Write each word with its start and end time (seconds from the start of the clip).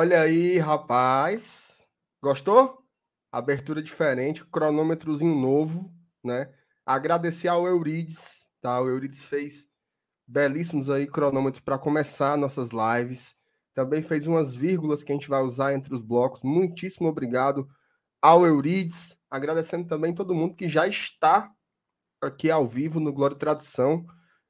Olha 0.00 0.22
aí, 0.22 0.56
rapaz. 0.56 1.86
Gostou? 2.22 2.82
Abertura 3.30 3.82
diferente, 3.82 4.42
cronômetrozinho 4.46 5.38
novo, 5.38 5.92
né? 6.24 6.50
Agradecer 6.86 7.48
ao 7.48 7.66
Eurides, 7.66 8.46
tá? 8.62 8.80
O 8.80 8.88
Eurides 8.88 9.22
fez 9.22 9.68
belíssimos 10.26 10.88
aí 10.88 11.06
cronômetros 11.06 11.62
para 11.62 11.78
começar 11.78 12.38
nossas 12.38 12.70
lives. 12.70 13.36
Também 13.74 14.00
fez 14.00 14.26
umas 14.26 14.56
vírgulas 14.56 15.02
que 15.02 15.12
a 15.12 15.14
gente 15.14 15.28
vai 15.28 15.42
usar 15.42 15.74
entre 15.74 15.94
os 15.94 16.00
blocos. 16.00 16.42
Muitíssimo 16.42 17.06
obrigado 17.06 17.68
ao 18.22 18.46
Eurides. 18.46 19.18
Agradecendo 19.30 19.86
também 19.86 20.14
todo 20.14 20.34
mundo 20.34 20.56
que 20.56 20.66
já 20.66 20.88
está 20.88 21.52
aqui 22.22 22.50
ao 22.50 22.66
vivo 22.66 22.98
no 22.98 23.12
Glória 23.12 23.34
e 23.34 23.38
Tradição. 23.38 24.06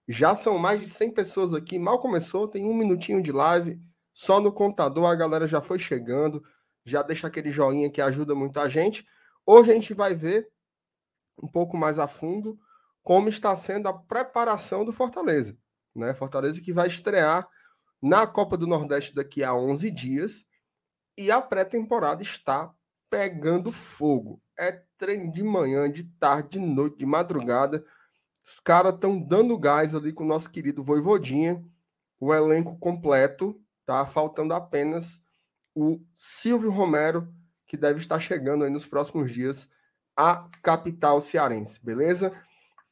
Já 0.07 0.33
são 0.33 0.59
mais 0.59 0.79
de 0.79 0.87
100 0.87 1.11
pessoas 1.13 1.53
aqui. 1.53 1.77
Mal 1.77 1.99
começou, 1.99 2.47
tem 2.47 2.65
um 2.65 2.73
minutinho 2.73 3.21
de 3.21 3.33
live. 3.33 3.90
Só 4.13 4.41
no 4.41 4.53
computador 4.53 5.07
a 5.07 5.15
galera 5.15 5.47
já 5.47 5.61
foi 5.61 5.79
chegando. 5.79 6.43
Já 6.85 7.03
deixa 7.03 7.27
aquele 7.27 7.51
joinha 7.51 7.91
que 7.91 8.01
ajuda 8.01 8.35
muito 8.35 8.59
a 8.59 8.69
gente. 8.69 9.07
Hoje 9.47 9.71
a 9.71 9.75
gente 9.75 9.95
vai 9.95 10.15
ver 10.15 10.49
um 11.43 11.49
pouco 11.49 11.77
mais 11.77 11.99
a 11.99 12.07
fundo 12.07 12.59
como 13.03 13.29
está 13.29 13.55
sendo 13.57 13.89
a 13.89 13.93
preparação 13.93 14.85
do 14.85 14.93
Fortaleza. 14.93 15.57
Né? 15.95 16.15
Fortaleza 16.15 16.61
que 16.61 16.73
vai 16.73 16.87
estrear 16.87 17.49
na 18.01 18.27
Copa 18.27 18.57
do 18.57 18.67
Nordeste 18.67 19.15
daqui 19.15 19.43
a 19.43 19.55
11 19.55 19.91
dias. 19.91 20.47
E 21.17 21.31
a 21.31 21.41
pré-temporada 21.41 22.23
está 22.23 22.73
pegando 23.11 23.73
fogo. 23.73 24.41
É 24.59 24.83
treino 24.97 25.33
de 25.33 25.43
manhã, 25.43 25.91
de 25.91 26.05
tarde, 26.05 26.51
de 26.51 26.61
noite, 26.61 26.99
de 26.99 27.07
madrugada. 27.07 27.85
Os 28.47 28.61
caras 28.61 28.95
estão 28.95 29.21
dando 29.21 29.59
gás 29.59 29.95
ali 29.95 30.13
com 30.13 30.25
o 30.25 30.27
nosso 30.27 30.51
querido 30.51 30.83
Voivodinha. 30.83 31.63
O 32.19 32.33
elenco 32.33 32.79
completo, 32.79 33.60
tá? 33.91 34.07
Faltando 34.07 34.55
apenas 34.55 35.21
o 35.75 36.01
Silvio 36.15 36.71
Romero, 36.71 37.27
que 37.67 37.77
deve 37.77 37.99
estar 37.99 38.21
chegando 38.21 38.63
aí 38.63 38.71
nos 38.71 38.87
próximos 38.87 39.33
dias 39.33 39.69
à 40.17 40.49
capital 40.63 41.21
cearense, 41.21 41.85
beleza? 41.85 42.33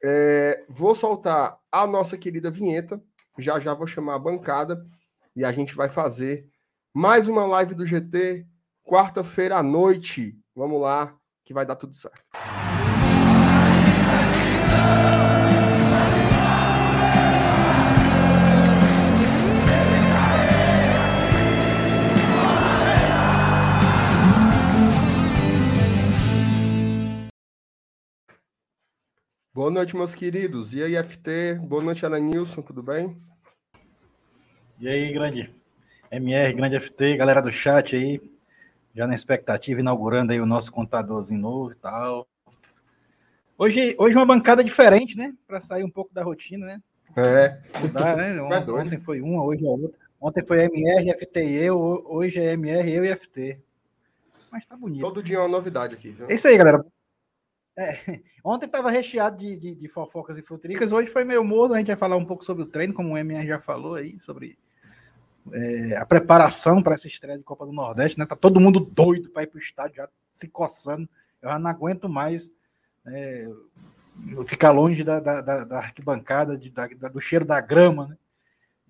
É, 0.02 0.64
vou 0.68 0.96
soltar 0.96 1.56
a 1.70 1.86
nossa 1.86 2.18
querida 2.18 2.50
vinheta. 2.50 3.00
Já 3.38 3.60
já 3.60 3.74
vou 3.74 3.86
chamar 3.86 4.14
a 4.14 4.18
bancada 4.18 4.84
e 5.36 5.44
a 5.44 5.52
gente 5.52 5.72
vai 5.72 5.88
fazer 5.88 6.48
mais 6.92 7.28
uma 7.28 7.46
live 7.46 7.77
do 7.77 7.86
GT 7.86 8.44
quarta-feira 8.83 9.56
à 9.56 9.62
noite. 9.62 10.36
Vamos 10.52 10.80
lá, 10.80 11.16
que 11.44 11.55
vai 11.55 11.64
dar 11.64 11.77
tudo 11.77 11.94
certo. 11.94 12.24
Boa 29.59 29.73
noite, 29.73 29.97
meus 29.97 30.14
queridos. 30.14 30.73
E 30.73 30.81
aí, 30.81 30.95
FT? 30.95 31.55
Boa 31.55 31.83
noite, 31.83 32.06
Ana 32.06 32.20
Nilson, 32.20 32.62
tudo 32.62 32.81
bem? 32.81 33.20
E 34.78 34.89
aí, 34.89 35.12
grande 35.12 35.53
MR, 36.12 36.55
grande 36.55 36.78
FT, 36.78 37.17
galera 37.17 37.42
do 37.42 37.51
chat 37.51 37.97
aí, 37.97 38.20
já 38.95 39.05
na 39.05 39.17
expectativa, 39.17 39.81
inaugurando 39.81 40.31
aí 40.31 40.41
o 40.41 40.47
nosso 40.47 40.70
contadorzinho 40.70 41.41
novo 41.41 41.73
e 41.73 41.75
tal. 41.75 42.29
Hoje, 43.59 43.97
hoje 43.98 44.14
uma 44.14 44.25
bancada 44.25 44.62
diferente, 44.62 45.17
né? 45.17 45.34
Para 45.45 45.61
sair 45.61 45.83
um 45.83 45.91
pouco 45.91 46.14
da 46.14 46.23
rotina, 46.23 46.64
né? 46.64 46.83
É. 47.17 47.61
Mudar, 47.80 48.17
né? 48.17 48.41
Ontem, 48.41 48.70
ontem 48.70 49.01
foi 49.01 49.20
uma, 49.20 49.42
hoje 49.42 49.67
é 49.67 49.70
outra. 49.70 49.98
Ontem 50.20 50.45
foi 50.45 50.61
MR, 50.67 51.11
FT 51.18 51.45
e 51.45 51.57
eu, 51.57 52.05
hoje 52.07 52.39
é 52.39 52.52
MR, 52.52 52.89
eu 52.92 53.05
e 53.05 53.08
FT. 53.08 53.58
Mas 54.52 54.64
tá 54.64 54.77
bonito. 54.77 55.01
Todo 55.01 55.20
dia 55.20 55.39
é 55.39 55.41
uma 55.41 55.48
novidade 55.48 55.97
aqui, 55.97 56.11
viu? 56.11 56.30
É 56.30 56.35
isso 56.35 56.47
aí, 56.47 56.57
galera. 56.57 56.80
É, 57.78 58.20
ontem 58.42 58.66
estava 58.66 58.90
recheado 58.90 59.39
de, 59.39 59.56
de, 59.56 59.74
de, 59.77 59.89
fofocas 59.89 60.36
e 60.36 60.42
futricas, 60.42 60.90
hoje 60.90 61.08
foi 61.08 61.22
meio 61.22 61.44
morno. 61.44 61.74
A 61.74 61.78
gente 61.78 61.86
vai 61.86 61.96
falar 61.96 62.16
um 62.16 62.24
pouco 62.24 62.44
sobre 62.44 62.64
o 62.64 62.66
treino, 62.66 62.92
como 62.92 63.14
o 63.14 63.18
MR 63.18 63.46
já 63.46 63.61
falou 63.61 63.94
aí, 63.94 64.18
sobre 64.18 64.58
é, 65.52 65.96
a 65.96 66.05
preparação 66.05 66.83
para 66.83 66.94
essa 66.94 67.06
estreia 67.06 67.38
de 67.38 67.44
Copa 67.44 67.64
do 67.64 67.72
Nordeste, 67.72 68.18
né? 68.18 68.27
Tá 68.27 68.34
todo 68.34 68.58
mundo 68.58 68.80
doido 68.80 69.30
para 69.30 69.44
ir 69.44 69.46
para 69.46 69.58
o 69.58 69.61
estádio, 69.61 69.96
já 69.96 70.08
se 70.34 70.48
coçando. 70.48 71.08
Eu 71.40 71.50
já 71.50 71.58
não 71.58 71.70
aguento 71.70 72.08
mais 72.08 72.50
é, 73.06 73.48
ficar 74.44 74.72
longe 74.72 75.05
da, 75.05 75.20
da, 75.20 75.64
da 75.64 75.78
arquibancada, 75.78 76.58
de, 76.58 76.70
da, 76.70 76.86
do 76.86 77.20
cheiro 77.20 77.44
da 77.44 77.61
grama, 77.61 78.08
né? 78.08 78.17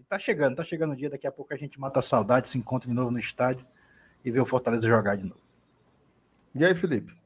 Tá 0.09 0.19
chegando, 0.19 0.57
tá 0.57 0.65
chegando 0.65 0.95
o 0.95 0.97
dia, 0.97 1.11
daqui 1.11 1.27
a 1.27 1.33
pouco 1.33 1.53
a 1.53 1.57
gente 1.57 1.79
mata 1.79 1.99
a 1.99 2.03
saudade, 2.03 2.49
se 2.49 2.57
encontra 2.57 2.89
de 2.89 2.95
novo 2.95 3.11
no 3.11 3.19
estádio 3.19 3.67
e 4.25 4.31
vê 4.31 4.41
o 4.41 4.47
Fortaleza 4.47 4.89
jogar 4.89 5.17
de 5.17 5.25
novo. 5.25 5.43
E 6.55 6.65
aí, 6.65 6.75
Felipe? 6.75 7.18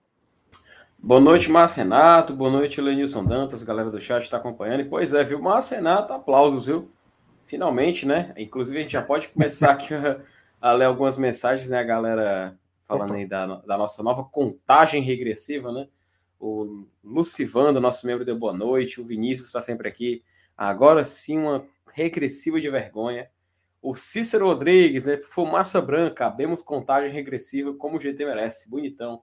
Boa 1.05 1.21
noite, 1.21 1.51
Márcio 1.51 1.83
Renato. 1.83 2.33
Boa 2.33 2.49
noite, 2.49 2.81
Lenilson 2.81 3.25
Dantas, 3.25 3.65
galera 3.65 3.91
do 3.91 4.01
chat 4.01 4.23
está 4.23 4.37
acompanhando. 4.37 4.83
E, 4.83 4.85
pois 4.85 5.13
é, 5.13 5.25
viu? 5.25 5.43
Márcio 5.43 5.75
Renato, 5.75 6.13
aplausos, 6.13 6.67
viu? 6.67 6.89
Finalmente, 7.45 8.07
né? 8.07 8.33
Inclusive, 8.37 8.79
a 8.79 8.83
gente 8.83 8.93
já 8.93 9.03
pode 9.03 9.27
começar 9.27 9.73
aqui 9.73 9.93
a, 9.93 10.21
a 10.61 10.73
ler 10.73 10.85
algumas 10.85 11.19
mensagens, 11.19 11.69
né? 11.71 11.81
A 11.81 11.83
galera 11.83 12.57
falando 12.87 13.15
aí 13.15 13.27
da, 13.27 13.47
da 13.47 13.77
nossa 13.77 14.01
nova 14.01 14.23
contagem 14.23 15.03
regressiva, 15.03 15.73
né? 15.73 15.89
O 16.39 16.87
Lucivando, 17.03 17.81
nosso 17.81 18.07
membro, 18.07 18.25
deu 18.25 18.39
boa 18.39 18.53
noite. 18.53 19.01
O 19.01 19.05
Vinícius 19.05 19.49
está 19.49 19.61
sempre 19.61 19.89
aqui. 19.89 20.23
Agora 20.57 21.03
sim, 21.03 21.37
uma 21.37 21.67
regressiva 21.93 22.61
de 22.61 22.71
vergonha. 22.71 23.29
O 23.83 23.97
Cícero 23.97 24.47
Rodrigues, 24.47 25.07
né? 25.07 25.17
Fumaça 25.17 25.83
branca, 25.83 26.29
abemos 26.29 26.63
contagem 26.63 27.11
regressiva 27.11 27.75
como 27.75 27.97
o 27.97 28.01
GT 28.01 28.25
merece. 28.25 28.71
Bonitão. 28.71 29.21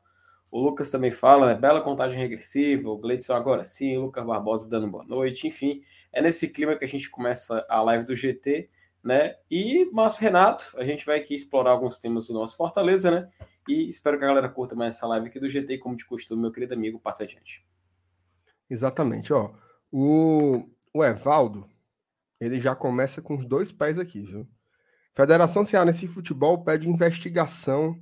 O 0.51 0.59
Lucas 0.59 0.89
também 0.89 1.11
fala, 1.11 1.47
né? 1.47 1.55
Bela 1.55 1.81
contagem 1.81 2.19
regressiva. 2.19 2.89
O 2.89 2.97
Gleidson 2.97 3.33
agora 3.33 3.63
sim. 3.63 3.97
O 3.97 4.01
Lucas 4.03 4.25
Barbosa 4.25 4.69
dando 4.69 4.89
boa 4.89 5.03
noite. 5.03 5.47
Enfim, 5.47 5.83
é 6.11 6.21
nesse 6.21 6.49
clima 6.49 6.75
que 6.75 6.85
a 6.85 6.87
gente 6.87 7.09
começa 7.09 7.65
a 7.69 7.81
live 7.81 8.05
do 8.05 8.15
GT, 8.15 8.69
né? 9.03 9.35
E 9.49 9.89
Márcio 9.91 10.21
Renato, 10.21 10.73
a 10.75 10.83
gente 10.83 11.05
vai 11.05 11.19
aqui 11.19 11.35
explorar 11.35 11.71
alguns 11.71 11.99
temas 11.99 12.27
do 12.27 12.33
nosso 12.33 12.57
Fortaleza, 12.57 13.11
né? 13.11 13.29
E 13.67 13.87
espero 13.87 14.17
que 14.17 14.23
a 14.23 14.27
galera 14.27 14.49
curta 14.49 14.75
mais 14.75 14.95
essa 14.95 15.07
live 15.07 15.27
aqui 15.27 15.39
do 15.39 15.49
GT, 15.49 15.77
como 15.77 15.95
de 15.95 16.05
costume, 16.05 16.41
meu 16.41 16.51
querido 16.51 16.73
amigo, 16.73 16.99
passa 16.99 17.23
adiante. 17.23 17.63
Exatamente, 18.67 19.31
ó. 19.31 19.51
O, 19.91 20.67
o 20.93 21.03
Evaldo, 21.03 21.69
ele 22.39 22.59
já 22.59 22.75
começa 22.75 23.21
com 23.21 23.35
os 23.35 23.45
dois 23.45 23.71
pés 23.71 23.99
aqui, 23.99 24.21
viu? 24.21 24.47
Federação 25.13 25.65
Cearense 25.65 26.01
de 26.01 26.07
Futebol 26.07 26.63
pede 26.63 26.89
investigação 26.89 27.99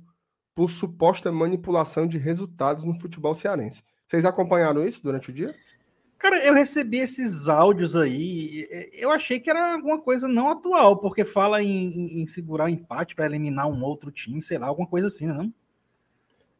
por 0.58 0.72
suposta 0.72 1.30
manipulação 1.30 2.04
de 2.04 2.18
resultados 2.18 2.82
no 2.82 2.92
futebol 2.92 3.32
cearense. 3.32 3.80
Vocês 4.08 4.24
acompanharam 4.24 4.84
isso 4.84 5.00
durante 5.00 5.30
o 5.30 5.32
dia? 5.32 5.54
Cara, 6.18 6.44
eu 6.44 6.52
recebi 6.52 6.98
esses 6.98 7.48
áudios 7.48 7.94
aí. 7.94 8.66
Eu 8.92 9.12
achei 9.12 9.38
que 9.38 9.48
era 9.48 9.74
alguma 9.74 10.00
coisa 10.00 10.26
não 10.26 10.50
atual, 10.50 10.96
porque 10.96 11.24
fala 11.24 11.62
em, 11.62 11.86
em, 11.86 12.22
em 12.22 12.26
segurar 12.26 12.64
o 12.64 12.68
empate 12.68 13.14
para 13.14 13.26
eliminar 13.26 13.68
um 13.68 13.84
outro 13.84 14.10
time, 14.10 14.42
sei 14.42 14.58
lá, 14.58 14.66
alguma 14.66 14.88
coisa 14.88 15.06
assim, 15.06 15.28
não? 15.28 15.54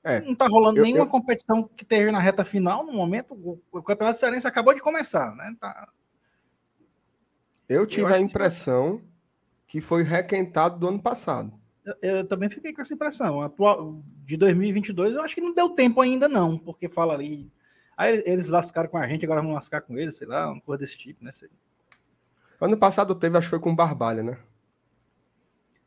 É, 0.04 0.20
não 0.20 0.36
tá 0.36 0.46
rolando 0.46 0.78
eu, 0.78 0.84
nenhuma 0.84 1.06
eu... 1.06 1.10
competição 1.10 1.64
que 1.64 1.82
esteja 1.82 2.12
na 2.12 2.20
reta 2.20 2.44
final 2.44 2.86
no 2.86 2.92
momento. 2.92 3.34
O, 3.34 3.60
o 3.72 3.82
Campeonato 3.82 4.20
Cearense 4.20 4.46
acabou 4.46 4.74
de 4.74 4.80
começar, 4.80 5.34
né? 5.34 5.56
Tá... 5.58 5.88
Eu 7.68 7.84
tive 7.84 8.02
eu 8.02 8.14
a 8.14 8.20
impressão 8.20 9.02
que, 9.66 9.80
que 9.80 9.80
foi 9.80 10.04
requentado 10.04 10.78
do 10.78 10.86
ano 10.86 11.02
passado. 11.02 11.57
Eu, 12.02 12.24
também 12.26 12.48
fiquei 12.48 12.72
com 12.72 12.80
essa 12.80 12.94
impressão. 12.94 13.42
Atual, 13.42 14.00
de 14.24 14.36
2022, 14.36 15.14
eu 15.14 15.22
acho 15.22 15.34
que 15.34 15.40
não 15.40 15.54
deu 15.54 15.70
tempo 15.70 16.00
ainda, 16.00 16.28
não, 16.28 16.58
porque 16.58 16.88
fala 16.88 17.14
ali 17.14 17.50
Aí 17.98 18.22
eles 18.26 18.48
lascaram 18.48 18.88
com 18.88 18.96
a 18.96 19.08
gente, 19.08 19.24
agora 19.24 19.42
vão 19.42 19.54
lascar 19.54 19.80
com 19.80 19.98
eles, 19.98 20.14
sei 20.14 20.28
lá, 20.28 20.52
uma 20.52 20.60
coisa 20.60 20.78
desse 20.78 20.96
tipo, 20.96 21.24
né? 21.24 21.32
Sei. 21.32 21.50
Ano 22.60 22.76
passado 22.76 23.12
teve, 23.12 23.36
acho 23.36 23.48
que 23.48 23.50
foi 23.50 23.58
com 23.58 23.72
o 23.72 23.74
Barbalha, 23.74 24.22
né? 24.22 24.38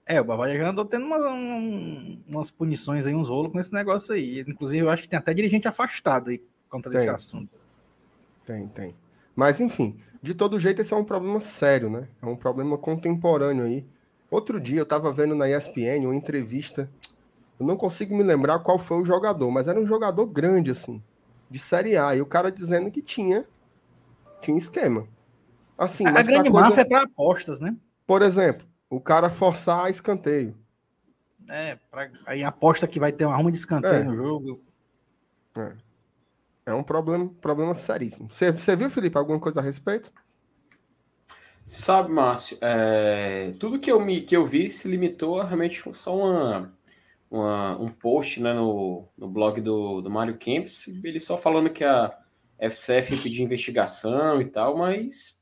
É, 0.06 0.20
o 0.20 0.24
Barbalha 0.26 0.58
já 0.58 0.70
andou 0.70 0.84
tendo 0.84 1.06
uma, 1.06 1.18
um, 1.30 2.22
umas 2.28 2.52
punições 2.52 3.08
aí, 3.08 3.16
uns 3.16 3.30
rolos 3.30 3.50
com 3.50 3.62
esse 3.62 3.74
negócio 3.74 4.14
aí. 4.14 4.42
Inclusive, 4.42 4.84
eu 4.84 4.90
acho 4.90 5.04
que 5.04 5.08
tem 5.08 5.18
até 5.18 5.34
dirigente 5.34 5.70
afastado 5.70 6.32
aí 6.32 6.44
contra 6.70 6.92
tem. 6.92 7.00
esse 7.00 7.10
assunto. 7.10 7.50
Tem, 8.46 8.68
tem. 8.68 8.94
Mas, 9.34 9.62
enfim, 9.62 9.98
de 10.22 10.34
todo 10.34 10.60
jeito, 10.60 10.82
esse 10.82 10.94
é 10.94 10.98
um 10.98 11.06
problema 11.06 11.40
sério, 11.40 11.90
né? 11.90 12.10
É 12.22 12.26
um 12.26 12.36
problema 12.36 12.78
contemporâneo 12.78 13.64
aí. 13.64 13.86
Outro 14.32 14.60
dia 14.60 14.80
eu 14.80 14.86
tava 14.86 15.12
vendo 15.12 15.36
na 15.36 15.48
ESPN 15.48 16.06
uma 16.06 16.16
entrevista, 16.16 16.90
eu 17.60 17.66
não 17.68 17.78
consigo 17.78 18.16
me 18.16 18.24
lembrar 18.24 18.58
qual 18.60 18.80
foi 18.80 19.00
o 19.00 19.06
jogador, 19.06 19.52
mas 19.52 19.68
era 19.68 19.80
um 19.80 19.86
jogador 19.86 20.26
grande, 20.26 20.72
assim 20.72 21.04
de 21.52 21.60
Série 21.60 21.98
A. 21.98 22.16
E 22.16 22.22
o 22.22 22.26
cara 22.26 22.50
dizendo 22.50 22.90
que 22.90 23.02
tinha, 23.02 23.46
tinha 24.42 24.58
esquema. 24.58 25.06
Assim, 25.78 26.08
a 26.08 26.24
grande 26.24 26.50
coisa... 26.50 26.70
máfia 26.70 26.82
é 26.82 26.86
para 26.86 27.02
apostas, 27.02 27.60
né? 27.60 27.76
Por 28.08 28.22
exemplo, 28.22 28.66
o 28.90 29.02
cara 29.02 29.30
forçar 29.30 29.90
escanteio. 29.90 30.56
É, 31.50 31.78
pra... 31.92 32.10
aí 32.26 32.44
aposta 32.44 32.88
que 32.88 33.00
vai 33.00 33.12
ter 33.12 33.26
uma 33.26 33.36
arma 33.36 33.52
de 33.52 33.58
escanteio 33.58 33.94
é. 33.94 34.04
no 34.04 34.16
jogo. 34.16 34.62
É. 35.58 35.74
é 36.68 36.74
um 36.74 36.84
problema, 36.84 37.28
problema 37.42 37.76
seríssimo. 37.76 38.30
Você, 38.32 38.52
você 38.52 38.76
viu, 38.76 38.90
Felipe, 38.90 39.18
alguma 39.18 39.40
coisa 39.40 39.60
a 39.60 39.64
respeito? 39.64 40.12
Sabe, 41.74 42.12
Márcio, 42.12 42.58
é, 42.60 43.54
tudo 43.58 43.80
que 43.80 43.90
eu, 43.90 43.98
me, 43.98 44.20
que 44.24 44.36
eu 44.36 44.46
vi 44.46 44.70
se 44.70 44.90
limitou 44.90 45.40
a 45.40 45.46
realmente 45.46 45.82
só 45.94 46.14
uma, 46.18 46.78
uma, 47.30 47.80
um 47.80 47.90
post 47.90 48.42
né, 48.42 48.54
no, 48.54 49.08
no 49.18 49.30
blog 49.30 49.62
do, 49.62 50.02
do 50.02 50.10
Mário 50.10 50.38
Kempis, 50.38 50.90
ele 51.02 51.18
só 51.18 51.38
falando 51.38 51.70
que 51.70 51.86
a 51.86 52.14
FCF 52.60 53.24
pediu 53.24 53.46
investigação 53.46 54.42
e 54.42 54.46
tal, 54.50 54.78
mas 54.78 55.42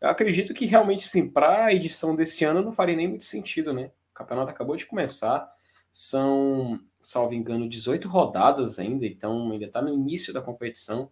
eu 0.00 0.08
acredito 0.08 0.52
que 0.52 0.66
realmente, 0.66 1.06
sim, 1.06 1.30
para 1.30 1.66
a 1.66 1.72
edição 1.72 2.16
desse 2.16 2.44
ano 2.44 2.62
não 2.62 2.72
faria 2.72 2.96
nem 2.96 3.06
muito 3.06 3.22
sentido, 3.22 3.72
né? 3.72 3.92
O 4.10 4.14
campeonato 4.14 4.50
acabou 4.50 4.74
de 4.74 4.86
começar, 4.86 5.48
são, 5.92 6.80
salvo 7.00 7.32
engano, 7.32 7.68
18 7.68 8.08
rodadas 8.08 8.80
ainda, 8.80 9.06
então 9.06 9.52
ainda 9.52 9.66
está 9.66 9.80
no 9.80 9.94
início 9.94 10.34
da 10.34 10.42
competição, 10.42 11.08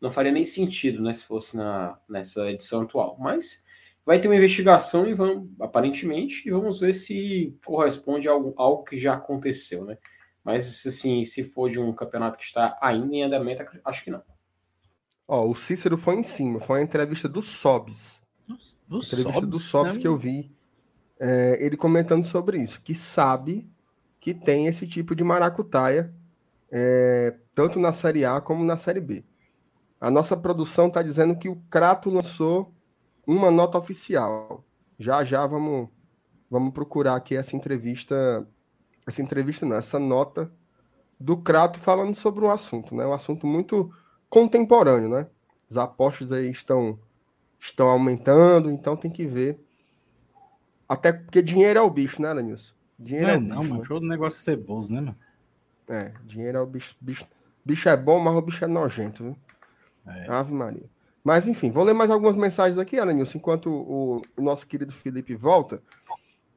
não 0.00 0.10
faria 0.10 0.32
nem 0.32 0.42
sentido, 0.42 1.00
né, 1.00 1.12
se 1.12 1.22
fosse 1.22 1.56
na, 1.56 2.00
nessa 2.08 2.50
edição 2.50 2.82
atual, 2.82 3.16
mas 3.20 3.64
vai 4.04 4.20
ter 4.20 4.28
uma 4.28 4.36
investigação 4.36 5.08
e 5.08 5.14
vamos, 5.14 5.48
aparentemente, 5.60 6.46
e 6.46 6.50
vamos 6.50 6.80
ver 6.80 6.92
se 6.92 7.56
corresponde 7.64 8.28
ao, 8.28 8.52
ao 8.56 8.82
que 8.82 8.96
já 8.96 9.14
aconteceu, 9.14 9.84
né? 9.84 9.96
Mas, 10.44 10.84
assim, 10.86 11.22
se 11.22 11.44
for 11.44 11.70
de 11.70 11.78
um 11.78 11.92
campeonato 11.92 12.36
que 12.36 12.44
está 12.44 12.76
ainda 12.80 13.14
em 13.14 13.22
andamento, 13.22 13.64
acho 13.84 14.02
que 14.02 14.10
não. 14.10 14.22
Ó, 15.26 15.48
o 15.48 15.54
Cícero 15.54 15.96
foi 15.96 16.16
em 16.16 16.22
cima, 16.22 16.58
foi 16.58 16.80
a 16.80 16.82
entrevista 16.82 17.28
do 17.28 17.40
Sobs. 17.40 18.20
Do 18.88 18.98
entrevista 18.98 19.32
Sobs, 19.32 19.48
do 19.48 19.58
Sobs 19.58 19.98
que 19.98 20.06
eu 20.06 20.16
vi. 20.16 20.50
É, 21.18 21.56
ele 21.60 21.76
comentando 21.76 22.26
sobre 22.26 22.58
isso, 22.58 22.82
que 22.82 22.94
sabe 22.94 23.70
que 24.18 24.34
tem 24.34 24.66
esse 24.66 24.86
tipo 24.88 25.14
de 25.14 25.22
maracutaia, 25.22 26.12
é, 26.70 27.36
tanto 27.54 27.78
na 27.78 27.92
Série 27.92 28.24
A 28.24 28.40
como 28.40 28.64
na 28.64 28.76
Série 28.76 29.00
B. 29.00 29.24
A 30.00 30.10
nossa 30.10 30.36
produção 30.36 30.88
está 30.88 31.00
dizendo 31.00 31.36
que 31.36 31.48
o 31.48 31.56
Crato 31.70 32.10
lançou 32.10 32.72
uma 33.26 33.50
nota 33.50 33.78
oficial. 33.78 34.64
Já 34.98 35.24
já 35.24 35.46
vamos 35.46 35.88
vamos 36.50 36.72
procurar 36.74 37.16
aqui 37.16 37.34
essa 37.34 37.56
entrevista, 37.56 38.46
essa 39.06 39.22
entrevista 39.22 39.64
não, 39.64 39.76
essa 39.76 39.98
nota 39.98 40.52
do 41.18 41.36
Crato 41.36 41.78
falando 41.78 42.14
sobre 42.14 42.44
o 42.44 42.50
assunto, 42.50 42.94
né? 42.94 43.06
Um 43.06 43.12
assunto 43.12 43.46
muito 43.46 43.90
contemporâneo, 44.28 45.08
né? 45.08 45.26
As 45.70 45.76
apostas 45.76 46.30
aí 46.32 46.50
estão 46.50 46.98
estão 47.58 47.88
aumentando, 47.88 48.70
então 48.70 48.96
tem 48.96 49.10
que 49.10 49.24
ver. 49.24 49.58
Até 50.88 51.12
porque 51.12 51.40
dinheiro 51.40 51.78
é 51.78 51.82
o 51.82 51.90
bicho, 51.90 52.20
né, 52.20 52.32
Lenilson? 52.32 52.74
Dinheiro 52.98 53.26
não 53.26 53.32
é, 53.32 53.36
é 53.36 53.38
o 53.38 53.40
bicho. 53.40 53.54
Não, 53.54 53.64
mano, 53.64 53.84
show 53.84 54.00
do 54.00 54.06
negócio 54.06 54.42
ceboso, 54.42 54.92
né, 54.92 55.00
mano? 55.00 55.16
É, 55.88 56.12
dinheiro 56.24 56.58
é 56.58 56.60
o 56.60 56.66
bicho, 56.66 56.94
bicho. 57.00 57.26
Bicho 57.64 57.88
é 57.88 57.96
bom, 57.96 58.18
mas 58.18 58.34
o 58.34 58.42
bicho 58.42 58.64
é 58.64 58.68
nojento, 58.68 59.22
viu? 59.22 59.36
É. 60.06 60.28
Ave 60.28 60.52
Maria. 60.52 60.90
Mas, 61.24 61.46
enfim, 61.46 61.70
vou 61.70 61.84
ler 61.84 61.94
mais 61.94 62.10
algumas 62.10 62.34
mensagens 62.34 62.78
aqui, 62.78 62.98
Alanilson, 62.98 63.38
enquanto 63.38 63.70
o, 63.70 64.22
o, 64.36 64.42
nosso 64.42 64.66
querido 64.66 64.92
Felipe 64.92 65.36
volta. 65.36 65.80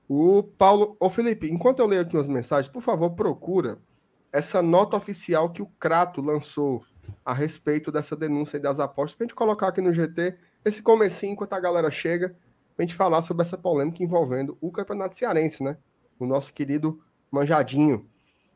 O 0.10 0.44
Paulo. 0.44 0.96
Ô, 1.00 1.10
Felipe, 1.10 1.52
enquanto 1.52 1.80
eu 1.80 1.86
leio 1.86 2.02
aqui 2.02 2.18
umas 2.18 2.28
mensagens, 2.28 2.72
por 2.72 2.82
favor, 2.82 3.12
procura 3.12 3.78
essa 4.32 4.62
nota 4.62 4.98
oficial 4.98 5.50
que 5.52 5.62
o 5.62 5.68
Crato 5.80 6.22
lançou 6.22 6.84
a 7.24 7.34
respeito 7.34 7.92
dessa 7.92 8.16
denúncia 8.16 8.60
das 8.60 8.80
apostas, 8.80 9.16
para 9.16 9.26
a 9.26 9.28
gente 9.28 9.36
colocar 9.36 9.68
aqui 9.68 9.82
no 9.82 9.94
GT 9.94 10.36
esse 10.64 10.82
comecinho, 10.82 11.34
enquanto 11.34 11.54
a 11.54 11.60
galera 11.60 11.92
chega, 11.92 12.30
para 12.76 12.84
a 12.84 12.88
gente 12.88 12.96
falar 12.96 13.22
sobre 13.22 13.44
essa 13.44 13.58
polêmica 13.58 14.04
envolvendo 14.04 14.58
o 14.60 14.72
Campeonato 14.72 15.16
Cearense, 15.16 15.64
né? 15.64 15.78
O 16.20 16.26
nosso 16.26 16.54
querido 16.54 17.00
Manjadinho. 17.32 18.10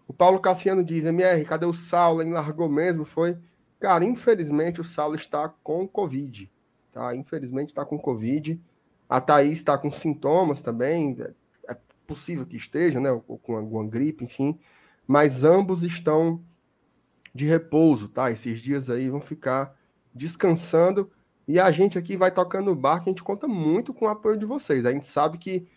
O 0.08 0.14
Paulo 0.14 0.40
Cassiano 0.40 0.84
diz: 0.84 1.06
MR, 1.06 1.46
cadê 1.46 1.66
o 1.66 1.74
Saulo? 1.74 2.22
Ele 2.22 2.32
largou 2.32 2.68
mesmo? 2.68 3.06
Foi. 3.06 3.38
Cara, 3.80 4.04
infelizmente 4.04 4.82
o 4.82 4.84
Saulo 4.84 5.16
está 5.16 5.48
com 5.64 5.88
Covid, 5.88 6.52
tá? 6.92 7.16
Infelizmente 7.16 7.70
está 7.70 7.86
com 7.86 7.98
Covid. 7.98 8.62
A 9.08 9.22
Thaís 9.22 9.60
está 9.60 9.78
com 9.78 9.92
sintomas 9.92 10.62
também, 10.62 11.18
é 11.68 11.76
possível 12.06 12.46
que 12.46 12.58
esteja, 12.58 13.00
né? 13.00 13.10
Ou 13.12 13.38
com 13.38 13.56
alguma 13.56 13.88
gripe, 13.88 14.24
enfim. 14.24 14.60
Mas 15.08 15.44
ambos 15.44 15.82
estão 15.82 16.44
de 17.34 17.46
repouso, 17.46 18.10
tá? 18.10 18.30
Esses 18.30 18.60
dias 18.60 18.90
aí 18.90 19.10
vão 19.10 19.22
ficar 19.22 19.76
descansando. 20.14 21.10
E 21.48 21.60
a 21.60 21.72
gente 21.72 21.98
aqui 21.98 22.16
vai 22.16 22.32
tocando 22.32 22.70
o 22.72 22.76
barco, 22.76 23.10
a 23.10 23.12
gente 23.12 23.24
conta 23.24 23.48
muito 23.48 23.94
com 23.94 24.06
o 24.06 24.10
apoio 24.10 24.38
de 24.38 24.46
vocês. 24.46 24.86
A 24.86 24.92
gente 24.92 25.06
sabe 25.06 25.38
que, 25.38 25.68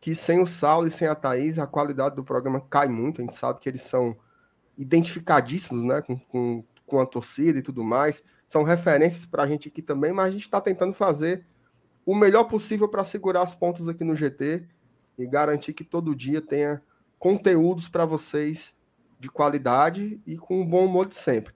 que 0.00 0.14
sem 0.14 0.40
o 0.40 0.46
Saulo 0.46 0.88
e 0.88 0.90
sem 0.90 1.08
a 1.08 1.14
Thaís, 1.14 1.58
a 1.58 1.66
qualidade 1.66 2.16
do 2.16 2.24
programa 2.24 2.60
cai 2.60 2.88
muito. 2.88 3.22
A 3.22 3.24
gente 3.24 3.36
sabe 3.36 3.60
que 3.60 3.68
eles 3.68 3.82
são 3.82 4.16
identificadíssimos 4.76 5.82
né, 5.84 6.02
com, 6.02 6.18
com, 6.18 6.64
com 6.86 7.00
a 7.00 7.06
torcida 7.06 7.58
e 7.58 7.62
tudo 7.62 7.82
mais. 7.84 8.22
São 8.46 8.62
referências 8.62 9.26
para 9.26 9.42
a 9.42 9.46
gente 9.46 9.68
aqui 9.68 9.82
também, 9.82 10.12
mas 10.12 10.28
a 10.28 10.30
gente 10.30 10.42
está 10.42 10.60
tentando 10.60 10.92
fazer 10.92 11.44
o 12.04 12.14
melhor 12.14 12.44
possível 12.44 12.88
para 12.88 13.02
segurar 13.02 13.42
as 13.42 13.52
pontas 13.52 13.88
aqui 13.88 14.04
no 14.04 14.14
GT 14.14 14.64
e 15.18 15.26
garantir 15.26 15.72
que 15.72 15.82
todo 15.82 16.14
dia 16.14 16.40
tenha 16.40 16.80
conteúdos 17.18 17.88
para 17.88 18.04
vocês 18.04 18.76
de 19.18 19.28
qualidade 19.28 20.20
e 20.26 20.36
com 20.36 20.60
um 20.60 20.66
bom 20.66 20.86
humor 20.86 21.06
de 21.06 21.16
sempre. 21.16 21.52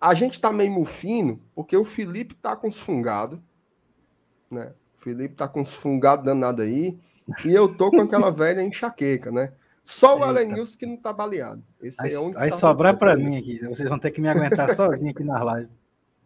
A 0.00 0.14
gente 0.14 0.34
está 0.34 0.52
meio 0.52 0.70
mufino 0.70 1.40
porque 1.54 1.76
o 1.76 1.84
Felipe 1.84 2.34
está 2.34 2.54
com 2.54 2.68
os 2.68 2.78
fungados, 2.78 3.40
né? 4.50 4.74
O 4.96 5.00
Felipe 5.00 5.34
está 5.34 5.48
com 5.48 5.62
os 5.62 5.72
fungados 5.72 6.24
danado 6.24 6.62
aí 6.62 6.98
e 7.44 7.52
eu 7.52 7.74
tô 7.74 7.90
com 7.90 8.02
aquela 8.02 8.30
velha 8.32 8.62
enxaqueca, 8.62 9.30
né? 9.30 9.52
Só 9.88 10.18
o 10.18 10.24
Elenilson 10.24 10.76
que 10.76 10.84
não 10.84 10.98
tá 10.98 11.14
baleado. 11.14 11.64
Esse 11.82 11.96
aí, 12.02 12.12
é 12.12 12.18
aí 12.36 12.50
tá 12.50 12.56
sobrar 12.56 12.98
para 12.98 13.16
mim 13.16 13.38
aqui. 13.38 13.58
Vocês 13.66 13.88
vão 13.88 13.98
ter 13.98 14.10
que 14.10 14.20
me 14.20 14.28
aguentar 14.28 14.68
sozinho 14.74 15.12
aqui 15.12 15.24
nas 15.24 15.42
lives. 15.42 15.70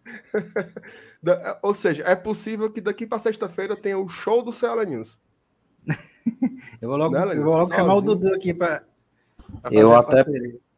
Ou 1.62 1.72
seja, 1.72 2.02
é 2.02 2.16
possível 2.16 2.72
que 2.72 2.80
daqui 2.80 3.06
para 3.06 3.20
sexta-feira 3.20 3.76
tenha 3.76 3.96
o 3.96 4.08
show 4.08 4.42
do 4.42 4.50
seu 4.50 4.72
Elenilson. 4.72 5.16
eu 6.82 6.88
vou 6.88 6.98
logo, 6.98 7.14
né, 7.14 7.36
eu 7.36 7.44
vou 7.44 7.56
logo 7.56 7.72
chamar 7.72 7.94
o 7.94 8.02
Dudu 8.02 8.34
aqui 8.34 8.52
para. 8.52 8.82
Eu 9.70 9.94
até, 9.94 10.24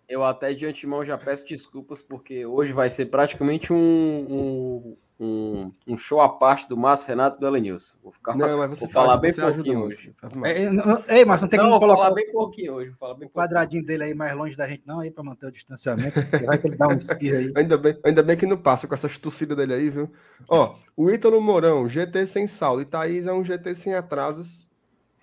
eu 0.07 0.23
até 0.23 0.53
de 0.53 0.67
antemão 0.67 1.03
já 1.07 1.17
peço 1.17 1.47
desculpas, 1.47 2.03
porque 2.03 2.45
hoje 2.45 2.75
vai 2.75 2.91
ser 2.91 3.07
praticamente 3.07 3.73
um, 3.73 3.77
um 3.77 4.97
um, 5.19 5.73
um, 5.87 5.97
show 5.97 6.21
à 6.21 6.29
parte 6.29 6.69
do 6.69 6.77
Márcio 6.77 7.09
Renato 7.09 7.37
e 7.37 7.41
do 7.41 7.47
Elenilson. 7.47 7.97
Vou, 8.03 8.13
ficar, 8.13 8.37
não, 8.37 8.59
mas 8.59 8.71
você 8.71 8.85
vou 8.85 8.93
falar 8.93 9.17
bem 9.17 9.33
pouquinho 9.33 9.85
hoje. 9.85 10.15
É, 10.45 11.15
é 11.15 11.19
ei, 11.19 11.25
Márcio, 11.25 11.45
não 11.45 11.51
tem 11.51 11.59
não, 11.59 11.67
como 11.67 11.79
colocar 11.79 12.03
falar 12.03 12.15
bem 12.15 12.33
pouquinho 12.33 12.73
hoje. 12.75 12.93
Falar 12.99 13.15
bem 13.15 13.29
o 13.29 13.31
quadradinho 13.31 13.85
dele 13.85 14.05
aí 14.05 14.15
mais 14.15 14.37
longe 14.37 14.57
da 14.57 14.67
gente, 14.67 14.83
não, 14.85 15.01
aí 15.01 15.11
para 15.11 15.23
manter 15.23 15.47
o 15.47 15.53
distanciamento. 15.53 16.21
vai 16.45 16.59
que 16.59 16.67
ele 16.67 16.77
dá 16.77 16.89
um 16.89 16.97
espirro 16.97 17.39
aí. 17.39 17.53
ainda, 17.57 17.79
bem, 17.79 17.99
ainda 18.05 18.23
bem 18.23 18.37
que 18.37 18.47
não 18.47 18.57
passa 18.57 18.89
com 18.89 18.95
essas 18.95 19.17
tossidas 19.17 19.57
dele 19.57 19.75
aí, 19.75 19.91
viu? 19.91 20.11
Ó, 20.49 20.75
o 20.97 21.11
Ítalo 21.11 21.41
Mourão, 21.41 21.89
GT 21.89 22.27
sem 22.27 22.47
sal. 22.47 22.81
E 22.81 22.85
Thaís 22.85 23.27
é 23.27 23.33
um 23.33 23.45
GT 23.45 23.75
sem 23.75 23.95
atrasos. 23.95 24.69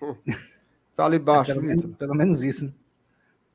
Hum. 0.00 0.16
Fale 0.96 1.18
baixo, 1.18 1.50
é, 1.50 1.54
pelo, 1.54 1.66
menos, 1.66 1.96
pelo 1.96 2.14
menos 2.14 2.42
isso, 2.42 2.66
né? 2.66 2.72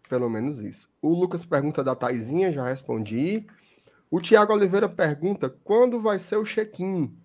Pelo 0.09 0.29
menos 0.29 0.61
isso. 0.61 0.89
O 1.01 1.09
Lucas 1.09 1.45
pergunta 1.45 1.83
da 1.83 1.95
Taizinha, 1.95 2.51
já 2.51 2.67
respondi. 2.67 3.45
O 4.09 4.21
Tiago 4.21 4.53
Oliveira 4.53 4.87
pergunta 4.87 5.49
quando 5.63 5.99
vai 5.99 6.17
ser 6.17 6.37
o 6.37 6.45
check-in. 6.45 7.15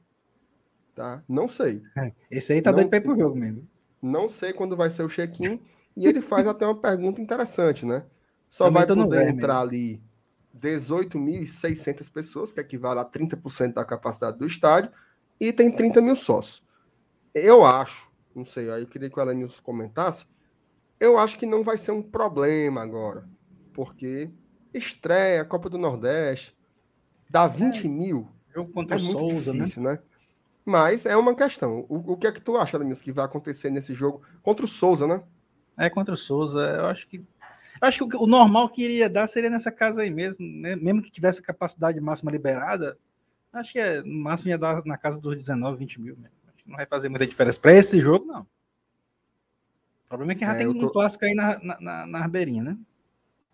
Tá? 0.95 1.23
Não 1.29 1.49
sei. 1.49 1.83
É, 1.97 2.13
esse 2.31 2.53
aí 2.53 2.63
tá 2.63 2.73
não, 2.73 2.89
para 2.89 2.99
ir 2.99 3.01
pro 3.01 3.19
jogo 3.19 3.37
mesmo. 3.37 3.67
Não 4.01 4.29
sei 4.29 4.53
quando 4.53 4.77
vai 4.77 4.91
ser 4.91 5.03
o 5.03 5.09
check-in. 5.09 5.61
e 5.97 6.07
ele 6.07 6.21
faz 6.21 6.47
até 6.47 6.67
uma 6.67 6.79
pergunta 6.79 7.21
interessante, 7.21 7.87
né? 7.87 8.05
Só 8.49 8.65
Também 8.65 8.87
vai 8.87 8.97
poder 8.97 9.29
entrar 9.29 9.61
ali 9.61 10.03
18.600 10.59 12.11
pessoas, 12.11 12.53
que 12.53 12.61
equivale 12.61 13.01
a 13.01 13.05
30% 13.05 13.75
da 13.75 13.85
capacidade 13.85 14.39
do 14.39 14.47
estádio, 14.47 14.91
e 15.41 15.53
tem 15.53 15.71
30 15.71 16.01
mil 16.01 16.17
sócios. 16.17 16.63
Eu 17.35 17.65
acho, 17.65 18.11
não 18.35 18.45
sei, 18.45 18.71
aí 18.71 18.83
eu 18.83 18.87
queria 18.87 19.09
que 19.09 19.19
o 19.19 19.23
Elenilson 19.23 19.63
comentasse, 19.63 20.27
eu 21.01 21.19
acho 21.19 21.39
que 21.39 21.47
não 21.47 21.63
vai 21.63 21.79
ser 21.79 21.93
um 21.93 22.03
problema 22.03 22.83
agora, 22.83 23.27
porque 23.73 24.31
estreia, 24.75 25.45
Copa 25.45 25.71
do 25.71 25.79
Nordeste, 25.79 26.55
Dá 27.33 27.47
20 27.47 27.87
é, 27.87 27.89
mil. 27.89 28.29
Jogo 28.55 28.71
contra 28.73 28.95
é 28.95 28.99
o 28.99 29.01
Souza, 29.01 29.55
né? 29.55 29.61
difícil, 29.61 29.83
né? 29.83 29.93
né? 29.93 29.99
Mas 30.67 31.07
é 31.07 31.17
uma 31.17 31.35
questão. 31.35 31.87
O, 31.89 32.13
o 32.13 32.17
que 32.19 32.27
é 32.27 32.33
que 32.33 32.43
tu 32.43 32.59
acha, 32.59 32.77
Lemis, 32.77 33.01
que 33.01 33.11
vai 33.11 33.25
acontecer 33.25 33.71
nesse 33.71 33.95
jogo 33.95 34.21
contra 34.43 34.67
o 34.67 34.69
Souza, 34.69 35.07
né? 35.07 35.23
É, 35.79 35.89
contra 35.89 36.13
o 36.13 36.17
Souza. 36.17 36.61
Eu 36.61 36.87
acho 36.87 37.09
que. 37.09 37.17
Eu 37.17 37.89
acho 37.89 38.07
que 38.07 38.17
o, 38.17 38.23
o 38.23 38.27
normal 38.27 38.69
que 38.69 38.85
iria 38.85 39.09
dar 39.09 39.27
seria 39.27 39.49
nessa 39.49 39.73
casa 39.73 40.03
aí 40.03 40.11
mesmo, 40.11 40.37
né? 40.41 40.77
mesmo 40.77 41.01
que 41.01 41.11
tivesse 41.11 41.41
capacidade 41.41 41.99
máxima 42.03 42.31
liberada. 42.31 42.99
Acho 43.51 43.73
que 43.73 43.81
é, 43.81 44.03
no 44.03 44.23
máximo 44.23 44.51
ia 44.51 44.59
dar 44.59 44.85
na 44.85 44.99
casa 44.99 45.19
dos 45.19 45.35
19, 45.35 45.79
20 45.79 46.01
mil 46.03 46.15
mesmo. 46.15 46.37
Acho 46.55 46.65
que 46.65 46.69
não 46.69 46.77
vai 46.77 46.85
fazer 46.85 47.09
muita 47.09 47.27
diferença. 47.27 47.59
Para 47.59 47.73
esse 47.73 47.99
jogo, 47.99 48.27
não. 48.27 48.43
O 48.43 50.09
problema 50.09 50.33
é 50.33 50.35
que 50.35 50.45
já 50.45 50.55
é, 50.55 50.59
tem 50.59 50.71
tô... 50.71 50.87
um 50.87 50.91
clássico 50.91 51.25
aí 51.25 51.35
na, 51.35 51.59
na, 51.61 51.81
na, 51.81 52.07
na 52.07 52.19
Arbeirinha, 52.19 52.63
né? 52.63 52.77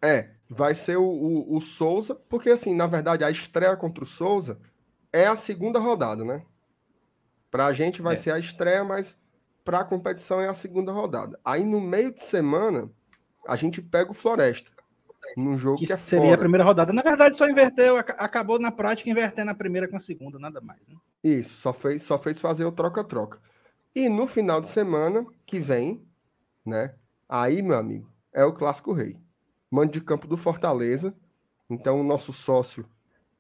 É, 0.01 0.31
vai 0.49 0.75
ser 0.75 0.97
o, 0.97 1.05
o, 1.05 1.57
o, 1.57 1.61
Souza, 1.61 2.15
porque 2.15 2.51
assim, 2.51 2.75
na 2.75 2.87
verdade, 2.87 3.25
a 3.25 3.31
estreia 3.31 3.77
contra 3.77 4.05
o 4.05 4.07
Souza 4.07 4.59
é 5.13 5.27
a 5.27 5.37
segunda 5.37 5.79
rodada, 5.79 6.25
né? 6.25 6.43
Para 7.51 7.67
a 7.67 7.73
gente 7.73 8.01
vai 8.01 8.15
é. 8.15 8.17
ser 8.17 8.31
a 8.31 8.39
estreia, 8.39 8.85
mas 8.85 9.17
para 9.65 9.81
a 9.81 9.85
competição 9.85 10.41
é 10.41 10.49
a 10.49 10.55
segunda 10.55 10.93
rodada. 10.93 11.39
Aí 11.45 11.65
no 11.65 11.81
meio 11.81 12.13
de 12.13 12.23
semana, 12.23 12.91
a 13.47 13.57
gente 13.57 13.83
pega 13.83 14.11
o 14.11 14.15
Floresta. 14.15 14.71
Num 15.37 15.59
jogo 15.59 15.79
que, 15.79 15.87
que 15.87 15.93
é 15.93 15.99
seria 15.99 16.25
fora. 16.25 16.35
a 16.37 16.39
primeira 16.39 16.65
rodada. 16.65 16.93
Na 16.93 17.03
verdade, 17.03 17.37
só 17.37 17.49
inverteu, 17.49 17.99
acabou 17.99 18.59
na 18.59 18.73
prática 18.73 19.11
invertendo 19.11 19.51
a 19.51 19.55
primeira 19.55 19.87
com 19.87 19.97
a 19.97 20.01
segunda, 20.01 20.39
nada 20.39 20.61
mais. 20.61 20.81
Né? 20.89 20.97
Isso, 21.23 21.61
só 21.61 21.73
fez, 21.73 22.03
só 22.03 22.19
fez 22.19 22.41
fazer 22.41 22.65
o 22.65 22.73
troca-troca. 22.73 23.39
E 23.95 24.09
no 24.09 24.27
final 24.27 24.61
de 24.61 24.69
semana 24.69 25.27
que 25.45 25.59
vem, 25.61 26.03
né? 26.65 26.95
Aí, 27.29 27.63
meu 27.63 27.77
amigo, 27.77 28.11
é 28.33 28.45
o 28.45 28.55
Clássico 28.55 28.93
Rei. 28.93 29.19
Mando 29.71 29.93
de 29.93 30.01
campo 30.01 30.27
do 30.27 30.37
Fortaleza. 30.37 31.15
Então, 31.69 32.01
o 32.01 32.05
nosso 32.05 32.33
sócio, 32.33 32.87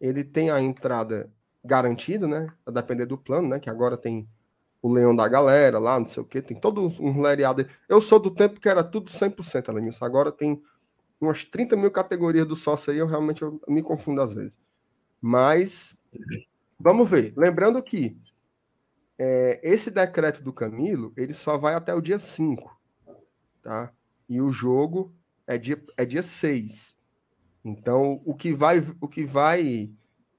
ele 0.00 0.22
tem 0.22 0.50
a 0.50 0.60
entrada 0.60 1.30
garantida, 1.64 2.26
né? 2.26 2.52
A 2.66 2.70
depender 2.70 3.06
do 3.06 3.18
plano, 3.18 3.48
né? 3.48 3.60
Que 3.60 3.70
agora 3.70 3.96
tem 3.96 4.28
o 4.80 4.92
leão 4.92 5.14
da 5.14 5.28
galera 5.28 5.78
lá, 5.78 5.98
não 5.98 6.06
sei 6.06 6.22
o 6.22 6.26
quê. 6.26 6.40
Tem 6.40 6.58
todo 6.58 6.86
um 7.00 7.20
lereado. 7.20 7.66
Eu 7.88 8.00
sou 8.00 8.18
do 8.18 8.30
tempo 8.30 8.60
que 8.60 8.68
era 8.68 8.84
tudo 8.84 9.10
100%, 9.10 9.68
Alanis. 9.68 10.02
Agora 10.02 10.30
tem 10.30 10.62
umas 11.20 11.44
30 11.44 11.76
mil 11.76 11.90
categorias 11.90 12.46
do 12.46 12.54
sócio 12.54 12.92
aí. 12.92 12.98
Eu 12.98 13.06
realmente 13.06 13.42
eu 13.42 13.60
me 13.68 13.82
confundo 13.82 14.20
às 14.20 14.32
vezes. 14.32 14.58
Mas, 15.20 15.98
vamos 16.78 17.08
ver. 17.08 17.32
Lembrando 17.36 17.82
que 17.82 18.16
é, 19.18 19.58
esse 19.62 19.90
decreto 19.90 20.42
do 20.42 20.52
Camilo, 20.52 21.12
ele 21.16 21.32
só 21.32 21.58
vai 21.58 21.74
até 21.74 21.92
o 21.92 22.00
dia 22.00 22.18
5, 22.18 22.78
tá? 23.62 23.92
E 24.28 24.40
o 24.40 24.50
jogo 24.52 25.12
é 25.48 25.58
dia, 25.58 25.82
é 25.96 26.04
dia 26.04 26.22
6. 26.22 26.96
Então, 27.64 28.20
o 28.24 28.34
que 28.34 28.52
vai 28.52 28.86
o 29.00 29.08
que 29.08 29.24
vai 29.24 29.90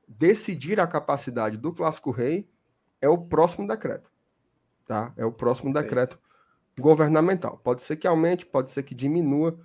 decidir 0.07 0.79
a 0.79 0.87
capacidade 0.87 1.57
do 1.57 1.73
Clássico 1.73 2.11
Rei 2.11 2.47
é 3.01 3.09
o 3.09 3.17
próximo 3.17 3.67
decreto, 3.67 4.09
tá? 4.85 5.11
É 5.17 5.25
o 5.25 5.31
próximo 5.31 5.73
decreto 5.73 6.17
governamental. 6.77 7.57
Pode 7.57 7.81
ser 7.81 7.97
que 7.97 8.07
aumente, 8.07 8.45
pode 8.45 8.71
ser 8.71 8.83
que 8.83 8.95
diminua, 8.95 9.59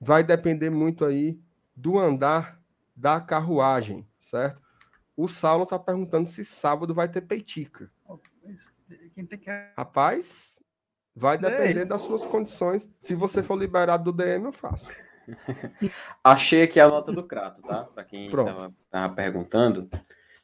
vai 0.00 0.24
depender 0.24 0.70
muito 0.70 1.04
aí 1.04 1.38
do 1.76 1.98
andar 1.98 2.60
da 2.96 3.20
carruagem, 3.20 4.06
certo? 4.20 4.60
O 5.16 5.28
Saulo 5.28 5.64
está 5.64 5.78
perguntando 5.78 6.28
se 6.28 6.44
sábado 6.44 6.94
vai 6.94 7.08
ter 7.08 7.20
peitica. 7.20 7.90
Rapaz, 9.76 10.57
vai 11.18 11.38
depender 11.38 11.84
das 11.84 12.02
suas 12.02 12.24
condições. 12.24 12.88
Se 13.00 13.14
você 13.14 13.42
for 13.42 13.58
liberado 13.58 14.04
do 14.04 14.12
DM, 14.12 14.46
eu 14.46 14.52
faço. 14.52 14.88
Achei 16.24 16.62
aqui 16.62 16.80
a 16.80 16.88
nota 16.88 17.12
do 17.12 17.22
Crato, 17.22 17.60
tá? 17.62 17.84
Para 17.84 18.04
quem 18.04 18.26
estava 18.26 19.14
perguntando. 19.14 19.90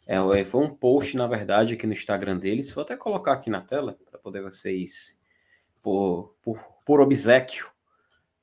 É, 0.07 0.17
é, 0.17 0.45
foi 0.45 0.65
um 0.65 0.75
post, 0.75 1.17
na 1.17 1.27
verdade, 1.27 1.75
aqui 1.75 1.87
no 1.87 1.93
Instagram 1.93 2.37
deles. 2.37 2.73
Vou 2.73 2.83
até 2.83 2.97
colocar 2.97 3.33
aqui 3.33 3.49
na 3.49 3.61
tela 3.61 3.97
para 4.11 4.19
poder 4.19 4.43
vocês, 4.43 5.21
por, 5.83 6.37
por, 6.43 6.59
por 6.85 7.01
obsequio, 7.01 7.71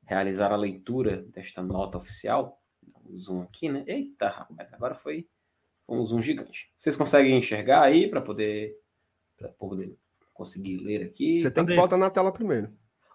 realizar 0.03 0.51
a 0.51 0.55
leitura 0.55 1.23
desta 1.23 1.61
nota 1.61 1.97
oficial. 1.97 2.59
Um 3.05 3.15
zoom 3.15 3.41
aqui, 3.43 3.69
né? 3.69 3.83
Eita, 3.85 4.29
rapaz, 4.29 4.73
agora 4.73 4.95
foi 4.95 5.27
um 5.88 6.03
zoom 6.05 6.21
gigante. 6.21 6.71
Vocês 6.77 6.95
conseguem 6.95 7.38
enxergar 7.38 7.83
aí 7.83 8.09
para 8.09 8.21
poder 8.21 8.75
para 9.38 9.50
poder 9.50 9.97
conseguir 10.41 10.77
ler 10.77 11.03
aqui. 11.03 11.41
Você 11.41 11.51
tem 11.51 11.65
que 11.65 11.75
botar 11.75 11.98
na 11.98 12.10
tela 12.10 12.31
primeiro. 12.31 12.69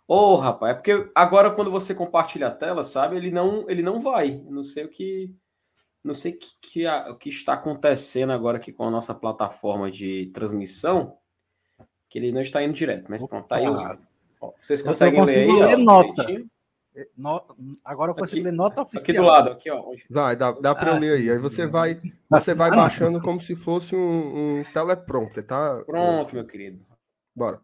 Ô, 0.06 0.14
oh, 0.14 0.36
rapaz, 0.36 0.72
é 0.72 0.74
porque 0.74 1.10
agora 1.14 1.50
quando 1.50 1.70
você 1.70 1.92
compartilha 1.92 2.46
a 2.46 2.54
tela, 2.54 2.84
sabe, 2.84 3.16
ele 3.16 3.32
não, 3.32 3.68
ele 3.68 3.82
não 3.82 4.00
vai. 4.00 4.40
Não 4.48 4.62
sei 4.62 4.84
o 4.84 4.88
que 4.88 5.34
não 6.04 6.14
sei 6.14 6.32
o 6.34 6.38
que, 6.38 6.48
que, 6.60 6.86
a, 6.86 7.10
o 7.10 7.16
que 7.16 7.28
está 7.28 7.54
acontecendo 7.54 8.32
agora 8.32 8.58
aqui 8.58 8.72
com 8.72 8.84
a 8.84 8.90
nossa 8.90 9.12
plataforma 9.12 9.90
de 9.90 10.30
transmissão, 10.32 11.16
que 12.08 12.16
ele 12.16 12.30
não 12.30 12.40
está 12.40 12.62
indo 12.62 12.72
direto, 12.72 13.06
mas 13.08 13.26
pronto, 13.26 13.48
tá 13.48 13.56
aí. 13.56 13.66
Ó, 14.40 14.52
vocês 14.60 14.80
conseguem 14.80 15.24
ler 15.24 15.40
aí? 15.40 15.52
Ler 15.52 15.74
ó, 15.74 15.78
nota. 15.78 16.26
No... 17.16 17.44
Agora 17.84 18.12
eu 18.12 18.14
consigo 18.14 18.40
aqui, 18.40 18.50
ler 18.50 18.56
nota 18.56 18.82
oficial. 18.82 19.02
Aqui 19.02 19.12
do 19.12 19.22
lado, 19.22 19.50
aqui, 19.50 19.70
ó. 19.70 19.82
Vai, 20.08 20.36
dá, 20.36 20.52
dá 20.52 20.74
para 20.76 20.92
ah, 20.92 20.94
eu 20.94 21.00
ler 21.00 21.16
aí. 21.16 21.30
Aí 21.30 21.38
você 21.38 21.66
vai, 21.66 22.00
você 22.30 22.54
vai 22.54 22.70
baixando 22.70 23.20
como 23.20 23.40
se 23.40 23.56
fosse 23.56 23.96
um, 23.96 24.60
um 24.60 24.64
teleprompter, 24.72 25.44
tá? 25.44 25.82
Pronto, 25.84 26.34
meu 26.34 26.46
querido. 26.46 26.80
Bora. 27.36 27.60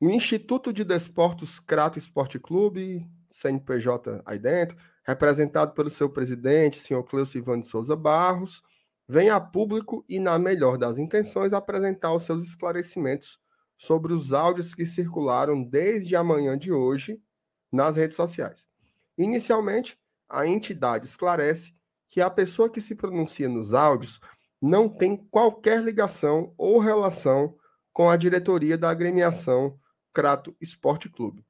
O 0.00 0.08
Instituto 0.08 0.72
de 0.72 0.84
Desportos 0.84 1.58
Crato 1.58 1.98
Esporte 1.98 2.38
Clube, 2.38 3.04
CNPJ 3.30 4.22
aí 4.24 4.38
dentro, 4.38 4.76
representado 5.04 5.72
pelo 5.72 5.90
seu 5.90 6.08
presidente, 6.08 6.78
senhor 6.78 7.02
Cleucio 7.02 7.38
Ivan 7.38 7.60
de 7.60 7.66
Souza 7.66 7.96
Barros, 7.96 8.62
vem 9.08 9.28
a 9.28 9.40
público 9.40 10.04
e, 10.08 10.20
na 10.20 10.38
melhor 10.38 10.78
das 10.78 10.96
intenções, 10.96 11.52
apresentar 11.52 12.14
os 12.14 12.22
seus 12.22 12.44
esclarecimentos 12.44 13.40
sobre 13.76 14.12
os 14.12 14.32
áudios 14.32 14.74
que 14.74 14.86
circularam 14.86 15.62
desde 15.62 16.14
a 16.14 16.22
manhã 16.22 16.56
de 16.56 16.72
hoje 16.72 17.20
nas 17.72 17.96
redes 17.96 18.16
sociais. 18.16 18.64
Inicialmente, 19.18 19.98
a 20.28 20.46
entidade 20.46 21.06
esclarece 21.06 21.74
que 22.08 22.20
a 22.20 22.30
pessoa 22.30 22.70
que 22.70 22.80
se 22.80 22.94
pronuncia 22.94 23.48
nos 23.48 23.74
áudios 23.74 24.20
não 24.62 24.88
tem 24.88 25.16
qualquer 25.16 25.82
ligação 25.82 26.54
ou 26.56 26.78
relação 26.78 27.56
com 27.92 28.08
a 28.08 28.16
diretoria 28.16 28.76
da 28.78 28.90
agremiação 28.90 29.78
Crato 30.12 30.56
Esporte 30.60 31.08
Clube. 31.08 31.44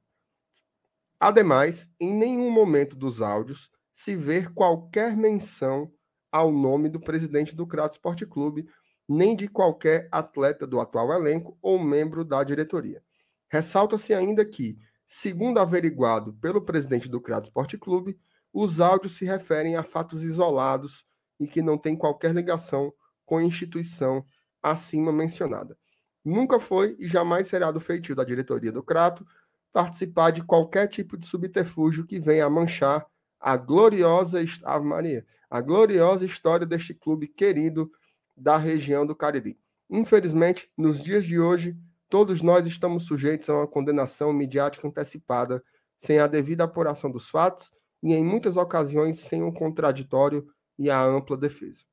Ademais, 1.19 1.91
em 1.99 2.13
nenhum 2.13 2.49
momento 2.49 2.95
dos 2.95 3.21
áudios 3.21 3.69
se 3.91 4.15
vê 4.15 4.49
qualquer 4.49 5.15
menção 5.15 5.91
ao 6.31 6.51
nome 6.51 6.89
do 6.89 6.99
presidente 6.99 7.55
do 7.55 7.67
Crato 7.67 7.95
Esporte 7.95 8.25
Clube, 8.25 8.67
nem 9.07 9.35
de 9.35 9.47
qualquer 9.47 10.07
atleta 10.11 10.65
do 10.65 10.79
atual 10.79 11.11
elenco 11.11 11.57
ou 11.61 11.77
membro 11.77 12.23
da 12.23 12.43
diretoria. 12.43 13.03
Ressalta-se 13.49 14.13
ainda 14.13 14.45
que 14.45 14.77
Segundo 15.13 15.57
averiguado 15.59 16.33
pelo 16.35 16.61
presidente 16.61 17.09
do 17.09 17.19
Crato 17.19 17.49
Esporte 17.49 17.77
Clube, 17.77 18.17
os 18.53 18.79
áudios 18.79 19.17
se 19.17 19.25
referem 19.25 19.75
a 19.75 19.83
fatos 19.83 20.23
isolados 20.23 21.05
e 21.37 21.45
que 21.45 21.61
não 21.61 21.77
têm 21.77 21.97
qualquer 21.97 22.33
ligação 22.33 22.93
com 23.25 23.35
a 23.35 23.43
instituição 23.43 24.25
acima 24.63 25.11
mencionada. 25.11 25.77
Nunca 26.23 26.59
foi 26.59 26.95
e 26.99 27.07
jamais 27.07 27.47
será 27.47 27.71
do 27.71 27.79
feitio 27.79 28.15
da 28.15 28.23
diretoria 28.23 28.71
do 28.71 28.83
Crato 28.83 29.25
participar 29.73 30.31
de 30.31 30.43
qualquer 30.43 30.87
tipo 30.87 31.17
de 31.17 31.25
subterfúgio 31.25 32.05
que 32.05 32.19
venha 32.19 32.45
a 32.45 32.49
manchar 32.49 33.05
a 33.39 33.57
gloriosa 33.57 34.39
Ave 34.63 34.85
Maria, 34.85 35.25
a 35.49 35.61
gloriosa 35.61 36.25
história 36.25 36.65
deste 36.65 36.93
clube 36.93 37.27
querido 37.27 37.91
da 38.35 38.57
região 38.57 39.05
do 39.05 39.15
Cariri. 39.15 39.57
Infelizmente, 39.89 40.69
nos 40.77 41.01
dias 41.01 41.25
de 41.25 41.39
hoje, 41.39 41.75
Todos 42.11 42.41
nós 42.41 42.67
estamos 42.67 43.05
sujeitos 43.05 43.49
a 43.49 43.53
uma 43.53 43.65
condenação 43.65 44.33
midiática 44.33 44.85
antecipada, 44.85 45.63
sem 45.97 46.19
a 46.19 46.27
devida 46.27 46.65
apuração 46.65 47.09
dos 47.09 47.29
fatos 47.29 47.71
e, 48.03 48.13
em 48.13 48.21
muitas 48.21 48.57
ocasiões, 48.57 49.17
sem 49.19 49.41
o 49.43 49.53
contraditório 49.53 50.45
e 50.77 50.89
a 50.89 51.01
ampla 51.01 51.37
defesa. 51.37 51.85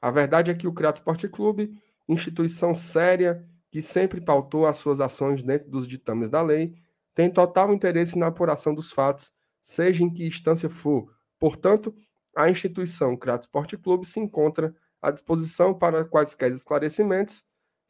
A 0.00 0.08
verdade 0.12 0.52
é 0.52 0.54
que 0.54 0.68
o 0.68 0.72
Crato 0.72 1.00
Esporte 1.00 1.26
Clube, 1.26 1.76
instituição 2.08 2.74
séria 2.74 3.44
que 3.70 3.82
sempre 3.82 4.20
pautou 4.20 4.66
as 4.66 4.76
suas 4.76 5.00
ações 5.00 5.42
dentro 5.42 5.70
dos 5.70 5.86
ditames 5.86 6.30
da 6.30 6.40
lei, 6.42 6.74
tem 7.14 7.30
total 7.30 7.72
interesse 7.72 8.18
na 8.18 8.28
apuração 8.28 8.74
dos 8.74 8.92
fatos, 8.92 9.32
seja 9.62 10.04
em 10.04 10.12
que 10.12 10.26
instância 10.26 10.68
for. 10.68 11.12
Portanto, 11.38 11.94
a 12.36 12.48
instituição 12.50 13.16
Crato 13.16 13.46
Esporte 13.46 13.76
Clube 13.76 14.06
se 14.06 14.20
encontra 14.20 14.74
à 15.00 15.10
disposição 15.10 15.74
para 15.74 16.04
quaisquer 16.04 16.50
esclarecimentos 16.50 17.44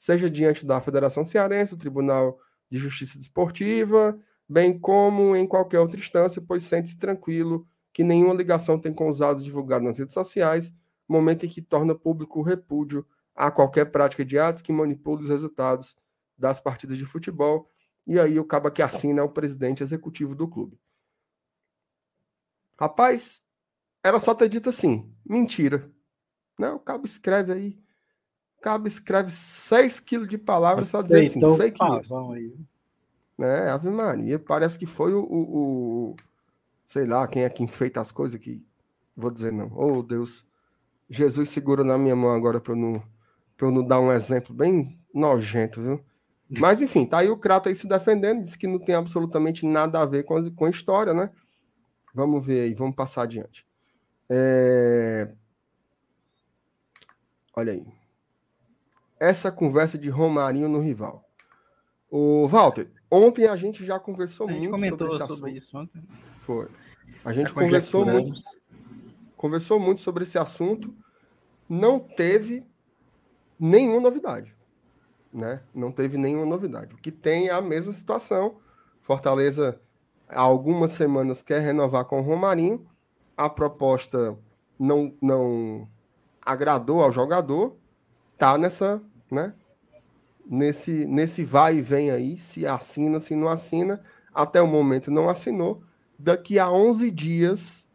seja 0.04 0.28
diante 0.28 0.66
da 0.66 0.83
Federação 0.83 1.25
Cearense, 1.25 1.75
do 1.75 1.78
Tribunal 1.78 2.38
de 2.71 2.78
Justiça 2.78 3.18
Desportiva, 3.18 4.18
bem 4.47 4.78
como 4.78 5.35
em 5.35 5.47
qualquer 5.47 5.80
outra 5.80 5.99
instância, 5.99 6.42
pois 6.47 6.62
sente-se 6.64 6.99
tranquilo 6.99 7.66
que 7.90 8.04
nenhuma 8.04 8.35
ligação 8.35 8.78
tem 8.78 8.92
com 8.92 9.09
os 9.09 9.21
dados 9.21 9.42
divulgados 9.42 9.87
nas 9.87 9.99
redes 9.99 10.12
sociais, 10.12 10.75
momento 11.09 11.47
em 11.47 11.49
que 11.49 11.62
torna 11.62 11.94
público 11.94 12.40
o 12.40 12.42
repúdio 12.42 13.06
a 13.34 13.50
qualquer 13.50 13.86
prática 13.86 14.24
de 14.24 14.38
atos 14.38 14.62
que 14.62 14.72
manipule 14.72 15.22
os 15.22 15.28
resultados 15.28 15.96
das 16.36 16.60
partidas 16.60 16.96
de 16.96 17.04
futebol. 17.04 17.68
E 18.06 18.18
aí 18.18 18.38
o 18.38 18.44
cabo 18.44 18.70
que 18.70 18.82
assina 18.82 19.20
é 19.20 19.24
o 19.24 19.30
presidente 19.30 19.82
executivo 19.82 20.34
do 20.34 20.46
clube. 20.46 20.78
Rapaz, 22.78 23.42
era 24.02 24.20
só 24.20 24.34
ter 24.34 24.48
dito 24.48 24.68
assim, 24.68 25.12
mentira. 25.24 25.90
Não, 26.58 26.68
né? 26.68 26.74
o 26.74 26.78
cabo 26.78 27.06
escreve 27.06 27.52
aí, 27.52 27.84
cabo 28.64 28.88
escreve 28.88 29.30
6 29.30 30.00
quilos 30.00 30.26
de 30.26 30.38
palavras 30.38 30.88
só 30.88 31.02
dizer 31.02 31.26
assim, 31.26 31.56
fake 31.58 31.78
news. 31.84 32.10
Aí. 32.32 32.56
Né? 33.36 33.70
Ave 33.70 33.90
Maria, 33.90 34.38
parece 34.38 34.78
que 34.78 34.86
foi 34.86 35.12
o, 35.12 35.20
o, 35.20 36.10
o, 36.12 36.16
sei 36.88 37.04
lá, 37.04 37.28
quem 37.28 37.42
é 37.42 37.50
que 37.50 37.62
enfeita 37.62 38.00
as 38.00 38.10
coisas 38.10 38.40
que 38.40 38.64
vou 39.14 39.30
dizer 39.30 39.52
não. 39.52 39.70
Oh, 39.76 40.02
Deus. 40.02 40.46
Jesus 41.10 41.50
segura 41.50 41.84
na 41.84 41.98
minha 41.98 42.16
mão 42.16 42.32
agora 42.32 42.58
para 42.58 42.72
eu 42.72 42.76
não 42.76 43.02
para 43.64 43.68
eu 43.68 43.73
não 43.73 43.87
dar 43.87 44.00
um 44.00 44.12
exemplo 44.12 44.54
bem 44.54 44.99
nojento, 45.12 45.80
viu? 45.80 46.04
Mas 46.59 46.83
enfim, 46.83 47.06
tá 47.06 47.18
aí 47.18 47.30
o 47.30 47.37
Crato 47.37 47.68
aí 47.68 47.75
se 47.75 47.88
defendendo, 47.88 48.42
diz 48.42 48.54
que 48.54 48.66
não 48.66 48.78
tem 48.78 48.94
absolutamente 48.94 49.64
nada 49.64 50.00
a 50.00 50.04
ver 50.04 50.25
com 50.25 50.37
a, 50.37 50.50
com 50.50 50.66
a 50.66 50.71
história, 50.71 51.14
né? 51.14 51.30
Vamos 52.14 52.44
ver 52.44 52.61
aí, 52.61 52.75
vamos 52.75 52.94
passar 52.94 53.23
adiante. 53.23 53.66
É... 54.28 55.33
Olha 57.56 57.73
aí 57.73 57.85
essa 59.18 59.50
conversa 59.50 59.97
de 59.97 60.11
Romarinho 60.11 60.68
no 60.68 60.80
rival. 60.80 61.25
O 62.11 62.47
Walter, 62.47 62.90
ontem 63.11 63.47
a 63.47 63.56
gente 63.56 63.85
já 63.85 63.99
conversou 63.99 64.47
a 64.47 64.52
gente 64.52 64.68
muito 64.68 64.73
comentou 64.73 65.11
sobre, 65.12 65.26
sobre 65.26 65.50
isso 65.52 65.78
ontem. 65.78 66.02
Foi. 66.42 66.68
A 67.25 67.33
gente 67.33 67.50
é 67.50 67.54
conversou 67.54 68.04
muito, 68.04 68.35
conversou 69.37 69.80
muito 69.80 70.02
sobre 70.02 70.25
esse 70.25 70.37
assunto. 70.37 70.94
Não 71.66 71.99
teve 71.99 72.62
nenhuma 73.58 74.00
novidade. 74.00 74.54
né? 75.32 75.61
Não 75.75 75.90
teve 75.90 76.16
nenhuma 76.16 76.46
novidade. 76.46 76.94
O 76.94 76.99
que 76.99 77.11
tem 77.11 77.49
é 77.49 77.52
a 77.52 77.61
mesma 77.61 77.92
situação. 77.92 78.56
Fortaleza, 79.00 79.80
há 80.28 80.40
algumas 80.40 80.92
semanas, 80.92 81.42
quer 81.42 81.61
renovar 81.61 82.04
com 82.04 82.20
o 82.20 82.23
Romarinho. 82.23 82.87
A 83.37 83.50
proposta 83.50 84.38
não, 84.78 85.12
não 85.20 85.88
agradou 86.40 87.02
ao 87.02 87.11
jogador. 87.11 87.76
Tá 88.38 88.56
nessa, 88.56 89.02
né? 89.30 89.54
Nesse, 90.46 91.06
nesse 91.06 91.44
vai 91.44 91.78
e 91.78 91.82
vem 91.82 92.11
aí, 92.11 92.37
se 92.38 92.66
assina, 92.66 93.18
se 93.18 93.34
não 93.34 93.49
assina. 93.49 94.00
Até 94.32 94.61
o 94.62 94.66
momento 94.66 95.11
não 95.11 95.28
assinou. 95.28 95.82
Daqui 96.18 96.58
a 96.58 96.70
11 96.70 97.11
dias, 97.11 97.87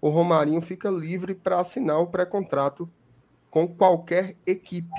o 0.00 0.08
Romarinho 0.10 0.60
fica 0.60 0.90
livre 0.90 1.34
para 1.34 1.60
assinar 1.60 1.98
o 2.00 2.06
pré-contrato 2.06 2.88
com 3.54 3.68
qualquer 3.68 4.34
equipe 4.44 4.90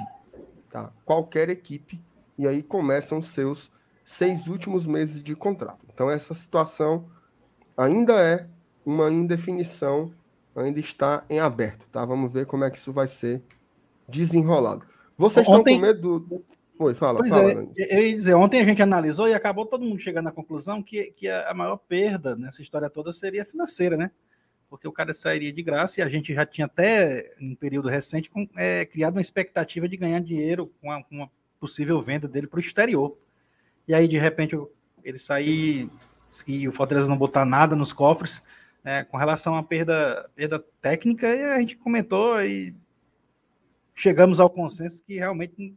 tá? 0.76 0.92
Qualquer 1.06 1.50
equipe, 1.50 2.02
e 2.38 2.46
aí 2.46 2.62
começam 2.62 3.20
os 3.20 3.30
seus 3.30 3.72
seis 4.04 4.46
últimos 4.48 4.86
meses 4.86 5.24
de 5.24 5.34
contrato. 5.34 5.86
Então, 5.94 6.12
essa 6.12 6.34
situação 6.34 7.10
ainda 7.78 8.22
é 8.22 8.46
uma 8.86 9.10
indefinição, 9.10 10.12
ainda 10.54 10.82
está 10.82 11.24
em 11.30 11.40
aberto, 11.40 11.88
tá? 11.94 12.04
Vamos 12.04 12.34
ver 12.34 12.46
como 12.46 12.66
é 12.66 12.70
que 12.70 12.78
isso 12.78 12.92
vai 12.92 13.08
ser 13.08 13.42
desenrolado. 14.10 14.86
Vocês 15.18 15.48
ontem... 15.48 15.76
estão 15.76 15.76
com 15.76 15.82
medo 15.82 16.20
do. 16.20 16.46
Oi, 16.78 16.94
fala, 16.94 17.20
pois 17.20 17.32
fala, 17.32 17.52
é, 17.78 17.98
eu 17.98 18.06
ia 18.06 18.14
dizer, 18.14 18.34
ontem 18.34 18.60
a 18.60 18.66
gente 18.66 18.82
analisou 18.82 19.30
e 19.30 19.34
acabou 19.34 19.66
todo 19.66 19.86
mundo 19.86 20.02
chegando 20.02 20.28
à 20.28 20.32
conclusão 20.34 20.84
que, 20.84 21.14
que 21.16 21.30
a 21.30 21.54
maior 21.54 21.78
perda 21.78 22.36
nessa 22.36 22.62
história 22.62 22.90
toda 22.90 23.14
seria 23.14 23.46
financeira, 23.46 23.96
né? 23.96 24.12
Porque 24.70 24.88
o 24.88 24.92
cara 24.92 25.14
sairia 25.14 25.52
de 25.52 25.62
graça 25.64 26.00
e 26.00 26.04
a 26.04 26.10
gente 26.10 26.34
já 26.34 26.46
tinha 26.46 26.66
até, 26.66 27.32
em 27.40 27.56
período 27.56 27.90
recente, 27.90 28.30
com, 28.30 28.48
é, 28.56 28.86
criado 28.86 29.16
uma 29.16 29.22
expectativa 29.22 29.88
de 29.88 29.98
ganhar 29.98 30.20
dinheiro 30.20 30.72
com, 30.82 30.92
a, 30.92 31.04
uma 31.10 31.30
possível 31.60 32.02
venda 32.02 32.28
dele 32.28 32.48
para 32.48 32.58
o 32.58 32.62
exterior. 32.62 33.18
E 33.88 33.94
aí, 33.94 34.08
de 34.08 34.18
repente, 34.18 34.56
ele 35.04 35.20
sair 35.20 35.90
e 36.48 36.68
o 36.68 36.72
Fortaleza 36.72 37.08
não 37.08 37.18
botar 37.18 37.46
nada 37.46 37.76
nos 37.76 37.94
cofres, 37.94 38.44
né, 38.84 39.04
com 39.06 39.18
relação 39.18 39.56
à 39.56 39.64
perda, 39.64 40.30
perda 40.36 40.60
técnica, 40.82 41.28
e 41.34 41.44
a 41.44 41.60
gente 41.60 41.78
comentou 41.78 42.42
e 42.44 42.76
chegamos 43.94 44.40
ao 44.40 44.50
consenso 44.50 45.02
que 45.04 45.16
realmente, 45.16 45.74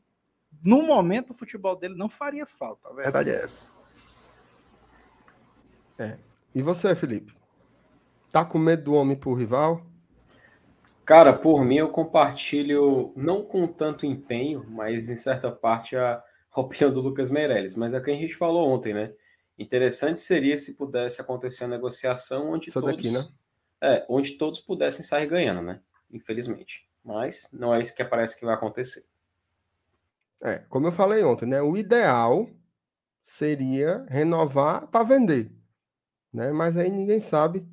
no 0.63 0.83
momento, 0.83 1.31
o 1.31 1.35
futebol 1.35 1.77
dele 1.77 1.95
não 1.95 2.09
faria 2.09 2.45
falta. 2.45 2.89
A 2.89 2.93
verdade 2.93 3.31
é 3.31 3.45
essa. 3.45 3.69
É. 5.99 6.19
E 6.55 6.63
você, 6.63 6.95
Felipe? 6.95 7.38
Tá 8.31 8.45
com 8.45 8.59
medo 8.59 8.85
do 8.85 8.95
homem 8.95 9.17
pro 9.17 9.35
rival? 9.35 9.87
Cara, 11.05 11.33
por 11.33 11.65
mim 11.65 11.77
eu 11.77 11.89
compartilho, 11.89 13.13
não 13.17 13.43
com 13.43 13.67
tanto 13.67 14.05
empenho, 14.05 14.67
mas 14.69 15.09
em 15.09 15.17
certa 15.17 15.51
parte 15.51 15.97
a, 15.97 16.23
opinião 16.55 16.93
do 16.93 17.01
Lucas 17.01 17.31
Meirelles. 17.31 17.75
Mas 17.75 17.95
é 17.95 17.99
o 17.99 18.03
que 18.03 18.11
a 18.11 18.15
gente 18.15 18.37
falou 18.37 18.69
ontem, 18.69 18.93
né? 18.93 19.15
Interessante 19.59 20.19
seria 20.19 20.57
se 20.59 20.77
pudesse 20.77 21.21
acontecer 21.21 21.65
a 21.65 21.69
negociação 21.69 22.51
onde 22.51 22.71
todos, 22.71 22.91
daqui, 22.95 23.11
né? 23.11 23.27
é, 23.81 24.05
onde 24.09 24.33
todos 24.33 24.61
pudessem 24.61 25.03
sair 25.03 25.27
ganhando, 25.27 25.63
né? 25.63 25.81
Infelizmente. 26.11 26.87
Mas 27.03 27.49
não 27.55 27.75
é 27.75 27.81
isso 27.81 27.95
que 27.95 28.05
parece 28.05 28.39
que 28.39 28.45
vai 28.45 28.55
acontecer. 28.55 29.05
É, 30.43 30.59
como 30.69 30.87
eu 30.87 30.93
falei 30.93 31.25
ontem, 31.25 31.47
né? 31.47 31.63
O 31.63 31.75
ideal 31.75 32.51
seria 33.25 34.05
renovar 34.09 34.87
para 34.89 35.05
vender, 35.05 35.51
né? 36.31 36.53
Mas 36.53 36.77
aí 36.77 36.91
ninguém 36.91 37.19
sabe 37.19 37.67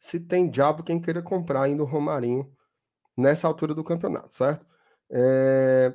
se 0.00 0.20
tem 0.20 0.48
diabo 0.48 0.82
quem 0.82 1.00
queira 1.00 1.22
comprar 1.22 1.62
ainda 1.62 1.82
o 1.82 1.86
Romarinho 1.86 2.50
nessa 3.16 3.48
altura 3.48 3.74
do 3.74 3.84
campeonato, 3.84 4.34
certo? 4.34 4.64
É... 5.10 5.94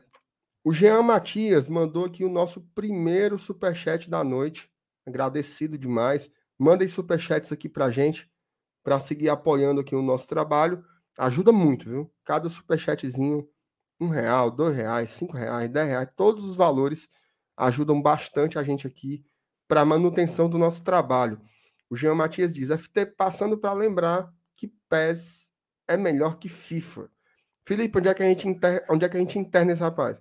O 0.64 0.72
Jean 0.72 1.02
Matias 1.02 1.68
mandou 1.68 2.06
aqui 2.06 2.24
o 2.24 2.30
nosso 2.30 2.62
primeiro 2.74 3.38
superchat 3.38 4.10
da 4.10 4.24
noite. 4.24 4.70
Agradecido 5.06 5.78
demais. 5.78 6.32
Mandem 6.58 6.88
superchats 6.88 7.52
aqui 7.52 7.68
pra 7.68 7.92
gente, 7.92 8.32
para 8.82 8.98
seguir 8.98 9.28
apoiando 9.28 9.82
aqui 9.82 9.94
o 9.94 10.02
nosso 10.02 10.26
trabalho. 10.28 10.84
Ajuda 11.18 11.52
muito, 11.52 11.90
viu? 11.90 12.14
Cada 12.24 12.50
superchatzinho, 12.50 13.46
um 14.00 14.08
real, 14.08 14.50
dois 14.50 14.76
reais, 14.76 15.10
cinco 15.10 15.36
reais, 15.36 15.70
dez 15.70 15.88
reais, 15.88 16.10
todos 16.16 16.46
os 16.46 16.56
valores 16.56 17.10
ajudam 17.58 18.02
bastante 18.02 18.58
a 18.58 18.64
gente 18.64 18.88
aqui 18.88 19.26
para 19.68 19.86
manutenção 19.86 20.50
do 20.50 20.58
nosso 20.58 20.84
trabalho. 20.84 21.42
O 21.94 21.96
Jean 21.96 22.16
Matias 22.16 22.52
diz: 22.52 22.70
FT 22.72 23.06
passando 23.06 23.56
para 23.56 23.72
lembrar 23.72 24.34
que 24.56 24.68
PES 24.90 25.52
é 25.88 25.96
melhor 25.96 26.40
que 26.40 26.50
FIFA. 26.50 27.08
Felipe, 27.64 28.00
onde 28.00 28.10
é 28.10 28.14
que 28.16 28.24
a 28.24 28.26
gente, 28.26 28.48
onde 28.90 29.06
é 29.06 29.10
que 29.10 29.16
a 29.16 29.20
gente 29.20 29.38
interna 29.38 29.74
esse 29.74 29.82
rapaz? 29.82 30.20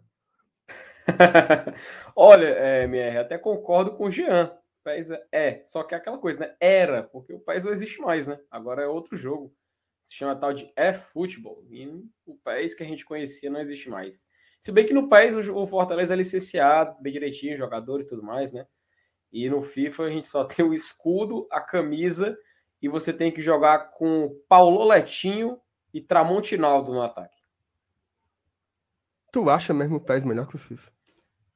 Olha, 2.15 2.49
é, 2.49 2.83
MR, 2.85 3.17
até 3.17 3.39
concordo 3.39 3.97
com 3.97 4.05
o 4.05 4.11
Jean. 4.11 4.55
PES 4.85 5.13
é, 5.33 5.63
só 5.65 5.83
que 5.83 5.95
é 5.95 5.97
aquela 5.97 6.19
coisa, 6.19 6.41
né? 6.41 6.55
Era, 6.61 7.05
porque 7.05 7.33
o 7.33 7.41
PES 7.41 7.65
não 7.65 7.73
existe 7.73 8.03
mais, 8.03 8.29
né? 8.29 8.39
Agora 8.51 8.83
é 8.83 8.87
outro 8.87 9.17
jogo. 9.17 9.51
Se 10.05 10.15
chama 10.15 10.37
tal 10.37 10.53
de 10.53 10.71
e-futebol. 10.77 11.65
E 11.71 11.87
o 12.27 12.35
PES 12.45 12.75
que 12.75 12.83
a 12.83 12.87
gente 12.87 13.07
conhecia 13.07 13.49
não 13.49 13.61
existe 13.61 13.89
mais. 13.89 14.27
Se 14.61 14.71
bem 14.71 14.85
que 14.85 14.93
no 14.93 15.09
PES 15.09 15.49
o 15.49 15.67
Fortaleza 15.67 16.13
é 16.13 16.19
licenciado, 16.19 17.01
bem 17.01 17.15
direitinho, 17.15 17.57
jogadores 17.57 18.05
e 18.05 18.09
tudo 18.11 18.23
mais, 18.23 18.53
né? 18.53 18.67
E 19.33 19.49
no 19.49 19.63
FIFA 19.63 20.05
a 20.05 20.11
gente 20.11 20.29
só 20.29 20.45
tem 20.45 20.65
o 20.65 20.75
escudo, 20.75 21.49
a 21.51 21.61
camisa 21.61 22.37
e 22.81 22.89
você 22.89 23.13
tem 23.13 23.31
que 23.31 23.41
jogar 23.41 23.93
com 23.93 24.37
Paulo 24.49 24.85
Letinho 24.85 25.59
e 25.95 26.01
Tramontinaldo 26.01 26.93
no 26.93 27.01
ataque. 27.01 27.41
Tu 29.33 29.49
acha 29.49 29.73
mesmo 29.73 29.97
o 29.97 30.01
PES 30.01 30.25
melhor 30.25 30.47
que 30.47 30.57
o 30.57 30.59
FIFA? 30.59 30.93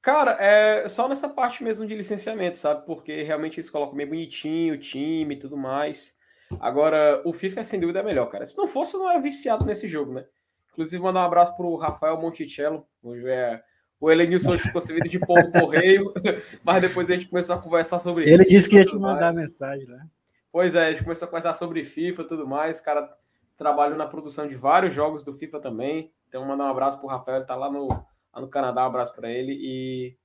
Cara, 0.01 0.37
é 0.41 0.89
só 0.89 1.09
nessa 1.09 1.29
parte 1.29 1.65
mesmo 1.65 1.87
de 1.87 1.95
licenciamento, 1.95 2.57
sabe? 2.57 2.87
Porque 2.87 3.23
realmente 3.23 3.59
eles 3.59 3.69
colocam 3.69 3.97
bem 3.97 4.07
bonitinho 4.07 4.75
o 4.75 4.79
time 4.79 5.35
e 5.35 5.39
tudo 5.39 5.57
mais. 5.57 6.17
Agora, 6.61 7.21
o 7.25 7.33
FIFA 7.33 7.61
é 7.61 7.65
sem 7.65 7.81
dúvida 7.81 8.03
melhor, 8.05 8.27
cara. 8.27 8.45
Se 8.45 8.57
não 8.57 8.69
fosse, 8.69 8.95
eu 8.95 9.01
não 9.01 9.11
era 9.11 9.19
viciado 9.19 9.67
nesse 9.67 9.89
jogo, 9.89 10.12
né? 10.12 10.25
Inclusive, 10.73 11.03
mandar 11.03 11.23
um 11.23 11.27
abraço 11.27 11.57
pro 11.57 11.75
Rafael 11.77 12.21
Monticello, 12.21 12.87
hoje 13.03 13.29
é 13.29 13.62
o 14.01 14.11
Elenilson 14.11 14.51
hoje 14.51 14.63
ficou 14.63 14.81
servido 14.81 15.09
de 15.09 15.19
no 15.19 15.53
correio, 15.61 16.13
mas 16.63 16.81
depois 16.83 17.11
a 17.11 17.15
gente 17.15 17.29
começou 17.29 17.57
a 17.57 17.63
conversar 17.63 17.99
sobre 17.99 18.29
Ele 18.29 18.45
disse 18.45 18.69
que 18.69 18.77
ia 18.77 18.85
te 18.85 18.97
mandar 18.97 19.33
mais. 19.33 19.37
mensagem, 19.37 19.87
né? 19.87 20.07
Pois 20.53 20.75
é, 20.75 20.87
a 20.87 20.93
gente 20.93 21.03
começou 21.03 21.27
a 21.27 21.31
conversar 21.31 21.55
sobre 21.55 21.85
FIFA 21.85 22.23
e 22.23 22.27
tudo 22.27 22.47
mais. 22.47 22.81
O 22.81 22.85
cara 22.85 23.09
trabalhou 23.57 23.97
na 23.97 24.07
produção 24.07 24.47
de 24.47 24.55
vários 24.55 24.93
jogos 24.93 25.25
do 25.25 25.35
FIFA 25.35 25.61
também. 25.61 26.13
Então, 26.29 26.45
mandar 26.45 26.65
um 26.65 26.71
abraço 26.71 26.99
pro 26.99 27.09
Rafael, 27.09 27.39
ele 27.39 27.47
tá 27.47 27.55
lá 27.55 27.71
no, 27.71 27.89
lá 27.89 28.41
no 28.41 28.49
Canadá, 28.49 28.85
um 28.85 28.87
abraço 28.87 29.15
para 29.15 29.31
ele. 29.31 29.53
E 29.53 30.17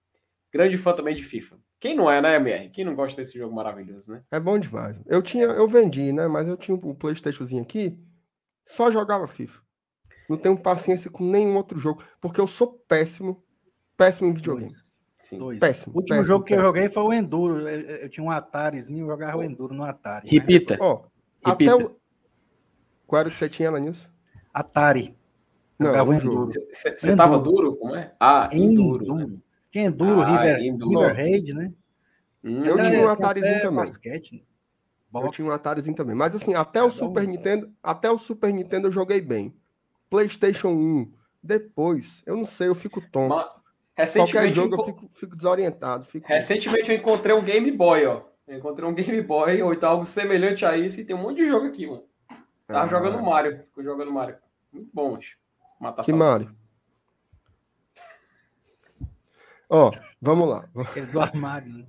grande 0.51 0.77
fã 0.77 0.93
também 0.93 1.15
de 1.15 1.23
FIFA. 1.23 1.57
Quem 1.79 1.95
não 1.95 2.09
é, 2.09 2.21
né, 2.21 2.35
MR? 2.35 2.69
Quem 2.69 2.85
não 2.85 2.95
gosta 2.95 3.19
desse 3.19 3.37
jogo 3.37 3.55
maravilhoso, 3.55 4.11
né? 4.11 4.23
É 4.31 4.39
bom 4.39 4.59
demais. 4.59 4.97
Eu 5.07 5.21
tinha, 5.21 5.45
eu 5.45 5.67
vendi, 5.67 6.11
né? 6.11 6.27
Mas 6.27 6.47
eu 6.47 6.55
tinha 6.55 6.75
um 6.75 6.93
Playstationzinho 6.93 7.63
aqui, 7.63 7.97
só 8.63 8.91
jogava 8.91 9.27
FIFA. 9.27 9.59
Não 10.29 10.37
tenho 10.37 10.57
paciência 10.57 11.09
com 11.09 11.23
nenhum 11.23 11.57
outro 11.57 11.79
jogo, 11.79 12.03
porque 12.21 12.39
eu 12.39 12.47
sou 12.47 12.71
péssimo 12.87 13.43
péssimo 14.01 14.33
videogame. 14.33 14.71
Sim. 15.19 15.37
Dois. 15.37 15.59
Péssimo. 15.59 15.93
O 15.93 15.97
último 15.99 16.17
péssimo, 16.17 16.25
jogo 16.25 16.43
que 16.43 16.49
péssimo. 16.49 16.61
eu 16.61 16.67
joguei 16.67 16.89
foi 16.89 17.03
o 17.03 17.13
Enduro. 17.13 17.69
Eu, 17.69 17.79
eu, 17.97 18.09
tinha 18.09 18.23
um 18.23 18.31
Atarizinho, 18.31 19.03
eu 19.03 19.07
jogava 19.07 19.37
o 19.37 19.43
Enduro 19.43 19.75
no 19.75 19.83
Atari. 19.83 20.25
Né? 20.25 20.31
Repita. 20.31 20.73
Né? 20.73 20.79
Oh, 20.81 21.01
Repita. 21.45 21.73
Até 21.73 21.85
o... 21.85 21.95
Qual 23.05 23.19
era 23.19 23.29
o 23.29 23.31
que 23.31 23.37
você 23.37 23.47
tinha, 23.47 23.69
Lanilson? 23.69 24.07
Atari. 24.51 25.15
Não, 25.77 25.87
jogava 25.87 26.09
o 26.09 26.13
Enduro. 26.13 26.51
Você 26.71 27.15
tava 27.15 27.37
duro? 27.37 27.75
Como 27.75 27.95
é? 27.95 28.13
Ah, 28.19 28.49
Enduro. 28.51 29.05
Enduro. 29.05 29.27
Né? 29.27 29.37
Tinha 29.71 29.85
Enduro, 29.85 30.21
ah, 30.21 30.25
River, 30.25 30.65
Enduro. 30.65 30.99
River 30.99 31.15
Raid, 31.15 31.53
né? 31.53 31.73
Hum, 32.43 32.65
eu 32.65 32.75
tinha 32.75 33.05
um 33.05 33.09
Atarizinho 33.09 33.61
também. 33.61 33.75
Basquete. 33.75 34.45
Box. 35.11 35.25
Eu 35.25 35.31
tinha 35.31 35.47
um 35.47 35.51
Atarizinho 35.51 35.95
também. 35.95 36.15
Mas 36.15 36.35
assim, 36.35 36.55
até 36.55 36.81
o 36.81 36.89
Super 36.89 37.27
Nintendo, 37.27 37.71
até 37.83 38.09
o 38.09 38.17
Super 38.17 38.51
Nintendo 38.51 38.87
eu 38.87 38.91
joguei 38.91 39.21
bem. 39.21 39.53
PlayStation 40.09 40.69
1. 40.69 41.11
Depois, 41.43 42.21
eu 42.25 42.35
não 42.35 42.45
sei, 42.45 42.67
eu 42.67 42.75
fico 42.75 43.01
tonto. 43.01 43.35
Mas... 43.35 43.60
Recentemente, 43.95 44.33
Qualquer 44.33 44.53
jogo 44.53 44.75
eu 44.75 44.85
fico, 44.85 45.09
fico 45.13 45.35
desorientado. 45.35 46.05
Fico... 46.05 46.27
Recentemente 46.27 46.91
eu 46.91 46.97
encontrei 46.97 47.35
um 47.35 47.43
Game 47.43 47.71
Boy, 47.71 48.05
ó. 48.05 48.23
Eu 48.47 48.57
encontrei 48.57 48.87
um 48.87 48.93
Game 48.93 49.21
Boy 49.21 49.61
ou 49.61 49.73
então 49.73 49.89
algo 49.89 50.05
semelhante 50.05 50.65
a 50.65 50.77
isso 50.77 51.01
e 51.01 51.05
tem 51.05 51.15
um 51.15 51.21
monte 51.21 51.37
de 51.37 51.45
jogo 51.45 51.67
aqui, 51.67 51.87
mano. 51.87 52.03
Tava 52.67 52.85
ah. 52.85 52.87
jogando 52.87 53.21
Mario. 53.21 53.59
Ficou 53.59 53.83
jogando 53.83 54.11
Mario. 54.11 54.37
Muito 54.71 54.89
bom, 54.93 55.13
mas. 55.13 55.35
Matar 55.79 56.03
que 56.03 56.13
Mario? 56.13 56.55
Ó, 59.69 59.91
vamos 60.21 60.49
lá. 60.49 60.69
Aquele 60.75 61.05
do 61.07 61.19
armário, 61.19 61.73
né? 61.73 61.87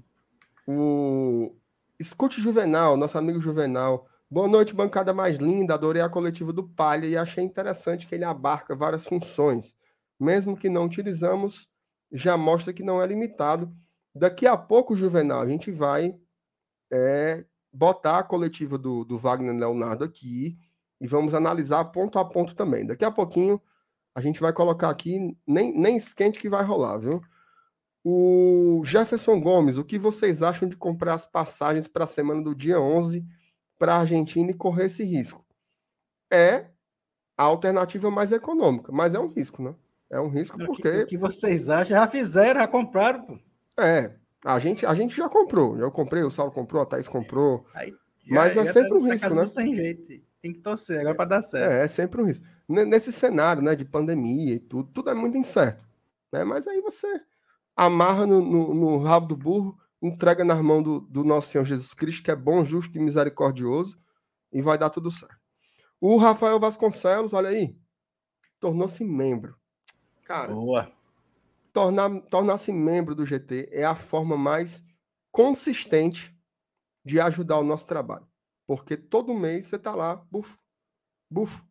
O 0.66 1.52
Escute 1.98 2.40
Juvenal, 2.40 2.96
nosso 2.96 3.18
amigo 3.18 3.40
Juvenal. 3.40 4.06
Boa 4.30 4.48
noite, 4.48 4.74
bancada 4.74 5.12
mais 5.12 5.38
linda. 5.38 5.74
Adorei 5.74 6.00
a 6.00 6.08
coletiva 6.08 6.52
do 6.52 6.62
Palha 6.62 7.06
e 7.06 7.16
achei 7.16 7.42
interessante 7.42 8.06
que 8.06 8.14
ele 8.14 8.24
abarca 8.24 8.74
várias 8.74 9.04
funções. 9.04 9.76
Mesmo 10.18 10.56
que 10.56 10.68
não 10.68 10.84
utilizamos, 10.84 11.68
já 12.12 12.37
mostra 12.37 12.72
que 12.72 12.83
não 12.83 13.03
é 13.03 13.07
limitado. 13.07 13.75
Daqui 14.14 14.46
a 14.46 14.57
pouco, 14.57 14.94
Juvenal, 14.94 15.40
a 15.40 15.48
gente 15.48 15.70
vai 15.70 16.14
é, 16.92 17.44
botar 17.72 18.18
a 18.18 18.22
coletiva 18.22 18.77
do, 18.77 19.05
do 19.05 19.18
Wagner 19.18 19.57
Leonardo 19.57 20.05
aqui 20.05 20.59
e 21.01 21.07
vamos 21.09 21.35
analisar 21.35 21.85
ponto 21.87 22.18
a 22.18 22.25
ponto 22.25 22.55
também. 22.55 22.87
Daqui 22.87 23.05
a 23.05 23.11
pouquinho 23.11 23.61
a 24.14 24.20
gente 24.20 24.40
vai 24.40 24.53
colocar 24.53 24.90
aqui, 24.90 25.37
nem, 25.46 25.77
nem 25.77 25.96
esquente 25.96 26.38
que 26.38 26.48
vai 26.48 26.62
rolar, 26.62 26.98
viu? 26.98 27.22
O 28.05 28.83
Jefferson 28.85 29.40
Gomes, 29.40 29.79
o 29.79 29.85
que 29.85 29.98
vocês 29.98 30.42
acham 30.42 30.68
de 30.68 30.77
comprar 30.77 31.14
as 31.14 31.25
passagens 31.25 31.88
para 31.88 32.05
a 32.05 32.07
semana 32.07 32.42
do 32.42 32.55
dia 32.55 32.81
11 32.81 33.25
para 33.79 33.94
a 33.94 34.01
Argentina 34.01 34.51
e 34.51 34.55
correr 34.55 34.87
esse 34.87 35.03
risco? 35.05 35.44
É 36.31 36.66
a 37.37 37.44
alternativa 37.44 38.11
mais 38.11 38.33
econômica, 38.33 38.92
mas 38.92 39.14
é 39.14 39.18
um 39.18 39.29
risco, 39.29 39.62
né? 39.62 39.75
É 40.12 40.20
um 40.20 40.29
risco 40.29 40.59
porque. 40.59 40.88
O 40.88 41.07
que, 41.07 41.16
vocês 41.16 41.70
acham? 41.70 41.96
Já 41.96 42.07
fizeram, 42.07 42.61
já 42.61 42.68
compraram, 42.68 43.25
pô. 43.25 43.38
É. 43.81 44.14
A 44.44 44.59
gente, 44.59 44.85
a 44.85 44.94
gente 44.94 45.16
já 45.16 45.27
comprou. 45.27 45.79
Eu 45.79 45.90
comprei, 45.90 46.22
o 46.22 46.31
Saulo 46.31 46.53
comprou, 46.53 46.83
a 46.83 46.87
Thaís 46.87 47.09
comprou. 47.09 47.64
Aí, 47.72 47.90
já, 48.27 48.35
mas 48.35 48.57
é 48.57 48.64
sempre 48.66 48.90
tá, 48.90 48.94
um 48.96 49.11
risco, 49.11 49.35
né? 49.35 49.46
Sem 49.46 49.75
jeito. 49.75 50.22
Tem 50.42 50.53
que 50.53 50.61
torcer 50.61 51.01
agora 51.01 51.14
para 51.14 51.25
dar 51.25 51.42
certo. 51.42 51.72
É, 51.72 51.85
é 51.85 51.88
sempre 51.88 52.20
um 52.20 52.27
risco. 52.27 52.44
Nesse 52.68 53.11
cenário, 53.11 53.62
né, 53.62 53.75
de 53.75 53.85
pandemia 53.85 54.57
e 54.57 54.59
tudo, 54.59 54.90
tudo 54.92 55.11
é 55.11 55.14
muito 55.14 55.38
incerto. 55.38 55.83
Né? 56.31 56.44
Mas 56.44 56.66
aí 56.66 56.81
você 56.83 57.07
amarra 57.75 58.27
no, 58.27 58.42
no, 58.42 58.75
no 58.75 58.98
rabo 58.98 59.29
do 59.29 59.37
burro, 59.37 59.79
entrega 60.03 60.44
nas 60.44 60.61
mãos 60.61 60.83
do, 60.83 61.01
do 61.01 61.25
nosso 61.25 61.48
Senhor 61.48 61.64
Jesus 61.64 61.94
Cristo, 61.94 62.25
que 62.25 62.31
é 62.31 62.37
bom, 62.37 62.64
justo 62.64 62.98
e 62.98 63.01
misericordioso, 63.01 63.96
e 64.53 64.61
vai 64.61 64.77
dar 64.77 64.90
tudo 64.90 65.11
certo. 65.11 65.40
O 66.01 66.16
Rafael 66.18 66.59
Vasconcelos, 66.59 67.33
olha 67.33 67.48
aí, 67.48 67.77
tornou-se 68.59 69.05
membro. 69.05 69.57
Cara, 70.33 70.55
Boa. 70.55 70.90
Tornar, 71.75 72.09
tornar-se 72.23 72.73
membro 72.73 73.14
do 73.14 73.27
GT 73.27 73.68
é 73.71 73.85
a 73.85 73.95
forma 73.95 74.35
mais 74.35 74.83
consistente 75.31 76.35
de 77.05 77.21
ajudar 77.21 77.59
o 77.59 77.64
nosso 77.64 77.87
trabalho. 77.87 78.27
Porque 78.66 78.97
todo 78.97 79.35
mês 79.35 79.66
você 79.66 79.77
está 79.77 79.95
lá, 79.95 80.16
bufo, 80.31 80.59
bufo, 81.31 81.62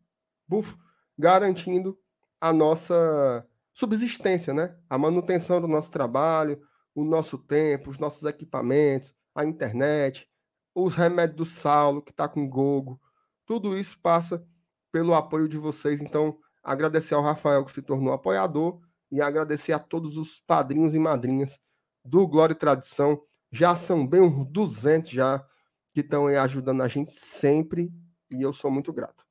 bufo, 0.46 0.78
garantindo 1.18 1.98
a 2.40 2.52
nossa 2.52 3.44
subsistência, 3.72 4.54
né? 4.54 4.78
A 4.88 4.96
manutenção 4.96 5.60
do 5.60 5.66
nosso 5.66 5.90
trabalho, 5.90 6.62
o 6.94 7.02
nosso 7.02 7.36
tempo, 7.38 7.90
os 7.90 7.98
nossos 7.98 8.22
equipamentos, 8.22 9.12
a 9.34 9.44
internet, 9.44 10.30
os 10.72 10.94
remédios 10.94 11.36
do 11.36 11.44
Saulo, 11.44 12.00
que 12.00 12.12
está 12.12 12.28
com 12.28 12.48
gogo. 12.48 13.00
Tudo 13.44 13.76
isso 13.76 13.98
passa 13.98 14.46
pelo 14.92 15.14
apoio 15.14 15.48
de 15.48 15.58
vocês. 15.58 16.00
Então, 16.00 16.38
agradecer 16.62 17.14
ao 17.14 17.22
Rafael, 17.22 17.64
que 17.64 17.72
se 17.72 17.82
tornou 17.82 18.12
apoiador, 18.12 18.80
e 19.10 19.20
agradecer 19.20 19.72
a 19.72 19.78
todos 19.78 20.16
os 20.16 20.40
padrinhos 20.46 20.94
e 20.94 20.98
madrinhas 20.98 21.60
do 22.04 22.26
Glória 22.26 22.54
e 22.54 22.56
Tradição. 22.56 23.20
Já 23.50 23.74
são 23.74 24.06
bem 24.06 24.22
uns 24.22 24.46
200 24.50 25.10
já 25.10 25.44
que 25.90 26.00
estão 26.00 26.26
ajudando 26.26 26.82
a 26.82 26.88
gente 26.88 27.10
sempre, 27.10 27.92
e 28.30 28.40
eu 28.40 28.52
sou 28.52 28.70
muito 28.70 28.92
grato. 28.92 29.22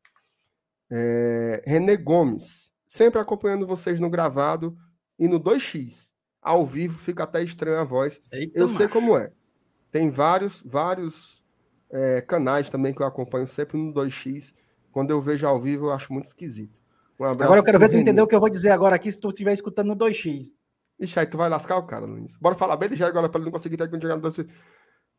É, 0.92 1.64
Renê 1.66 1.98
Gomes, 1.98 2.72
sempre 2.86 3.20
acompanhando 3.20 3.66
vocês 3.66 4.00
no 4.00 4.10
gravado 4.10 4.78
e 5.18 5.28
no 5.28 5.40
2x. 5.40 6.12
Ao 6.42 6.66
vivo 6.66 6.98
fica 7.00 7.24
até 7.24 7.44
estranha 7.44 7.82
a 7.82 7.84
voz. 7.84 8.22
Eita, 8.32 8.60
eu 8.60 8.70
sei 8.70 8.88
como 8.88 9.18
é. 9.18 9.32
Tem 9.92 10.12
vários, 10.12 10.62
vários 10.62 11.44
é, 11.90 12.22
canais 12.22 12.70
também 12.70 12.94
que 12.94 13.02
eu 13.02 13.08
acompanho 13.08 13.48
sempre 13.48 13.78
no 13.78 13.94
2x. 13.94 14.54
Quando 14.92 15.12
eu 15.12 15.22
vejo 15.22 15.48
ao 15.48 15.60
vivo, 15.60 15.88
eu 15.88 15.92
acho 15.92 16.12
muito 16.12 16.26
esquisito. 16.26 16.81
Um 17.22 17.26
agora 17.26 17.60
eu 17.60 17.64
quero 17.64 17.78
ver 17.78 17.90
tu 17.90 17.98
entender 17.98 18.22
o 18.22 18.28
que 18.28 18.34
eu 18.34 18.40
vou 18.40 18.50
dizer 18.50 18.72
agora 18.72 18.96
aqui 18.96 19.12
se 19.12 19.20
tu 19.20 19.30
estiver 19.30 19.54
escutando 19.54 19.90
no 19.90 19.96
2x. 19.96 20.56
Ixi, 21.00 21.20
aí 21.20 21.26
tu 21.28 21.38
vai 21.38 21.50
lascar 21.50 21.78
o 21.78 21.86
cara, 21.86 22.06
Luiz. 22.06 22.36
Bora 22.38 22.56
falar 22.56 22.76
bem 22.78 22.90
ligeiro 22.90 23.12
agora 23.12 23.30
para 23.30 23.40
ele 23.40 23.46
não 23.46 23.52
conseguir 23.52 23.78
ter 23.78 23.88
que 23.88 24.02
jogar 24.02 24.16
no 24.16 24.22
2x. 24.24 24.50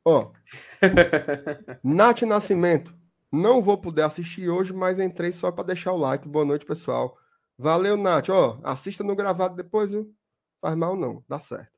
Ó. 0.05 0.33
Nath 1.83 2.23
Nascimento. 2.23 2.93
Não 3.31 3.63
vou 3.63 3.79
poder 3.79 4.03
assistir 4.03 4.49
hoje, 4.49 4.73
mas 4.73 4.99
entrei 4.99 5.31
só 5.31 5.53
para 5.53 5.65
deixar 5.65 5.93
o 5.93 5.97
like. 5.97 6.29
Boa 6.29 6.45
noite, 6.45 6.67
pessoal. 6.67 7.17
Valeu, 7.57 7.97
Nath. 7.97 8.29
Ó, 8.31 8.59
assista 8.65 9.05
no 9.05 9.15
gravado 9.15 9.55
depois, 9.55 9.93
viu? 9.93 10.13
Faz 10.61 10.75
mal 10.77 10.97
não, 10.97 11.25
dá 11.29 11.39
certo. 11.39 11.71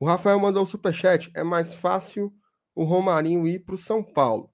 O 0.00 0.06
Rafael 0.06 0.38
mandou 0.40 0.64
o 0.64 0.66
superchat. 0.66 1.30
É 1.32 1.44
mais 1.44 1.74
fácil 1.74 2.32
o 2.74 2.82
Romarinho 2.82 3.46
ir 3.46 3.60
para 3.60 3.76
o 3.76 3.78
São 3.78 4.02
Paulo. 4.02 4.50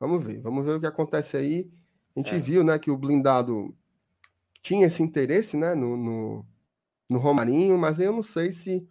Vamos 0.00 0.24
ver, 0.24 0.40
vamos 0.40 0.64
ver 0.64 0.72
o 0.72 0.80
que 0.80 0.86
acontece 0.86 1.36
aí. 1.36 1.70
A 2.16 2.20
gente 2.20 2.34
é. 2.34 2.38
viu, 2.38 2.64
né, 2.64 2.78
que 2.78 2.90
o 2.90 2.96
blindado 2.96 3.76
tinha 4.62 4.86
esse 4.86 5.02
interesse, 5.02 5.56
né, 5.56 5.74
no, 5.74 5.96
no, 5.96 6.46
no 7.08 7.18
Romarinho, 7.18 7.78
mas 7.78 8.00
eu 8.00 8.12
não 8.12 8.22
sei 8.22 8.52
se 8.52 8.86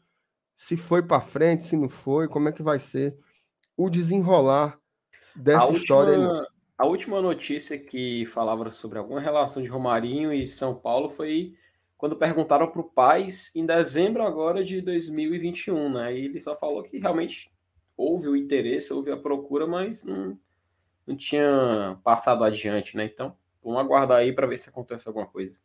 se 0.56 0.76
foi 0.76 1.02
para 1.02 1.22
frente, 1.22 1.64
se 1.64 1.78
não 1.78 1.88
foi, 1.88 2.28
como 2.28 2.50
é 2.50 2.52
que 2.52 2.62
vai 2.62 2.78
ser 2.78 3.18
o 3.78 3.90
desenrolar 3.90 4.78
dessa 5.34 5.72
a 5.72 5.72
história. 5.72 6.20
Última, 6.20 6.48
a 6.78 6.86
última 6.86 7.22
notícia 7.22 7.78
que 7.78 8.26
falava 8.26 8.70
sobre 8.74 9.00
alguma 9.00 9.22
relação 9.22 9.64
de 9.64 9.70
Romarinho 9.70 10.34
e 10.34 10.46
São 10.46 10.76
Paulo 10.76 11.10
foi 11.10 11.56
quando 11.98 12.18
perguntaram 12.18 12.68
para 12.68 12.82
o 12.82 12.90
Paz 12.90 13.56
em 13.56 13.66
dezembro 13.66 14.22
agora 14.22 14.62
de 14.62 14.82
2021, 14.82 15.94
né? 15.94 16.14
E 16.14 16.26
ele 16.26 16.42
só 16.42 16.58
falou 16.58 16.84
que 16.84 16.98
realmente 16.98 17.50
houve 17.96 18.28
o 18.28 18.36
interesse, 18.36 18.92
houve 18.94 19.12
a 19.12 19.18
procura, 19.18 19.66
mas 19.66 20.04
não, 20.04 20.38
não 21.08 21.16
tinha 21.16 21.98
passado 22.04 22.44
adiante, 22.44 22.98
né? 22.98 23.06
Então, 23.06 23.34
vamos 23.64 23.80
aguardar 23.80 24.20
aí 24.20 24.34
para 24.34 24.48
ver 24.48 24.58
se 24.58 24.70
acontece 24.70 25.08
alguma 25.08 25.28
coisa. 25.28 25.60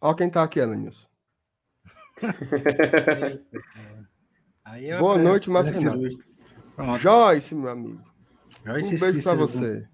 Ó 0.00 0.14
quem 0.14 0.30
tá 0.30 0.42
aqui, 0.42 0.60
Alanilson. 0.60 1.06
Boa 4.98 5.18
noite, 5.18 5.50
Marcelo. 5.50 6.08
Joyce, 6.98 7.54
meu 7.54 7.70
amigo 7.70 8.12
um 8.70 8.72
beijo 8.72 9.22
pra 9.22 9.34
você. 9.34 9.88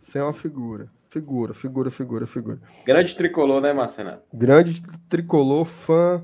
Você 0.00 0.18
é 0.18 0.22
uma 0.22 0.32
figura. 0.32 0.88
Figura, 1.10 1.54
figura, 1.54 1.90
figura, 1.90 2.26
figura. 2.26 2.60
Grande 2.84 3.16
tricolor, 3.16 3.60
né, 3.60 3.72
Marcelo? 3.72 4.20
Grande 4.32 4.82
tricolor, 5.08 5.64
fã 5.64 6.22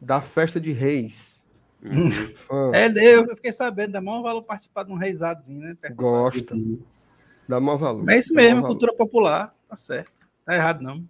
da 0.00 0.20
festa 0.20 0.58
de 0.60 0.72
reis. 0.72 1.44
Uhum. 1.84 2.10
Fã. 2.10 2.70
É, 2.74 2.88
eu 2.88 3.26
fiquei 3.36 3.52
sabendo, 3.52 3.92
dá 3.92 4.00
maior 4.00 4.22
valor 4.22 4.42
participar 4.42 4.84
de 4.84 4.92
um 4.92 4.96
reisadozinho, 4.96 5.60
né? 5.60 5.76
Gosta. 5.94 6.54
Dá 7.48 7.60
maior 7.60 7.78
valor. 7.78 8.08
É 8.10 8.18
isso 8.18 8.34
mesmo, 8.34 8.62
cultura 8.62 8.94
popular, 8.94 9.52
tá 9.68 9.76
certo. 9.76 10.10
Tá 10.44 10.54
errado, 10.54 10.80
não. 10.80 11.04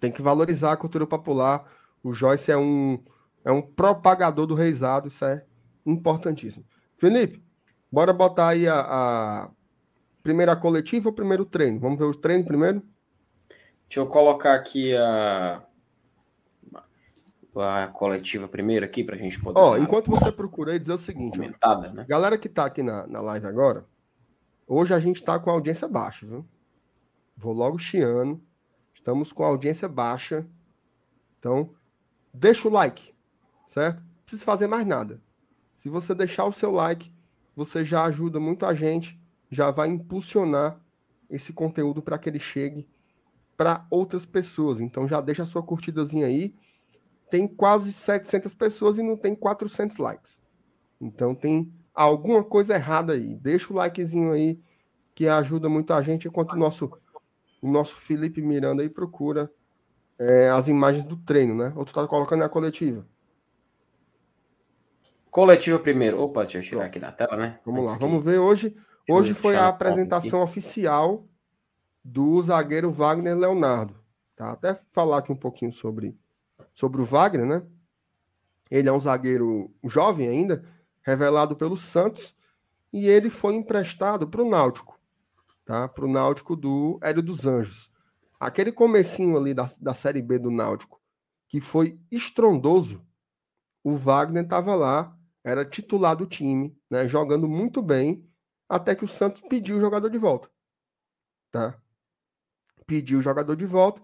Tem 0.00 0.12
que 0.12 0.22
valorizar 0.22 0.72
a 0.72 0.76
cultura 0.76 1.06
popular. 1.06 1.64
O 2.02 2.12
Joyce 2.12 2.50
é 2.50 2.56
um, 2.56 2.98
é 3.44 3.50
um 3.50 3.62
propagador 3.62 4.46
do 4.46 4.54
reisado, 4.54 5.08
isso 5.08 5.24
é 5.24 5.44
importantíssimo. 5.86 6.64
Felipe, 6.96 7.44
Bora 7.94 8.12
botar 8.12 8.48
aí 8.48 8.66
a, 8.66 8.80
a 8.80 9.50
primeira 10.20 10.56
coletiva 10.56 11.10
ou 11.10 11.14
primeiro 11.14 11.44
treino? 11.44 11.78
Vamos 11.78 11.96
ver 11.96 12.06
o 12.06 12.12
treino 12.12 12.44
primeiro? 12.44 12.82
Deixa 13.86 14.00
eu 14.00 14.06
colocar 14.08 14.52
aqui 14.56 14.96
a, 14.96 15.62
a 17.54 17.86
coletiva 17.92 18.48
primeiro 18.48 18.84
aqui 18.84 19.04
para 19.04 19.14
a 19.14 19.18
gente 19.18 19.40
poder. 19.40 19.60
Ó, 19.60 19.78
enquanto 19.78 20.10
você 20.10 20.32
procura 20.32 20.72
aí, 20.72 20.78
dizer 20.80 20.94
o 20.94 20.98
seguinte: 20.98 21.38
comentada, 21.38 21.92
né? 21.92 22.04
Galera 22.08 22.36
que 22.36 22.48
tá 22.48 22.64
aqui 22.64 22.82
na, 22.82 23.06
na 23.06 23.20
live 23.20 23.46
agora, 23.46 23.84
hoje 24.66 24.94
a 24.94 24.98
gente 24.98 25.22
tá 25.22 25.38
com 25.38 25.50
a 25.50 25.52
audiência 25.52 25.88
baixa, 25.88 26.26
viu? 26.26 26.44
Vou 27.36 27.52
logo 27.52 27.78
chiando. 27.78 28.40
Estamos 28.94 29.32
com 29.32 29.44
a 29.44 29.48
audiência 29.48 29.88
baixa. 29.88 30.46
Então, 31.38 31.68
deixa 32.32 32.68
o 32.68 32.70
like, 32.70 33.12
certo? 33.68 34.02
Não 34.02 34.22
precisa 34.22 34.44
fazer 34.44 34.66
mais 34.66 34.86
nada. 34.86 35.20
Se 35.74 35.88
você 35.88 36.14
deixar 36.14 36.46
o 36.46 36.52
seu 36.52 36.70
like, 36.70 37.12
você 37.54 37.84
já 37.84 38.04
ajuda 38.04 38.40
muito 38.40 38.64
a 38.64 38.74
gente, 38.74 39.20
já 39.50 39.70
vai 39.70 39.88
impulsionar 39.88 40.80
esse 41.30 41.52
conteúdo 41.52 42.02
para 42.02 42.18
que 42.18 42.28
ele 42.28 42.40
chegue 42.40 42.88
para 43.56 43.86
outras 43.90 44.24
pessoas. 44.24 44.80
Então 44.80 45.06
já 45.08 45.20
deixa 45.20 45.42
a 45.42 45.46
sua 45.46 45.62
curtidazinha 45.62 46.26
aí. 46.26 46.54
Tem 47.30 47.46
quase 47.46 47.92
700 47.92 48.54
pessoas 48.54 48.98
e 48.98 49.02
não 49.02 49.16
tem 49.16 49.34
400 49.34 49.96
likes. 49.98 50.40
Então 51.00 51.34
tem 51.34 51.72
alguma 51.94 52.42
coisa 52.42 52.74
errada 52.74 53.12
aí. 53.12 53.36
Deixa 53.36 53.72
o 53.72 53.76
likezinho 53.76 54.32
aí 54.32 54.58
que 55.14 55.28
ajuda 55.28 55.68
muito 55.68 55.92
a 55.92 56.02
gente 56.02 56.26
enquanto 56.28 56.52
o 56.52 56.56
nosso 56.56 56.90
o 57.62 57.70
nosso 57.70 57.96
Felipe 57.96 58.42
Miranda 58.42 58.82
aí 58.82 58.90
procura 58.90 59.50
é, 60.18 60.50
as 60.50 60.68
imagens 60.68 61.04
do 61.04 61.16
treino, 61.16 61.54
né? 61.54 61.72
Ou 61.74 61.84
tu 61.84 61.94
tá 61.94 62.06
colocando 62.06 62.40
na 62.40 62.48
coletiva? 62.48 63.06
Coletiva 65.30 65.78
primeiro. 65.78 66.20
Opa, 66.20 66.42
deixa 66.42 66.58
eu 66.58 66.62
tirar 66.62 66.84
aqui 66.84 66.98
da 66.98 67.10
tela, 67.10 67.36
né? 67.36 67.58
Vamos 67.64 67.80
Antes 67.80 67.92
lá, 67.92 67.98
que... 67.98 68.04
vamos 68.04 68.24
ver 68.24 68.38
hoje. 68.38 68.76
Hoje 69.08 69.34
foi 69.34 69.56
a 69.56 69.68
apresentação 69.68 70.42
oficial 70.42 71.26
do 72.04 72.40
zagueiro 72.42 72.90
Wagner 72.90 73.36
Leonardo. 73.36 73.94
Tá? 74.36 74.52
Até 74.52 74.74
falar 74.90 75.18
aqui 75.18 75.32
um 75.32 75.36
pouquinho 75.36 75.72
sobre, 75.72 76.16
sobre 76.72 77.00
o 77.00 77.04
Wagner, 77.04 77.46
né? 77.46 77.62
Ele 78.70 78.88
é 78.88 78.92
um 78.92 79.00
zagueiro 79.00 79.70
jovem 79.84 80.28
ainda, 80.28 80.64
revelado 81.04 81.54
pelo 81.54 81.76
Santos, 81.76 82.34
e 82.92 83.06
ele 83.06 83.28
foi 83.28 83.54
emprestado 83.54 84.26
para 84.26 84.42
o 84.42 84.48
Náutico, 84.48 84.98
tá? 85.64 85.88
Para 85.88 86.04
o 86.04 86.08
Náutico 86.08 86.56
do 86.56 86.98
Hélio 87.02 87.22
dos 87.22 87.46
Anjos. 87.46 87.92
Aquele 88.40 88.72
comecinho 88.72 89.36
ali 89.36 89.54
da, 89.54 89.68
da 89.80 89.94
Série 89.94 90.22
B 90.22 90.38
do 90.38 90.50
Náutico, 90.50 91.00
que 91.48 91.60
foi 91.60 92.00
estrondoso, 92.10 93.04
o 93.82 93.96
Wagner 93.96 94.44
estava 94.44 94.74
lá 94.74 95.16
era 95.44 95.64
titular 95.64 96.16
do 96.16 96.26
time, 96.26 96.74
né, 96.90 97.06
jogando 97.06 97.46
muito 97.46 97.82
bem, 97.82 98.26
até 98.66 98.94
que 98.94 99.04
o 99.04 99.08
Santos 99.08 99.42
pediu 99.42 99.76
o 99.76 99.80
jogador 99.80 100.08
de 100.08 100.16
volta. 100.16 100.48
Tá? 101.52 101.78
Pediu 102.86 103.18
o 103.18 103.22
jogador 103.22 103.54
de 103.54 103.66
volta, 103.66 104.00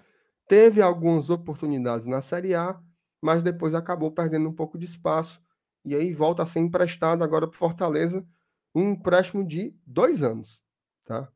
teve 0.46 0.82
algumas 0.82 1.30
oportunidades 1.30 2.06
na 2.06 2.20
Série 2.20 2.54
A, 2.54 2.78
mas 3.22 3.42
depois 3.42 3.74
acabou 3.74 4.12
perdendo 4.12 4.48
um 4.48 4.52
pouco 4.52 4.78
de 4.78 4.84
espaço 4.84 5.40
e 5.84 5.94
aí 5.94 6.12
volta 6.12 6.42
a 6.42 6.46
ser 6.46 6.60
emprestado 6.60 7.24
agora 7.24 7.46
para 7.46 7.58
Fortaleza, 7.58 8.26
um 8.74 8.92
empréstimo 8.92 9.46
de 9.46 9.74
dois 9.86 10.22
anos, 10.22 10.60
tá? 11.04 11.30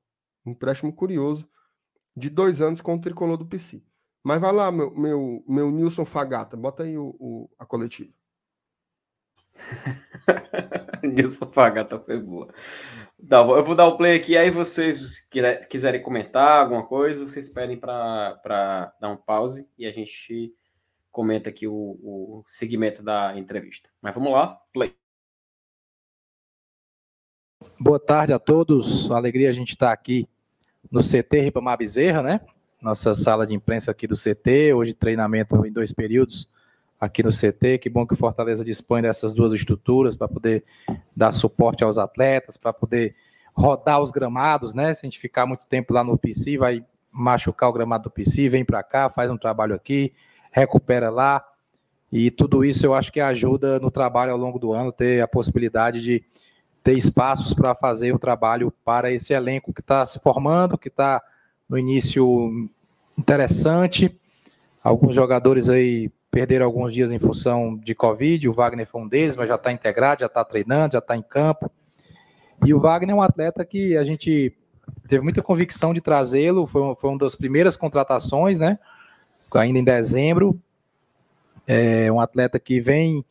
Um 0.44 0.52
empréstimo 0.52 0.92
curioso 0.92 1.48
de 2.16 2.30
dois 2.30 2.60
anos 2.60 2.80
com 2.80 2.94
o 2.94 3.00
tricolor 3.00 3.36
do 3.36 3.46
PC. 3.46 3.82
Mas 4.22 4.40
vai 4.40 4.52
lá, 4.52 4.70
meu, 4.70 4.90
meu, 4.94 5.44
meu 5.46 5.70
Nilson 5.70 6.04
Fagata, 6.04 6.56
bota 6.56 6.82
aí 6.82 6.96
o, 6.96 7.14
o 7.18 7.50
a 7.58 7.66
coletiva. 7.66 8.12
Nilson 11.02 11.50
Fagata 11.50 11.98
foi 11.98 12.20
boa. 12.20 12.52
Tá, 13.28 13.38
eu 13.38 13.64
vou 13.64 13.74
dar 13.74 13.86
o 13.86 13.96
play 13.96 14.16
aqui, 14.16 14.36
aí 14.36 14.50
vocês 14.50 15.26
quiserem 15.68 16.02
comentar 16.02 16.60
alguma 16.60 16.86
coisa, 16.86 17.26
vocês 17.26 17.48
pedem 17.48 17.78
para 17.78 18.94
dar 19.00 19.10
um 19.10 19.16
pause 19.16 19.68
e 19.78 19.86
a 19.86 19.92
gente 19.92 20.54
comenta 21.14 21.48
aqui 21.48 21.68
o, 21.68 21.72
o 21.72 22.42
segmento 22.44 23.00
da 23.00 23.38
entrevista. 23.38 23.88
Mas 24.02 24.12
vamos 24.12 24.32
lá, 24.32 24.60
play. 24.72 24.92
Boa 27.78 28.00
tarde 28.00 28.32
a 28.32 28.38
todos, 28.38 29.06
Uma 29.06 29.18
alegria 29.18 29.48
a 29.48 29.52
gente 29.52 29.70
estar 29.70 29.92
aqui 29.92 30.28
no 30.90 31.00
CT 31.00 31.40
Ribamar 31.40 31.78
Bezerra, 31.78 32.20
né? 32.20 32.40
Nossa 32.82 33.14
sala 33.14 33.46
de 33.46 33.54
imprensa 33.54 33.92
aqui 33.92 34.08
do 34.08 34.16
CT, 34.16 34.74
hoje 34.74 34.92
treinamento 34.92 35.64
em 35.64 35.72
dois 35.72 35.92
períodos 35.92 36.50
aqui 37.00 37.22
no 37.22 37.30
CT. 37.30 37.78
Que 37.78 37.88
bom 37.88 38.04
que 38.04 38.14
o 38.14 38.16
Fortaleza 38.16 38.64
dispõe 38.64 39.00
dessas 39.00 39.32
duas 39.32 39.52
estruturas 39.52 40.16
para 40.16 40.26
poder 40.26 40.64
dar 41.14 41.30
suporte 41.30 41.84
aos 41.84 41.96
atletas, 41.96 42.56
para 42.56 42.72
poder 42.72 43.14
rodar 43.54 44.02
os 44.02 44.10
gramados, 44.10 44.74
né? 44.74 44.92
Se 44.92 45.06
a 45.06 45.08
gente 45.08 45.20
ficar 45.20 45.46
muito 45.46 45.64
tempo 45.68 45.94
lá 45.94 46.02
no 46.02 46.18
PC, 46.18 46.58
vai 46.58 46.84
machucar 47.08 47.70
o 47.70 47.72
gramado 47.72 48.04
do 48.04 48.10
PC, 48.10 48.48
vem 48.48 48.64
para 48.64 48.82
cá, 48.82 49.08
faz 49.08 49.30
um 49.30 49.38
trabalho 49.38 49.76
aqui, 49.76 50.12
recupera 50.54 51.10
lá. 51.10 51.44
E 52.12 52.30
tudo 52.30 52.64
isso 52.64 52.86
eu 52.86 52.94
acho 52.94 53.12
que 53.12 53.20
ajuda 53.20 53.80
no 53.80 53.90
trabalho 53.90 54.30
ao 54.30 54.38
longo 54.38 54.58
do 54.58 54.72
ano, 54.72 54.92
ter 54.92 55.20
a 55.20 55.26
possibilidade 55.26 56.00
de 56.00 56.24
ter 56.82 56.96
espaços 56.96 57.52
para 57.52 57.74
fazer 57.74 58.14
o 58.14 58.18
trabalho 58.18 58.72
para 58.84 59.10
esse 59.10 59.32
elenco 59.32 59.72
que 59.72 59.80
está 59.80 60.06
se 60.06 60.20
formando, 60.20 60.78
que 60.78 60.88
está 60.88 61.20
no 61.68 61.76
início 61.76 62.70
interessante. 63.18 64.16
Alguns 64.82 65.16
jogadores 65.16 65.68
aí 65.68 66.10
perderam 66.30 66.66
alguns 66.66 66.92
dias 66.92 67.10
em 67.10 67.18
função 67.18 67.76
de 67.76 67.94
Covid, 67.94 68.48
o 68.48 68.52
Wagner 68.52 68.86
foi 68.86 69.00
um 69.00 69.08
deles, 69.08 69.36
mas 69.36 69.48
já 69.48 69.54
está 69.54 69.72
integrado, 69.72 70.20
já 70.20 70.26
está 70.26 70.44
treinando, 70.44 70.92
já 70.92 70.98
está 70.98 71.16
em 71.16 71.22
campo. 71.22 71.70
E 72.64 72.72
o 72.72 72.78
Wagner 72.78 73.14
é 73.14 73.18
um 73.18 73.22
atleta 73.22 73.64
que 73.64 73.96
a 73.96 74.04
gente 74.04 74.52
teve 75.08 75.22
muita 75.22 75.42
convicção 75.42 75.92
de 75.94 76.00
trazê-lo, 76.00 76.66
foi, 76.66 76.94
foi 76.96 77.10
uma 77.10 77.18
das 77.18 77.34
primeiras 77.34 77.76
contratações, 77.76 78.58
né? 78.58 78.78
Ainda 79.58 79.78
em 79.78 79.84
dezembro. 79.84 80.58
É 81.66 82.10
um 82.12 82.20
atleta 82.20 82.58
que 82.58 82.80
vem 82.80 83.24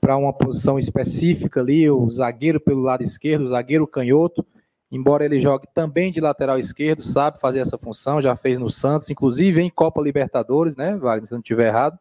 para 0.00 0.16
uma 0.16 0.32
posição 0.32 0.78
específica 0.78 1.60
ali, 1.60 1.90
o 1.90 2.08
zagueiro 2.10 2.60
pelo 2.60 2.82
lado 2.82 3.02
esquerdo, 3.02 3.42
o 3.42 3.48
zagueiro 3.48 3.86
canhoto, 3.86 4.44
embora 4.90 5.24
ele 5.24 5.40
jogue 5.40 5.66
também 5.74 6.12
de 6.12 6.20
lateral 6.20 6.58
esquerdo, 6.58 7.02
sabe 7.02 7.40
fazer 7.40 7.60
essa 7.60 7.76
função, 7.76 8.22
já 8.22 8.36
fez 8.36 8.58
no 8.58 8.68
Santos, 8.68 9.10
inclusive 9.10 9.60
em 9.60 9.70
Copa 9.70 10.00
Libertadores, 10.00 10.76
né, 10.76 10.96
Wagner, 10.96 11.26
se 11.26 11.32
não 11.32 11.40
estiver 11.40 11.68
errado. 11.68 11.98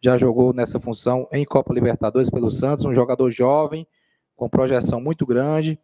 Já 0.00 0.16
jogou 0.16 0.52
nessa 0.52 0.78
função 0.78 1.28
em 1.32 1.44
Copa 1.44 1.74
Libertadores 1.74 2.30
pelo 2.30 2.50
Santos, 2.50 2.84
um 2.84 2.94
jogador 2.94 3.30
jovem, 3.30 3.86
com 4.36 4.48
projeção 4.48 5.00
muito 5.00 5.26
grande, 5.26 5.78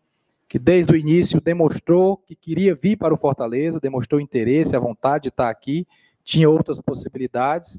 que 0.49 0.59
desde 0.59 0.93
o 0.93 0.97
início 0.97 1.41
demonstrou 1.41 2.17
que 2.17 2.35
queria 2.35 2.75
vir 2.75 2.97
para 2.97 3.13
o 3.13 3.17
Fortaleza, 3.17 3.81
demonstrou 3.81 4.21
interesse, 4.21 4.75
a 4.75 4.79
vontade 4.79 5.25
de 5.25 5.29
estar 5.29 5.51
aqui, 5.51 5.87
tinha 6.27 6.51
outras 6.51 6.81
possibilidades 6.81 7.79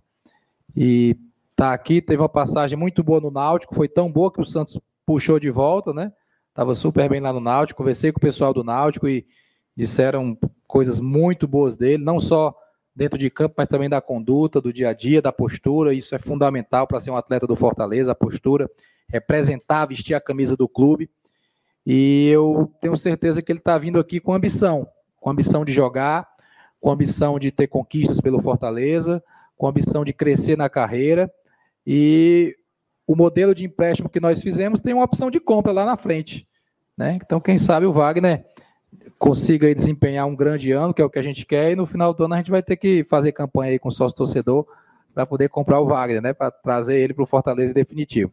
e 0.74 1.18
está 1.52 1.74
aqui, 1.74 2.02
teve 2.02 2.22
uma 2.22 2.30
passagem 2.30 2.78
muito 2.78 3.04
boa 3.04 3.20
no 3.20 3.30
Náutico, 3.30 3.76
foi 3.76 3.90
tão 3.90 4.10
boa 4.10 4.32
que 4.32 4.40
o 4.40 4.46
Santos 4.46 4.80
puxou 5.06 5.38
de 5.38 5.52
volta, 5.52 5.94
né? 5.94 6.14
Estava 6.50 6.74
super 6.74 7.10
bem 7.10 7.20
lá 7.20 7.34
no 7.34 7.42
Náutico, 7.42 7.80
conversei 7.80 8.10
com 8.10 8.20
o 8.20 8.22
pessoal 8.22 8.54
do 8.54 8.64
Náutico 8.64 9.06
e 9.06 9.28
disseram 9.76 10.38
coisas 10.66 11.02
muito 11.02 11.46
boas 11.46 11.76
dele, 11.76 12.02
não 12.02 12.22
só 12.22 12.56
dentro 12.96 13.20
de 13.20 13.30
campo, 13.30 13.56
mas 13.58 13.68
também 13.68 13.90
da 13.90 14.00
conduta, 14.00 14.62
do 14.62 14.72
dia 14.72 14.90
a 14.90 14.94
dia, 14.94 15.22
da 15.22 15.32
postura. 15.32 15.94
Isso 15.94 16.16
é 16.16 16.18
fundamental 16.18 16.88
para 16.88 17.02
ser 17.02 17.12
um 17.12 17.18
atleta 17.18 17.46
do 17.46 17.56
Fortaleza, 17.56 18.14
a 18.14 18.16
postura, 18.16 18.72
representar, 19.10 19.86
vestir 19.86 20.16
a 20.16 20.22
camisa 20.22 20.56
do 20.56 20.70
clube. 20.70 21.10
E 21.86 22.30
eu 22.30 22.72
tenho 22.80 22.96
certeza 22.96 23.42
que 23.42 23.52
ele 23.52 23.60
está 23.60 23.78
vindo 23.78 24.00
aqui 24.00 24.22
com 24.22 24.34
ambição, 24.34 24.88
com 25.20 25.30
ambição 25.30 25.66
de 25.66 25.74
jogar, 25.74 26.28
com 26.80 26.92
ambição 26.92 27.40
de 27.40 27.52
ter 27.52 27.68
conquistas 27.68 28.22
pelo 28.22 28.42
Fortaleza, 28.42 29.24
com 29.58 29.68
ambição 29.68 30.04
de 30.04 30.14
crescer 30.14 30.58
na 30.58 30.70
carreira. 30.70 31.32
E 31.86 32.56
o 33.06 33.16
modelo 33.16 33.56
de 33.56 33.66
empréstimo 33.66 34.10
que 34.10 34.20
nós 34.20 34.42
fizemos 34.42 34.80
tem 34.80 34.94
uma 34.94 35.06
opção 35.06 35.32
de 35.32 35.40
compra 35.40 35.72
lá 35.72 35.86
na 35.86 35.98
frente. 35.98 36.48
Né? 36.98 37.18
Então, 37.24 37.40
quem 37.40 37.58
sabe 37.58 37.86
o 37.86 37.94
Wagner 37.94 38.46
consiga 39.18 39.74
desempenhar 39.74 40.28
um 40.28 40.36
grande 40.36 40.72
ano, 40.72 40.94
que 40.94 41.02
é 41.02 41.06
o 41.06 41.10
que 41.10 41.20
a 41.20 41.24
gente 41.24 41.46
quer, 41.46 41.72
e 41.72 41.76
no 41.76 41.86
final 41.86 42.14
do 42.14 42.26
ano 42.26 42.34
a 42.34 42.38
gente 42.38 42.52
vai 42.52 42.62
ter 42.62 42.76
que 42.76 43.04
fazer 43.04 43.32
campanha 43.32 43.72
aí 43.72 43.80
com 43.80 43.90
o 43.90 43.92
sócio 43.92 44.16
torcedor 44.16 44.68
para 45.14 45.26
poder 45.26 45.50
comprar 45.50 45.80
o 45.80 45.88
Wagner, 45.88 46.22
né? 46.22 46.34
Para 46.34 46.52
trazer 46.52 47.00
ele 47.00 47.14
para 47.14 47.24
o 47.24 47.28
Fortaleza 47.28 47.74
definitivo. 47.74 48.32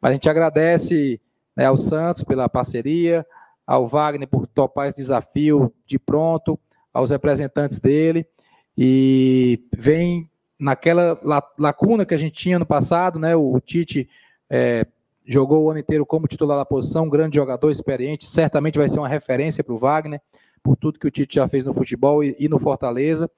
Mas 0.00 0.10
a 0.10 0.14
gente 0.14 0.28
agradece 0.28 1.20
né, 1.54 1.66
ao 1.66 1.76
Santos 1.76 2.24
pela 2.24 2.48
parceria, 2.48 3.26
ao 3.66 3.86
Wagner 3.86 4.26
por 4.26 4.46
topar 4.46 4.88
esse 4.88 4.96
desafio 4.96 5.72
de 5.86 5.98
pronto, 5.98 6.58
aos 6.92 7.10
representantes 7.10 7.78
dele, 7.78 8.26
e 8.76 9.60
vem 9.72 10.28
naquela 10.58 11.18
lacuna 11.58 12.06
que 12.06 12.14
a 12.14 12.16
gente 12.16 12.34
tinha 12.34 12.58
no 12.58 12.66
passado, 12.66 13.18
né? 13.18 13.34
O, 13.34 13.58
Tite 13.60 14.08
é, 14.48 14.86
jogou 15.26 15.64
o 15.64 15.70
ano 15.70 15.80
inteiro 15.80 16.06
como 16.06 16.28
titular 16.28 16.56
da 16.56 16.64
posição, 16.64 17.04
um 17.04 17.10
grande 17.10 17.36
jogador, 17.36 17.70
experiente, 17.70 18.26
certamente 18.26 18.78
vai 18.78 18.88
ser 18.88 18.98
uma 18.98 19.08
referência 19.08 19.64
para 19.64 19.74
o 19.74 19.78
Wagner, 19.78 20.20
por 20.62 20.76
tudo 20.76 20.98
que 20.98 21.06
o 21.06 21.10
Tite 21.10 21.36
já 21.36 21.48
fez 21.48 21.64
no 21.64 21.74
futebol 21.74 22.22
e, 22.22 22.36
e, 22.38 22.48
no 22.48 22.58
Fortaleza. 22.58 23.28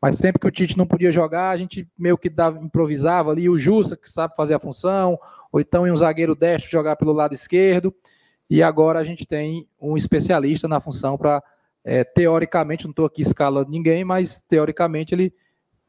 Mas 0.00 0.14
sempre 0.16 0.40
que 0.40 0.46
o 0.46 0.50
Tite 0.50 0.78
não 0.78 0.86
podia 0.86 1.12
jogar, 1.12 1.50
a 1.50 1.56
gente 1.58 1.86
meio 1.98 2.16
que 2.16 2.30
dava, 2.30 2.58
improvisava 2.58 3.30
ali, 3.30 3.50
o 3.50 3.58
Justa, 3.58 3.96
que 3.96 4.08
sabe 4.08 4.34
fazer 4.34 4.54
a 4.54 4.58
função, 4.58 5.18
ou 5.52 5.60
então 5.60 5.86
em 5.86 5.90
um 5.90 5.96
zagueiro 5.96 6.34
destro 6.34 6.70
jogar 6.70 6.96
pelo 6.96 7.12
lado 7.12 7.34
esquerdo. 7.34 7.94
E 8.48 8.62
agora 8.62 8.98
a 8.98 9.04
gente 9.04 9.26
tem 9.26 9.68
um 9.78 9.96
especialista 9.96 10.66
na 10.66 10.80
função 10.80 11.18
para, 11.18 11.42
é, 11.84 12.04
teoricamente, 12.04 12.84
não 12.84 12.90
estou 12.90 13.06
aqui 13.06 13.22
escalando 13.22 13.70
ninguém, 13.70 14.04
mas 14.04 14.40
teoricamente 14.40 15.14
ele 15.14 15.32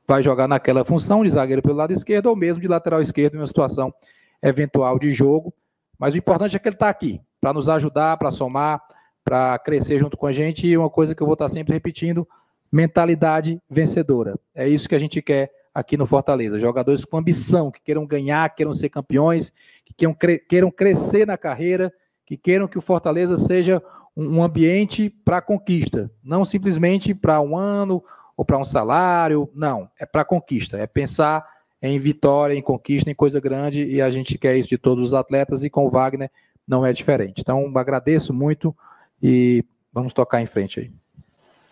vai 0.08 0.22
jogar 0.24 0.48
naquela 0.48 0.84
função 0.84 1.24
de 1.24 1.30
zagueiro 1.30 1.62
pelo 1.62 1.76
lado 1.76 1.94
esquerdo 1.94 2.28
ou 2.28 2.36
mesmo 2.36 2.62
de 2.62 2.68
lateral 2.68 3.02
esquerdo 3.02 3.36
em 3.36 3.38
uma 3.38 3.46
situação 3.46 3.94
eventual 4.42 4.98
de 4.98 5.12
jogo. 5.12 5.54
Mas 5.98 6.14
o 6.14 6.18
importante 6.18 6.56
é 6.56 6.60
que 6.60 6.68
ele 6.68 6.76
está 6.76 6.90
aqui, 6.90 7.22
para 7.40 7.54
nos 7.54 7.70
ajudar, 7.70 8.18
para 8.18 8.32
somar, 8.32 8.82
para 9.24 9.58
crescer 9.60 10.00
junto 10.00 10.18
com 10.18 10.26
a 10.26 10.32
gente. 10.32 10.68
E 10.68 10.78
uma 10.78 10.90
coisa 10.90 11.14
que 11.14 11.22
eu 11.22 11.28
vou 11.28 11.34
estar 11.34 11.48
tá 11.48 11.54
sempre 11.54 11.74
repetindo: 11.74 12.28
mentalidade 12.72 13.62
vencedora. 13.70 14.38
É 14.56 14.68
isso 14.68 14.90
que 14.90 14.96
a 14.96 15.00
gente 15.00 15.22
quer 15.22 15.52
aqui 15.74 15.96
no 15.98 16.06
Fortaleza. 16.06 16.60
Jogadores 16.60 17.06
com 17.06 17.18
ambição, 17.18 17.72
que 17.72 17.82
queiram 17.82 18.06
ganhar, 18.06 18.50
queiram 18.50 18.74
ser 18.74 18.90
campeões, 18.90 19.52
que 19.86 19.94
queiram, 19.94 20.16
queiram 20.50 20.72
crescer 20.72 21.28
na 21.28 21.38
carreira, 21.38 21.94
que 22.26 22.36
queiram 22.36 22.68
que 22.68 22.78
o 22.78 22.82
Fortaleza 22.82 23.38
seja 23.38 23.82
um 24.22 24.44
ambiente 24.44 25.10
para 25.10 25.42
conquista, 25.42 26.12
não 26.24 26.46
simplesmente 26.46 27.14
para 27.14 27.42
um 27.42 27.58
ano 27.58 28.04
ou 28.38 28.46
para 28.46 28.58
um 28.58 28.66
salário, 28.66 29.50
não, 29.54 29.90
é 30.00 30.06
para 30.06 30.26
conquista, 30.26 30.78
é 30.78 30.88
pensar 30.88 31.46
em 31.82 31.98
vitória, 31.98 32.54
em 32.54 32.62
conquista, 32.62 33.10
em 33.10 33.16
coisa 33.16 33.40
grande, 33.40 33.84
e 33.84 34.02
a 34.02 34.10
gente 34.10 34.38
quer 34.38 34.56
isso 34.56 34.70
de 34.70 34.78
todos 34.78 35.08
os 35.08 35.14
atletas, 35.14 35.64
e 35.64 35.70
com 35.70 35.86
o 35.86 35.90
Wagner 35.90 36.30
não 36.68 36.86
é 36.86 36.94
diferente. 36.94 37.42
Então, 37.42 37.72
agradeço 37.76 38.34
muito 38.34 38.76
e 39.22 39.66
vamos 39.92 40.14
tocar 40.14 40.42
em 40.42 40.46
frente 40.46 40.80
aí. 40.80 40.92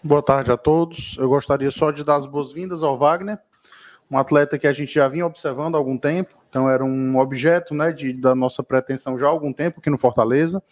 Boa 0.03 0.23
tarde 0.23 0.51
a 0.51 0.57
todos. 0.57 1.15
Eu 1.19 1.29
gostaria 1.29 1.69
só 1.69 1.91
de 1.91 2.03
dar 2.03 2.15
as 2.15 2.25
boas-vindas 2.25 2.81
ao 2.81 2.97
Wagner, 2.97 3.37
um 4.09 4.17
atleta 4.17 4.57
que 4.57 4.65
a 4.65 4.73
gente 4.73 4.93
já 4.93 5.07
vinha 5.07 5.25
observando 5.25 5.75
há 5.75 5.77
algum 5.77 5.97
tempo, 5.97 6.33
então 6.49 6.67
era 6.67 6.83
um 6.83 7.17
objeto 7.17 7.75
né, 7.75 7.91
de, 7.91 8.11
da 8.11 8.33
nossa 8.33 8.63
pretensão 8.63 9.17
já 9.17 9.27
há 9.27 9.29
algum 9.29 9.53
tempo 9.53 9.79
aqui 9.79 9.89
no 9.89 9.97
Fortaleza. 9.97 10.63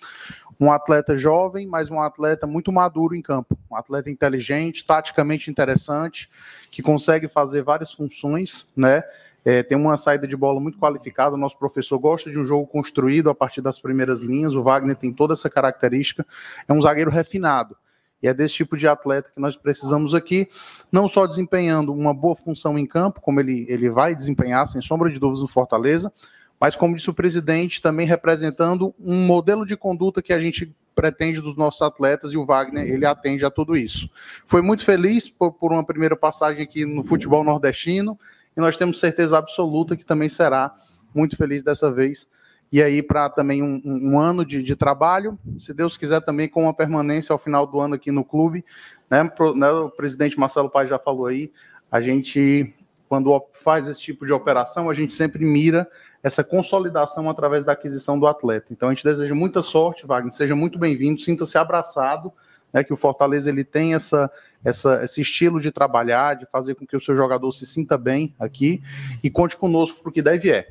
Um 0.60 0.72
atleta 0.72 1.16
jovem, 1.16 1.68
mas 1.68 1.90
um 1.90 2.00
atleta 2.00 2.48
muito 2.48 2.72
maduro 2.72 3.16
em 3.16 3.22
campo. 3.22 3.58
Um 3.70 3.76
atleta 3.76 4.10
inteligente, 4.10 4.86
taticamente 4.86 5.52
interessante, 5.52 6.30
que 6.72 6.82
consegue 6.82 7.28
fazer 7.28 7.62
várias 7.62 7.92
funções, 7.92 8.68
né? 8.76 9.04
é, 9.48 9.64
tem 9.64 9.78
uma 9.78 9.96
saída 9.96 10.28
de 10.28 10.36
bola 10.36 10.60
muito 10.60 10.78
qualificada. 10.78 11.36
O 11.36 11.38
nosso 11.38 11.58
professor 11.58 11.98
gosta 11.98 12.30
de 12.30 12.38
um 12.38 12.44
jogo 12.44 12.68
construído 12.68 13.30
a 13.30 13.36
partir 13.36 13.62
das 13.62 13.80
primeiras 13.80 14.20
linhas. 14.20 14.54
O 14.54 14.62
Wagner 14.62 14.98
tem 14.98 15.14
toda 15.14 15.32
essa 15.32 15.50
característica. 15.50 16.28
É 16.68 16.74
um 16.74 16.82
zagueiro 16.82 17.10
refinado. 17.10 17.78
E 18.22 18.28
é 18.28 18.34
desse 18.34 18.56
tipo 18.56 18.76
de 18.76 18.90
atleta 18.90 19.32
que 19.34 19.40
nós 19.40 19.56
precisamos 19.56 20.14
aqui, 20.14 20.50
não 20.92 21.08
só 21.08 21.26
desempenhando 21.26 21.94
uma 21.94 22.14
boa 22.14 22.36
função 22.36 22.78
em 22.78 22.86
campo, 22.86 23.22
como 23.22 23.40
ele, 23.40 23.66
ele 23.70 23.90
vai 23.90 24.14
desempenhar, 24.14 24.68
sem 24.68 24.82
sombra 24.82 25.10
de 25.10 25.18
dúvidas, 25.18 25.42
no 25.42 25.48
Fortaleza, 25.48 26.12
mas, 26.60 26.76
como 26.76 26.96
disse 26.96 27.10
o 27.10 27.14
presidente, 27.14 27.82
também 27.82 28.08
representando 28.08 28.94
um 29.00 29.26
modelo 29.26 29.66
de 29.66 29.78
conduta 29.78 30.22
que 30.22 30.34
a 30.34 30.40
gente 30.40 30.74
pretende 30.96 31.40
dos 31.40 31.56
nossos 31.56 31.82
atletas 31.84 32.32
e 32.32 32.38
o 32.38 32.46
Wagner 32.46 32.90
ele 32.90 33.06
atende 33.06 33.46
a 33.46 33.52
tudo 33.52 33.78
isso. 33.78 34.10
Foi 34.44 34.64
muito 34.64 34.84
feliz 34.84 35.30
por, 35.30 35.54
por 35.54 35.72
uma 35.72 35.86
primeira 35.86 36.16
passagem 36.16 36.64
aqui 36.64 36.86
no 36.86 37.04
futebol 37.04 37.44
nordestino, 37.44 38.20
e 38.56 38.60
nós 38.60 38.76
temos 38.76 39.00
certeza 39.00 39.38
absoluta 39.38 39.96
que 39.96 40.04
também 40.04 40.28
será 40.28 40.74
muito 41.14 41.38
feliz 41.38 41.62
dessa 41.62 41.92
vez. 41.92 42.28
E 42.72 42.82
aí, 42.82 43.04
para 43.04 43.30
também 43.30 43.62
um, 43.62 43.80
um 43.86 44.20
ano 44.20 44.44
de, 44.44 44.64
de, 44.64 44.76
trabalho, 44.76 45.38
se 45.60 45.74
Deus 45.74 45.96
quiser, 45.96 46.20
também 46.22 46.50
com 46.50 46.64
uma 46.64 46.74
permanência 46.74 47.32
ao 47.32 47.40
final 47.40 47.68
do 47.68 47.80
ano 47.80 47.94
aqui 47.94 48.12
no 48.12 48.26
clube. 48.26 48.66
Né, 49.10 49.24
pro, 49.24 49.56
né, 49.56 49.70
o 49.72 49.90
presidente 49.90 50.40
Marcelo 50.40 50.70
Paes 50.70 50.90
já 50.90 50.98
falou 50.98 51.28
aí, 51.28 51.52
a 51.90 52.02
gente, 52.02 52.74
quando 53.08 53.42
faz 53.54 53.88
esse 53.88 54.02
tipo 54.02 54.26
de 54.26 54.34
operação, 54.34 54.90
a 54.90 54.94
gente 54.94 55.14
sempre 55.14 55.46
mira 55.46 55.88
essa 56.28 56.44
consolidação 56.44 57.30
através 57.30 57.64
da 57.64 57.72
aquisição 57.72 58.20
do 58.20 58.28
atleta. 58.28 58.68
Então 58.72 58.90
a 58.90 58.94
gente 58.94 59.04
deseja 59.04 59.34
muita 59.34 59.62
sorte, 59.62 60.06
Wagner, 60.06 60.34
seja 60.34 60.56
muito 60.56 60.78
bem-vindo, 60.78 61.22
sinta-se 61.22 61.58
abraçado, 61.58 62.32
né, 62.72 62.84
que 62.84 62.94
o 62.94 62.98
Fortaleza 62.98 63.50
ele 63.50 63.64
tem 63.64 63.94
essa, 63.94 64.30
essa, 64.64 65.04
esse 65.04 65.22
estilo 65.22 65.62
de 65.62 65.72
trabalhar, 65.72 66.36
de 66.36 66.46
fazer 66.46 66.76
com 66.76 66.86
que 66.86 66.98
o 66.98 67.02
seu 67.02 67.16
jogador 67.16 67.50
se 67.54 67.66
sinta 67.66 67.98
bem 67.98 68.36
aqui 68.38 68.84
e 69.24 69.30
conte 69.30 69.56
conosco 69.56 70.02
para 70.02 70.10
o 70.10 70.12
que 70.12 70.22
deve 70.22 70.52
é. 70.52 70.70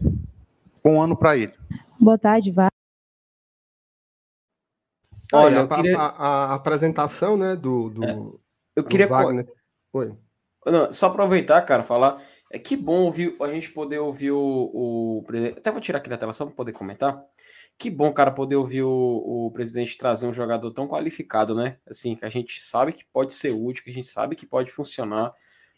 Bom 0.85 1.03
ano 1.03 1.17
para 1.17 1.37
ele. 1.37 1.55
Boa 1.99 2.19
tarde, 2.19 2.51
Wagner. 2.51 2.71
Olha, 5.33 5.63
a, 5.63 5.69
queria... 5.69 5.99
a, 5.99 6.05
a, 6.05 6.55
apresentação, 6.55 7.37
né, 7.37 7.57
do, 7.57 7.89
do, 7.89 8.05
é, 8.05 8.17
eu 8.77 8.85
queria 8.85 9.09
Wagner. 9.09 9.49
Oi. 9.93 10.15
Não, 10.67 10.93
só 10.93 11.07
aproveitar, 11.07 11.63
cara, 11.63 11.83
falar 11.83 12.23
é 12.51 12.59
que 12.59 12.77
bom 12.77 13.05
ouvir, 13.05 13.37
a 13.41 13.49
gente 13.49 13.71
poder 13.71 13.99
ouvir 13.99 14.31
o, 14.31 14.39
o 14.39 15.25
Até 15.57 15.71
vou 15.71 15.81
tirar 15.81 15.99
aqui 15.99 16.09
da 16.09 16.17
tela 16.17 16.33
só 16.33 16.45
para 16.47 16.55
poder 16.55 16.73
comentar. 16.73 17.23
Que 17.79 17.91
bom, 17.91 18.13
cara, 18.13 18.31
poder 18.31 18.57
ouvir 18.57 18.83
o, 18.83 19.47
o 19.47 19.51
presidente 19.53 19.99
trazer 19.99 20.27
um 20.27 20.33
jogador 20.33 20.71
tão 20.73 20.89
qualificado, 20.89 21.55
né? 21.55 21.79
Assim, 21.87 22.17
que 22.17 22.25
a 22.25 22.31
gente 22.31 22.63
sabe 22.63 22.93
que 22.93 23.05
pode 23.13 23.33
ser 23.33 23.51
útil, 23.53 23.85
que 23.85 23.91
a 23.91 23.93
gente 23.93 24.07
sabe 24.07 24.37
que 24.37 24.47
pode 24.47 24.71
funcionar, 24.71 25.35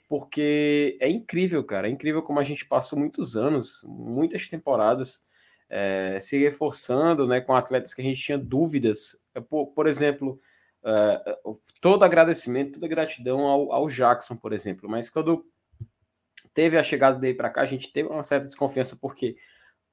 porque 0.09 0.97
é 1.01 1.09
incrível, 1.09 1.65
cara. 1.65 1.89
É 1.89 1.91
incrível 1.91 2.23
como 2.23 2.39
a 2.39 2.45
gente 2.45 2.65
passou 2.67 2.99
muitos 2.99 3.37
anos, 3.37 3.83
muitas 3.85 4.47
temporadas, 4.47 5.27
é, 5.69 6.21
se 6.21 6.39
reforçando, 6.39 7.27
né, 7.27 7.41
com 7.41 7.55
atletas 7.55 7.93
que 7.95 8.01
a 8.01 8.05
gente 8.05 8.23
tinha 8.23 8.39
dúvidas. 8.39 9.23
É, 9.35 9.41
por, 9.41 9.69
por 9.69 9.87
exemplo, 9.89 10.41
é, 10.85 11.39
todo 11.81 12.05
agradecimento, 12.05 12.75
toda 12.75 12.89
gratidão 12.89 13.41
ao, 13.41 13.73
ao 13.73 13.89
Jackson, 13.89 14.37
por 14.37 14.53
exemplo. 14.53 14.89
Mas 14.89 15.11
quando 15.11 15.45
teve 16.59 16.77
a 16.77 16.83
chegada 16.83 17.17
dele 17.17 17.35
para 17.35 17.51
cá, 17.51 17.61
a 17.61 17.67
gente 17.67 17.93
teve 17.93 18.09
uma 18.09 18.25
certa 18.25 18.49
desconfiança, 18.49 18.99
porque 19.01 19.37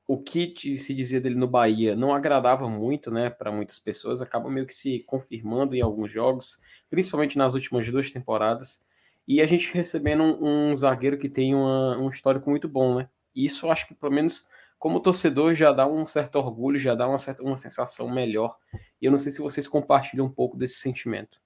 o 0.08 0.19
que 0.19 0.56
se 0.80 0.95
dizia 0.95 1.21
dele 1.21 1.36
no 1.36 1.47
Bahia 1.47 1.95
não 1.95 2.12
agradava 2.12 2.67
muito, 2.67 3.12
né, 3.12 3.30
para 3.30 3.51
muitas 3.51 3.78
pessoas, 3.78 4.19
acaba 4.19 4.49
meio 4.49 4.65
que 4.65 4.73
se 4.73 5.04
confirmando 5.06 5.75
em 5.75 5.82
alguns 5.82 6.10
jogos, 6.10 6.60
principalmente 6.89 7.38
nas 7.38 7.54
últimas 7.54 7.88
duas 7.88 8.10
temporadas, 8.10 8.84
e 9.28 9.39
a 9.41 9.45
gente 9.45 9.71
recebendo 9.75 10.23
um, 10.23 10.71
um 10.71 10.75
zagueiro 10.75 11.19
que 11.19 11.30
tem 11.30 11.54
uma, 11.54 11.99
um 11.99 12.10
histórico 12.10 12.49
muito 12.49 12.67
bom, 12.67 12.95
né? 12.97 13.08
Isso 13.36 13.69
acho 13.69 13.88
que 13.88 13.93
pelo 13.93 14.12
menos 14.12 14.47
como 14.80 14.99
torcedor 14.99 15.54
já 15.54 15.71
dá 15.71 15.86
um 15.86 16.08
certo 16.08 16.38
orgulho, 16.38 16.80
já 16.80 16.95
dá 16.95 17.08
uma 17.08 17.19
certa 17.19 17.43
uma 17.43 17.58
sensação 17.58 18.10
melhor. 18.10 18.58
E 18.99 19.06
eu 19.06 19.12
não 19.12 19.19
sei 19.19 19.32
se 19.32 19.39
vocês 19.39 19.67
compartilham 19.67 20.25
um 20.25 20.32
pouco 20.32 20.58
desse 20.58 20.80
sentimento. 20.80 21.39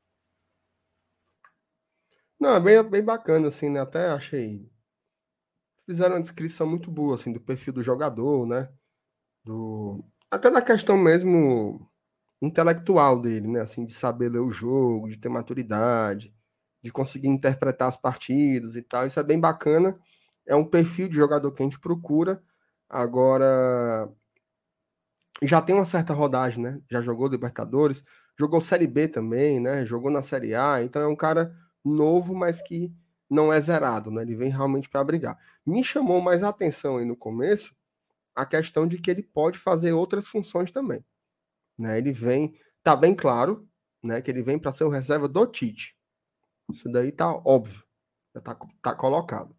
Não, 2.39 2.55
é 2.55 2.60
bem, 2.62 2.82
bem 2.84 3.03
bacana, 3.03 3.49
assim, 3.49 3.69
né? 3.69 3.82
Até 3.82 4.08
achei 4.08 4.69
fizeram 5.89 6.15
uma 6.15 6.21
descrição 6.21 6.67
muito 6.67 6.91
boa 6.91 7.15
assim 7.15 7.34
do 7.34 7.39
perfil 7.39 7.73
do 7.73 7.82
jogador, 7.82 8.45
né? 8.45 8.69
Do 9.43 10.06
até 10.30 10.52
da 10.52 10.62
questão 10.62 10.95
mesmo 10.95 11.89
intelectual 12.39 13.19
dele, 13.19 13.47
né? 13.47 13.62
Assim, 13.62 13.84
de 13.88 13.93
saber 13.93 14.30
ler 14.30 14.39
o 14.39 14.52
jogo, 14.52 15.10
de 15.10 15.17
ter 15.17 15.30
maturidade, 15.30 16.32
de 16.84 16.91
conseguir 16.91 17.28
interpretar 17.28 17.88
as 17.88 17.97
partidas 17.97 18.75
e 18.75 18.84
tal. 18.84 19.08
Isso 19.08 19.19
é 19.19 19.23
bem 19.23 19.39
bacana. 19.39 19.97
É 20.47 20.56
um 20.56 20.63
perfil 20.63 21.10
de 21.10 21.15
jogador 21.15 21.52
que 21.54 21.63
a 21.63 21.65
gente 21.65 21.80
procura. 21.80 22.39
Agora 22.88 24.08
já 25.41 25.60
tem 25.60 25.73
uma 25.73 25.86
certa 25.86 26.13
rodagem, 26.13 26.62
né? 26.62 26.80
Já 26.88 27.02
jogou 27.02 27.28
Libertadores, 27.28 28.04
jogou 28.38 28.62
Série 28.62 28.86
B 28.86 29.08
também, 29.08 29.60
né? 29.60 29.88
Jogou 29.88 30.12
na 30.12 30.21
Série 30.21 30.54
A, 30.54 30.84
então 30.84 31.02
é 31.02 31.08
um 31.08 31.15
cara 31.15 31.52
novo, 31.84 32.36
mas 32.36 32.62
que 32.62 32.93
não 33.29 33.53
é 33.53 33.61
zerado, 33.61 34.09
né? 34.09 34.23
Ele 34.23 34.35
vem 34.35 34.49
realmente 34.49 34.89
para 34.89 35.03
brigar. 35.03 35.37
Me 35.65 35.83
chamou 35.83 36.19
mais 36.19 36.43
a 36.43 36.49
atenção 36.49 36.97
aí 36.97 37.05
no 37.05 37.15
começo 37.15 37.75
a 38.35 38.45
questão 38.45 38.87
de 38.87 38.97
que 38.97 39.11
ele 39.11 39.21
pode 39.21 39.59
fazer 39.59 39.91
outras 39.91 40.27
funções 40.27 40.71
também. 40.71 41.03
Né? 41.77 41.97
Ele 41.97 42.13
vem, 42.13 42.57
tá 42.81 42.95
bem 42.95 43.13
claro, 43.13 43.67
né, 44.01 44.21
que 44.21 44.31
ele 44.31 44.41
vem 44.41 44.57
para 44.57 44.71
ser 44.71 44.85
o 44.85 44.89
reserva 44.89 45.27
do 45.27 45.45
Tite. 45.45 45.95
Isso 46.71 46.89
daí 46.89 47.11
tá 47.11 47.29
óbvio, 47.33 47.83
já 48.33 48.41
tá, 48.41 48.57
tá 48.81 48.95
colocado. 48.95 49.55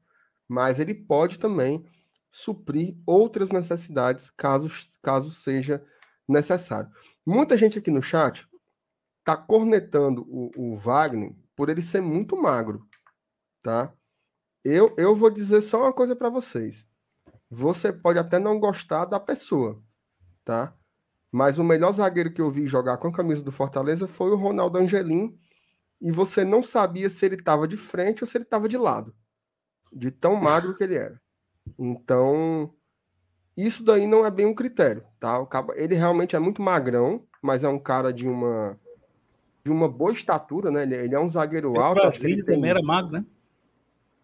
Mas 0.49 0.79
ele 0.79 0.95
pode 0.95 1.39
também 1.39 1.85
suprir 2.31 2.97
outras 3.05 3.51
necessidades 3.51 4.31
caso, 4.31 4.71
caso 5.03 5.31
seja 5.31 5.85
necessário. 6.27 6.91
Muita 7.27 7.57
gente 7.57 7.79
aqui 7.79 7.91
no 7.91 8.03
chat 8.03 8.49
tá 9.25 9.37
cornetando 9.37 10.23
o, 10.29 10.51
o 10.57 10.77
Wagner 10.77 11.35
por 11.55 11.69
ele 11.69 11.83
ser 11.83 12.01
muito 12.01 12.41
magro 12.41 12.89
tá? 13.63 13.93
Eu, 14.65 14.95
eu 14.97 15.17
vou 15.17 15.31
dizer 15.31 15.61
só 15.63 15.83
uma 15.83 15.93
coisa 15.93 16.15
para 16.15 16.29
vocês. 16.29 16.87
Você 17.51 17.93
pode 17.93 18.19
até 18.19 18.39
não 18.39 18.61
gostar 18.61 19.07
da 19.07 19.19
pessoa, 19.19 19.83
tá? 20.45 20.75
Mas 21.33 21.59
o 21.59 21.65
melhor 21.65 21.93
zagueiro 21.93 22.33
que 22.33 22.41
eu 22.41 22.51
vi 22.51 22.67
jogar 22.67 22.97
com 22.99 23.09
a 23.09 23.13
camisa 23.13 23.43
do 23.43 23.53
Fortaleza 23.53 24.07
foi 24.07 24.31
o 24.31 24.37
Ronaldo 24.37 24.79
Angelim. 24.79 25.39
E 26.01 26.11
você 26.11 26.45
não 26.45 26.63
sabia 26.63 27.09
se 27.09 27.25
ele 27.27 27.37
estava 27.37 27.69
de 27.69 27.77
frente 27.77 28.23
ou 28.23 28.27
se 28.27 28.37
ele 28.37 28.45
estava 28.45 28.69
de 28.69 28.79
lado. 28.79 29.15
De 29.93 30.11
tão 30.11 30.35
magro 30.37 30.77
que 30.77 30.83
ele 30.83 30.95
era. 30.95 31.21
Então, 31.79 32.73
isso 33.57 33.85
daí 33.85 34.07
não 34.07 34.25
é 34.25 34.31
bem 34.31 34.47
um 34.47 34.55
critério, 34.55 35.05
tá? 35.19 35.47
Ele 35.75 35.95
realmente 35.95 36.35
é 36.35 36.39
muito 36.39 36.63
magrão, 36.63 37.27
mas 37.43 37.65
é 37.65 37.69
um 37.69 37.79
cara 37.79 38.13
de 38.13 38.27
uma 38.29 38.79
de 39.63 39.71
uma 39.71 39.89
boa 39.89 40.11
estatura, 40.13 40.71
né? 40.71 40.85
Ele, 40.85 41.15
é 41.15 41.21
um 41.21 41.29
zagueiro 41.29 41.79
alto. 41.79 42.01
Brasil 42.01 42.45
também 42.47 42.71
era 42.71 42.83
magro, 42.83 43.13
né? 43.13 43.25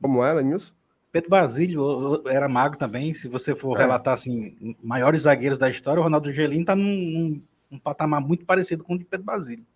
Como 0.07 0.23
ela, 0.23 0.40
Nilson? 0.40 0.73
Pedro 1.11 1.31
Basílio 1.31 2.23
era 2.29 2.49
mago 2.49 2.77
também. 2.77 3.12
Se 3.12 3.27
você 3.27 3.57
for 3.57 3.77
é. 3.77 3.81
relatar 3.81 4.14
assim, 4.14 4.77
maiores 4.81 5.23
zagueiros 5.23 5.59
da 5.59 5.69
história, 5.69 5.99
o 6.01 6.05
Ronaldo 6.05 6.31
Gelim 6.31 6.61
está 6.61 6.77
num, 6.77 6.85
num, 6.85 7.42
num, 7.73 7.79
patamar 7.81 8.21
muito 8.21 8.45
parecido 8.45 8.85
com 8.85 8.95
o 8.95 8.99
de 8.99 9.05
Pedro 9.05 9.27
Basílio. 9.27 9.66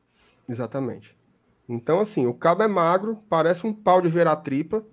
Exatamente. 0.48 1.16
Então, 1.68 1.98
assim, 1.98 2.28
o 2.28 2.34
cabo 2.34 2.62
é 2.62 2.68
magro, 2.68 3.18
parece 3.28 3.66
um 3.66 3.72
pau 3.72 4.00
de 4.00 4.06
ver 4.06 4.28
tripa, 4.36 4.84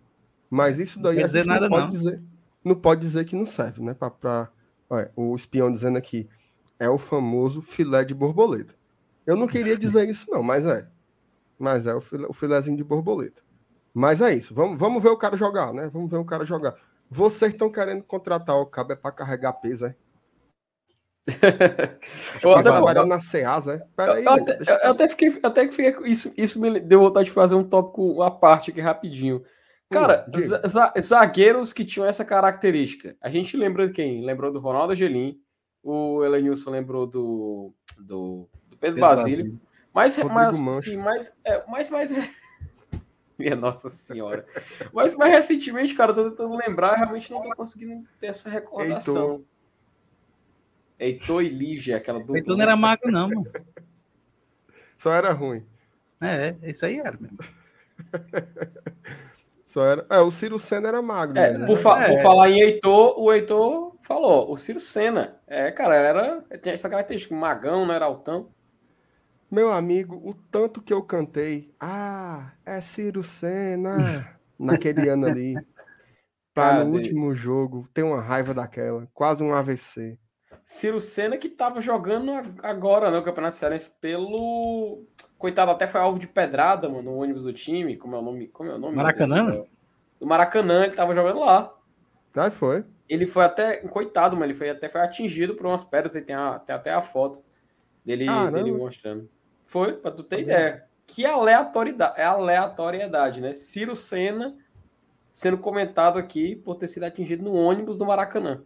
mas 0.49 0.79
isso 0.79 0.99
daí 0.99 1.17
não, 1.17 1.25
a 1.25 1.27
gente 1.27 1.45
não 1.45 1.69
pode 1.69 1.81
não. 1.81 1.87
dizer. 1.87 2.23
Não 2.63 2.75
pode 2.75 3.01
dizer 3.01 3.25
que 3.25 3.35
não 3.35 3.45
serve, 3.45 3.83
né? 3.83 3.93
Pra, 3.93 4.09
pra 4.09 4.49
olha, 4.89 5.11
o 5.15 5.35
espião 5.35 5.71
dizendo 5.71 5.99
aqui 5.99 6.27
é 6.79 6.89
o 6.89 6.97
famoso 6.97 7.61
filé 7.61 8.03
de 8.03 8.15
borboleta. 8.15 8.73
Eu 9.23 9.35
não 9.35 9.45
queria 9.45 9.77
dizer 9.77 10.09
isso, 10.09 10.31
não, 10.31 10.41
mas 10.41 10.65
é. 10.65 10.87
Mas 11.59 11.85
é 11.85 11.93
o, 11.93 12.01
filé, 12.01 12.25
o 12.27 12.33
filézinho 12.33 12.75
de 12.75 12.83
borboleta. 12.83 13.45
Mas 13.97 14.21
é 14.21 14.31
isso. 14.35 14.53
Vamos, 14.53 14.77
vamos 14.77 15.01
ver 15.01 15.09
o 15.09 15.17
cara 15.17 15.35
jogar, 15.35 15.73
né? 15.73 15.89
Vamos 15.91 16.11
ver 16.11 16.17
o 16.17 16.23
cara 16.23 16.45
jogar. 16.45 16.75
Vocês 17.09 17.51
estão 17.51 17.71
querendo 17.71 18.03
contratar 18.03 18.55
o 18.55 18.67
cabo 18.67 18.93
é 18.93 18.95
para 18.95 19.11
carregar 19.11 19.53
peso, 19.53 19.87
é? 19.87 19.95
eu 22.43 22.51
até 22.51 22.69
trabalhar 22.69 23.07
na 23.07 23.19
CEAS, 23.19 23.67
é? 23.67 23.83
Peraí, 23.95 24.23
eu, 24.23 24.31
até, 24.31 24.51
eu, 24.51 24.77
eu 24.83 24.91
até 24.91 25.07
fiquei, 25.07 25.39
até 25.41 25.65
que 25.65 25.73
fiquei, 25.73 26.11
isso, 26.11 26.31
isso 26.37 26.61
me 26.61 26.79
deu 26.79 26.99
vontade 26.99 27.25
de 27.25 27.31
fazer 27.31 27.55
um 27.55 27.63
tópico 27.63 28.21
à 28.21 28.29
parte 28.29 28.69
aqui 28.69 28.79
rapidinho. 28.79 29.43
Cara, 29.89 30.27
hum, 30.29 31.01
zagueiros 31.01 31.73
que 31.73 31.83
tinham 31.83 32.07
essa 32.07 32.23
característica. 32.23 33.17
A 33.19 33.31
gente 33.31 33.57
lembra 33.57 33.87
de 33.87 33.93
quem? 33.93 34.23
Lembrou 34.23 34.53
do 34.53 34.59
Ronaldo 34.59 34.93
Angelim, 34.93 35.39
o 35.81 36.23
Elenilson 36.23 36.69
lembrou 36.69 37.07
do, 37.07 37.73
do, 37.97 38.47
do 38.69 38.77
Pedro, 38.77 38.95
Pedro 38.95 39.01
Basílio. 39.01 39.59
Mas, 39.91 40.15
mas, 40.17 40.83
sim, 40.83 40.97
mas, 40.97 41.41
é, 41.43 41.63
mas, 41.67 41.89
mas 41.89 42.11
Minha 43.39 43.55
Nossa 43.55 43.89
Senhora. 43.89 44.45
Mas 44.91 45.15
mais 45.15 45.31
recentemente, 45.31 45.93
cara, 45.93 46.11
eu 46.11 46.15
tô 46.15 46.29
tentando 46.31 46.55
lembrar, 46.55 46.95
realmente 46.95 47.31
não 47.31 47.41
tô 47.41 47.55
conseguindo 47.55 48.07
ter 48.19 48.27
essa 48.27 48.49
recordação. 48.49 49.43
Heitor, 50.99 51.41
Heitor 51.41 51.43
e 51.43 51.49
Lígia, 51.49 51.97
aquela 51.97 52.19
dupla. 52.19 52.37
Heitor 52.37 52.55
não 52.55 52.63
era 52.63 52.75
mago, 52.75 53.11
não, 53.11 53.29
mano. 53.29 53.51
Só 54.97 55.13
era 55.13 55.31
ruim. 55.31 55.63
É, 56.19 56.55
isso 56.63 56.85
aí 56.85 56.99
era 56.99 57.15
mesmo. 57.19 57.37
Só 59.63 59.85
era. 59.85 60.05
É, 60.09 60.19
o 60.19 60.31
Ciro 60.31 60.57
Senna 60.57 60.87
era 60.87 61.01
magro. 61.01 61.37
É, 61.37 61.65
por, 61.65 61.77
fa 61.77 62.03
é. 62.03 62.07
por, 62.07 62.23
falar 62.23 62.49
em 62.49 62.61
Heitor, 62.61 63.19
o 63.19 63.31
Heitor 63.31 63.95
falou, 64.01 64.51
o 64.51 64.57
Ciro 64.57 64.79
Senna. 64.79 65.39
É, 65.45 65.71
cara, 65.71 65.95
era. 65.95 66.43
Tinha 66.61 66.73
essa 66.73 66.89
característica, 66.89 67.35
magão, 67.35 67.85
não 67.85 67.93
era 67.93 68.05
altão. 68.05 68.49
Meu 69.49 69.71
amigo, 69.71 70.21
o 70.29 70.33
tanto 70.33 70.81
que 70.81 70.93
eu 70.93 71.01
cantei, 71.01 71.73
ah, 71.79 72.51
é 72.65 72.81
Ciro 72.81 73.23
Senna, 73.23 73.95
naquele 74.59 75.07
ano 75.07 75.25
ali, 75.25 75.55
para 76.53 76.83
no 76.83 76.97
último 76.97 77.33
jogo, 77.33 77.87
ter 77.93 78.03
uma 78.03 78.21
raiva 78.21 78.53
daquela, 78.53 79.07
quase 79.13 79.41
um 79.41 79.53
AVC. 79.53 80.19
Ciro 80.65 80.99
Senna 80.99 81.37
que 81.37 81.47
tava 81.47 81.79
jogando 81.79 82.31
agora, 82.61 83.09
né, 83.09 83.17
o 83.17 83.23
Campeonato 83.23 83.55
Cearense 83.55 83.95
pelo... 84.01 85.05
Coitado, 85.37 85.71
até 85.71 85.87
foi 85.87 86.01
alvo 86.01 86.19
de 86.19 86.27
pedrada, 86.27 86.89
mano, 86.89 87.03
no 87.03 87.17
ônibus 87.17 87.45
do 87.45 87.53
time, 87.53 87.95
como 87.95 88.15
é 88.15 88.19
o 88.19 88.21
nome? 88.21 88.47
Como 88.47 88.69
é 88.69 88.75
o 88.75 88.79
nome? 88.79 88.97
Maracanã? 88.97 89.63
Do 90.19 90.27
Maracanã, 90.27 90.83
ele 90.83 90.95
tava 90.95 91.13
jogando 91.13 91.39
lá. 91.39 91.73
Ah, 92.35 92.51
foi. 92.51 92.83
Ele 93.07 93.25
foi 93.25 93.45
até, 93.45 93.77
coitado, 93.77 94.35
mas 94.35 94.49
ele 94.49 94.57
foi 94.57 94.69
até 94.69 94.89
foi 94.89 94.99
atingido 94.99 95.55
por 95.55 95.65
umas 95.65 95.85
pedras, 95.85 96.15
e 96.15 96.21
tem, 96.21 96.35
a, 96.35 96.59
tem 96.59 96.75
até 96.75 96.91
a 96.91 97.01
foto 97.01 97.41
dele, 98.03 98.25
dele 98.51 98.71
mostrando. 98.73 99.29
Foi, 99.67 99.93
pra 99.93 100.09
tu 100.09 100.23
ter 100.23 100.41
ideia. 100.41 100.85
Que 101.05 101.25
aleatoriedade, 101.25 102.19
é 102.19 102.25
aleatoriedade, 102.25 103.41
né? 103.41 103.53
Ciro 103.53 103.95
Senna 103.95 104.55
sendo 105.29 105.57
comentado 105.57 106.17
aqui 106.17 106.55
por 106.55 106.75
ter 106.75 106.87
sido 106.87 107.03
atingido 107.03 107.43
no 107.43 107.53
ônibus 107.53 107.95
do 107.95 108.05
Maracanã. 108.05 108.63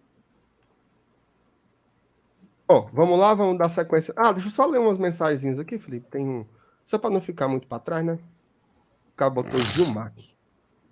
Ó, 2.68 2.78
oh, 2.80 2.90
vamos 2.94 3.20
lá, 3.20 3.34
vamos 3.34 3.58
dar 3.58 3.68
sequência. 3.68 4.14
Ah, 4.16 4.32
deixa 4.32 4.48
eu 4.48 4.54
só 4.54 4.66
ler 4.66 4.80
umas 4.80 4.98
mensagens 4.98 5.60
aqui, 5.60 5.78
Felipe. 5.78 6.08
Tem 6.10 6.26
um. 6.26 6.46
Só 6.86 6.98
para 6.98 7.10
não 7.10 7.20
ficar 7.20 7.48
muito 7.48 7.68
para 7.68 7.80
trás, 7.80 8.06
né? 8.06 8.18
O 9.14 9.18
cara 9.18 9.30
botou 9.30 9.60
Gilmac. 9.60 10.34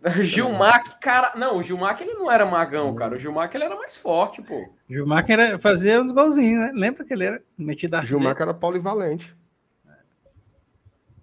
Gilmac, 0.21 0.99
cara. 0.99 1.33
Não, 1.35 1.57
o 1.57 1.63
Gilmac 1.63 2.01
ele 2.01 2.15
não 2.15 2.29
era 2.29 2.45
magão, 2.45 2.93
cara. 2.95 3.15
O 3.15 3.17
Gilmac 3.17 3.55
ele 3.55 3.63
era 3.63 3.75
mais 3.75 3.95
forte, 3.95 4.41
pô. 4.41 4.69
Gilmac 4.89 5.31
era 5.31 5.59
fazia 5.59 6.01
uns 6.01 6.11
golzinhos, 6.11 6.59
né? 6.59 6.71
Lembra 6.73 7.05
que 7.05 7.13
ele 7.13 7.25
era 7.25 7.41
metido 7.57 7.95
a 7.95 8.03
Gilmac 8.03 8.41
era 8.41 8.53
polivalente. 8.53 9.37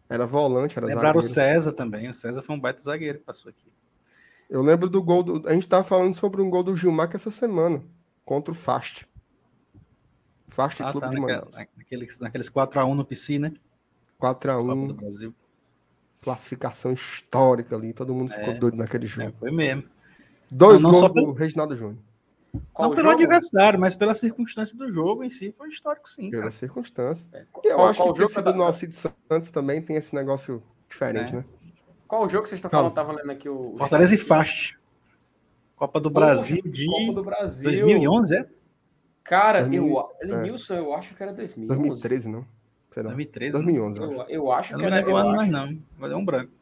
Era 0.09 0.26
volante, 0.26 0.78
era 0.78 0.86
Lembraram 0.86 1.20
zagueiro. 1.20 1.30
o 1.30 1.34
César 1.34 1.72
também. 1.72 2.09
O 2.09 2.14
César 2.14 2.42
foi 2.42 2.54
um 2.54 2.61
baita 2.61 2.80
zagueiro 2.80 3.18
que 3.18 3.24
passou 3.24 3.50
aqui. 3.50 3.66
Eu 4.48 4.62
lembro 4.62 4.88
do 4.88 5.02
gol. 5.02 5.22
Do... 5.22 5.48
A 5.48 5.52
gente 5.52 5.68
tava 5.68 5.82
falando 5.82 6.14
sobre 6.14 6.40
um 6.40 6.48
gol 6.48 6.62
do 6.62 6.76
Gilmac 6.76 7.14
essa 7.14 7.30
semana, 7.30 7.82
contra 8.24 8.52
o 8.52 8.54
Fast. 8.54 9.07
Fast 10.48 10.82
ah, 10.82 10.92
Clube 10.92 11.07
tá, 11.07 11.12
de 11.12 11.20
naquela, 11.20 11.68
naqueles, 11.76 12.18
naqueles 12.20 12.50
4x1 12.50 12.94
no 12.94 13.04
piscina. 13.04 13.52
4x1. 14.20 14.86
do 14.86 14.94
Brasil. 14.94 15.34
Classificação 16.22 16.92
histórica 16.92 17.76
ali. 17.76 17.92
Todo 17.92 18.14
mundo 18.14 18.32
ficou 18.32 18.54
é, 18.54 18.59
doido 18.59 18.76
naquele 18.76 19.07
jogo. 19.07 19.28
É, 19.28 19.32
foi 19.32 19.50
mesmo. 19.50 19.84
Dois 20.50 20.80
não, 20.80 20.92
não 20.92 21.00
gols 21.00 21.12
pelo... 21.12 21.26
do 21.26 21.32
Reginaldo 21.32 21.76
Júnior. 21.76 21.98
Qual 22.72 22.88
não 22.88 22.96
pelo 22.96 23.11
jogo? 23.11 23.22
adversário, 23.22 23.78
mas 23.78 23.96
pela 23.96 24.14
circunstância 24.14 24.76
do 24.76 24.92
jogo 24.92 25.24
em 25.24 25.30
si, 25.30 25.52
foi 25.57 25.68
histórico, 25.68 26.09
sim. 26.09 26.30
Pela 26.30 26.44
cara. 26.44 26.52
circunstância. 26.52 27.26
É, 27.32 27.44
qual, 27.52 27.64
eu 27.64 27.76
qual, 27.76 27.88
acho 27.88 27.98
qual 27.98 28.12
que 28.12 28.18
o 28.18 28.28
jogo 28.28 28.34
do 28.34 28.52
tá... 28.52 28.52
nosso 28.52 28.86
de 28.86 28.96
Santos 28.96 29.50
também 29.50 29.82
tem 29.82 29.96
esse 29.96 30.14
negócio 30.14 30.62
diferente, 30.88 31.32
é. 31.32 31.36
né? 31.36 31.44
Qual 32.07 32.24
o 32.24 32.28
jogo 32.28 32.44
que 32.44 32.48
vocês 32.50 32.59
estão 32.59 32.70
falando? 32.70 32.94
Tava 32.94 33.12
lendo 33.12 33.30
aqui 33.30 33.48
o. 33.48 33.76
Fortaleza 33.76 34.14
e 34.14 34.18
Fast. 34.18 34.78
Copa 35.74 36.00
do 36.00 36.09
Brasil 36.09 36.62
de 36.64 36.86
Copa 36.86 37.12
do 37.12 37.24
Brasil. 37.24 37.70
2011, 37.70 38.36
é? 38.36 38.48
Cara, 39.22 39.61
2000, 39.61 39.86
eu, 39.88 40.12
Elenilson, 40.20 40.74
é. 40.74 40.78
eu 40.78 40.94
acho 40.94 41.14
que 41.14 41.22
era 41.22 41.32
2011. 41.32 41.66
2013, 41.66 42.28
não. 42.28 42.46
Será? 42.92 43.09
2013? 43.09 43.52
2011. 43.52 43.98
Eu, 43.98 44.26
eu 44.28 44.52
acho 44.52 44.74
eu 44.74 44.78
que 44.78 44.84
era. 44.86 45.02
Não 45.02 45.11
eu 45.11 45.16
acho, 45.16 45.36
mais 45.36 45.50
não, 45.50 45.78
mas 45.98 46.12
é 46.12 46.16
um 46.16 46.24
branco. 46.24 46.52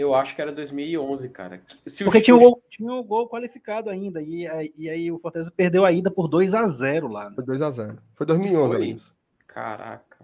Eu 0.00 0.14
acho 0.14 0.34
que 0.34 0.40
era 0.40 0.50
2011, 0.50 1.28
cara. 1.28 1.62
Se 1.86 2.04
Porque 2.04 2.22
tinha, 2.22 2.34
um 2.34 2.38
gol, 2.38 2.62
tinha 2.70 2.92
um 2.92 3.02
gol 3.02 3.28
qualificado 3.28 3.90
ainda, 3.90 4.22
e, 4.22 4.46
e 4.74 4.88
aí 4.88 5.12
o 5.12 5.18
Fortaleza 5.18 5.50
perdeu 5.50 5.84
a 5.84 5.92
ida 5.92 6.10
por 6.10 6.26
2 6.26 6.54
a 6.54 6.66
0 6.66 7.08
lá. 7.08 7.28
Né? 7.28 7.34
Foi 7.34 7.44
2 7.44 7.62
a 7.62 7.70
0 7.70 7.98
Foi 8.14 8.26
2011, 8.26 8.76
Foi. 8.76 9.00
Caraca, 9.46 10.16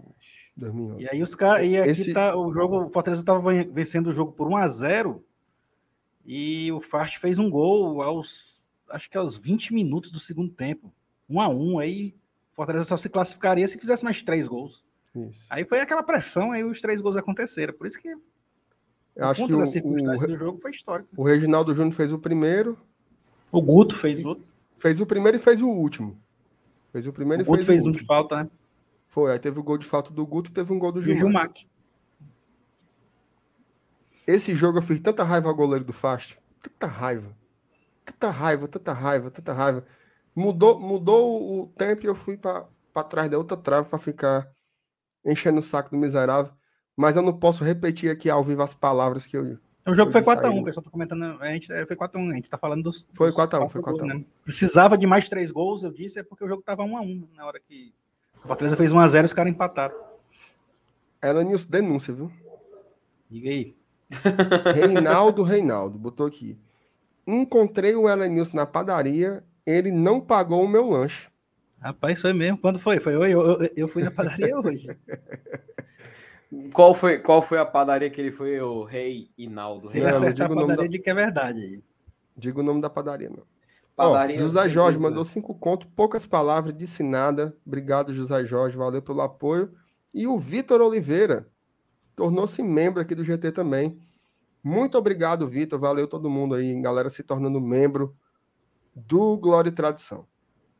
2011. 0.57 1.05
E 1.05 1.09
aí 1.11 1.22
os 1.22 1.35
caras. 1.35 1.66
E 1.66 1.77
aqui 1.77 1.91
Esse... 1.91 2.12
tá 2.14 2.35
o 2.35 2.51
jogo. 2.53 2.85
O 2.85 2.91
Fortaleza 2.91 3.20
estava 3.20 3.53
vencendo 3.64 4.07
o 4.07 4.12
jogo 4.12 4.33
por 4.33 4.49
1 4.49 4.57
a 4.57 4.68
0 4.68 5.24
E 6.24 6.72
o 6.72 6.81
Fast 6.81 7.18
fez 7.18 7.39
um 7.39 7.51
gol 7.51 8.01
aos. 8.01 8.70
Acho 8.89 9.11
que 9.11 9.18
aos 9.18 9.37
20 9.37 9.74
minutos 9.74 10.11
do 10.11 10.18
segundo 10.18 10.53
tempo. 10.53 10.91
1 11.29 11.41
a 11.41 11.49
1 11.49 11.79
Aí 11.81 12.14
o 12.53 12.57
Fortaleza 12.57 12.87
só 12.87 12.97
se 12.97 13.11
classificaria 13.11 13.68
se 13.68 13.79
fizesse 13.79 14.05
mais 14.05 14.22
três 14.22 14.49
gols. 14.49 14.83
Isso. 15.14 15.45
Aí 15.51 15.64
foi 15.64 15.81
aquela 15.81 16.03
pressão, 16.03 16.53
aí 16.53 16.64
os 16.64 16.81
três 16.81 17.01
gols 17.03 17.16
aconteceram. 17.16 17.74
Por 17.74 17.87
isso 17.87 18.01
que. 18.01 18.16
Eu 19.17 19.29
acho 19.29 19.47
que 19.47 19.55
o, 19.55 19.67
circunstância 19.67 20.25
o, 20.25 20.29
do 20.29 20.37
jogo 20.37 20.59
foi 20.59 20.71
histórico. 20.71 21.09
O 21.17 21.25
Reginaldo 21.25 21.75
Júnior 21.75 21.95
fez 21.95 22.12
o 22.12 22.19
primeiro. 22.19 22.79
O 23.51 23.62
Guto 23.62 23.97
fez 23.97 24.23
o 24.23 24.29
outro. 24.29 24.45
Fez 24.77 25.01
o 25.01 25.07
primeiro 25.07 25.39
e 25.39 25.41
fez 25.41 25.62
o 25.62 25.69
último. 25.69 26.21
Fez 26.93 27.07
o 27.07 27.12
primeiro 27.12 27.43
o 27.43 27.45
e 27.45 27.47
Guto 27.47 27.64
fez, 27.64 27.83
fez 27.83 27.87
um 27.87 27.93
de 27.93 28.05
falta, 28.05 28.45
né? 28.45 28.51
Foi, 29.09 29.33
aí 29.33 29.39
teve 29.39 29.59
o 29.59 29.62
gol 29.62 29.79
de 29.79 29.87
falta 29.87 30.11
do 30.11 30.27
Guto, 30.27 30.53
teve 30.53 30.71
um 30.71 30.79
gol 30.79 30.93
do 30.93 31.01
Gilmar. 31.01 31.21
Gilmac. 31.21 31.67
Esse 34.27 34.55
jogo 34.55 34.79
eu 34.79 34.83
fiz 34.83 35.01
tanta 35.01 35.25
raiva 35.25 35.49
ao 35.49 35.55
goleiro 35.55 35.85
do 35.85 35.93
Fast. 35.93 36.39
Tanta 36.61 36.87
raiva. 36.87 37.35
Tanta 38.05 38.29
raiva, 38.29 38.69
tanta 38.69 38.93
raiva, 38.93 39.31
tanta 39.31 39.53
raiva. 39.55 39.87
Mudou, 40.35 40.79
mudou 40.79 41.62
o 41.62 41.67
tempo 41.69 42.05
e 42.05 42.09
eu 42.09 42.14
fui 42.14 42.37
para 42.37 42.69
trás 43.09 43.31
da 43.31 43.39
outra 43.39 43.57
trave 43.57 43.89
para 43.89 43.99
ficar 43.99 44.51
enchendo 45.25 45.61
o 45.61 45.62
saco 45.62 45.91
do 45.91 45.97
miserável. 45.97 46.53
Mas 46.97 47.14
eu 47.14 47.22
não 47.22 47.32
posso 47.32 47.62
repetir 47.62 48.11
aqui 48.11 48.30
ao 48.30 48.42
vivo 48.42 48.62
as 48.62 48.72
palavras 48.72 49.26
que 49.26 49.36
eu. 49.36 49.59
O 49.86 49.94
jogo 49.94 50.11
foi 50.11 50.22
4x1, 50.22 50.61
o 50.61 50.64
pessoal 50.64 50.82
tá 50.84 50.90
comentando. 50.90 51.22
A 51.40 51.53
gente, 51.53 51.70
é, 51.70 51.86
foi 51.86 51.94
4x1, 51.94 52.30
a 52.30 52.34
gente 52.34 52.49
tá 52.49 52.59
falando 52.59 52.82
dos. 52.82 53.07
Foi 53.14 53.30
4x1, 53.30 53.68
foi 53.68 53.82
4x1. 53.82 54.07
Né? 54.07 54.24
Precisava 54.42 54.97
de 54.97 55.07
mais 55.07 55.28
três 55.28 55.51
gols, 55.51 55.84
eu 55.84 55.92
disse, 55.92 56.18
é 56.18 56.22
porque 56.22 56.44
o 56.44 56.49
jogo 56.49 56.62
tava 56.62 56.82
1x1 56.82 57.28
na 57.36 57.47
hora 57.47 57.61
que 57.61 57.92
o 58.42 58.49
Fortaleza 58.49 58.76
fez 58.76 58.92
1x0 58.92 59.22
e 59.22 59.24
os 59.26 59.32
caras 59.32 59.53
empataram. 59.53 59.94
Ela 61.20 61.44
Nilson 61.44 61.68
denúncia, 61.68 62.14
viu? 62.14 62.32
Diga 63.28 63.51
aí. 63.51 63.76
Reinaldo 64.74 65.42
Reinaldo, 65.42 65.99
botou 65.99 66.26
aqui. 66.26 66.59
Encontrei 67.26 67.94
o 67.97 68.09
Elenilson 68.09 68.57
na 68.57 68.66
padaria, 68.66 69.42
ele 69.66 69.90
não 69.90 70.20
pagou 70.20 70.64
o 70.64 70.68
meu 70.68 70.88
lanche. 70.88 71.28
Rapaz, 71.80 72.20
foi 72.20 72.32
mesmo. 72.32 72.59
Quando 72.59 72.78
foi? 72.78 73.01
Foi? 73.01 73.14
Eu, 73.14 73.24
eu, 73.24 73.70
eu 73.76 73.88
fui 73.88 74.03
na 74.03 74.11
padaria 74.11 74.57
hoje. 74.59 74.88
Qual 76.72 76.94
foi, 76.94 77.18
qual 77.18 77.42
foi 77.42 77.59
a 77.59 77.66
padaria 77.66 78.09
que 78.09 78.20
ele 78.20 78.30
foi? 78.30 78.61
O 78.61 78.84
Rei 78.84 79.30
Inaldo. 79.36 79.84
Se 79.84 79.99
ele 79.99 80.09
acertar 80.09 80.51
a 80.51 80.55
padaria, 80.55 80.76
da... 80.76 80.86
de 80.86 80.99
que 80.99 81.11
é 81.11 81.14
verdade. 81.14 81.82
Diga 82.36 82.61
o 82.61 82.62
nome 82.62 82.80
da 82.80 82.88
padaria, 82.88 83.30
não. 83.30 83.42
Padaria 83.97 84.36
José 84.36 84.68
Jorge 84.68 84.99
mandou 84.99 85.24
cinco 85.24 85.55
contos, 85.55 85.88
poucas 85.97 86.26
palavras, 86.26 86.76
disse 86.76 87.03
nada. 87.03 87.57
Obrigado, 87.66 88.12
José 88.12 88.44
Jorge, 88.44 88.76
valeu 88.76 89.01
pelo 89.01 89.22
apoio. 89.22 89.72
E 90.12 90.26
o 90.26 90.38
Vitor 90.38 90.82
Oliveira 90.82 91.49
tornou-se 92.14 92.62
membro 92.62 93.01
aqui 93.01 93.14
do 93.14 93.24
GT 93.24 93.53
também. 93.53 93.99
Muito 94.62 94.99
obrigado, 94.99 95.49
Vitor. 95.49 95.78
Valeu 95.78 96.07
todo 96.07 96.28
mundo 96.28 96.55
aí, 96.55 96.80
galera, 96.80 97.09
se 97.09 97.22
tornando 97.22 97.61
membro 97.61 98.14
do 98.94 99.36
Glória 99.38 99.70
e 99.70 99.72
Tradição. 99.72 100.26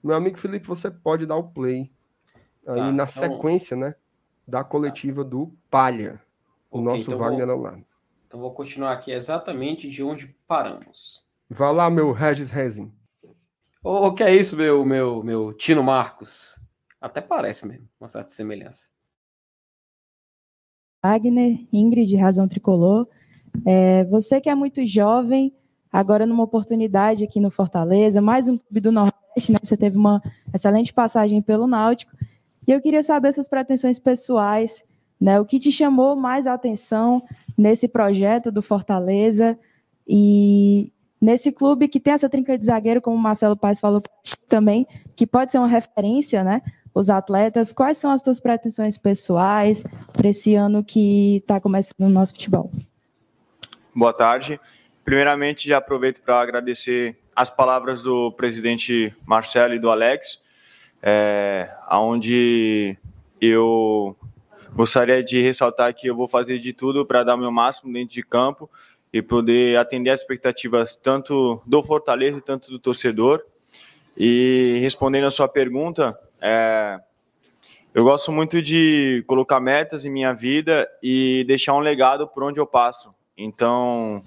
Meu 0.03 0.15
amigo 0.15 0.39
Felipe, 0.39 0.67
você 0.67 0.91
pode 0.91 1.25
dar 1.27 1.37
o 1.37 1.51
play 1.51 1.91
aí 2.67 2.77
tá, 2.77 2.93
na 2.93 3.05
então... 3.05 3.07
sequência, 3.07 3.77
né? 3.77 3.95
Da 4.47 4.63
coletiva 4.63 5.25
tá. 5.25 5.31
do 5.31 5.53
Palha, 5.71 6.21
o 6.71 6.79
okay, 6.79 6.85
nosso 6.85 7.03
então 7.03 7.19
Wagner 7.19 7.47
vou... 7.47 7.57
Online. 7.59 7.87
Então 8.27 8.41
vou 8.41 8.53
continuar 8.53 8.93
aqui 8.93 9.13
exatamente 9.13 9.89
de 9.89 10.03
onde 10.03 10.29
paramos. 10.47 11.27
Vá 11.49 11.71
lá, 11.71 11.89
meu 11.89 12.13
Regis 12.13 12.51
Rezin. 12.51 12.93
O 13.83 14.13
que 14.13 14.25
é 14.25 14.35
isso, 14.35 14.57
meu, 14.57 14.85
meu, 14.85 15.23
meu 15.23 15.53
Tino 15.53 15.83
Marcos? 15.83 16.61
Até 17.01 17.21
parece 17.21 17.67
mesmo, 17.67 17.89
uma 18.01 18.09
certa 18.09 18.31
semelhança. 18.31 18.91
Wagner, 21.05 21.65
Ingrid, 21.73 22.17
Razão 22.17 22.49
Tricolor. 22.49 23.07
É, 23.65 24.05
você 24.07 24.41
que 24.41 24.51
é 24.51 24.55
muito 24.57 24.85
jovem, 24.85 25.55
agora 25.93 26.27
numa 26.27 26.43
oportunidade 26.43 27.23
aqui 27.23 27.39
no 27.39 27.51
Fortaleza, 27.51 28.21
mais 28.21 28.49
um 28.49 28.59
clube 28.59 28.81
do 28.81 28.91
Nordeste, 28.91 29.53
né? 29.53 29.59
Você 29.63 29.77
teve 29.77 29.97
uma 29.97 30.21
excelente 30.53 30.93
passagem 30.93 31.41
pelo 31.41 31.69
Náutico. 31.69 32.11
E 32.67 32.73
eu 32.73 32.81
queria 32.81 33.03
saber 33.03 33.29
essas 33.29 33.49
pretensões 33.49 33.99
pessoais, 33.99 34.83
né? 35.21 35.39
O 35.39 35.45
que 35.45 35.59
te 35.59 35.71
chamou 35.71 36.17
mais 36.17 36.47
a 36.47 36.55
atenção 36.55 37.23
nesse 37.57 37.87
projeto 37.87 38.51
do 38.51 38.61
Fortaleza 38.61 39.59
e 40.07 40.93
nesse 41.21 41.51
clube 41.51 41.89
que 41.89 42.01
tem 42.01 42.13
essa 42.13 42.29
trinca 42.29 42.59
de 42.59 42.67
zagueiro, 42.67 43.01
como 43.01 43.17
o 43.17 43.21
Marcelo 43.21 43.57
Paes 43.57 43.81
falou 43.81 44.03
também, 44.49 44.87
que 45.15 45.27
pode 45.27 45.53
ser 45.53 45.59
uma 45.59 45.69
referência, 45.69 46.45
né? 46.45 46.61
Os 46.95 47.11
atletas, 47.11 47.73
quais 47.73 47.99
são 47.99 48.11
as 48.11 48.23
tuas 48.23 48.41
pretensões 48.41 48.97
pessoais 48.97 49.85
para 50.13 50.29
esse 50.29 50.55
ano 50.55 50.83
que 50.83 51.37
está 51.39 51.61
começando 51.61 52.01
o 52.01 52.09
nosso 52.09 52.33
futebol? 52.33 52.71
Boa 53.95 54.13
tarde. 54.13 54.59
Primeiramente, 55.05 55.69
já 55.69 55.79
aproveito 55.79 56.21
para 56.21 56.41
agradecer 56.41 57.17
as 57.35 57.51
palavras 57.51 58.03
do 58.03 58.33
presidente 58.33 59.15
Marcelo 59.27 59.75
e 59.75 59.79
do 59.79 59.91
Alex, 59.91 60.41
é, 61.03 61.71
onde 61.91 62.97
eu 63.41 64.17
gostaria 64.75 65.23
de 65.23 65.41
ressaltar 65.41 65.95
que 65.95 66.07
eu 66.07 66.15
vou 66.15 66.29
fazer 66.29 66.59
de 66.59 66.73
tudo 66.73 67.07
para 67.07 67.25
dar 67.25 67.35
o 67.35 67.39
meu 67.39 67.51
máximo 67.51 67.93
dentro 67.93 68.15
de 68.15 68.23
campo 68.23 68.71
e 69.13 69.23
poder 69.23 69.79
atender 69.79 70.11
as 70.11 70.21
expectativas 70.21 70.97
tanto 70.97 71.63
do 71.65 71.83
Fortaleza 71.83 72.41
tanto 72.41 72.71
do 72.71 72.79
torcedor. 72.79 73.43
E 74.17 74.79
respondendo 74.81 75.27
a 75.27 75.31
sua 75.31 75.49
pergunta, 75.49 76.19
é, 76.41 77.01
eu 77.95 78.05
gosto 78.05 78.31
muito 78.31 78.61
de 78.61 79.25
colocar 79.27 79.59
metas 79.59 80.05
em 80.05 80.11
minha 80.11 80.35
vida 80.35 80.87
e 81.03 81.45
deixar 81.47 81.75
um 81.75 81.81
legado 81.81 82.29
por 82.29 82.43
onde 82.43 82.61
eu 82.61 82.67
passo. 82.67 83.15
Então, 83.37 84.23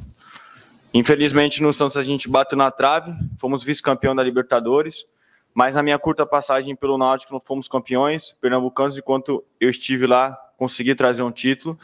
infelizmente 0.92 1.62
no 1.62 1.72
Santos 1.72 1.98
a 1.98 2.04
gente 2.04 2.28
bateu 2.28 2.58
na 2.58 2.72
trave, 2.72 3.14
fomos 3.38 3.64
vice-campeão 3.64 4.16
da 4.16 4.24
Libertadores, 4.24 5.06
mas 5.54 5.76
na 5.76 5.84
minha 5.84 6.00
curta 6.00 6.26
passagem 6.26 6.76
pelo 6.76 6.98
Náutico 6.98 7.34
não 7.34 7.40
fomos 7.40 7.68
campeões 7.68 8.34
pernambucanos 8.40 8.98
enquanto 8.98 9.44
eu 9.60 9.70
estive 9.70 10.06
lá, 10.08 10.38
consegui 10.58 10.96
trazer 10.96 11.24
um 11.24 11.32
título. 11.32 11.78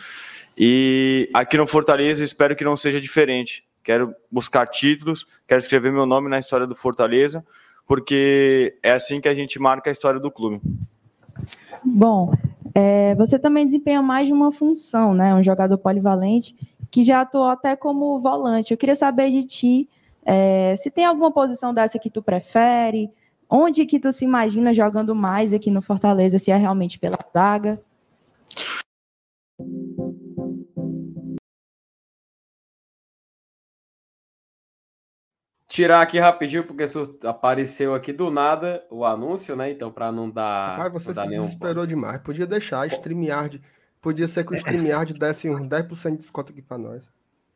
E 0.57 1.29
aqui 1.33 1.57
no 1.57 1.67
Fortaleza 1.67 2.23
espero 2.23 2.55
que 2.55 2.63
não 2.63 2.75
seja 2.75 2.99
diferente. 3.01 3.65
quero 3.83 4.15
buscar 4.31 4.65
títulos, 4.67 5.25
quero 5.47 5.59
escrever 5.59 5.91
meu 5.91 6.05
nome 6.05 6.29
na 6.29 6.39
história 6.39 6.65
do 6.65 6.73
Fortaleza, 6.73 7.45
porque 7.85 8.77
é 8.81 8.91
assim 8.91 9.21
que 9.21 9.27
a 9.27 9.35
gente 9.35 9.59
marca 9.59 9.89
a 9.89 9.93
história 9.93 10.19
do 10.19 10.31
clube. 10.31 10.59
Bom, 11.83 12.33
é, 12.73 13.13
você 13.15 13.37
também 13.37 13.65
desempenha 13.65 14.01
mais 14.01 14.27
de 14.27 14.33
uma 14.33 14.51
função, 14.51 15.13
né? 15.13 15.35
Um 15.35 15.43
jogador 15.43 15.77
polivalente 15.77 16.55
que 16.89 17.03
já 17.03 17.21
atuou 17.21 17.47
até 17.47 17.75
como 17.75 18.19
volante. 18.19 18.71
Eu 18.71 18.77
queria 18.77 18.95
saber 18.95 19.29
de 19.29 19.43
ti 19.43 19.89
é, 20.25 20.75
se 20.75 20.89
tem 20.89 21.05
alguma 21.05 21.31
posição 21.31 21.71
dessa 21.71 21.99
que 21.99 22.09
tu 22.09 22.21
prefere, 22.21 23.11
onde 23.49 23.85
que 23.85 23.99
tu 23.99 24.11
se 24.11 24.25
imagina 24.25 24.73
jogando 24.73 25.15
mais 25.15 25.53
aqui 25.53 25.69
no 25.71 25.81
Fortaleza, 25.81 26.39
se 26.39 26.51
é 26.51 26.57
realmente 26.57 26.99
pela 26.99 27.17
zaga? 27.33 27.81
Tirar 35.67 36.01
aqui 36.01 36.17
rapidinho, 36.17 36.65
porque 36.65 36.85
apareceu 37.25 37.93
aqui 37.93 38.13
do 38.13 38.31
nada 38.31 38.85
o 38.89 39.03
anúncio, 39.03 39.57
né? 39.57 39.69
Então, 39.69 39.91
para 39.91 40.09
não 40.09 40.29
dar. 40.29 40.77
Mas 40.77 40.93
você 40.93 41.09
não 41.09 41.15
dar 41.15 41.23
se 41.23 41.29
desesperou 41.29 41.83
ponto. 41.83 41.87
demais. 41.87 42.21
Podia 42.21 42.47
deixar, 42.47 42.81
a 42.83 42.87
StreamYard. 42.87 43.61
Podia 44.01 44.27
ser 44.27 44.45
que 44.45 44.53
o 44.53 44.55
StreamYard 44.55 45.13
desse 45.19 45.49
uns 45.49 45.67
10% 45.67 46.11
de 46.11 46.17
desconto 46.17 46.53
aqui 46.53 46.61
para 46.61 46.77
nós. 46.77 47.03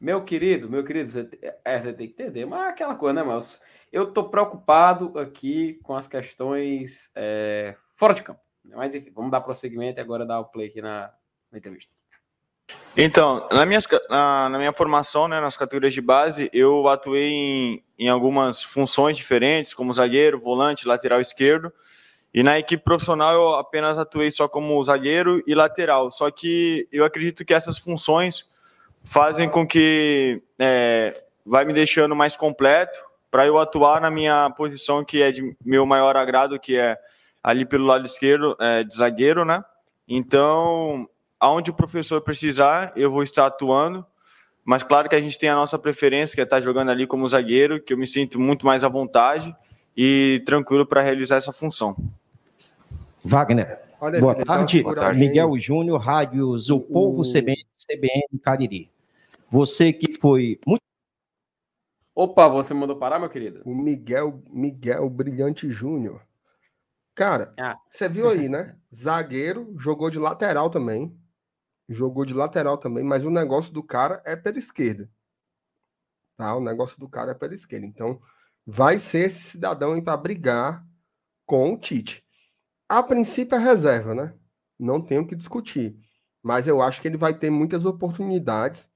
Meu 0.02 0.24
querido, 0.24 0.70
meu 0.70 0.84
querido, 0.84 1.10
você, 1.12 1.30
é, 1.64 1.80
você 1.80 1.94
tem 1.94 2.08
que 2.08 2.22
entender, 2.22 2.46
mas 2.46 2.62
é 2.62 2.70
aquela 2.70 2.96
coisa, 2.96 3.14
né, 3.14 3.24
mas 3.24 3.62
eu 3.92 4.14
tô 4.14 4.30
preocupado 4.30 5.18
aqui 5.18 5.80
com 5.84 5.96
as 5.96 6.08
questões 6.08 7.12
é, 7.16 7.76
fora 7.96 8.14
de 8.14 8.24
campo. 8.24 8.40
Mas 8.64 8.96
enfim, 8.96 9.12
vamos 9.14 9.32
dar 9.32 9.42
prosseguimento 9.42 10.00
e 10.00 10.02
agora 10.02 10.26
dar 10.26 10.40
o 10.40 10.46
play 10.46 10.68
aqui 10.68 10.82
na, 10.82 11.12
na 11.52 11.58
entrevista. 11.58 11.92
Então, 12.96 13.48
na 13.52 13.66
minha, 13.66 13.80
na, 14.10 14.50
na 14.50 14.58
minha 14.58 14.74
formação, 14.74 15.28
né, 15.28 15.40
nas 15.40 15.58
categorias 15.58 15.94
de 15.94 16.02
base, 16.02 16.50
eu 16.54 16.88
atuei 16.88 17.30
em, 17.30 17.84
em 17.98 18.10
algumas 18.10 18.62
funções 18.62 19.18
diferentes, 19.18 19.74
como 19.74 19.94
zagueiro, 19.94 20.40
volante, 20.40 20.88
lateral 20.88 21.20
esquerdo. 21.20 21.74
E 22.32 22.44
na 22.44 22.60
equipe 22.60 22.84
profissional 22.84 23.34
eu 23.34 23.56
apenas 23.56 23.98
atuei 23.98 24.30
só 24.30 24.48
como 24.48 24.84
zagueiro 24.84 25.42
e 25.48 25.56
lateral. 25.56 26.12
Só 26.12 26.30
que 26.30 26.88
eu 26.92 27.04
acredito 27.04 27.44
que 27.44 27.54
essas 27.54 27.80
funções 27.80 28.48
fazem 29.04 29.50
com 29.50 29.66
que 29.66 30.44
é, 30.60 31.24
vai 31.44 31.66
me 31.66 31.74
deixando 31.74 32.16
mais 32.16 32.36
completo 32.36 33.09
para 33.32 33.46
eu 33.46 33.58
atuar 33.60 34.02
na 34.02 34.10
minha 34.10 34.50
posição 34.52 35.04
que 35.04 35.22
é 35.22 35.32
de 35.32 35.56
meu 35.64 35.86
maior 35.86 36.18
agrado, 36.18 36.60
que 36.60 36.78
é 36.78 36.98
ali 37.44 37.66
pelo 37.66 37.86
lado 37.86 38.06
esquerdo, 38.06 38.56
é, 38.60 38.84
de 38.84 38.96
zagueiro, 38.96 39.46
né? 39.46 39.64
Então, 40.08 41.08
aonde 41.40 41.70
o 41.70 41.74
professor 41.74 42.20
precisar, 42.22 42.92
eu 42.96 43.12
vou 43.12 43.24
estar 43.24 43.46
atuando. 43.46 44.06
Mas 44.66 44.84
claro 44.84 45.08
que 45.08 45.16
a 45.16 45.22
gente 45.22 45.38
tem 45.38 45.50
a 45.50 45.56
nossa 45.56 45.78
preferência, 45.80 46.36
que 46.36 46.42
é 46.42 46.44
estar 46.44 46.62
jogando 46.62 46.90
ali 46.92 47.08
como 47.08 47.28
zagueiro, 47.30 47.82
que 47.82 47.94
eu 47.94 47.98
me 47.98 48.06
sinto 48.06 48.40
muito 48.40 48.66
mais 48.66 48.84
à 48.84 48.88
vontade 48.90 49.56
e 49.96 50.42
tranquilo 50.46 50.86
para 50.86 51.02
realizar 51.02 51.38
essa 51.38 51.52
função. 51.52 51.96
Wagner. 53.24 53.80
Olha, 54.02 54.20
Boa 54.20 54.34
uma 54.36 54.46
tarde, 54.46 54.78
seguradinha 54.78 55.12
aí. 55.24 55.28
Miguel 55.28 55.60
Júnior, 55.60 56.00
Rádios 56.00 56.70
O 56.70 56.80
Povo 56.80 57.22
O- 57.22 57.26
CBN, 57.26 57.66
CBN 57.78 58.24
Cariri. 58.42 58.90
Você 59.50 59.92
que 59.92 60.20
foi 60.20 60.58
muito 60.66 60.82
Opa, 62.16 62.48
você 62.48 62.74
mandou 62.74 62.98
parar, 62.98 63.20
meu 63.20 63.30
querido? 63.30 63.62
O 63.66 63.74
Miguel, 63.74 64.44
Miguel 64.50 65.10
Brilhante 65.10 65.70
Júnior. 65.70 66.22
Cara, 67.16 67.54
Ah. 67.58 67.78
você 67.90 68.08
viu 68.10 68.30
aí, 68.30 68.50
né? 68.50 68.78
Zagueiro, 68.94 69.74
jogou 69.78 70.10
de 70.10 70.20
lateral 70.20 70.70
também. 70.70 71.18
Jogou 71.88 72.26
de 72.26 72.34
lateral 72.34 72.78
também, 72.78 73.04
mas 73.04 73.26
o 73.26 73.30
negócio 73.30 73.74
do 73.74 73.84
cara 73.84 74.22
é 74.26 74.36
pela 74.36 74.58
esquerda. 74.60 75.10
Tá? 76.38 76.56
O 76.56 76.62
negócio 76.62 77.00
do 77.00 77.10
cara 77.10 77.32
é 77.32 77.36
pela 77.36 77.54
esquerda. 77.54 77.86
Então, 77.86 78.22
vai 78.66 78.98
ser 79.00 79.26
esse 79.26 79.44
cidadão 79.44 79.94
aí 79.94 80.02
para 80.02 80.16
brigar 80.18 80.86
com 81.46 81.74
o 81.74 81.78
Tite. 81.78 82.24
A 82.88 83.02
princípio 83.04 83.56
é 83.56 83.60
reserva, 83.60 84.14
né? 84.16 84.34
Não 84.80 85.02
tenho 85.02 85.24
o 85.24 85.28
que 85.28 85.36
discutir. 85.36 85.98
Mas 86.42 86.68
eu 86.68 86.82
acho 86.82 87.02
que 87.02 87.08
ele 87.08 87.18
vai 87.18 87.34
ter 87.34 87.50
muitas 87.50 87.86
oportunidades 87.86 88.88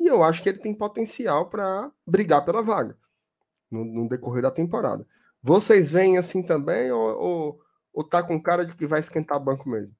e 0.00 0.06
eu 0.08 0.22
acho 0.24 0.42
que 0.42 0.48
ele 0.48 0.58
tem 0.58 0.74
potencial 0.74 1.48
para 1.50 1.92
brigar 2.06 2.44
pela 2.44 2.62
vaga 2.62 2.96
no, 3.70 3.84
no 3.84 4.08
decorrer 4.08 4.42
da 4.42 4.50
temporada. 4.50 5.06
Vocês 5.42 5.90
veem 5.90 6.18
assim 6.18 6.42
também 6.42 6.90
ou, 6.90 7.18
ou, 7.18 7.60
ou 7.92 8.04
tá 8.04 8.22
com 8.22 8.40
cara 8.42 8.64
de 8.66 8.74
que 8.74 8.86
vai 8.86 9.00
esquentar 9.00 9.38
banco 9.38 9.68
mesmo? 9.68 9.94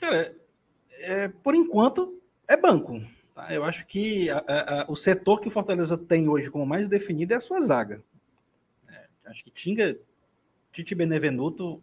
Cara, 0.00 0.34
é, 1.00 1.28
por 1.28 1.54
enquanto 1.54 2.20
é 2.48 2.56
banco. 2.56 3.00
tá? 3.34 3.52
Eu 3.54 3.64
acho 3.64 3.86
que 3.86 4.28
a- 4.30 4.44
a- 4.46 4.82
a- 4.82 4.86
o 4.88 4.96
setor 4.96 5.40
que 5.40 5.48
o 5.48 5.50
Fortaleza 5.50 5.96
tem 5.96 6.28
hoje 6.28 6.50
como 6.50 6.66
mais 6.66 6.88
definido 6.88 7.32
é 7.32 7.36
a 7.36 7.40
sua 7.40 7.60
zaga. 7.60 8.02
É, 8.88 9.06
acho 9.26 9.44
que 9.44 9.50
Tinga, 9.50 9.96
Tite 10.72 10.94
Benevenuto 10.94 11.82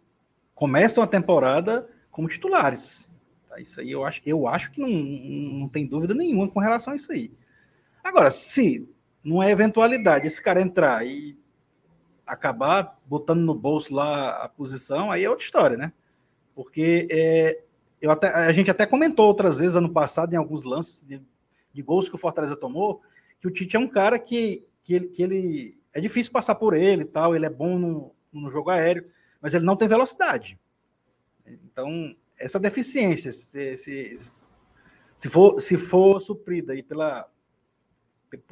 começam 0.54 1.02
a 1.02 1.06
temporada 1.06 1.88
como 2.10 2.28
titulares. 2.28 3.08
Tá? 3.50 3.60
Isso 3.60 3.80
aí 3.80 3.90
eu 3.90 4.04
acho, 4.04 4.22
eu 4.24 4.46
acho 4.46 4.70
que 4.70 4.80
não, 4.80 4.88
não 4.88 5.68
tem 5.68 5.84
dúvida 5.84 6.14
nenhuma 6.14 6.48
com 6.48 6.60
relação 6.60 6.92
a 6.92 6.96
isso 6.96 7.10
aí. 7.10 7.32
Agora, 8.02 8.30
se 8.30 8.88
não 9.24 9.42
é 9.42 9.50
eventualidade 9.50 10.26
esse 10.26 10.40
cara 10.40 10.62
entrar 10.62 11.04
e 11.04 11.36
acabar 12.24 12.96
botando 13.04 13.40
no 13.40 13.54
bolso 13.54 13.92
lá 13.92 14.44
a 14.44 14.48
posição, 14.48 15.10
aí 15.10 15.24
é 15.24 15.28
outra 15.28 15.44
história, 15.44 15.76
né? 15.76 15.92
Porque 16.54 17.08
é, 17.10 17.60
eu 18.00 18.12
até, 18.12 18.28
a 18.28 18.52
gente 18.52 18.70
até 18.70 18.86
comentou 18.86 19.26
outras 19.26 19.58
vezes 19.58 19.76
ano 19.76 19.92
passado 19.92 20.32
em 20.32 20.36
alguns 20.36 20.62
lances 20.62 21.06
de, 21.06 21.20
de 21.72 21.82
gols 21.82 22.08
que 22.08 22.14
o 22.14 22.18
Fortaleza 22.18 22.54
tomou, 22.54 23.02
que 23.40 23.48
o 23.48 23.50
Tite 23.50 23.76
é 23.76 23.80
um 23.80 23.88
cara 23.88 24.16
que, 24.16 24.64
que, 24.84 24.94
ele, 24.94 25.08
que 25.08 25.22
ele 25.22 25.80
é 25.92 26.00
difícil 26.00 26.32
passar 26.32 26.54
por 26.54 26.72
ele 26.72 27.02
e 27.02 27.06
tal, 27.06 27.34
ele 27.34 27.46
é 27.46 27.50
bom 27.50 27.76
no, 27.76 28.14
no 28.32 28.48
jogo 28.48 28.70
aéreo, 28.70 29.10
mas 29.40 29.54
ele 29.54 29.64
não 29.64 29.76
tem 29.76 29.88
velocidade. 29.88 30.56
Então, 31.44 32.14
essa 32.40 32.58
deficiência, 32.58 33.30
se, 33.30 33.76
se, 33.76 34.16
se, 35.18 35.28
for, 35.28 35.60
se 35.60 35.76
for 35.76 36.18
suprida 36.20 36.72
aí 36.72 36.82
pela, 36.82 37.30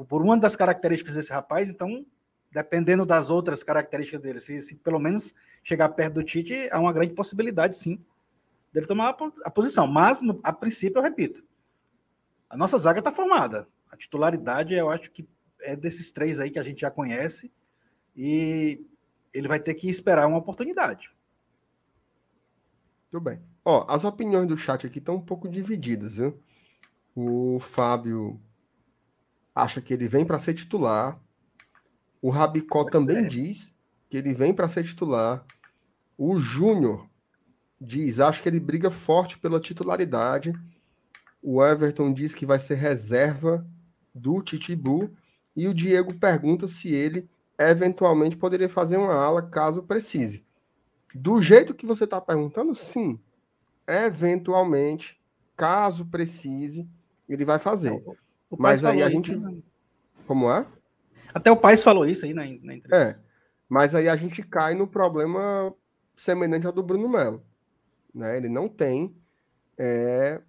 por 0.06 0.22
uma 0.22 0.36
das 0.36 0.54
características 0.54 1.14
desse 1.14 1.32
rapaz, 1.32 1.70
então, 1.70 2.04
dependendo 2.52 3.06
das 3.06 3.30
outras 3.30 3.62
características 3.62 4.20
dele, 4.20 4.40
se, 4.40 4.60
se 4.60 4.74
pelo 4.76 4.98
menos 4.98 5.34
chegar 5.62 5.88
perto 5.88 6.14
do 6.14 6.22
Tite, 6.22 6.68
há 6.70 6.78
uma 6.78 6.92
grande 6.92 7.14
possibilidade, 7.14 7.76
sim, 7.78 7.98
dele 8.72 8.86
tomar 8.86 9.08
a, 9.08 9.12
po- 9.14 9.32
a 9.42 9.50
posição. 9.50 9.86
Mas, 9.86 10.20
no- 10.20 10.38
a 10.44 10.52
princípio, 10.52 10.98
eu 10.98 11.02
repito, 11.02 11.42
a 12.50 12.56
nossa 12.56 12.76
zaga 12.76 12.98
está 12.98 13.10
formada. 13.10 13.66
A 13.90 13.96
titularidade, 13.96 14.74
eu 14.74 14.90
acho 14.90 15.10
que 15.10 15.26
é 15.60 15.74
desses 15.74 16.10
três 16.10 16.38
aí 16.38 16.50
que 16.50 16.58
a 16.58 16.62
gente 16.62 16.82
já 16.82 16.90
conhece, 16.90 17.50
e 18.14 18.84
ele 19.32 19.48
vai 19.48 19.58
ter 19.58 19.74
que 19.74 19.88
esperar 19.88 20.26
uma 20.26 20.38
oportunidade. 20.38 21.10
Tudo 23.10 23.22
bem. 23.22 23.40
Ó, 23.70 23.84
as 23.86 24.02
opiniões 24.02 24.48
do 24.48 24.56
chat 24.56 24.86
aqui 24.86 24.98
estão 24.98 25.16
um 25.16 25.20
pouco 25.20 25.46
divididas, 25.46 26.14
viu? 26.14 26.40
O 27.14 27.58
Fábio 27.60 28.40
acha 29.54 29.78
que 29.82 29.92
ele 29.92 30.08
vem 30.08 30.24
para 30.24 30.38
ser 30.38 30.54
titular. 30.54 31.20
O 32.22 32.30
Rabicó 32.30 32.84
Pois 32.84 32.92
também 32.92 33.26
é. 33.26 33.28
diz 33.28 33.74
que 34.08 34.16
ele 34.16 34.32
vem 34.32 34.54
para 34.54 34.68
ser 34.68 34.84
titular. 34.84 35.44
O 36.16 36.38
Júnior 36.38 37.06
diz, 37.78 38.20
acho 38.20 38.42
que 38.42 38.48
ele 38.48 38.58
briga 38.58 38.90
forte 38.90 39.38
pela 39.38 39.60
titularidade. 39.60 40.54
O 41.42 41.62
Everton 41.62 42.10
diz 42.10 42.34
que 42.34 42.46
vai 42.46 42.58
ser 42.58 42.76
reserva 42.76 43.66
do 44.14 44.40
Titibu. 44.40 45.14
E 45.54 45.68
o 45.68 45.74
Diego 45.74 46.14
pergunta 46.14 46.66
se 46.66 46.90
ele 46.94 47.28
eventualmente 47.58 48.34
poderia 48.34 48.70
fazer 48.70 48.96
uma 48.96 49.12
ala 49.12 49.42
caso 49.42 49.82
precise. 49.82 50.42
Do 51.14 51.42
jeito 51.42 51.74
que 51.74 51.84
você 51.84 52.04
está 52.04 52.18
perguntando, 52.18 52.74
sim. 52.74 53.20
Eventualmente, 53.88 55.18
caso 55.56 56.04
precise, 56.04 56.86
ele 57.28 57.44
vai 57.44 57.58
fazer. 57.58 58.02
O 58.50 58.56
Mas 58.58 58.84
aí 58.84 59.02
a 59.02 59.06
falou 59.06 59.18
isso, 59.18 59.32
gente- 59.32 59.42
né? 59.42 59.62
Como 60.26 60.50
é? 60.52 60.66
Até 61.34 61.50
o 61.50 61.56
Paes 61.56 61.82
falou 61.82 62.06
isso 62.06 62.26
aí 62.26 62.34
na, 62.34 62.42
na 62.42 62.74
entrevista. 62.74 62.96
É. 62.96 63.18
Mas 63.68 63.94
aí 63.94 64.08
a 64.08 64.16
gente 64.16 64.42
cai 64.42 64.74
no 64.74 64.86
problema 64.86 65.74
semelhante 66.16 66.66
ao 66.66 66.72
do 66.72 66.82
Bruno 66.82 67.08
Melo. 67.08 67.42
Né? 68.14 68.36
Ele 68.36 68.48
não 68.48 68.68
tem 68.68 69.14
é, 69.78 70.40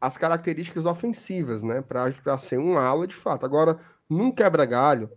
as 0.00 0.16
características 0.16 0.86
ofensivas 0.86 1.62
né? 1.62 1.80
para 1.82 2.38
ser 2.38 2.58
um 2.58 2.78
ala 2.78 3.06
de 3.06 3.14
fato. 3.14 3.44
Agora, 3.44 3.78
num 4.08 4.30
quebra-galho, 4.30 5.10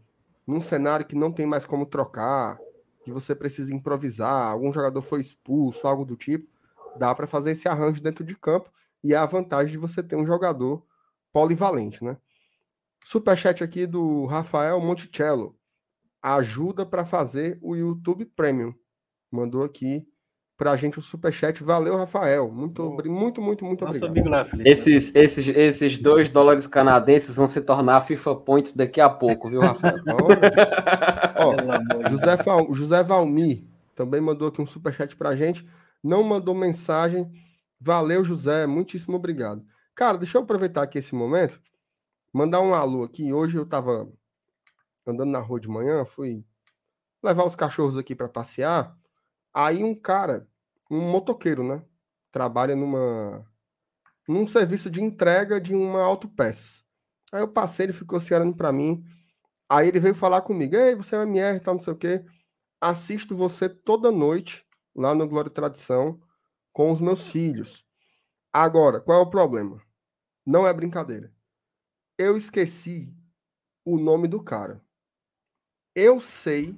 num 0.45 0.61
cenário 0.61 1.05
que 1.05 1.15
não 1.15 1.31
tem 1.31 1.45
mais 1.45 1.65
como 1.65 1.85
trocar, 1.85 2.57
que 3.03 3.11
você 3.11 3.35
precisa 3.35 3.73
improvisar, 3.73 4.51
algum 4.51 4.71
jogador 4.71 5.01
foi 5.01 5.21
expulso, 5.21 5.87
algo 5.87 6.05
do 6.05 6.15
tipo, 6.15 6.47
dá 6.97 7.13
para 7.13 7.27
fazer 7.27 7.51
esse 7.51 7.67
arranjo 7.67 8.01
dentro 8.01 8.23
de 8.23 8.35
campo 8.35 8.71
e 9.03 9.13
é 9.13 9.17
a 9.17 9.25
vantagem 9.25 9.71
de 9.71 9.77
você 9.77 10.01
ter 10.01 10.15
um 10.15 10.25
jogador 10.25 10.83
polivalente, 11.31 12.03
né? 12.03 12.17
Superchat 13.05 13.63
aqui 13.63 13.85
do 13.85 14.25
Rafael 14.25 14.79
Monticello. 14.81 15.55
Ajuda 16.21 16.85
para 16.85 17.05
fazer 17.05 17.57
o 17.61 17.75
YouTube 17.75 18.25
Premium. 18.25 18.73
Mandou 19.31 19.63
aqui 19.63 20.05
pra 20.57 20.75
gente 20.75 20.99
o 20.99 21.01
superchat. 21.01 21.63
Valeu, 21.63 21.95
Rafael. 21.95 22.51
Muito, 22.51 22.83
muito, 23.05 23.41
muito, 23.41 23.63
muito 23.63 23.85
Nosso 23.85 24.03
obrigado. 24.03 24.09
amigo 24.09 24.29
lá, 24.29 24.43
Felipe. 24.43 24.69
Esses, 24.69 25.15
esses, 25.15 25.47
esses 25.47 25.97
dois 25.99 26.29
dólares 26.29 26.67
canadenses 26.67 27.35
vão 27.37 27.47
se 27.47 27.61
tornar 27.61 28.01
FIFA 28.01 28.35
Points 28.35 28.75
daqui 28.75 28.99
a 28.99 29.09
pouco, 29.09 29.49
viu, 29.49 29.61
Rafael? 29.61 29.95
Ó, 31.37 32.09
José, 32.09 32.35
Val, 32.37 32.73
José 32.73 33.03
Valmir 33.03 33.63
também 33.95 34.21
mandou 34.21 34.47
aqui 34.47 34.61
um 34.61 34.65
superchat 34.65 35.15
pra 35.15 35.35
gente. 35.35 35.67
Não 36.03 36.23
mandou 36.23 36.55
mensagem. 36.55 37.31
Valeu, 37.79 38.23
José. 38.23 38.65
Muitíssimo 38.65 39.17
obrigado. 39.17 39.65
Cara, 39.95 40.17
deixa 40.17 40.37
eu 40.37 40.43
aproveitar 40.43 40.83
aqui 40.83 40.97
esse 40.97 41.15
momento. 41.15 41.59
Mandar 42.33 42.61
um 42.61 42.73
alô 42.73 43.03
aqui. 43.03 43.33
Hoje 43.33 43.57
eu 43.57 43.65
tava 43.65 44.11
andando 45.05 45.31
na 45.31 45.39
rua 45.39 45.59
de 45.59 45.67
manhã, 45.67 46.05
fui 46.05 46.43
levar 47.23 47.45
os 47.45 47.55
cachorros 47.55 47.97
aqui 47.97 48.15
para 48.15 48.29
passear. 48.29 48.95
Aí 49.53 49.83
um 49.83 49.95
cara, 49.95 50.47
um 50.91 50.99
motoqueiro, 50.99 51.63
né? 51.63 51.81
Trabalha 52.31 52.75
numa 52.75 53.45
num 54.27 54.45
serviço 54.45 54.89
de 54.89 55.01
entrega 55.01 55.59
de 55.59 55.73
uma 55.73 56.01
autopeças. 56.01 56.83
Aí 57.31 57.41
eu 57.41 57.47
passei, 57.47 57.85
ele 57.85 57.93
ficou 57.93 58.19
se 58.19 58.33
olhando 58.33 58.55
para 58.55 58.73
mim. 58.73 59.03
Aí 59.69 59.87
ele 59.87 59.99
veio 59.99 60.13
falar 60.13 60.41
comigo: 60.41 60.75
Ei, 60.75 60.95
você 60.95 61.15
é 61.15 61.21
MR, 61.23 61.59
tal, 61.59 61.75
não 61.75 61.81
sei 61.81 61.93
o 61.93 61.97
quê. 61.97 62.23
Assisto 62.79 63.35
você 63.35 63.69
toda 63.69 64.11
noite 64.11 64.66
lá 64.97 65.13
no 65.13 65.27
Glória 65.27 65.49
e 65.49 65.53
Tradição 65.53 66.19
com 66.73 66.91
os 66.91 66.99
meus 66.99 67.29
filhos. 67.29 67.85
Agora, 68.51 68.99
qual 68.99 69.19
é 69.19 69.21
o 69.21 69.29
problema? 69.29 69.79
Não 70.43 70.65
é 70.65 70.73
brincadeira. 70.73 71.31
Eu 72.17 72.35
esqueci 72.35 73.13
o 73.85 73.99
nome 73.99 74.27
do 74.27 74.41
cara. 74.43 74.83
Eu 75.93 76.19
sei, 76.19 76.75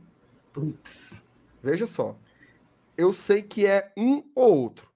Putz. 0.52 1.26
veja 1.64 1.88
só. 1.88 2.18
Eu 2.98 3.14
sei 3.14 3.42
que 3.42 3.66
é 3.66 3.94
um 3.96 4.30
ou 4.36 4.64
outro, 4.64 4.92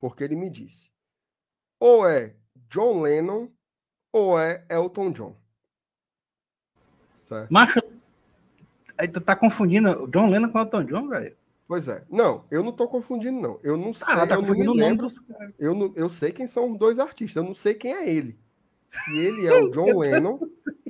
porque 0.00 0.24
ele 0.24 0.34
me 0.34 0.50
disse. 0.50 0.90
Ou 1.78 2.08
é 2.08 2.34
John 2.68 3.02
Lennon 3.02 3.48
ou 4.12 4.38
é 4.38 4.66
Elton 4.68 5.12
John. 5.12 5.36
Certo? 7.24 7.52
Macho, 7.52 7.80
aí 8.98 9.06
tu 9.06 9.20
tá 9.20 9.36
confundindo 9.36 10.08
John 10.08 10.28
Lennon 10.28 10.50
com 10.50 10.58
Elton 10.58 10.84
John, 10.84 11.08
velho? 11.08 11.36
Pois 11.68 11.88
é. 11.88 12.04
Não, 12.08 12.44
eu 12.50 12.62
não 12.62 12.70
tô 12.72 12.86
confundindo, 12.86 13.40
não. 13.40 13.58
Eu 13.62 13.76
não 13.76 13.92
sei, 13.92 14.06
Ah, 14.08 14.26
tá 14.26 14.36
eu 14.36 14.42
não 14.42 14.50
me 14.54 14.62
nome 14.64 14.80
lembro. 14.80 15.06
dos 15.06 15.18
caras. 15.18 15.52
Eu, 15.58 15.74
não, 15.74 15.92
eu 15.96 16.08
sei 16.08 16.30
quem 16.30 16.46
são 16.46 16.72
os 16.72 16.78
dois 16.78 16.98
artistas, 16.98 17.36
eu 17.36 17.42
não 17.46 17.54
sei 17.54 17.74
quem 17.74 17.92
é 17.92 18.08
ele. 18.08 18.38
Se 18.88 19.18
ele 19.18 19.46
é 19.46 19.62
o 19.62 19.70
John 19.72 19.98
Lennon 19.98 20.38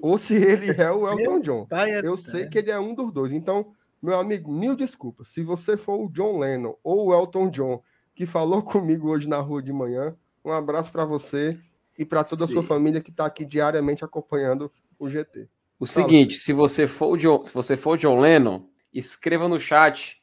ou 0.03 0.19
se 0.19 0.35
ele 0.35 0.71
é 0.71 0.91
o 0.93 1.09
Elton 1.09 1.41
John. 1.41 1.67
Pai 1.67 1.93
é- 1.93 2.01
Eu 2.07 2.17
sei 2.17 2.47
que 2.47 2.59
ele 2.59 2.71
é 2.71 2.79
um 2.79 2.95
dos 2.95 3.11
dois. 3.11 3.33
Então, 3.33 3.73
meu 4.03 4.19
amigo, 4.21 4.53
mil 4.53 4.77
desculpas. 4.77 5.29
Se 5.29 5.43
você 5.43 5.79
for 5.79 6.05
o 6.05 6.11
John 6.11 6.39
Lennon 6.39 6.75
ou 6.85 7.07
o 7.07 7.15
Elton 7.15 7.49
John 7.49 7.83
que 8.15 8.27
falou 8.27 8.61
comigo 8.63 9.09
hoje 9.09 9.27
na 9.29 9.39
rua 9.39 9.63
de 9.63 9.73
manhã, 9.73 10.15
um 10.45 10.53
abraço 10.53 10.93
para 10.93 11.07
você 11.07 11.59
e 11.99 12.05
para 12.05 12.23
toda 12.23 12.45
a 12.45 12.49
sua 12.49 12.61
Sim. 12.63 12.69
família 12.69 13.01
que 13.01 13.11
está 13.11 13.25
aqui 13.25 13.47
diariamente 13.47 14.05
acompanhando 14.05 14.71
o 14.99 15.09
GT. 15.09 15.49
O 15.81 15.87
seguinte, 15.87 16.37
se 16.37 16.53
você 16.53 16.87
for 16.87 17.13
o 17.13 17.17
John, 17.17 17.43
se 17.43 17.53
você 17.53 17.77
for 17.79 17.93
o 17.93 17.97
John 17.97 18.21
Lennon, 18.21 18.67
escreva 18.93 19.49
no 19.49 19.59
chat 19.59 20.21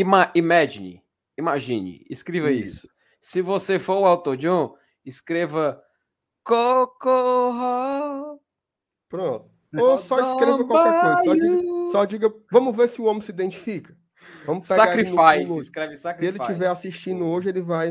ima, 0.00 0.30
imagine, 0.34 1.02
imagine, 1.36 2.04
escreva 2.08 2.50
isso. 2.50 2.86
Isso. 2.86 2.88
Se 3.20 3.42
você 3.42 3.78
for 3.78 3.98
o 3.98 4.06
Elton 4.08 4.36
John, 4.36 4.74
escreva 5.04 5.82
Coco. 6.44 8.40
Pronto. 9.08 9.50
Ou 9.76 9.98
só 9.98 10.18
escreva 10.20 10.64
qualquer 10.64 11.00
coisa. 11.00 11.22
Só 11.24 11.34
diga, 11.34 11.90
só 11.92 12.04
diga, 12.04 12.34
vamos 12.50 12.74
ver 12.74 12.88
se 12.88 13.00
o 13.02 13.04
homem 13.04 13.20
se 13.20 13.30
identifica. 13.30 13.96
Vamos 14.46 14.66
pegar 14.66 14.92
ele 14.94 15.04
Sacrifice, 15.04 15.46
pulo. 15.48 15.60
escreve 15.60 15.96
Se 15.96 16.02
sacrifice. 16.02 16.34
ele 16.34 16.42
estiver 16.42 16.68
assistindo 16.68 17.26
hoje, 17.26 17.48
ele 17.48 17.60
vai, 17.60 17.88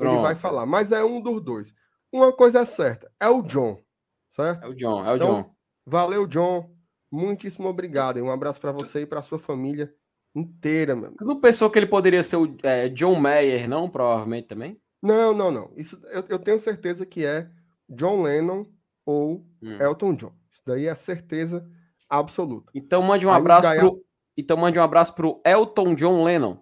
ele 0.00 0.16
vai 0.18 0.34
falar. 0.34 0.66
Mas 0.66 0.92
é 0.92 1.04
um 1.04 1.20
dos 1.20 1.42
dois. 1.42 1.74
Uma 2.12 2.32
coisa 2.32 2.60
é 2.60 2.64
certa, 2.64 3.10
é 3.20 3.28
o 3.28 3.42
John, 3.42 3.82
certo? 4.30 4.64
É 4.64 4.68
o 4.68 4.74
John, 4.74 5.04
é 5.04 5.12
o 5.12 5.16
Então, 5.16 5.42
John. 5.42 5.54
Valeu, 5.84 6.26
John. 6.26 6.70
Muitíssimo 7.10 7.68
obrigado. 7.68 8.18
E 8.18 8.22
um 8.22 8.30
abraço 8.30 8.60
para 8.60 8.72
você 8.72 9.02
e 9.02 9.06
para 9.06 9.20
sua 9.22 9.38
família 9.38 9.92
inteira, 10.34 10.92
amigo. 10.94 11.14
Não 11.20 11.40
pensou 11.40 11.70
que 11.70 11.78
ele 11.78 11.86
poderia 11.86 12.22
ser 12.22 12.36
o 12.36 12.56
é, 12.62 12.88
John 12.88 13.14
Mayer, 13.20 13.68
não? 13.68 13.88
Provavelmente 13.88 14.48
também. 14.48 14.80
Não, 15.02 15.32
não, 15.34 15.50
não. 15.50 15.72
Isso 15.76 16.00
eu, 16.06 16.24
eu 16.28 16.38
tenho 16.38 16.58
certeza 16.58 17.04
que 17.06 17.24
é 17.24 17.48
John 17.88 18.22
Lennon 18.22 18.64
ou 19.06 19.46
Hum. 19.62 19.78
Elton 19.80 20.14
John. 20.14 20.32
Isso 20.50 20.62
daí 20.66 20.86
é 20.86 20.94
certeza 20.94 21.66
absoluta. 22.08 22.70
Então 22.74 23.02
mande 23.02 23.26
um 23.26 23.30
Aí 23.30 23.36
abraço 23.38 23.68
gaia- 23.68 23.80
pro. 23.80 24.04
Então 24.36 24.56
mande 24.56 24.78
um 24.78 24.82
abraço 24.82 25.14
pro 25.14 25.40
Elton 25.44 25.94
John 25.94 26.24
Lennon. 26.24 26.58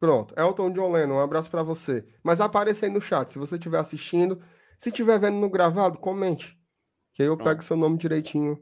Pronto, 0.00 0.34
Elton 0.38 0.72
John 0.72 0.90
Lennon, 0.92 1.16
um 1.16 1.20
abraço 1.20 1.50
para 1.50 1.62
você. 1.62 2.06
Mas 2.22 2.40
apareça 2.40 2.86
aí 2.86 2.92
no 2.92 3.00
chat, 3.00 3.30
se 3.30 3.38
você 3.38 3.56
estiver 3.56 3.78
assistindo. 3.78 4.42
Se 4.78 4.88
estiver 4.88 5.18
vendo 5.20 5.36
no 5.36 5.50
gravado, 5.50 5.98
comente. 5.98 6.58
Que 7.12 7.22
aí 7.22 7.28
eu 7.28 7.36
Pronto. 7.36 7.48
pego 7.50 7.62
seu 7.62 7.76
nome 7.76 7.98
direitinho 7.98 8.58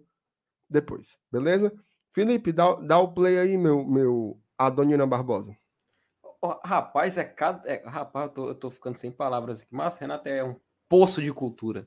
depois, 0.69 1.17
beleza? 1.31 1.73
Felipe, 2.19 2.51
dá, 2.51 2.75
dá 2.75 2.99
o 2.99 3.07
play 3.07 3.39
aí, 3.39 3.57
meu, 3.57 3.85
meu 3.85 4.37
Adonina 4.59 5.07
Barbosa. 5.07 5.57
Ó, 6.43 6.59
rapaz, 6.65 7.17
é 7.17 7.23
cada. 7.23 7.71
é- 7.71 7.81
rapaz, 7.87 8.27
eu 8.27 8.33
tô, 8.35 8.49
eu 8.49 8.55
tô 8.57 8.71
ficando 8.73 8.97
sem 8.97 9.13
palavras 9.13 9.63
aqui. 9.63 9.73
Mas 9.73 9.97
Renato 9.99 10.29
é 10.29 10.43
um 10.43 10.57
poço 10.89 11.23
de 11.23 11.33
cultura. 11.33 11.87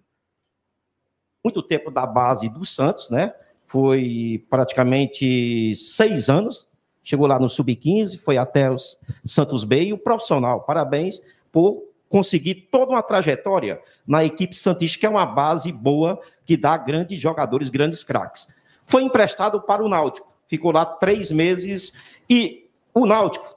muito 1.44 1.62
tempo 1.62 1.92
da 1.92 2.06
base 2.06 2.48
do 2.48 2.64
Santos, 2.64 3.10
né? 3.10 3.34
Foi 3.66 4.46
praticamente 4.50 5.76
seis 5.76 6.30
anos. 6.30 6.70
Chegou 7.04 7.28
lá 7.28 7.38
no 7.38 7.50
Sub-15, 7.50 8.18
foi 8.22 8.38
até 8.38 8.72
os 8.72 8.98
Santos 9.26 9.66
B 9.66 9.84
e 9.84 9.94
o 9.94 9.98
profissional. 9.98 10.62
Parabéns 10.62 11.22
por 11.52 11.84
conseguir 12.08 12.70
toda 12.72 12.94
uma 12.94 13.04
trajetória 13.04 13.82
na 14.08 14.24
equipe 14.24 14.56
Santista, 14.56 14.98
que 14.98 15.06
é 15.06 15.10
uma 15.10 15.26
base 15.26 15.74
boa, 15.74 16.22
que 16.46 16.56
dá 16.56 16.78
grandes 16.78 17.20
jogadores, 17.20 17.70
grandes 17.70 18.02
craques. 18.02 18.48
Foi 18.92 19.04
emprestado 19.04 19.62
para 19.62 19.82
o 19.82 19.88
Náutico, 19.88 20.28
ficou 20.48 20.74
lá 20.74 20.86
três 20.86 21.32
meses 21.32 21.94
e 22.30 22.70
o 22.94 23.06
Náutico 23.06 23.56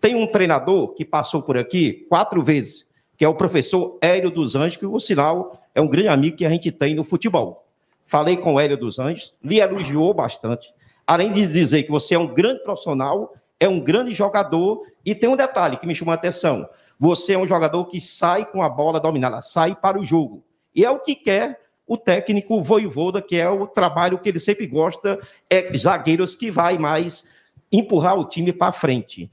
tem 0.00 0.14
um 0.14 0.26
treinador 0.26 0.94
que 0.94 1.04
passou 1.04 1.42
por 1.42 1.58
aqui 1.58 2.06
quatro 2.08 2.42
vezes, 2.42 2.86
que 3.14 3.22
é 3.22 3.28
o 3.28 3.34
professor 3.34 3.98
Hélio 4.00 4.30
dos 4.30 4.56
Anjos, 4.56 4.78
que, 4.78 4.88
por 4.88 4.98
sinal, 4.98 5.60
é 5.74 5.82
um 5.82 5.86
grande 5.86 6.08
amigo 6.08 6.38
que 6.38 6.46
a 6.46 6.48
gente 6.48 6.72
tem 6.72 6.94
no 6.94 7.04
futebol. 7.04 7.66
Falei 8.06 8.38
com 8.38 8.54
o 8.54 8.58
Hélio 8.58 8.78
dos 8.78 8.98
Anjos, 8.98 9.34
lhe 9.44 9.60
elogiou 9.60 10.14
bastante. 10.14 10.72
Além 11.06 11.30
de 11.30 11.46
dizer 11.46 11.82
que 11.82 11.90
você 11.90 12.14
é 12.14 12.18
um 12.18 12.26
grande 12.26 12.62
profissional, 12.62 13.34
é 13.60 13.68
um 13.68 13.78
grande 13.78 14.14
jogador, 14.14 14.82
e 15.04 15.14
tem 15.14 15.28
um 15.28 15.36
detalhe 15.36 15.76
que 15.76 15.86
me 15.86 15.94
chamou 15.94 16.12
a 16.12 16.14
atenção. 16.14 16.66
Você 16.98 17.34
é 17.34 17.38
um 17.38 17.46
jogador 17.46 17.84
que 17.84 18.00
sai 18.00 18.46
com 18.46 18.62
a 18.62 18.68
bola 18.70 18.98
dominada, 18.98 19.42
sai 19.42 19.74
para 19.74 20.00
o 20.00 20.04
jogo. 20.04 20.42
E 20.74 20.86
é 20.86 20.90
o 20.90 21.00
que 21.00 21.14
quer 21.14 21.60
o 21.90 21.96
técnico 21.96 22.62
Voivoda, 22.62 23.20
que 23.20 23.34
é 23.34 23.50
o 23.50 23.66
trabalho 23.66 24.20
que 24.20 24.28
ele 24.28 24.38
sempre 24.38 24.64
gosta, 24.64 25.18
é 25.50 25.76
zagueiros 25.76 26.36
que 26.36 26.48
vai 26.48 26.78
mais 26.78 27.24
empurrar 27.72 28.16
o 28.16 28.28
time 28.28 28.52
para 28.52 28.72
frente. 28.72 29.28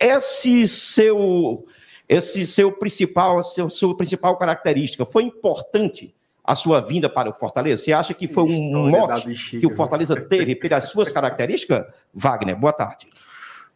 Esse 0.00 0.66
seu 0.66 1.66
esse 2.08 2.46
seu 2.46 2.72
principal, 2.72 3.42
seu, 3.42 3.68
sua 3.68 3.94
principal 3.94 4.38
característica 4.38 5.04
foi 5.04 5.24
importante 5.24 6.14
a 6.42 6.54
sua 6.54 6.80
vinda 6.80 7.10
para 7.10 7.28
o 7.28 7.34
Fortaleza? 7.34 7.84
Você 7.84 7.92
acha 7.92 8.14
que 8.14 8.26
foi 8.26 8.44
um 8.44 8.88
mote 8.88 9.26
bexiga, 9.26 9.60
que 9.60 9.66
o? 9.66 9.76
Fortaleza 9.76 10.18
teve 10.18 10.56
pelas 10.56 10.88
suas 10.88 11.12
características? 11.12 11.84
Wagner, 12.14 12.56
boa 12.56 12.72
tarde. 12.72 13.06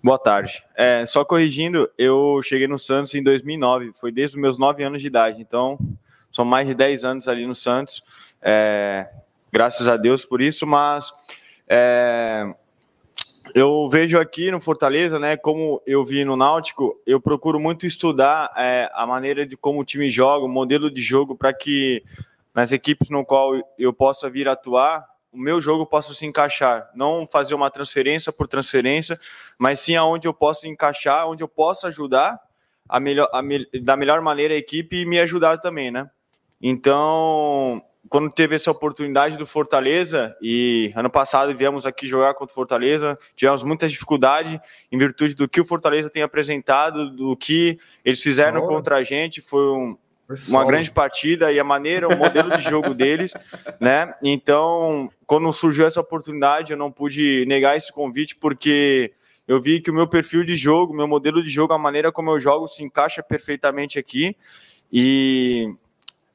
Boa 0.02 0.18
tarde. 0.18 0.64
É, 0.74 1.04
só 1.04 1.22
corrigindo, 1.22 1.90
eu 1.98 2.40
cheguei 2.42 2.66
no 2.66 2.78
Santos 2.78 3.14
em 3.14 3.22
2009, 3.22 3.92
foi 3.92 4.10
desde 4.10 4.36
os 4.36 4.40
meus 4.40 4.58
9 4.58 4.82
anos 4.82 5.02
de 5.02 5.06
idade, 5.06 5.42
então 5.42 5.78
são 6.36 6.44
mais 6.44 6.68
de 6.68 6.74
10 6.74 7.02
anos 7.02 7.26
ali 7.28 7.46
no 7.46 7.54
Santos, 7.54 8.02
é, 8.42 9.08
graças 9.50 9.88
a 9.88 9.96
Deus 9.96 10.26
por 10.26 10.42
isso, 10.42 10.66
mas 10.66 11.10
é, 11.66 12.54
eu 13.54 13.88
vejo 13.88 14.18
aqui 14.18 14.50
no 14.50 14.60
Fortaleza, 14.60 15.18
né, 15.18 15.38
como 15.38 15.80
eu 15.86 16.04
vi 16.04 16.26
no 16.26 16.36
Náutico, 16.36 17.00
eu 17.06 17.18
procuro 17.18 17.58
muito 17.58 17.86
estudar 17.86 18.52
é, 18.54 18.90
a 18.92 19.06
maneira 19.06 19.46
de 19.46 19.56
como 19.56 19.80
o 19.80 19.84
time 19.84 20.10
joga, 20.10 20.44
o 20.44 20.48
modelo 20.48 20.90
de 20.90 21.00
jogo, 21.00 21.34
para 21.34 21.54
que 21.54 22.04
nas 22.54 22.70
equipes 22.70 23.08
no 23.08 23.24
qual 23.24 23.52
eu 23.78 23.94
possa 23.94 24.28
vir 24.28 24.46
atuar, 24.46 25.06
o 25.32 25.38
meu 25.38 25.58
jogo 25.58 25.86
possa 25.86 26.12
se 26.12 26.26
encaixar, 26.26 26.90
não 26.94 27.26
fazer 27.26 27.54
uma 27.54 27.70
transferência 27.70 28.30
por 28.30 28.46
transferência, 28.46 29.18
mas 29.56 29.80
sim 29.80 29.96
aonde 29.96 30.28
eu 30.28 30.34
posso 30.34 30.68
encaixar, 30.68 31.26
onde 31.26 31.42
eu 31.42 31.48
posso 31.48 31.86
ajudar 31.86 32.38
a 32.86 33.00
melhor, 33.00 33.28
a 33.32 33.40
me- 33.40 33.66
da 33.82 33.96
melhor 33.96 34.20
maneira 34.20 34.52
a 34.52 34.58
equipe 34.58 34.96
e 34.96 35.06
me 35.06 35.18
ajudar 35.18 35.56
também, 35.58 35.90
né? 35.90 36.10
Então, 36.60 37.82
quando 38.08 38.30
teve 38.30 38.54
essa 38.54 38.70
oportunidade 38.70 39.36
do 39.36 39.46
Fortaleza, 39.46 40.36
e 40.40 40.92
ano 40.94 41.10
passado 41.10 41.56
viemos 41.56 41.86
aqui 41.86 42.06
jogar 42.06 42.34
contra 42.34 42.52
o 42.52 42.54
Fortaleza, 42.54 43.18
tivemos 43.34 43.62
muita 43.62 43.88
dificuldade 43.88 44.60
em 44.90 44.98
virtude 44.98 45.34
do 45.34 45.48
que 45.48 45.60
o 45.60 45.64
Fortaleza 45.64 46.10
tem 46.10 46.22
apresentado, 46.22 47.10
do 47.10 47.36
que 47.36 47.78
eles 48.04 48.22
fizeram 48.22 48.62
contra 48.62 48.96
a 48.96 49.02
gente, 49.02 49.40
foi 49.40 49.68
um, 49.68 49.96
uma 50.48 50.64
grande 50.64 50.90
partida 50.90 51.52
e 51.52 51.58
a 51.58 51.64
maneira, 51.64 52.08
o 52.08 52.16
modelo 52.16 52.56
de 52.56 52.62
jogo 52.62 52.94
deles, 52.94 53.32
né? 53.80 54.14
Então, 54.22 55.10
quando 55.26 55.52
surgiu 55.52 55.86
essa 55.86 56.00
oportunidade, 56.00 56.72
eu 56.72 56.78
não 56.78 56.90
pude 56.90 57.44
negar 57.46 57.76
esse 57.76 57.92
convite 57.92 58.36
porque 58.36 59.12
eu 59.46 59.60
vi 59.60 59.80
que 59.80 59.90
o 59.90 59.94
meu 59.94 60.08
perfil 60.08 60.44
de 60.44 60.56
jogo, 60.56 60.94
meu 60.94 61.06
modelo 61.06 61.42
de 61.42 61.50
jogo, 61.50 61.72
a 61.72 61.78
maneira 61.78 62.10
como 62.10 62.30
eu 62.30 62.40
jogo 62.40 62.66
se 62.66 62.82
encaixa 62.82 63.22
perfeitamente 63.22 63.98
aqui. 63.98 64.36
E 64.92 65.72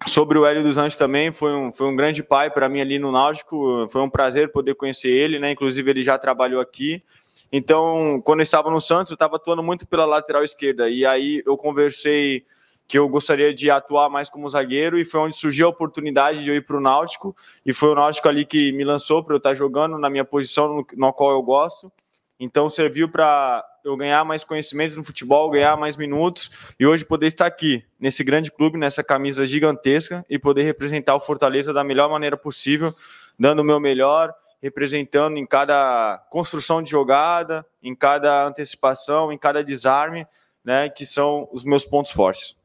sobre 0.08 0.38
o 0.38 0.46
Hélio 0.46 0.64
dos 0.64 0.78
Anjos 0.78 0.98
também, 0.98 1.32
foi 1.32 1.54
um, 1.54 1.72
foi 1.72 1.88
um 1.88 1.96
grande 1.96 2.24
pai 2.24 2.50
para 2.50 2.68
mim 2.68 2.82
ali 2.82 3.00
no 3.00 3.12
Náutico, 3.12 3.88
foi 3.90 4.02
um 4.02 4.10
prazer 4.10 4.52
poder 4.52 4.76
conhecer 4.76 5.10
ele, 5.10 5.40
né? 5.40 5.52
Inclusive 5.52 5.90
ele 5.90 6.04
já 6.04 6.18
trabalhou 6.18 6.60
aqui. 6.60 7.04
Então, 7.52 8.22
quando 8.24 8.40
eu 8.40 8.44
estava 8.44 8.72
no 8.72 8.80
Santos, 8.80 9.12
eu 9.12 9.16
estava 9.16 9.36
atuando 9.36 9.62
muito 9.62 9.86
pela 9.86 10.06
lateral 10.06 10.44
esquerda. 10.44 10.90
E 10.90 11.06
aí 11.06 11.44
eu 11.46 11.58
conversei 11.58 12.46
que 12.88 12.98
eu 12.98 13.08
gostaria 13.08 13.54
de 13.54 13.70
atuar 13.70 14.10
mais 14.10 14.30
como 14.30 14.50
zagueiro 14.50 15.00
e 15.00 15.06
foi 15.06 15.22
onde 15.22 15.36
surgiu 15.36 15.68
a 15.68 15.70
oportunidade 15.70 16.44
de 16.44 16.50
eu 16.50 16.56
ir 16.56 16.66
para 16.66 16.78
o 16.78 16.82
Náutico. 16.82 17.36
E 17.66 17.72
foi 17.72 17.90
o 17.90 17.96
Náutico 17.96 18.28
ali 18.28 18.46
que 18.46 18.72
me 18.74 18.84
lançou 18.84 19.24
para 19.24 19.34
eu 19.34 19.38
estar 19.38 19.56
jogando 19.56 19.98
na 19.98 20.10
minha 20.10 20.26
posição, 20.26 20.68
no, 20.68 20.88
no 20.96 21.14
qual 21.14 21.32
eu 21.32 21.42
gosto. 21.42 21.92
Então 22.40 22.68
serviu 22.68 23.08
para 23.08 23.64
eu 23.84 23.98
ganhar 23.98 24.24
mais 24.24 24.44
conhecimento 24.44 24.96
no 24.96 25.04
futebol, 25.04 25.50
ganhar 25.50 25.76
mais 25.78 25.98
minutos 25.98 26.52
e 26.80 26.86
hoje 26.86 27.04
poder 27.04 27.28
estar 27.28 27.46
aqui 27.46 27.84
nesse 28.00 28.24
grande 28.24 28.52
clube, 28.52 28.78
nessa 28.78 29.04
camisa 29.04 29.46
gigantesca 29.46 30.26
e 30.30 30.38
poder 30.38 30.64
representar 30.64 31.16
o 31.16 31.20
Fortaleza 31.20 31.74
da 31.74 31.84
melhor 31.84 32.10
maneira 32.10 32.38
possível, 32.38 32.94
dando 33.38 33.60
o 33.60 33.66
meu 33.66 33.80
melhor, 33.80 34.34
representando 34.62 35.38
em 35.38 35.46
cada 35.46 36.18
construção 36.30 36.82
de 36.82 36.92
jogada, 36.92 37.66
em 37.82 37.96
cada 37.96 38.46
antecipação, 38.46 39.32
em 39.32 39.38
cada 39.38 39.64
desarme, 39.64 40.28
né, 40.64 40.90
que 40.90 41.06
são 41.06 41.50
os 41.52 41.64
meus 41.64 41.86
pontos 41.86 42.12
fortes. 42.12 42.56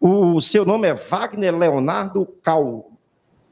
O 0.00 0.40
seu 0.40 0.64
nome 0.64 0.88
é 0.88 0.94
Wagner 0.94 1.56
Leonardo 1.56 2.26
Cal 2.42 2.89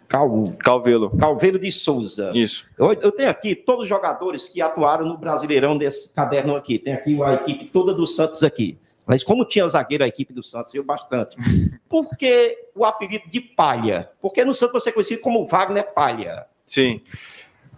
Cal... 0.08 0.52
Calvelo. 0.58 1.16
Calvelo 1.16 1.58
de 1.58 1.70
Souza. 1.70 2.32
Isso. 2.34 2.66
Eu, 2.78 2.92
eu, 2.94 3.12
tenho 3.12 3.28
aqui 3.28 3.54
todos 3.54 3.82
os 3.82 3.88
jogadores 3.88 4.48
que 4.48 4.62
atuaram 4.62 5.06
no 5.06 5.18
Brasileirão 5.18 5.76
desse 5.76 6.12
caderno 6.12 6.56
aqui. 6.56 6.78
Tem 6.78 6.94
aqui 6.94 7.22
a 7.22 7.34
equipe 7.34 7.66
toda 7.66 7.92
do 7.92 8.06
Santos 8.06 8.42
aqui. 8.42 8.78
Mas 9.06 9.22
como 9.22 9.44
tinha 9.44 9.66
zagueiro 9.68 10.04
a 10.04 10.08
equipe 10.08 10.32
do 10.32 10.42
Santos, 10.42 10.74
eu 10.74 10.82
bastante. 10.82 11.36
Por 11.88 12.16
que 12.16 12.58
o 12.74 12.84
apelido 12.84 13.28
de 13.28 13.40
Palha? 13.40 14.10
Porque 14.20 14.44
no 14.44 14.54
Santos 14.54 14.82
você 14.82 14.90
é 14.90 14.92
conhecido 14.92 15.20
como 15.20 15.46
Wagner 15.46 15.92
Palha. 15.92 16.46
Sim. 16.66 17.00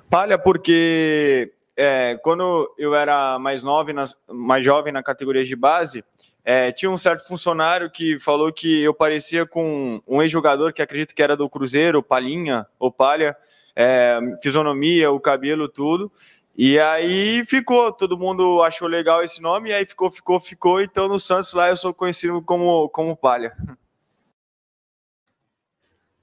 Palha 0.09 0.37
porque 0.37 1.53
é, 1.76 2.18
quando 2.22 2.74
eu 2.76 2.95
era 2.95 3.39
mais, 3.39 3.62
nove, 3.62 3.93
mais 4.28 4.64
jovem 4.64 4.93
na 4.93 5.03
categoria 5.03 5.45
de 5.45 5.55
base, 5.57 6.05
é, 6.45 6.72
tinha 6.72 6.91
um 6.91 6.97
certo 6.97 7.26
funcionário 7.26 7.91
que 7.91 8.18
falou 8.18 8.53
que 8.53 8.82
eu 8.82 8.95
parecia 8.95 9.47
com 9.47 10.01
um 10.07 10.22
ex-jogador 10.22 10.72
que 10.72 10.82
acredito 10.82 11.14
que 11.14 11.22
era 11.22 11.36
do 11.36 11.49
Cruzeiro, 11.49 12.03
Palhinha 12.03 12.66
ou 12.78 12.91
Palha, 12.91 13.36
é, 13.76 14.18
fisionomia, 14.43 15.11
o 15.11 15.20
cabelo, 15.20 15.68
tudo. 15.68 16.11
E 16.57 16.78
aí 16.78 17.45
ficou, 17.45 17.93
todo 17.93 18.18
mundo 18.18 18.62
achou 18.62 18.88
legal 18.88 19.22
esse 19.22 19.41
nome, 19.41 19.70
e 19.70 19.72
aí 19.72 19.86
ficou, 19.86 20.11
ficou, 20.11 20.41
ficou. 20.41 20.80
Então 20.80 21.09
no 21.09 21.18
Santos 21.18 21.53
lá 21.53 21.68
eu 21.68 21.76
sou 21.76 21.95
conhecido 21.95 22.43
como, 22.43 22.88
como 22.88 23.16
Palha. 23.16 23.57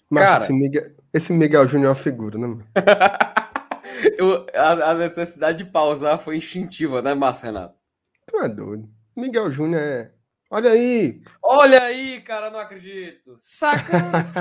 Mas 0.09 0.23
Cara, 0.23 0.43
esse 0.43 0.53
Miguel, 0.53 0.91
esse 1.13 1.33
Miguel 1.33 1.67
Júnior 1.67 1.87
é 1.87 1.89
uma 1.89 1.95
figura, 1.95 2.37
né? 2.37 2.57
eu, 4.17 4.45
a, 4.53 4.91
a, 4.91 4.93
necessidade 4.93 5.63
de 5.63 5.69
pausar 5.69 6.17
foi 6.17 6.37
instintiva, 6.37 7.01
né, 7.01 7.13
Márcio 7.13 7.47
Renato? 7.47 7.75
Tu 8.27 8.37
é 8.37 8.49
doido. 8.49 8.96
Miguel 9.17 9.51
Júnior 9.51 9.81
é. 9.81 10.11
Olha 10.49 10.71
aí! 10.71 11.21
Olha 11.43 11.81
aí, 11.81 12.21
cara, 12.21 12.49
não 12.51 12.59
acredito! 12.59 13.35
Sacanagem! 13.37 14.31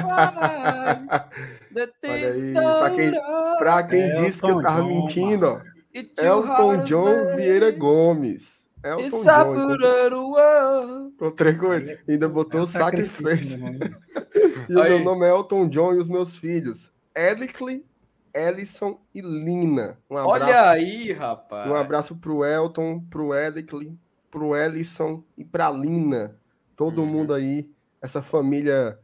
Olha 2.04 2.30
aí, 2.30 2.52
pra 2.52 2.90
quem, 2.90 3.10
pra 3.58 3.82
quem 3.82 4.02
é 4.02 4.24
disse 4.24 4.40
que 4.40 4.46
eu 4.46 4.62
tava 4.62 4.82
John, 4.82 4.88
mentindo, 4.88 5.46
ó. 5.46 5.60
Elton 5.94 6.84
John 6.84 7.36
Vieira 7.36 7.72
Gomes. 7.72 8.68
Elton 8.84 9.76
John. 9.78 11.08
Encontrei 11.14 11.54
com 11.54 11.72
ele. 11.72 11.98
Ainda 12.06 12.28
botou 12.28 12.60
é 12.60 12.62
o 12.62 12.66
sacrifício. 12.66 13.58
e 14.68 14.76
o 14.76 14.82
meu 14.82 15.00
nome 15.02 15.26
é 15.26 15.30
Elton 15.30 15.66
John 15.68 15.94
e 15.94 15.98
os 15.98 16.08
meus 16.08 16.36
filhos. 16.36 16.92
Elicley, 17.16 17.84
Ellison 18.32 19.00
e 19.14 19.22
Lina. 19.22 19.98
Um 20.08 20.18
abraço. 20.18 20.44
Olha 20.44 20.70
aí, 20.70 21.10
rapaz. 21.12 21.68
Um 21.68 21.74
abraço 21.74 22.14
pro 22.16 22.44
Elton, 22.44 23.00
pro 23.10 23.34
Elicley 23.34 23.98
pro 24.36 24.54
Ellison 24.54 25.24
e 25.34 25.42
pra 25.42 25.70
Lina. 25.70 26.36
Todo 26.76 27.00
uhum. 27.00 27.06
mundo 27.06 27.32
aí, 27.32 27.70
essa 28.02 28.20
família, 28.20 28.98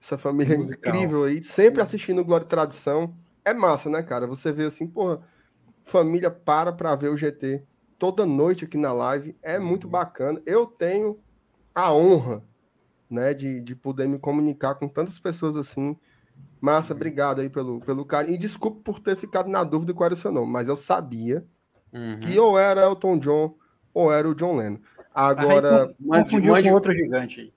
essa 0.00 0.16
família 0.16 0.56
Musical. 0.56 0.94
incrível 0.94 1.24
aí, 1.24 1.42
sempre 1.42 1.80
uhum. 1.80 1.86
assistindo 1.86 2.24
Glória 2.24 2.44
e 2.44 2.48
Tradição. 2.48 3.12
É 3.44 3.52
massa, 3.52 3.90
né, 3.90 4.04
cara? 4.04 4.24
Você 4.28 4.52
vê 4.52 4.66
assim, 4.66 4.86
porra, 4.86 5.20
família 5.84 6.30
para 6.30 6.72
pra 6.72 6.94
ver 6.94 7.08
o 7.08 7.16
GT 7.16 7.64
toda 7.98 8.24
noite 8.24 8.64
aqui 8.64 8.76
na 8.76 8.92
live. 8.92 9.36
É 9.42 9.58
uhum. 9.58 9.66
muito 9.66 9.88
bacana. 9.88 10.40
Eu 10.46 10.64
tenho 10.64 11.18
a 11.74 11.92
honra, 11.92 12.44
né, 13.10 13.34
de, 13.34 13.60
de 13.60 13.74
poder 13.74 14.06
me 14.06 14.16
comunicar 14.16 14.76
com 14.76 14.86
tantas 14.86 15.18
pessoas 15.18 15.56
assim. 15.56 15.96
Massa, 16.60 16.92
uhum. 16.92 16.98
obrigado 16.98 17.40
aí 17.40 17.50
pelo, 17.50 17.80
pelo 17.80 18.04
carinho. 18.04 18.36
E 18.36 18.38
desculpe 18.38 18.80
por 18.84 19.00
ter 19.00 19.16
ficado 19.16 19.50
na 19.50 19.64
dúvida 19.64 19.92
qual 19.92 20.06
era 20.06 20.14
o 20.14 20.16
seu 20.16 20.30
nome, 20.30 20.52
mas 20.52 20.68
eu 20.68 20.76
sabia 20.76 21.44
uhum. 21.92 22.20
que 22.20 22.38
ou 22.38 22.56
era 22.56 22.82
Elton 22.82 23.18
John 23.18 23.60
ou 23.92 24.12
era 24.12 24.28
o 24.28 24.34
John 24.34 24.56
Lennon. 24.56 24.78
Agora. 25.14 25.94
Confundiu 26.06 26.62
com 26.62 26.72
outro 26.72 26.92
gigante 26.92 27.40
aí. 27.40 27.52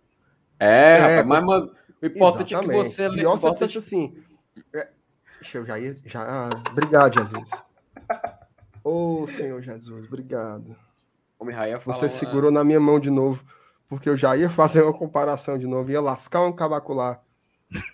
É, 0.60 0.98
é 0.98 1.20
rapaz, 1.22 1.28
mas, 1.28 1.46
mas 1.46 1.64
o 2.02 2.06
importante 2.06 2.56
é 2.56 2.60
que 2.60 2.68
você. 2.68 3.10
Pior 3.10 3.38
você 3.38 3.52
dissesse 3.52 3.78
assim. 3.78 4.24
É, 4.74 4.90
deixa 5.40 5.58
eu 5.58 5.66
já 5.66 5.80
ir. 5.80 6.00
Já, 6.06 6.22
ah, 6.24 6.50
obrigado, 6.72 7.14
Jesus. 7.14 7.50
Ô 8.84 9.22
oh, 9.22 9.28
Senhor 9.28 9.62
Jesus, 9.62 10.06
obrigado. 10.08 10.76
Você 11.86 12.10
segurou 12.10 12.52
na 12.52 12.64
minha 12.64 12.80
mão 12.80 13.00
de 13.00 13.10
novo, 13.10 13.44
porque 13.88 14.10
eu 14.10 14.16
já 14.16 14.36
ia 14.38 14.50
fazer 14.50 14.82
uma 14.82 14.94
comparação 14.94 15.58
de 15.58 15.68
novo, 15.68 15.92
ia 15.92 16.02
lascar 16.02 16.42
um 16.42 16.54
cabacular 16.54 17.22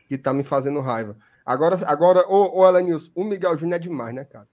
que 0.07 0.17
tá 0.17 0.33
me 0.33 0.43
fazendo 0.43 0.79
raiva. 0.79 1.17
Agora, 1.45 1.79
agora 1.85 2.25
ô, 2.27 2.59
ô 2.59 2.67
Elenils, 2.67 3.11
o 3.15 3.23
Miguel 3.23 3.57
Júnior 3.57 3.77
é 3.77 3.79
demais, 3.79 4.13
né, 4.13 4.23
cara? 4.25 4.47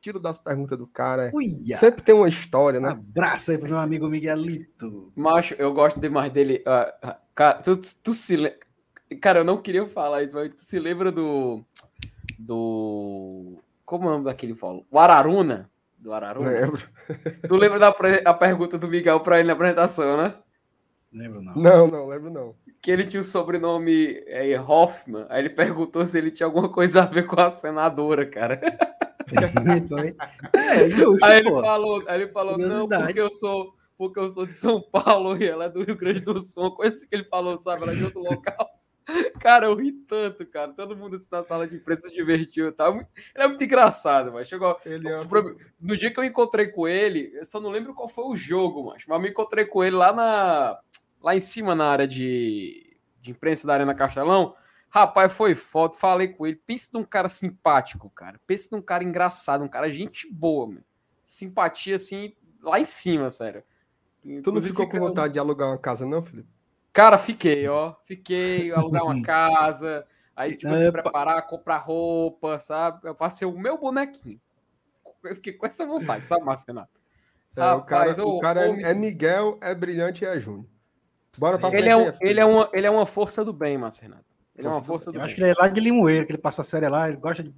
Estilo 0.00 0.18
das 0.18 0.38
perguntas 0.38 0.78
do 0.78 0.86
cara. 0.86 1.30
Uia. 1.34 1.76
Sempre 1.76 2.02
tem 2.02 2.14
uma 2.14 2.28
história, 2.28 2.80
né? 2.80 2.88
Abraço 2.88 3.50
aí 3.50 3.58
pro 3.58 3.68
meu 3.68 3.78
amigo 3.78 4.08
Miguelito. 4.08 5.12
Macho, 5.14 5.54
eu 5.58 5.72
gosto 5.74 6.00
demais 6.00 6.32
dele. 6.32 6.64
Uh, 6.66 7.14
cara, 7.34 7.58
tu, 7.58 7.78
tu 8.02 8.14
se 8.14 8.36
le... 8.36 8.54
Cara, 9.20 9.40
eu 9.40 9.44
não 9.44 9.60
queria 9.60 9.86
falar 9.86 10.22
isso, 10.22 10.34
mas 10.34 10.54
tu 10.54 10.62
se 10.62 10.78
lembra 10.78 11.12
do. 11.12 11.62
Do. 12.38 13.58
Como 13.84 14.04
é 14.04 14.08
o 14.08 14.10
nome 14.12 14.24
daquele 14.24 14.54
falo? 14.54 14.86
O 14.90 14.98
Araruna? 14.98 15.68
Do 15.98 16.12
Araruna? 16.12 16.48
Lembro. 16.48 16.88
Tu 17.46 17.56
lembra 17.56 17.78
da 17.78 17.88
a 17.88 18.34
pergunta 18.34 18.78
do 18.78 18.88
Miguel 18.88 19.20
pra 19.20 19.38
ele 19.38 19.48
na 19.48 19.54
apresentação, 19.54 20.16
né? 20.16 20.34
Lembro 21.12 21.42
não. 21.42 21.54
Não, 21.54 21.86
não, 21.88 22.06
lembro 22.06 22.30
não. 22.30 22.54
Que 22.80 22.92
ele 22.92 23.04
tinha 23.04 23.20
o 23.20 23.24
sobrenome 23.24 24.22
é, 24.26 24.58
Hoffman. 24.60 25.26
Aí 25.28 25.40
ele 25.40 25.50
perguntou 25.50 26.04
se 26.06 26.16
ele 26.16 26.30
tinha 26.30 26.46
alguma 26.46 26.68
coisa 26.68 27.02
a 27.02 27.06
ver 27.06 27.26
com 27.26 27.38
a 27.38 27.50
senadora, 27.50 28.24
cara. 28.24 28.60
é, 30.52 30.90
justo, 30.90 31.24
aí 31.24 31.38
ele 31.38 31.50
pô. 31.50 31.60
falou, 31.60 32.04
aí 32.06 32.22
ele 32.22 32.32
falou, 32.32 32.58
não, 32.58 32.88
porque 32.88 33.20
eu 33.20 33.30
sou 33.30 33.74
porque 33.96 34.18
eu 34.18 34.30
sou 34.30 34.46
de 34.46 34.54
São 34.54 34.80
Paulo 34.80 35.36
e 35.42 35.46
ela 35.46 35.66
é 35.66 35.68
do 35.68 35.82
Rio 35.82 35.96
Grande 35.96 36.20
do 36.20 36.40
Sul, 36.40 36.74
coisa 36.74 36.96
assim 36.96 37.06
que 37.06 37.14
ele 37.14 37.24
falou, 37.24 37.58
sabe, 37.58 37.82
ela 37.82 37.92
é 37.92 37.96
de 37.96 38.04
outro 38.04 38.20
local. 38.20 38.68
Cara, 39.40 39.66
eu 39.66 39.74
ri 39.74 39.92
tanto, 39.92 40.46
cara. 40.46 40.72
Todo 40.72 40.96
mundo 40.96 41.16
assim, 41.16 41.26
na 41.32 41.42
sala 41.42 41.66
de 41.66 41.74
imprensa 41.74 42.08
se 42.08 42.14
divertiu. 42.14 42.72
Tá? 42.72 42.88
Ele 42.88 43.06
é 43.34 43.48
muito 43.48 43.64
engraçado, 43.64 44.32
mas 44.32 44.46
chegou. 44.46 44.78
Ele 44.86 45.08
é... 45.08 45.20
No 45.80 45.96
dia 45.96 46.12
que 46.12 46.20
eu 46.20 46.22
encontrei 46.22 46.68
com 46.68 46.86
ele, 46.86 47.32
eu 47.34 47.44
só 47.44 47.58
não 47.58 47.70
lembro 47.70 47.92
qual 47.92 48.08
foi 48.08 48.24
o 48.24 48.36
jogo, 48.36 48.84
mas, 48.84 49.04
mas 49.08 49.16
eu 49.16 49.22
me 49.22 49.30
encontrei 49.30 49.64
com 49.64 49.82
ele 49.82 49.96
lá 49.96 50.12
na 50.12 50.78
lá 51.20 51.34
em 51.34 51.40
cima 51.40 51.74
na 51.74 51.86
área 51.86 52.06
de, 52.06 52.96
de 53.20 53.30
imprensa 53.32 53.66
da 53.66 53.74
Arena 53.74 53.94
Castelão. 53.94 54.54
Rapaz, 54.90 55.32
foi 55.32 55.54
foto, 55.54 55.96
falei 55.96 56.28
com 56.28 56.46
ele. 56.46 56.60
Pensa 56.66 56.90
num 56.92 57.04
cara 57.04 57.28
simpático, 57.28 58.10
cara. 58.10 58.40
Pensa 58.44 58.74
num 58.74 58.82
cara 58.82 59.04
engraçado, 59.04 59.62
um 59.62 59.68
cara 59.68 59.88
gente 59.88 60.30
boa, 60.32 60.66
mano. 60.66 60.84
Simpatia, 61.24 61.94
assim, 61.94 62.34
lá 62.60 62.80
em 62.80 62.84
cima, 62.84 63.30
sério. 63.30 63.62
Tu 64.42 64.52
não 64.52 64.60
ficou 64.60 64.88
com 64.88 64.98
vontade 64.98 65.34
de 65.34 65.38
alugar 65.38 65.68
uma 65.68 65.78
casa, 65.78 66.04
não, 66.04 66.22
Felipe? 66.22 66.48
Cara, 66.92 67.16
fiquei, 67.16 67.68
ó. 67.68 67.94
Fiquei, 68.04 68.72
alugar 68.72 69.04
uma 69.04 69.22
casa. 69.22 70.04
Aí, 70.34 70.56
tipo, 70.56 70.74
se 70.74 70.90
preparar, 70.90 71.46
comprar 71.46 71.78
roupa, 71.78 72.58
sabe? 72.58 73.06
Eu 73.06 73.14
passei 73.14 73.46
o 73.46 73.56
meu 73.56 73.78
bonequinho. 73.78 74.40
Eu 75.22 75.34
fiquei 75.36 75.52
com 75.52 75.66
essa 75.66 75.86
vontade, 75.86 76.26
sabe, 76.26 76.44
Márcio 76.44 76.66
Renato? 76.66 77.00
É, 77.56 77.60
Rapaz, 77.60 78.18
o 78.18 78.22
cara, 78.22 78.28
o 78.28 78.40
cara 78.40 78.66
é, 78.66 78.90
é, 78.90 78.94
Miguel, 78.94 79.58
é 79.60 79.74
brilhante 79.74 80.24
e 80.24 80.26
é 80.26 80.40
Júnior. 80.40 80.66
Bora 81.36 81.58
pra 81.58 81.76
ele, 81.76 81.88
é 81.88 81.96
um, 81.96 82.12
ele, 82.20 82.40
é 82.40 82.44
uma, 82.44 82.70
ele 82.72 82.86
é 82.86 82.90
uma 82.90 83.06
força 83.06 83.44
do 83.44 83.52
bem, 83.52 83.76
Márcio 83.76 84.02
Renato. 84.02 84.29
Ele 84.60 84.68
é 84.68 84.70
uma 84.70 84.82
força 84.82 85.10
do 85.10 85.16
Eu 85.16 85.20
bem. 85.20 85.26
acho 85.26 85.34
que 85.34 85.40
ele 85.40 85.50
é 85.50 85.54
lá 85.58 85.68
de 85.68 85.80
Limoeiro, 85.80 86.26
que 86.26 86.32
ele 86.32 86.38
passa 86.38 86.62
a 86.62 86.64
série 86.64 86.88
lá, 86.88 87.08
ele 87.08 87.16
gosta 87.16 87.42
de 87.42 87.52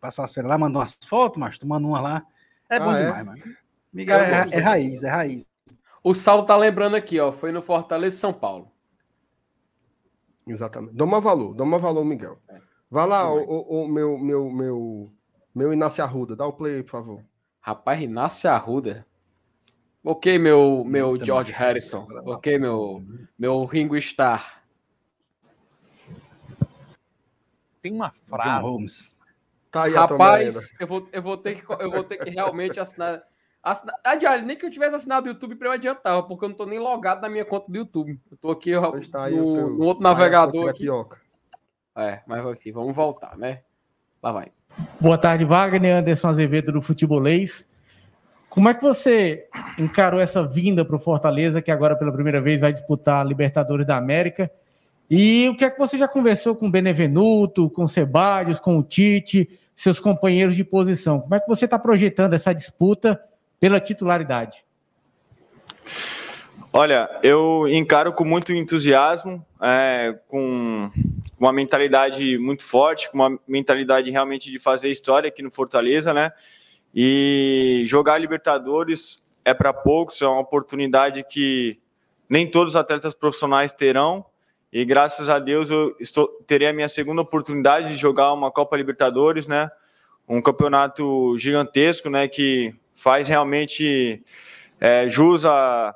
passar 0.00 0.24
a 0.24 0.28
série 0.28 0.46
lá, 0.46 0.58
manda 0.58 0.78
umas 0.78 0.98
fotos, 1.06 1.38
mas 1.38 1.56
tu 1.56 1.66
manda 1.66 1.86
uma 1.86 2.00
lá. 2.00 2.26
É 2.68 2.76
ah, 2.76 2.80
bom 2.80 2.92
é? 2.92 3.06
demais, 3.06 3.26
mano. 3.26 3.42
Miguel 3.92 4.20
é, 4.20 4.46
é, 4.50 4.58
raiz, 4.58 5.02
é 5.02 5.08
raiz. 5.08 5.46
O 6.02 6.14
Saulo 6.14 6.44
tá 6.44 6.56
lembrando 6.56 6.96
aqui, 6.96 7.18
ó. 7.18 7.32
Foi 7.32 7.50
no 7.52 7.62
Fortaleza 7.62 8.16
São 8.16 8.32
Paulo. 8.32 8.70
Exatamente. 10.46 10.94
Doma 10.94 11.20
valor, 11.20 11.54
doma 11.54 11.78
valor, 11.78 12.04
Miguel. 12.04 12.38
É. 12.48 12.60
Vai 12.90 13.06
lá, 13.06 13.30
o, 13.30 13.38
o, 13.38 13.84
o, 13.84 13.88
meu, 13.88 14.18
meu, 14.18 14.50
meu, 14.50 15.12
meu 15.54 15.72
Inácio 15.72 16.02
Arruda, 16.02 16.34
dá 16.34 16.46
o 16.46 16.52
play 16.52 16.76
aí, 16.76 16.82
por 16.82 16.90
favor. 16.90 17.24
Rapaz, 17.60 18.00
Inácio 18.00 18.48
Arruda. 18.50 19.06
Ok, 20.02 20.38
meu, 20.38 20.84
meu 20.86 21.18
George 21.22 21.52
Harrison. 21.52 22.06
Ok, 22.24 22.58
meu, 22.58 23.04
meu 23.38 23.64
Ringo 23.64 23.96
Starr. 23.96 24.57
Tem 27.82 27.92
uma 27.92 28.12
frase. 28.28 28.64
Holmes. 28.64 29.16
Tá 29.70 29.84
aí 29.84 29.92
Rapaz, 29.92 30.74
eu 30.80 30.86
vou, 30.86 31.08
eu, 31.12 31.22
vou 31.22 31.36
ter 31.36 31.56
que, 31.56 31.72
eu 31.72 31.90
vou 31.90 32.02
ter 32.02 32.16
que 32.16 32.30
realmente 32.30 32.80
assinar. 32.80 33.22
assinar 33.62 33.94
aliás, 34.02 34.44
nem 34.44 34.56
que 34.56 34.64
eu 34.64 34.70
tivesse 34.70 34.94
assinado 34.94 35.26
o 35.26 35.32
YouTube 35.32 35.56
para 35.56 35.68
eu 35.68 35.72
adiantava, 35.72 36.22
porque 36.22 36.44
eu 36.44 36.48
não 36.48 36.56
tô 36.56 36.64
nem 36.64 36.78
logado 36.78 37.20
na 37.20 37.28
minha 37.28 37.44
conta 37.44 37.70
do 37.70 37.76
YouTube. 37.76 38.18
Eu 38.30 38.36
tô 38.38 38.50
aqui 38.50 38.74
ó, 38.74 38.90
Pois 38.90 39.08
tá 39.08 39.28
no, 39.28 39.54
teu- 39.54 39.70
no 39.70 39.84
outro 39.84 40.02
navegador 40.02 40.70
aqui. 40.70 40.86
É, 41.94 42.22
mas 42.26 42.46
assim, 42.46 42.72
vamos 42.72 42.96
voltar, 42.96 43.36
né? 43.36 43.60
Lá 44.22 44.32
vai. 44.32 44.50
Boa 45.00 45.18
tarde, 45.18 45.44
Wagner. 45.44 45.96
Anderson 45.96 46.28
Azevedo 46.28 46.72
do 46.72 46.80
Futebolês. 46.80 47.66
Como 48.48 48.68
é 48.68 48.74
que 48.74 48.82
você 48.82 49.46
encarou 49.78 50.20
essa 50.20 50.46
vinda 50.46 50.84
para 50.84 50.96
o 50.96 50.98
Fortaleza, 50.98 51.60
que 51.60 51.70
agora 51.70 51.94
pela 51.96 52.12
primeira 52.12 52.40
vez 52.40 52.60
vai 52.60 52.72
disputar 52.72 53.20
a 53.20 53.24
Libertadores 53.24 53.86
da 53.86 53.96
América? 53.96 54.50
E 55.10 55.48
o 55.48 55.56
que 55.56 55.64
é 55.64 55.70
que 55.70 55.78
você 55.78 55.96
já 55.96 56.06
conversou 56.06 56.54
com 56.54 56.66
o 56.66 56.70
Benevenuto, 56.70 57.70
com 57.70 57.84
o 57.84 57.88
Sebadios, 57.88 58.60
com 58.60 58.78
o 58.78 58.82
Tite, 58.82 59.48
seus 59.74 59.98
companheiros 59.98 60.54
de 60.54 60.64
posição? 60.64 61.20
Como 61.20 61.34
é 61.34 61.40
que 61.40 61.48
você 61.48 61.64
está 61.64 61.78
projetando 61.78 62.34
essa 62.34 62.52
disputa 62.52 63.18
pela 63.58 63.80
titularidade? 63.80 64.64
Olha, 66.70 67.08
eu 67.22 67.66
encaro 67.68 68.12
com 68.12 68.24
muito 68.24 68.52
entusiasmo, 68.52 69.44
é, 69.60 70.18
com 70.28 70.90
uma 71.40 71.52
mentalidade 71.52 72.36
muito 72.36 72.62
forte, 72.62 73.10
com 73.10 73.16
uma 73.16 73.38
mentalidade 73.48 74.10
realmente 74.10 74.50
de 74.50 74.58
fazer 74.58 74.90
história 74.90 75.28
aqui 75.28 75.42
no 75.42 75.50
Fortaleza, 75.50 76.12
né? 76.12 76.30
E 76.94 77.84
jogar 77.86 78.18
Libertadores 78.18 79.24
é 79.44 79.54
para 79.54 79.72
poucos, 79.72 80.20
é 80.20 80.26
uma 80.26 80.40
oportunidade 80.40 81.24
que 81.24 81.78
nem 82.28 82.46
todos 82.46 82.74
os 82.74 82.76
atletas 82.76 83.14
profissionais 83.14 83.72
terão. 83.72 84.24
E 84.72 84.84
graças 84.84 85.28
a 85.28 85.38
Deus 85.38 85.70
eu 85.70 85.96
estou, 85.98 86.28
terei 86.46 86.68
a 86.68 86.72
minha 86.72 86.88
segunda 86.88 87.22
oportunidade 87.22 87.88
de 87.88 87.96
jogar 87.96 88.32
uma 88.32 88.50
Copa 88.50 88.76
Libertadores, 88.76 89.46
né? 89.46 89.70
Um 90.28 90.42
campeonato 90.42 91.36
gigantesco, 91.38 92.10
né? 92.10 92.28
Que 92.28 92.74
faz 92.94 93.28
realmente 93.28 94.22
é, 94.80 95.08
jus 95.08 95.44
a 95.46 95.94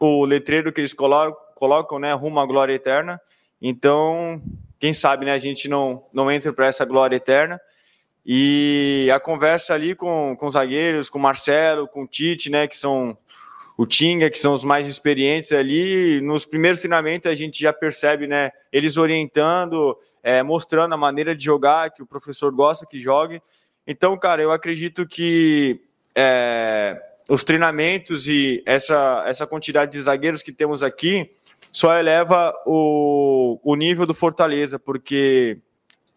o 0.00 0.24
letreiro 0.24 0.72
que 0.72 0.80
eles 0.80 0.92
colocam, 0.92 1.36
colocam 1.54 1.98
né, 1.98 2.12
rumo 2.12 2.38
à 2.38 2.46
glória 2.46 2.74
eterna. 2.74 3.20
Então, 3.60 4.42
quem 4.78 4.92
sabe, 4.92 5.24
né, 5.24 5.32
a 5.32 5.38
gente 5.38 5.68
não, 5.68 6.04
não 6.12 6.30
entra 6.30 6.52
para 6.52 6.66
essa 6.66 6.84
glória 6.84 7.16
eterna. 7.16 7.58
E 8.24 9.08
a 9.14 9.18
conversa 9.18 9.72
ali 9.72 9.94
com, 9.94 10.36
com 10.38 10.48
os 10.48 10.54
zagueiros, 10.54 11.08
com 11.08 11.18
o 11.18 11.22
Marcelo, 11.22 11.88
com 11.88 12.02
o 12.02 12.06
Tite, 12.06 12.50
né, 12.50 12.66
que 12.66 12.76
são 12.76 13.16
o 13.76 13.86
Tinga, 13.86 14.30
que 14.30 14.38
são 14.38 14.52
os 14.52 14.64
mais 14.64 14.86
experientes 14.86 15.52
ali, 15.52 16.20
nos 16.22 16.46
primeiros 16.46 16.80
treinamentos 16.80 17.30
a 17.30 17.34
gente 17.34 17.60
já 17.60 17.72
percebe, 17.72 18.26
né, 18.26 18.50
eles 18.72 18.96
orientando, 18.96 19.96
é, 20.22 20.42
mostrando 20.42 20.94
a 20.94 20.96
maneira 20.96 21.36
de 21.36 21.44
jogar, 21.44 21.90
que 21.90 22.02
o 22.02 22.06
professor 22.06 22.50
gosta 22.52 22.86
que 22.86 23.02
jogue. 23.02 23.42
Então, 23.86 24.18
cara, 24.18 24.40
eu 24.40 24.50
acredito 24.50 25.06
que 25.06 25.80
é, 26.14 26.98
os 27.28 27.44
treinamentos 27.44 28.26
e 28.26 28.62
essa, 28.64 29.22
essa 29.26 29.46
quantidade 29.46 29.92
de 29.92 30.02
zagueiros 30.02 30.42
que 30.42 30.52
temos 30.52 30.82
aqui 30.82 31.30
só 31.70 31.94
eleva 31.98 32.54
o, 32.64 33.60
o 33.62 33.76
nível 33.76 34.06
do 34.06 34.14
Fortaleza, 34.14 34.78
porque 34.78 35.58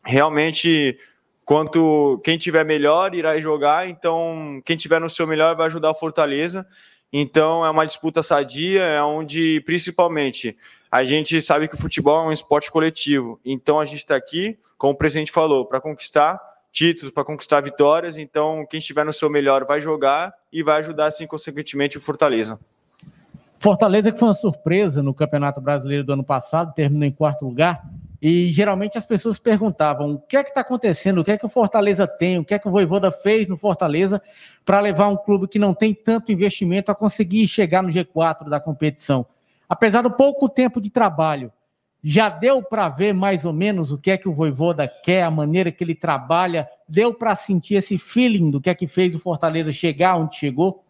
realmente 0.05 0.97
quanto 1.43 2.21
quem 2.23 2.37
tiver 2.37 2.63
melhor 2.63 3.13
irá 3.13 3.39
jogar, 3.41 3.89
então 3.89 4.61
quem 4.63 4.77
tiver 4.77 5.01
no 5.01 5.09
seu 5.09 5.27
melhor 5.27 5.55
vai 5.55 5.67
ajudar 5.67 5.91
o 5.91 5.95
Fortaleza. 5.95 6.65
Então 7.11 7.65
é 7.65 7.69
uma 7.69 7.85
disputa 7.85 8.21
sadia, 8.21 8.83
é 8.83 9.01
onde 9.01 9.61
principalmente 9.61 10.55
a 10.91 11.03
gente 11.03 11.41
sabe 11.41 11.67
que 11.67 11.75
o 11.75 11.77
futebol 11.77 12.25
é 12.25 12.27
um 12.27 12.31
esporte 12.31 12.71
coletivo. 12.71 13.39
Então 13.43 13.79
a 13.79 13.85
gente 13.85 13.99
está 13.99 14.15
aqui, 14.15 14.57
como 14.77 14.93
o 14.93 14.97
presidente 14.97 15.31
falou, 15.31 15.65
para 15.65 15.81
conquistar 15.81 16.39
títulos, 16.71 17.11
para 17.11 17.23
conquistar 17.23 17.61
vitórias. 17.61 18.17
Então 18.17 18.65
quem 18.69 18.79
estiver 18.79 19.05
no 19.05 19.13
seu 19.13 19.29
melhor 19.29 19.65
vai 19.65 19.81
jogar 19.81 20.33
e 20.51 20.63
vai 20.63 20.79
ajudar, 20.79 21.07
assim, 21.07 21.27
consequentemente, 21.27 21.97
o 21.97 22.01
Fortaleza. 22.01 22.59
Fortaleza 23.59 24.11
que 24.11 24.17
foi 24.17 24.27
uma 24.29 24.33
surpresa 24.33 25.03
no 25.03 25.13
Campeonato 25.13 25.59
Brasileiro 25.59 26.03
do 26.03 26.13
ano 26.13 26.23
passado, 26.23 26.73
terminou 26.73 27.05
em 27.05 27.11
quarto 27.11 27.45
lugar. 27.45 27.83
E 28.21 28.49
geralmente 28.49 28.97
as 28.97 29.05
pessoas 29.05 29.39
perguntavam 29.39 30.11
o 30.11 30.19
que 30.19 30.35
é 30.35 30.43
que 30.43 30.49
está 30.49 30.61
acontecendo, 30.61 31.19
o 31.19 31.23
que 31.23 31.31
é 31.31 31.37
que 31.37 31.45
o 31.45 31.49
Fortaleza 31.49 32.05
tem, 32.05 32.37
o 32.37 32.43
que 32.43 32.53
é 32.53 32.59
que 32.59 32.67
o 32.67 32.71
Voivoda 32.71 33.11
fez 33.11 33.47
no 33.47 33.55
Fortaleza 33.55 34.21
para 34.65 34.81
levar 34.81 35.07
um 35.07 35.15
clube 35.15 35.47
que 35.47 35.57
não 35.57 35.73
tem 35.73 35.93
tanto 35.93 36.31
investimento 36.31 36.91
a 36.91 36.95
conseguir 36.95 37.47
chegar 37.47 37.81
no 37.81 37.89
G4 37.89 38.49
da 38.49 38.59
competição. 38.59 39.25
Apesar 39.69 40.01
do 40.01 40.11
pouco 40.11 40.49
tempo 40.49 40.81
de 40.81 40.89
trabalho, 40.89 41.51
já 42.03 42.27
deu 42.27 42.61
para 42.61 42.89
ver 42.89 43.13
mais 43.13 43.45
ou 43.45 43.53
menos 43.53 43.91
o 43.91 43.97
que 43.97 44.11
é 44.11 44.17
que 44.17 44.27
o 44.27 44.33
Voivoda 44.33 44.87
quer, 44.87 45.23
a 45.23 45.31
maneira 45.31 45.71
que 45.71 45.83
ele 45.83 45.95
trabalha, 45.95 46.67
deu 46.87 47.13
para 47.13 47.35
sentir 47.35 47.75
esse 47.75 47.97
feeling 47.97 48.51
do 48.51 48.59
que 48.59 48.69
é 48.69 48.75
que 48.75 48.87
fez 48.87 49.15
o 49.15 49.19
Fortaleza 49.19 49.71
chegar 49.71 50.17
onde 50.17 50.35
chegou? 50.35 50.83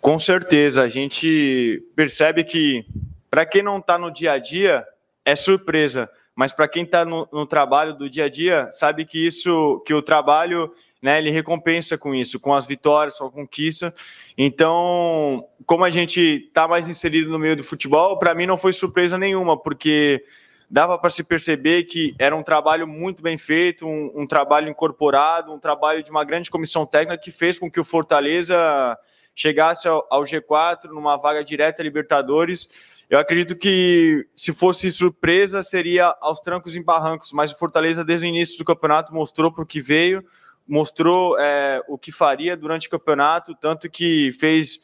Com 0.00 0.18
certeza, 0.18 0.82
a 0.82 0.88
gente 0.88 1.84
percebe 1.94 2.42
que 2.42 2.86
para 3.30 3.44
quem 3.44 3.62
não 3.62 3.78
está 3.78 3.98
no 3.98 4.10
dia 4.10 4.32
a 4.32 4.38
dia 4.38 4.86
é 5.28 5.36
surpresa, 5.36 6.10
mas 6.34 6.52
para 6.52 6.66
quem 6.66 6.84
está 6.84 7.04
no, 7.04 7.28
no, 7.30 7.44
trabalho 7.44 7.92
do 7.92 8.08
dia 8.08 8.24
a 8.24 8.28
dia 8.30 8.70
sabe 8.72 9.04
que 9.04 9.26
isso, 9.26 9.82
que 9.84 9.92
o 9.92 10.00
trabalho, 10.00 10.72
né, 11.02 11.18
ele 11.18 11.30
recompensa 11.30 11.98
com 11.98 12.14
isso, 12.14 12.40
com 12.40 12.54
as 12.54 12.66
vitórias, 12.66 13.18
com 13.18 13.26
a 13.26 13.30
conquista. 13.30 13.92
Então, 14.38 15.46
como 15.66 15.84
a 15.84 15.90
gente 15.90 16.46
está 16.48 16.66
mais 16.66 16.88
inserido 16.88 17.30
no 17.30 17.38
meio 17.38 17.54
do 17.54 17.62
futebol, 17.62 18.18
para 18.18 18.34
mim 18.34 18.46
não 18.46 18.56
foi 18.56 18.72
surpresa 18.72 19.18
nenhuma, 19.18 19.54
porque 19.54 20.24
dava 20.70 20.96
para 20.96 21.10
se 21.10 21.22
perceber 21.22 21.84
que 21.84 22.14
era 22.18 22.34
um 22.34 22.42
trabalho 22.42 22.88
muito 22.88 23.20
bem 23.20 23.36
feito, 23.36 23.86
um, 23.86 24.22
um 24.22 24.26
trabalho 24.26 24.70
incorporado, 24.70 25.52
um 25.52 25.58
trabalho 25.58 26.02
de 26.02 26.10
uma 26.10 26.24
grande 26.24 26.50
comissão 26.50 26.86
técnica 26.86 27.20
que 27.22 27.30
fez 27.30 27.58
com 27.58 27.70
que 27.70 27.80
o 27.80 27.84
Fortaleza 27.84 28.96
chegasse 29.34 29.86
ao, 29.86 30.06
ao 30.08 30.22
G4 30.22 30.84
numa 30.84 31.18
vaga 31.18 31.44
direta 31.44 31.82
Libertadores. 31.82 32.68
Eu 33.08 33.18
acredito 33.18 33.56
que 33.56 34.26
se 34.36 34.52
fosse 34.52 34.92
surpresa 34.92 35.62
seria 35.62 36.14
aos 36.20 36.40
trancos 36.40 36.76
e 36.76 36.82
barrancos, 36.82 37.32
mas 37.32 37.50
o 37.50 37.58
Fortaleza 37.58 38.04
desde 38.04 38.26
o 38.26 38.28
início 38.28 38.58
do 38.58 38.64
campeonato 38.64 39.14
mostrou 39.14 39.50
para 39.50 39.62
o 39.62 39.66
que 39.66 39.80
veio, 39.80 40.22
mostrou 40.66 41.38
é, 41.38 41.82
o 41.88 41.96
que 41.96 42.12
faria 42.12 42.54
durante 42.54 42.86
o 42.86 42.90
campeonato, 42.90 43.54
tanto 43.54 43.88
que 43.88 44.30
fez 44.32 44.80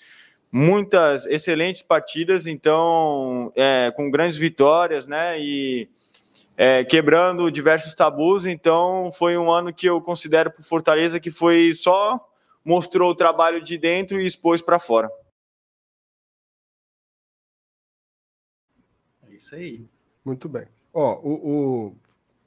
muitas 0.50 1.26
excelentes 1.26 1.82
partidas, 1.82 2.46
então 2.46 3.52
é, 3.54 3.92
com 3.94 4.10
grandes 4.10 4.38
vitórias, 4.38 5.06
né? 5.06 5.38
E 5.38 5.88
é, 6.56 6.84
quebrando 6.84 7.50
diversos 7.50 7.92
tabus. 7.92 8.46
Então 8.46 9.10
foi 9.12 9.36
um 9.36 9.50
ano 9.50 9.72
que 9.72 9.86
eu 9.86 10.00
considero 10.00 10.50
para 10.50 10.60
o 10.60 10.64
Fortaleza 10.64 11.20
que 11.20 11.30
foi 11.30 11.74
só 11.74 12.18
mostrou 12.64 13.10
o 13.10 13.14
trabalho 13.14 13.62
de 13.62 13.76
dentro 13.76 14.18
e 14.18 14.26
expôs 14.26 14.62
para 14.62 14.78
fora. 14.78 15.10
Isso 19.45 19.55
aí. 19.55 19.86
Muito 20.24 20.49
bem. 20.49 20.66
Ó, 20.92 21.20
o, 21.22 21.32
o... 21.32 21.97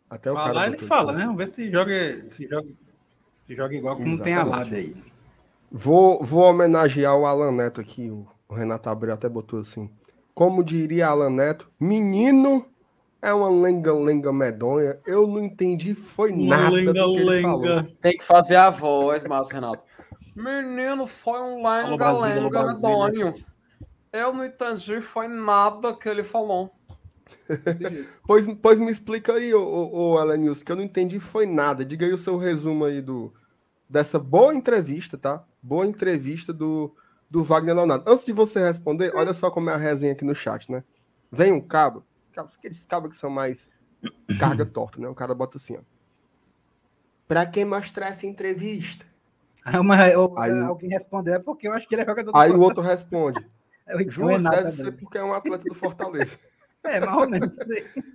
até 0.10 0.32
Falar, 0.32 0.52
o 0.52 0.54
cara 0.54 0.68
ele 0.68 0.78
fala, 0.78 1.14
né? 1.14 1.26
Vamos 1.26 1.38
ver 1.38 1.48
se 1.48 1.70
joga, 1.72 2.26
se 2.30 2.48
joga, 2.48 2.68
se 3.42 3.56
joga 3.56 3.76
igual 3.76 3.98
como 3.98 4.20
tem 4.20 4.36
a. 4.36 4.44
Lab 4.44 4.76
aí. 4.76 4.96
Vou, 5.72 6.24
vou 6.24 6.44
homenagear 6.44 7.16
o 7.18 7.26
Alan 7.26 7.52
Neto 7.52 7.82
aqui. 7.82 8.10
O 8.10 8.28
o 8.48 8.54
Renato 8.54 8.90
Abreu 8.90 9.14
até 9.14 9.28
botou 9.28 9.60
assim. 9.60 9.90
Como 10.34 10.64
diria 10.64 11.08
Alan 11.08 11.30
Neto, 11.30 11.70
menino 11.80 12.66
é 13.22 13.34
uma 13.34 13.50
lenga-lenga 13.50 14.32
medonha. 14.32 15.00
Eu 15.06 15.28
não 15.28 15.44
entendi, 15.44 15.96
foi 15.96 16.32
nada 16.32 16.70
do 16.70 16.94
que 16.94 17.00
ele 17.00 17.42
falou. 17.42 17.84
Tem 18.00 18.18
que 18.18 18.24
fazer 18.24 18.56
a 18.56 18.70
voz, 18.70 19.24
Márcio 19.24 19.56
Renato. 19.56 19.84
Menino, 20.36 21.08
foi 21.08 21.40
um 21.42 21.68
lenga-lenga 21.68 22.68
medonho. 22.68 23.36
Eu 24.14 24.34
não 24.34 24.46
entendi, 24.46 25.02
foi 25.02 25.28
nada 25.28 25.96
que 25.96 26.08
ele 26.08 26.24
falou. 26.24 26.72
Pois, 28.26 28.46
pois 28.62 28.80
me 28.80 28.92
explica 28.92 29.34
aí, 29.34 29.54
ô, 29.54 29.62
ô, 29.62 30.12
ô 30.14 30.18
Alan 30.18 30.38
News, 30.38 30.64
que 30.64 30.72
eu 30.72 30.76
não 30.76 30.84
entendi 30.84 31.20
foi 31.20 31.46
nada. 31.46 31.86
Diga 31.86 32.06
aí 32.06 32.14
o 32.14 32.18
seu 32.18 32.38
resumo 32.38 32.86
aí 32.86 33.02
do, 33.02 33.34
dessa 33.90 34.20
boa 34.20 34.54
entrevista, 34.54 35.18
tá? 35.18 35.44
Boa 35.62 35.86
entrevista 35.86 36.52
do, 36.54 36.94
do 37.30 37.44
Wagner 37.44 37.76
Leonardo. 37.76 38.04
Antes 38.10 38.26
de 38.26 38.34
você 38.34 38.60
responder, 38.64 39.12
olha 39.16 39.34
só 39.34 39.50
como 39.50 39.70
é 39.70 39.74
a 39.74 39.78
resenha 39.78 40.14
aqui 40.14 40.26
no 40.26 40.36
chat, 40.36 40.72
né? 40.72 40.84
Vem 41.32 41.52
um 41.52 41.62
cabo, 41.62 42.04
aqueles 42.36 42.86
cabos 42.86 43.10
que 43.12 43.16
são 43.18 43.30
mais 43.30 43.68
carga 44.40 44.66
torta, 44.68 45.00
né? 45.00 45.08
O 45.08 45.16
cara 45.16 45.34
bota 45.34 45.58
assim, 45.58 45.78
ó. 45.78 45.82
Pra 47.28 47.46
quem 47.46 47.66
mostrar 47.66 48.08
essa 48.08 48.26
entrevista? 48.26 49.06
Aí, 49.66 49.78
uma, 49.78 50.08
eu- 50.08 50.34
Aí- 50.38 50.52
alguém 50.62 50.90
respondeu, 50.90 51.34
é 51.34 51.40
porque 51.40 51.68
eu 51.68 51.74
acho 51.74 51.88
que 51.88 51.96
ele 51.96 52.04
é 52.04 52.06
jogador 52.06 52.32
do 52.32 52.38
Aí 52.38 52.52
o 52.52 52.60
outro 52.62 52.82
responde. 52.82 53.46
É 53.90 53.96
o 53.96 54.12
Juro, 54.12 54.28
deve 54.44 54.50
também. 54.58 54.72
ser 54.74 54.92
porque 54.92 55.18
é 55.18 55.24
um 55.24 55.34
atleta 55.34 55.64
do 55.64 55.74
Fortaleza. 55.74 56.38
É, 56.88 57.00
mais 57.00 57.18
ou 57.18 57.30
menos. 57.30 57.50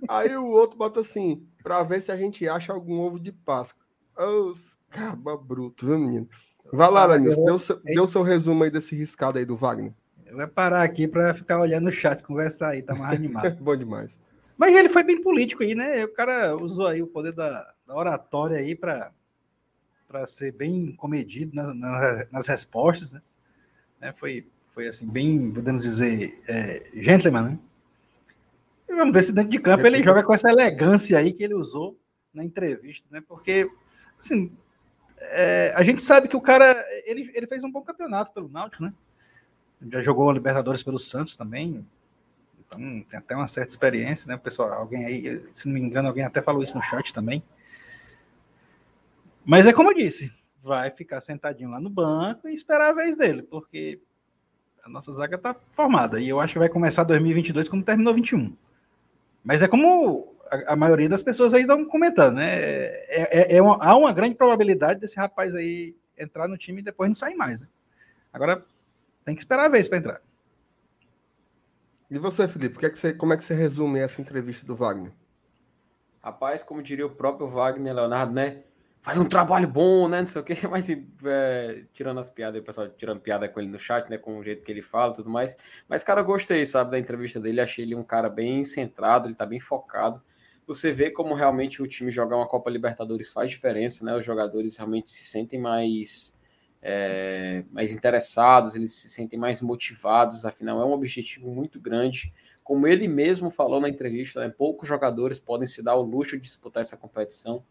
Aí 0.07 0.35
o 0.35 0.47
outro 0.47 0.77
bota 0.77 0.99
assim, 0.99 1.47
pra 1.61 1.83
ver 1.83 2.01
se 2.01 2.11
a 2.11 2.17
gente 2.17 2.47
acha 2.47 2.73
algum 2.73 2.99
ovo 2.99 3.19
de 3.19 3.31
Páscoa. 3.31 3.83
Os 4.17 4.77
caba 4.89 5.35
bruto, 5.35 5.85
viu, 5.85 5.97
menino? 5.97 6.27
Vai 6.71 6.89
lá, 6.89 7.05
Lanilson, 7.05 7.45
deu, 7.45 7.59
seu, 7.59 7.79
deu 7.83 8.07
seu 8.07 8.21
resumo 8.21 8.63
aí 8.63 8.71
desse 8.71 8.95
riscado 8.95 9.37
aí 9.37 9.45
do 9.45 9.55
Wagner. 9.55 9.93
Eu 10.25 10.37
vou 10.37 10.47
parar 10.47 10.81
aqui 10.81 11.07
para 11.07 11.33
ficar 11.33 11.59
olhando 11.59 11.89
o 11.89 11.93
chat, 11.93 12.23
conversar 12.23 12.69
aí, 12.69 12.81
tá 12.81 12.95
mais 12.95 13.15
animado. 13.15 13.55
Bom 13.61 13.75
demais. 13.75 14.17
Mas 14.57 14.75
ele 14.75 14.89
foi 14.89 15.03
bem 15.03 15.21
político 15.21 15.63
aí, 15.63 15.75
né? 15.75 16.05
O 16.05 16.13
cara 16.13 16.55
usou 16.55 16.87
aí 16.87 17.01
o 17.01 17.07
poder 17.07 17.33
da, 17.33 17.71
da 17.85 17.95
oratória 17.95 18.57
aí 18.57 18.75
para 18.75 19.11
ser 20.25 20.51
bem 20.53 20.95
comedido 20.95 21.55
na, 21.55 21.73
na, 21.73 22.25
nas 22.31 22.47
respostas, 22.47 23.13
né? 23.13 23.21
É, 24.01 24.11
foi, 24.11 24.47
foi 24.73 24.87
assim, 24.87 25.07
bem, 25.07 25.51
podemos 25.51 25.83
dizer, 25.83 26.41
é, 26.47 26.87
gentleman, 26.95 27.43
né? 27.43 27.59
E 28.87 28.95
vamos 28.95 29.13
ver 29.13 29.23
se 29.23 29.31
dentro 29.31 29.51
de 29.51 29.59
campo 29.59 29.85
ele 29.85 30.03
joga 30.03 30.23
com 30.23 30.33
essa 30.33 30.49
elegância 30.49 31.17
aí 31.17 31.33
que 31.33 31.43
ele 31.43 31.53
usou 31.53 31.97
na 32.33 32.43
entrevista, 32.43 33.07
né? 33.11 33.21
Porque, 33.27 33.69
assim, 34.19 34.51
é, 35.19 35.73
a 35.75 35.83
gente 35.83 36.01
sabe 36.01 36.27
que 36.27 36.35
o 36.35 36.41
cara, 36.41 36.83
ele, 37.05 37.31
ele 37.33 37.47
fez 37.47 37.63
um 37.63 37.71
bom 37.71 37.81
campeonato 37.81 38.33
pelo 38.33 38.49
Náutico, 38.49 38.83
né? 38.83 38.93
Já 39.91 40.01
jogou 40.01 40.29
a 40.29 40.33
Libertadores 40.33 40.83
pelo 40.83 40.99
Santos 40.99 41.35
também. 41.35 41.85
Então 42.65 42.79
tem 43.09 43.19
até 43.19 43.35
uma 43.35 43.47
certa 43.47 43.71
experiência, 43.71 44.27
né? 44.27 44.37
Pessoal, 44.37 44.73
alguém 44.73 45.05
aí, 45.05 45.43
se 45.53 45.67
não 45.67 45.75
me 45.75 45.81
engano, 45.81 46.07
alguém 46.07 46.23
até 46.23 46.41
falou 46.41 46.63
isso 46.63 46.75
no 46.75 46.83
chat 46.83 47.13
também. 47.13 47.43
Mas 49.45 49.65
é 49.65 49.73
como 49.73 49.91
eu 49.91 49.95
disse, 49.95 50.31
vai 50.61 50.89
ficar 50.89 51.19
sentadinho 51.19 51.69
lá 51.69 51.79
no 51.79 51.89
banco 51.89 52.47
e 52.47 52.53
esperar 52.53 52.91
a 52.91 52.93
vez 52.93 53.17
dele, 53.17 53.43
porque 53.43 53.99
a 54.83 54.89
nossa 54.89 55.11
zaga 55.11 55.37
tá 55.37 55.53
formada 55.69 56.19
e 56.19 56.29
eu 56.29 56.39
acho 56.39 56.53
que 56.53 56.59
vai 56.59 56.69
começar 56.69 57.03
2022 57.03 57.67
como 57.67 57.83
terminou 57.83 58.13
21. 58.13 58.55
Mas 59.43 59.61
é 59.61 59.67
como 59.67 60.33
a, 60.49 60.73
a 60.73 60.75
maioria 60.75 61.09
das 61.09 61.23
pessoas 61.23 61.53
aí 61.53 61.61
estão 61.61 61.83
comentando, 61.85 62.35
né? 62.35 62.59
É, 62.59 63.53
é, 63.53 63.57
é 63.57 63.61
uma, 63.61 63.77
há 63.83 63.95
uma 63.95 64.13
grande 64.13 64.35
probabilidade 64.35 64.99
desse 64.99 65.17
rapaz 65.17 65.53
aí 65.55 65.95
entrar 66.17 66.47
no 66.47 66.57
time 66.57 66.81
e 66.81 66.83
depois 66.83 67.09
não 67.09 67.15
sair 67.15 67.35
mais. 67.35 67.61
Né? 67.61 67.67
Agora 68.31 68.63
tem 69.25 69.35
que 69.35 69.41
esperar 69.41 69.65
a 69.65 69.69
vez 69.69 69.89
para 69.89 69.97
entrar. 69.97 70.21
E 72.09 72.19
você, 72.19 72.47
Felipe, 72.47 72.77
que 72.77 72.85
é 72.85 72.89
que 72.89 72.99
você, 72.99 73.13
como 73.13 73.33
é 73.33 73.37
que 73.37 73.43
você 73.43 73.55
resume 73.55 73.99
essa 73.99 74.21
entrevista 74.21 74.65
do 74.65 74.75
Wagner? 74.75 75.11
Rapaz, 76.21 76.63
como 76.63 76.83
diria 76.83 77.05
o 77.05 77.09
próprio 77.09 77.47
Wagner 77.47 77.93
Leonardo, 77.93 78.31
né? 78.31 78.61
Faz 79.03 79.17
um 79.17 79.25
trabalho 79.25 79.67
bom, 79.67 80.07
né? 80.07 80.19
Não 80.19 80.25
sei 80.25 80.41
o 80.41 80.45
quê, 80.45 80.55
mas 80.71 80.87
é, 80.89 81.83
tirando 81.93 82.21
as 82.21 82.29
piadas, 82.29 82.61
o 82.61 82.63
pessoal 82.63 82.87
tirando 82.87 83.19
piada 83.19 83.49
com 83.49 83.59
ele 83.59 83.69
no 83.69 83.77
chat, 83.77 84.09
né? 84.09 84.17
Com 84.17 84.39
o 84.39 84.43
jeito 84.43 84.63
que 84.63 84.71
ele 84.71 84.81
fala 84.81 85.11
e 85.11 85.15
tudo 85.17 85.29
mais. 85.29 85.57
Mas, 85.89 86.03
cara, 86.03 86.21
eu 86.21 86.25
gostei, 86.25 86.65
sabe, 86.65 86.91
da 86.91 86.97
entrevista 86.97 87.37
dele. 87.37 87.59
Achei 87.59 87.83
ele 87.83 87.95
um 87.95 88.03
cara 88.03 88.29
bem 88.29 88.63
centrado, 88.63 89.27
ele 89.27 89.35
tá 89.35 89.45
bem 89.45 89.59
focado. 89.59 90.21
Você 90.65 90.93
vê 90.93 91.11
como 91.11 91.33
realmente 91.33 91.81
o 91.81 91.87
time 91.87 92.11
jogar 92.11 92.37
uma 92.37 92.47
Copa 92.47 92.69
Libertadores 92.69 93.33
faz 93.33 93.51
diferença, 93.51 94.05
né? 94.05 94.15
Os 94.15 94.23
jogadores 94.23 94.77
realmente 94.77 95.09
se 95.09 95.25
sentem 95.25 95.59
mais 95.59 96.39
é, 96.81 97.65
mais 97.71 97.93
interessados, 97.93 98.73
eles 98.73 98.93
se 98.93 99.09
sentem 99.09 99.37
mais 99.37 99.61
motivados, 99.61 100.45
afinal 100.45 100.81
é 100.81 100.85
um 100.85 100.93
objetivo 100.93 101.49
muito 101.49 101.79
grande. 101.79 102.33
Como 102.63 102.87
ele 102.87 103.09
mesmo 103.09 103.51
falou 103.51 103.81
na 103.81 103.89
entrevista, 103.89 104.39
né, 104.39 104.49
poucos 104.49 104.87
jogadores 104.87 105.39
podem 105.39 105.67
se 105.67 105.83
dar 105.83 105.95
o 105.95 106.01
luxo 106.01 106.37
de 106.37 106.43
disputar 106.43 106.81
essa 106.81 106.95
competição. 106.95 107.63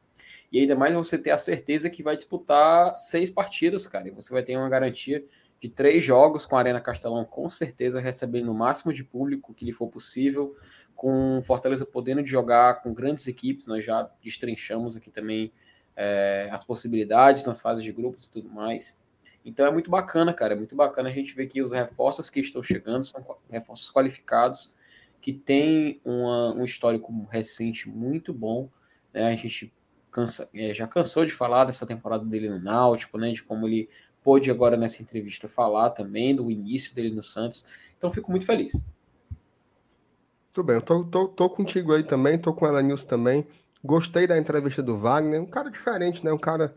E 0.53 0.61
ainda 0.61 0.77
mais 0.77 0.95
você 0.95 1.17
ter 1.17 1.31
a 1.31 1.39
certeza 1.39 1.89
que 1.89 2.03
vai 2.03 2.15
disputar 2.15 2.95
seis 2.95 3.31
partidas, 3.31 3.87
cara. 3.87 4.09
E 4.09 4.11
você 4.11 4.31
vai 4.31 4.43
ter 4.43 4.55
uma 4.55 4.69
garantia 4.69 5.25
de 5.59 5.69
três 5.69 6.05
jogos 6.05 6.45
com 6.45 6.57
a 6.57 6.59
Arena 6.59 6.81
Castelão, 6.81 7.25
com 7.25 7.49
certeza 7.49 8.01
recebendo 8.01 8.51
o 8.51 8.55
máximo 8.55 8.93
de 8.93 9.03
público 9.03 9.55
que 9.55 9.65
lhe 9.65 9.73
for 9.73 9.89
possível, 9.89 10.55
com 10.95 11.41
Fortaleza 11.43 11.87
podendo 11.87 12.25
jogar 12.27 12.83
com 12.83 12.93
grandes 12.93 13.27
equipes. 13.27 13.67
Nós 13.67 13.83
já 13.83 14.11
destrinchamos 14.23 14.95
aqui 14.95 15.11
também 15.11 15.51
é, 15.97 16.49
as 16.53 16.65
possibilidades 16.65 17.47
nas 17.47 17.61
fases 17.61 17.83
de 17.83 17.93
grupos 17.93 18.27
e 18.27 18.31
tudo 18.31 18.51
mais. 18.51 19.01
Então 19.45 19.65
é 19.65 19.71
muito 19.71 19.91
bacana, 19.91 20.35
cara. 20.35 20.53
É 20.53 20.57
muito 20.57 20.77
bacana 20.77 21.09
a 21.09 21.13
gente 21.13 21.35
ver 21.35 21.47
que 21.47 21.63
os 21.63 21.73
reforços 21.73 22.29
que 22.29 22.41
estão 22.41 22.63
chegando 22.63 23.05
são 23.05 23.25
reforços 23.51 23.91
qualificados, 23.91 24.75
que 25.21 25.33
têm 25.33 25.99
uma, 26.05 26.53
um 26.53 26.65
histórico 26.65 27.27
recente 27.31 27.89
muito 27.89 28.35
bom. 28.35 28.69
Né? 29.15 29.33
A 29.33 29.37
gente 29.37 29.73
cansa, 30.13 30.49
é, 30.55 30.73
já 30.73 30.87
cansou 30.87 31.25
de 31.25 31.33
falar 31.33 31.65
dessa 31.65 31.87
temporada 31.87 32.25
dele 32.25 32.49
no 32.49 32.61
Náutico, 32.61 33.19
né? 33.19 33.33
De 33.33 33.43
como 33.43 33.67
ele 33.67 33.89
pôde 34.23 34.51
agora 34.51 34.77
nessa 34.77 35.03
entrevista 35.03 35.49
falar 35.49 35.91
também 35.91 36.37
do 36.37 36.51
início 36.51 36.95
dele 36.95 37.11
no 37.11 37.23
Santos. 37.23 37.65
Então 37.99 38.11
fico 38.11 38.31
muito 38.31 38.47
feliz. 38.47 38.73
Tudo 40.53 40.67
bem, 40.67 40.77
eu 40.77 40.83
tô, 40.83 41.03
tô, 41.05 41.29
tô 41.29 41.51
contigo 41.51 41.95
aí 41.95 42.05
também, 42.05 42.39
tô 42.39 42.53
com 42.53 42.67
ela 42.67 42.83
News 42.83 43.05
também. 43.05 43.47
Gostei 43.83 44.27
da 44.27 44.39
entrevista 44.39 44.83
do 44.83 44.97
Wagner, 44.97 45.41
um 45.41 45.47
cara 45.47 45.71
diferente, 45.71 46.25
né? 46.25 46.33
Um 46.33 46.39
cara 46.39 46.73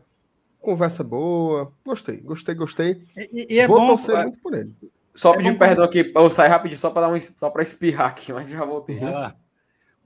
Conversa 0.66 1.04
boa. 1.04 1.72
Gostei, 1.86 2.18
gostei, 2.18 2.56
gostei. 2.56 3.04
E, 3.16 3.54
e 3.54 3.60
é 3.60 3.68
Vou 3.68 3.80
bom, 3.80 3.88
torcer 3.90 4.18
muito 4.24 4.40
por 4.40 4.56
ele. 4.56 4.74
Só 5.14 5.36
é 5.36 5.38
pedir 5.38 5.60
perdão 5.60 5.86
aqui, 5.86 6.12
eu 6.14 6.30
sair 6.32 6.50
rapidinho 6.50 6.80
só 6.80 6.90
para 6.90 7.08
dar 7.08 7.14
um 7.14 7.20
só 7.20 7.52
para 7.52 7.62
espirrar 7.62 8.08
aqui, 8.08 8.34
mas 8.34 8.50
já 8.50 8.66
voltei. 8.66 9.00
Ah, 9.04 9.36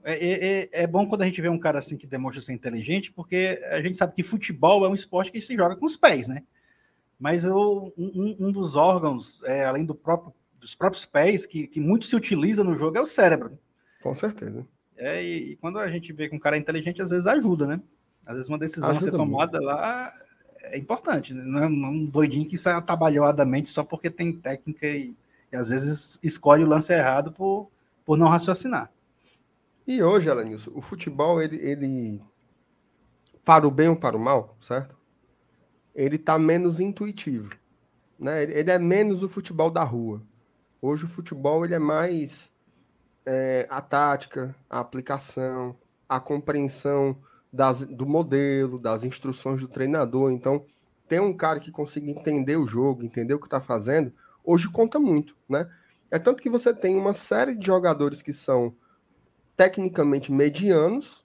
é, 0.04 0.60
é, 0.62 0.68
é, 0.72 0.86
bom 0.86 1.06
quando 1.06 1.22
a 1.22 1.26
gente 1.26 1.40
vê 1.40 1.48
um 1.48 1.58
cara 1.58 1.78
assim 1.78 1.96
que 1.96 2.06
demonstra 2.06 2.42
ser 2.42 2.52
inteligente, 2.52 3.12
porque 3.12 3.60
a 3.70 3.80
gente 3.82 3.96
sabe 3.96 4.14
que 4.14 4.22
futebol 4.22 4.84
é 4.84 4.88
um 4.88 4.94
esporte 4.94 5.30
que 5.30 5.40
se 5.40 5.54
joga 5.54 5.76
com 5.76 5.86
os 5.86 5.96
pés, 5.96 6.26
né? 6.26 6.42
Mas 7.18 7.44
o, 7.44 7.92
um, 7.98 8.36
um, 8.40 8.52
dos 8.52 8.76
órgãos, 8.76 9.42
é, 9.44 9.64
além 9.64 9.84
do 9.84 9.94
próprio, 9.94 10.32
dos 10.58 10.74
próprios 10.74 11.04
pés, 11.04 11.44
que, 11.44 11.66
que 11.66 11.80
muito 11.80 12.06
se 12.06 12.16
utiliza 12.16 12.64
no 12.64 12.74
jogo, 12.74 12.96
é 12.96 13.00
o 13.00 13.06
cérebro. 13.06 13.58
Com 14.02 14.14
certeza. 14.14 14.66
É, 14.96 15.22
e, 15.22 15.52
e 15.52 15.56
quando 15.56 15.78
a 15.78 15.88
gente 15.88 16.12
vê 16.12 16.28
que 16.28 16.34
um 16.34 16.38
cara 16.38 16.56
é 16.56 16.58
inteligente, 16.58 17.02
às 17.02 17.10
vezes 17.10 17.26
ajuda, 17.26 17.66
né? 17.66 17.80
Às 18.26 18.36
vezes 18.36 18.48
uma 18.48 18.58
decisão 18.58 18.90
ajuda 18.90 19.04
a 19.04 19.10
ser 19.10 19.16
tomada 19.16 19.58
muito. 19.58 19.66
lá 19.66 20.14
é 20.64 20.78
importante, 20.78 21.32
né? 21.32 21.42
não 21.44 21.62
é 21.62 21.66
um 21.66 22.04
doidinho 22.04 22.48
que 22.48 22.58
sai 22.58 22.74
atabalhoadamente 22.74 23.70
só 23.70 23.82
porque 23.82 24.10
tem 24.10 24.32
técnica 24.32 24.86
e, 24.86 25.16
e, 25.52 25.56
às 25.56 25.70
vezes 25.70 26.18
escolhe 26.22 26.62
o 26.62 26.66
lance 26.66 26.92
errado 26.92 27.32
por, 27.32 27.70
por 28.04 28.16
não 28.18 28.28
raciocinar. 28.28 28.90
E 29.86 30.02
hoje, 30.02 30.30
Alanilson, 30.30 30.70
o 30.74 30.82
futebol, 30.82 31.40
ele, 31.40 31.56
ele, 31.56 32.20
para 33.44 33.66
o 33.66 33.70
bem 33.70 33.88
ou 33.88 33.96
para 33.96 34.16
o 34.16 34.20
mal, 34.20 34.56
certo? 34.60 34.96
Ele 35.94 36.16
está 36.16 36.38
menos 36.38 36.78
intuitivo, 36.78 37.50
né? 38.18 38.42
Ele 38.42 38.70
é 38.70 38.78
menos 38.78 39.22
o 39.22 39.28
futebol 39.28 39.70
da 39.70 39.82
rua. 39.82 40.22
Hoje 40.80 41.04
o 41.04 41.08
futebol 41.08 41.64
ele 41.64 41.74
é 41.74 41.78
mais 41.78 42.52
é, 43.26 43.66
a 43.68 43.80
tática, 43.80 44.54
a 44.68 44.80
aplicação, 44.80 45.76
a 46.08 46.20
compreensão 46.20 47.16
das, 47.52 47.84
do 47.84 48.06
modelo, 48.06 48.78
das 48.78 49.04
instruções 49.04 49.60
do 49.60 49.68
treinador. 49.68 50.30
Então, 50.30 50.64
ter 51.08 51.20
um 51.20 51.36
cara 51.36 51.60
que 51.60 51.70
consiga 51.70 52.10
entender 52.10 52.56
o 52.56 52.66
jogo, 52.66 53.02
entender 53.02 53.34
o 53.34 53.40
que 53.40 53.46
está 53.46 53.60
fazendo, 53.60 54.12
hoje 54.44 54.68
conta 54.70 54.98
muito, 54.98 55.36
né? 55.48 55.68
É 56.10 56.18
tanto 56.18 56.42
que 56.42 56.50
você 56.50 56.74
tem 56.74 56.96
uma 56.96 57.12
série 57.12 57.54
de 57.54 57.66
jogadores 57.66 58.22
que 58.22 58.32
são 58.32 58.74
tecnicamente 59.60 60.32
medianos, 60.32 61.22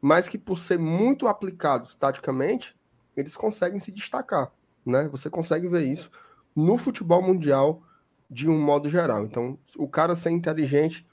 mas 0.00 0.26
que 0.26 0.36
por 0.36 0.58
ser 0.58 0.80
muito 0.80 1.28
aplicados 1.28 1.94
taticamente, 1.94 2.76
eles 3.16 3.36
conseguem 3.36 3.78
se 3.78 3.92
destacar, 3.92 4.50
né? 4.84 5.06
Você 5.12 5.30
consegue 5.30 5.68
ver 5.68 5.84
isso 5.84 6.10
no 6.56 6.76
futebol 6.76 7.22
mundial 7.22 7.80
de 8.28 8.50
um 8.50 8.60
modo 8.60 8.88
geral. 8.88 9.24
Então, 9.24 9.56
o 9.76 9.88
cara 9.88 10.16
ser 10.16 10.30
inteligente 10.30 11.06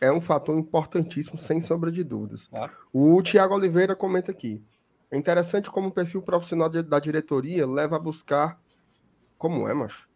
é 0.00 0.10
um 0.10 0.20
fator 0.20 0.58
importantíssimo, 0.58 1.38
sem 1.38 1.60
sombra 1.60 1.92
de 1.92 2.02
dúvidas. 2.02 2.50
O 2.92 3.22
Tiago 3.22 3.54
Oliveira 3.54 3.94
comenta 3.94 4.32
aqui. 4.32 4.60
É 5.08 5.16
interessante 5.16 5.70
como 5.70 5.86
o 5.86 5.92
perfil 5.92 6.20
profissional 6.20 6.68
da 6.68 6.98
diretoria 6.98 7.64
leva 7.64 7.94
a 7.94 8.00
buscar. 8.00 8.60
Como 9.38 9.68
é, 9.68 9.72
macho? 9.72 10.08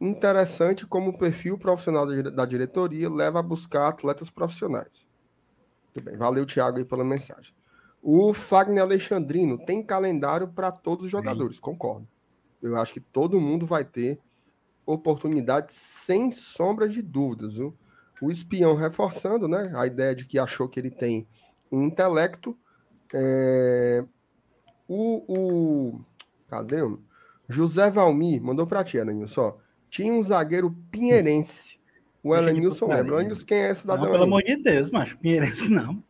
Interessante 0.00 0.84
como 0.84 1.10
o 1.10 1.16
perfil 1.16 1.56
profissional 1.56 2.08
da 2.32 2.44
diretoria 2.44 3.08
leva 3.08 3.38
a 3.38 3.42
buscar 3.42 3.86
atletas 3.86 4.28
profissionais. 4.28 5.11
Tudo 5.92 6.04
bem, 6.04 6.16
valeu, 6.16 6.46
Tiago, 6.46 6.78
aí 6.78 6.84
pela 6.84 7.04
mensagem. 7.04 7.54
O 8.02 8.34
Fagner 8.34 8.82
Alexandrino 8.82 9.58
tem 9.58 9.82
calendário 9.82 10.48
para 10.48 10.72
todos 10.72 11.04
os 11.04 11.10
jogadores, 11.10 11.56
Sim. 11.56 11.62
concordo. 11.62 12.08
Eu 12.60 12.76
acho 12.76 12.92
que 12.92 13.00
todo 13.00 13.40
mundo 13.40 13.66
vai 13.66 13.84
ter 13.84 14.18
oportunidade 14.84 15.74
sem 15.74 16.30
sombra 16.30 16.88
de 16.88 17.02
dúvidas, 17.02 17.54
viu? 17.54 17.76
o 18.22 18.30
espião 18.30 18.76
reforçando 18.76 19.48
né, 19.48 19.72
a 19.74 19.84
ideia 19.84 20.14
de 20.14 20.24
que 20.24 20.38
achou 20.38 20.68
que 20.68 20.78
ele 20.78 20.90
tem 20.90 21.26
um 21.70 21.82
intelecto. 21.82 22.56
É... 23.12 24.04
O, 24.86 25.24
o. 25.26 26.00
Cadê? 26.48 26.76
José 27.48 27.90
Valmir 27.90 28.40
mandou 28.40 28.64
para 28.64 28.84
ti, 28.84 28.96
Elenilson. 28.96 29.34
Só. 29.34 29.58
Tinha 29.90 30.12
um 30.12 30.22
zagueiro 30.22 30.70
pinheirense. 30.90 31.80
O 32.22 32.34
Elenilson 32.34 32.86
lembra. 32.86 33.14
Elenilson, 33.16 33.46
quem 33.46 33.58
é 33.58 33.70
esse 33.70 33.82
cidadão? 33.82 34.04
Não, 34.04 34.12
pelo 34.12 34.24
amor 34.24 34.42
de 34.42 34.56
Deus, 34.56 34.90
macho. 34.90 35.18
Pinheirense 35.18 35.68
não. 35.68 36.02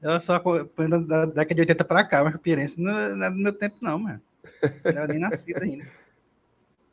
Eu 0.00 0.20
só 0.20 0.38
da 0.38 1.26
década 1.26 1.54
de 1.54 1.60
80 1.60 1.84
para 1.84 2.04
cá, 2.04 2.24
mas 2.24 2.34
o 2.34 2.38
Pinheirense 2.38 2.80
não 2.80 2.96
é 2.98 3.30
do 3.30 3.36
meu 3.36 3.52
tempo, 3.52 3.76
não, 3.80 3.98
mano. 3.98 4.20
Eu 4.62 4.70
era 4.84 5.06
nem 5.06 5.18
nascido 5.18 5.62
ainda. 5.62 5.86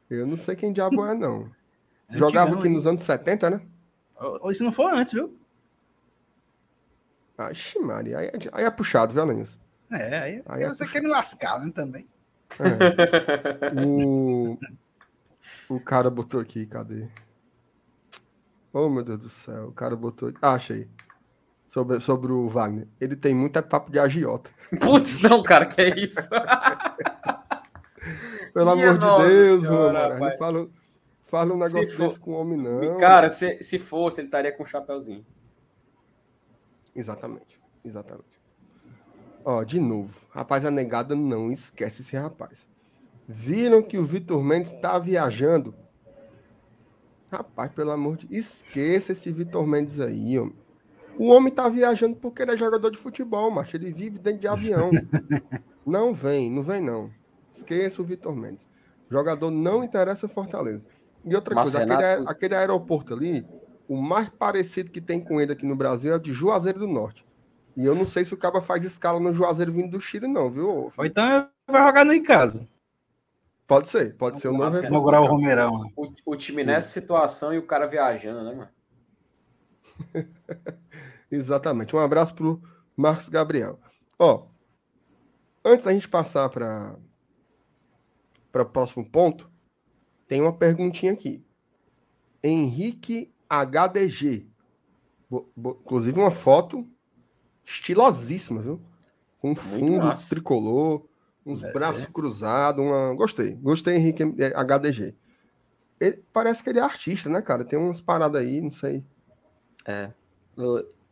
Eu 0.10 0.26
não 0.26 0.38
sei 0.38 0.56
quem 0.56 0.74
diabo 0.74 1.06
é, 1.06 1.14
não. 1.14 1.50
Jogava 2.12 2.58
aqui 2.58 2.70
nos 2.70 2.88
anos 2.88 3.04
70, 3.04 3.50
né? 3.50 3.62
Ou 4.20 4.54
se 4.54 4.64
não 4.64 4.72
for 4.72 4.92
antes, 4.94 5.14
viu? 5.14 5.38
Axe, 7.38 7.78
Maria, 7.80 8.18
aí, 8.18 8.28
é 8.28 8.32
aí 8.52 8.66
é 8.66 8.72
puxado, 8.72 9.14
viu, 9.14 9.22
Alanis? 9.22 9.58
É, 9.92 10.18
aí, 10.18 10.44
aí 10.48 10.64
é 10.64 10.68
você 10.68 10.84
puxado. 10.84 10.92
quer 10.92 11.02
me 11.02 11.08
lascar, 11.08 11.60
né, 11.60 11.72
também. 11.74 12.06
É. 12.60 13.86
O, 13.86 14.58
o 15.70 15.80
cara 15.80 16.10
botou 16.10 16.40
aqui, 16.40 16.66
cadê? 16.66 17.08
Oh, 18.74 18.90
meu 18.90 19.04
Deus 19.04 19.20
do 19.20 19.30
céu. 19.30 19.68
O 19.70 19.72
cara 19.72 19.96
botou. 19.96 20.32
Ah, 20.42 20.54
achei. 20.54 20.88
Sobre, 21.68 22.00
sobre 22.00 22.32
o 22.32 22.48
Wagner. 22.48 22.88
Ele 23.00 23.16
tem 23.16 23.34
muito 23.36 23.62
papo 23.64 23.92
de 23.92 24.00
agiota. 24.00 24.50
Putz, 24.80 25.20
não, 25.22 25.44
cara, 25.44 25.66
que 25.66 25.82
é 25.82 25.90
isso? 26.00 26.30
Pelo 28.54 28.76
Minha 28.76 28.92
amor 28.92 29.00
de 29.24 29.30
Deus, 29.30 29.62
senhora, 29.66 30.10
mano. 30.10 30.26
Não 30.26 30.38
fala, 30.38 30.70
fala 31.26 31.54
um 31.54 31.58
negócio 31.58 31.92
for- 31.96 32.08
desse 32.08 32.20
com 32.20 32.32
o 32.32 32.36
homem, 32.36 32.58
não. 32.58 32.98
Cara, 32.98 33.30
se, 33.30 33.62
se 33.62 33.78
fosse, 33.78 34.22
ele 34.22 34.28
estaria 34.28 34.52
com 34.52 34.64
um 34.64 34.66
chapéuzinho. 34.66 35.26
Exatamente. 36.96 37.60
Exatamente. 37.84 38.42
Ó, 39.46 39.64
de 39.64 39.80
novo. 39.80 40.14
Rapaz, 40.30 40.66
a 40.66 40.72
negada 40.72 41.16
não 41.16 41.52
esquece 41.52 42.02
esse 42.02 42.16
rapaz. 42.18 42.66
Viram 43.28 43.82
que 43.84 43.98
o 43.98 44.06
Vitor 44.06 44.42
Mendes 44.44 44.72
tá 44.74 44.98
viajando? 44.98 45.76
Rapaz, 47.32 47.72
pelo 47.72 47.92
amor 47.92 48.18
de 48.18 48.28
Esqueça 48.36 49.12
esse 49.12 49.32
Vitor 49.32 49.66
Mendes 49.68 50.00
aí, 50.00 50.40
homem. 50.40 50.56
O 51.18 51.28
homem 51.30 51.52
tá 51.52 51.68
viajando 51.68 52.16
porque 52.16 52.42
ele 52.42 52.52
é 52.52 52.58
jogador 52.58 52.90
de 52.92 52.98
futebol, 52.98 53.50
macho. 53.50 53.76
Ele 53.76 53.92
vive 53.92 54.20
dentro 54.20 54.40
de 54.42 54.48
avião. 54.48 54.92
não 55.86 56.14
vem, 56.14 56.50
não 56.52 56.62
vem, 56.64 56.80
não. 56.82 57.10
Esqueça 57.52 58.02
o 58.02 58.06
Vitor 58.06 58.36
Mendes. 58.36 58.68
Jogador 59.10 59.50
não 59.50 59.84
interessa 59.84 60.26
o 60.26 60.30
Fortaleza. 60.30 60.86
E 61.26 61.36
outra 61.36 61.56
Mas, 61.56 61.72
coisa, 61.72 61.80
aquele, 61.84 61.96
Renato- 62.08 62.30
aquele 62.30 62.56
aeroporto 62.56 63.14
ali, 63.14 63.46
o 63.88 63.98
mais 63.98 64.30
parecido 64.30 64.92
que 64.92 65.02
tem 65.02 65.20
com 65.20 65.42
ele 65.42 65.52
aqui 65.52 65.66
no 65.66 65.76
Brasil 65.76 66.14
é 66.14 66.16
o 66.16 66.20
de 66.20 66.32
Juazeiro 66.32 66.80
do 66.80 66.88
Norte. 66.88 67.26
E 67.76 67.86
eu 67.86 67.94
não 67.94 68.06
sei 68.06 68.24
se 68.24 68.34
o 68.34 68.38
Caba 68.38 68.62
faz 68.62 68.84
escala 68.84 69.20
no 69.20 69.34
Juazeiro 69.34 69.72
vindo 69.72 69.92
do 69.92 70.02
Chile, 70.02 70.28
não, 70.28 70.50
viu? 70.50 70.92
Ou 70.96 71.06
então 71.06 71.48
vai 71.68 71.86
jogar 71.86 72.06
no 72.06 72.14
em 72.14 72.24
casa. 72.24 72.68
Pode 73.68 73.90
ser, 73.90 74.16
pode 74.16 74.40
ser 74.40 74.48
o 74.48 74.54
novo 74.54 74.78
Inaugurar 74.78 75.22
o. 75.22 75.26
Romeirão. 75.26 75.84
né? 75.84 75.92
O, 75.96 76.06
o 76.06 76.07
time 76.38 76.64
nessa 76.64 76.90
situação 76.90 77.54
e 77.54 77.58
o 77.58 77.66
cara 77.66 77.88
viajando, 77.88 78.44
né, 78.44 78.54
mano? 78.56 78.70
Exatamente. 81.32 81.96
Um 81.96 82.00
abraço 82.00 82.34
pro 82.34 82.62
Marcos 82.96 83.30
Gabriel. 83.30 83.80
Ó, 84.18 84.46
antes 85.64 85.86
da 85.86 85.94
gente 85.94 86.08
passar 86.08 86.50
para 86.50 86.96
para 88.52 88.62
o 88.64 88.66
próximo 88.70 89.08
ponto, 89.08 89.52
tem 90.28 90.42
uma 90.42 90.54
perguntinha 90.54 91.12
aqui. 91.14 91.46
Henrique 92.42 93.32
HDG. 93.50 94.48
Bo- 95.30 95.52
bo- 95.56 95.78
Inclusive 95.82 96.18
uma 96.20 96.32
foto 96.32 96.88
estilosíssima, 97.66 98.62
viu? 98.62 98.82
Com 99.40 99.54
fundo 99.54 100.08
tricolor, 100.30 101.06
uns 101.46 101.62
braços 101.74 102.06
cruzados, 102.08 102.84
uma... 102.84 103.14
Gostei. 103.14 103.54
Gostei, 103.56 103.96
Henrique 103.96 104.24
eh, 104.40 104.54
HDG. 104.56 105.16
Ele, 106.00 106.24
parece 106.32 106.64
que 106.64 106.70
ele 106.70 106.80
é 106.80 106.82
artista, 106.82 107.30
né, 107.30 107.42
cara? 107.42 107.66
Tem 107.66 107.78
umas 107.78 108.00
paradas 108.00 108.42
aí, 108.42 108.62
não 108.62 108.72
sei. 108.72 109.04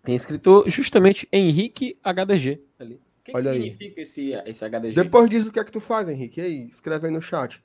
Tem 0.03 0.15
escrito 0.15 0.63
justamente 0.67 1.27
Henrique 1.31 1.97
HDG 2.03 2.61
ali. 2.77 2.95
O 2.95 2.99
que, 3.25 3.31
que 3.31 3.41
significa 3.41 4.01
esse, 4.01 4.33
esse 4.45 4.63
HDG? 4.63 4.93
Depois 4.93 5.29
disso, 5.29 5.49
o 5.49 5.51
que 5.51 5.59
é 5.59 5.63
que 5.63 5.71
tu 5.71 5.79
faz, 5.79 6.07
Henrique? 6.07 6.39
E 6.39 6.43
aí, 6.43 6.69
escreve 6.69 7.07
aí 7.07 7.13
no 7.13 7.21
chat. 7.21 7.63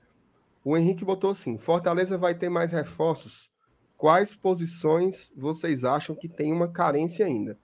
O 0.64 0.74
Henrique 0.74 1.04
botou 1.04 1.30
assim: 1.30 1.58
Fortaleza 1.58 2.16
vai 2.16 2.34
ter 2.34 2.48
mais 2.48 2.72
reforços. 2.72 3.50
Quais 3.98 4.34
posições 4.34 5.30
vocês 5.36 5.84
acham 5.84 6.16
que 6.16 6.26
tem 6.26 6.50
uma 6.50 6.68
carência 6.68 7.26
ainda? 7.26 7.58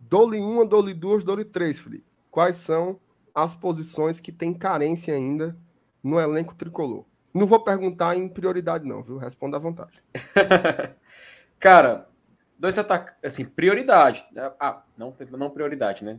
Dole 0.00 0.38
uma, 0.40 0.64
dole 0.64 0.94
duas, 0.94 1.22
dole 1.22 1.44
três, 1.44 1.78
Felipe. 1.78 2.06
Quais 2.30 2.56
são 2.56 2.98
as 3.34 3.54
posições 3.54 4.18
que 4.18 4.32
tem 4.32 4.54
carência 4.54 5.14
ainda 5.14 5.54
no 6.02 6.18
elenco 6.18 6.54
tricolor? 6.54 7.04
Não 7.32 7.46
vou 7.46 7.62
perguntar 7.62 8.16
em 8.16 8.28
prioridade, 8.28 8.86
não, 8.86 9.02
viu? 9.02 9.16
Responda 9.18 9.56
à 9.56 9.60
vontade. 9.60 10.02
Cara, 11.58 12.08
dois 12.58 12.78
ataques, 12.78 13.14
assim, 13.24 13.44
prioridade. 13.44 14.26
Ah, 14.58 14.82
não, 14.96 15.14
não 15.32 15.50
prioridade, 15.50 16.04
né? 16.04 16.18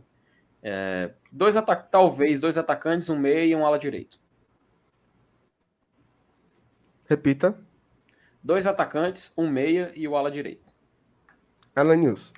É, 0.62 1.12
dois 1.30 1.56
ataques, 1.56 1.88
talvez 1.90 2.40
dois 2.40 2.56
atacantes, 2.56 3.10
um 3.10 3.18
meia 3.18 3.44
e 3.44 3.54
um 3.54 3.66
ala 3.66 3.78
direito. 3.78 4.18
Repita. 7.08 7.58
Dois 8.42 8.66
atacantes, 8.66 9.32
um 9.36 9.48
meia 9.50 9.92
e 9.94 10.06
o 10.08 10.16
ala 10.16 10.30
direito. 10.30 10.72
Ela 11.74 11.94
News. 11.96 12.32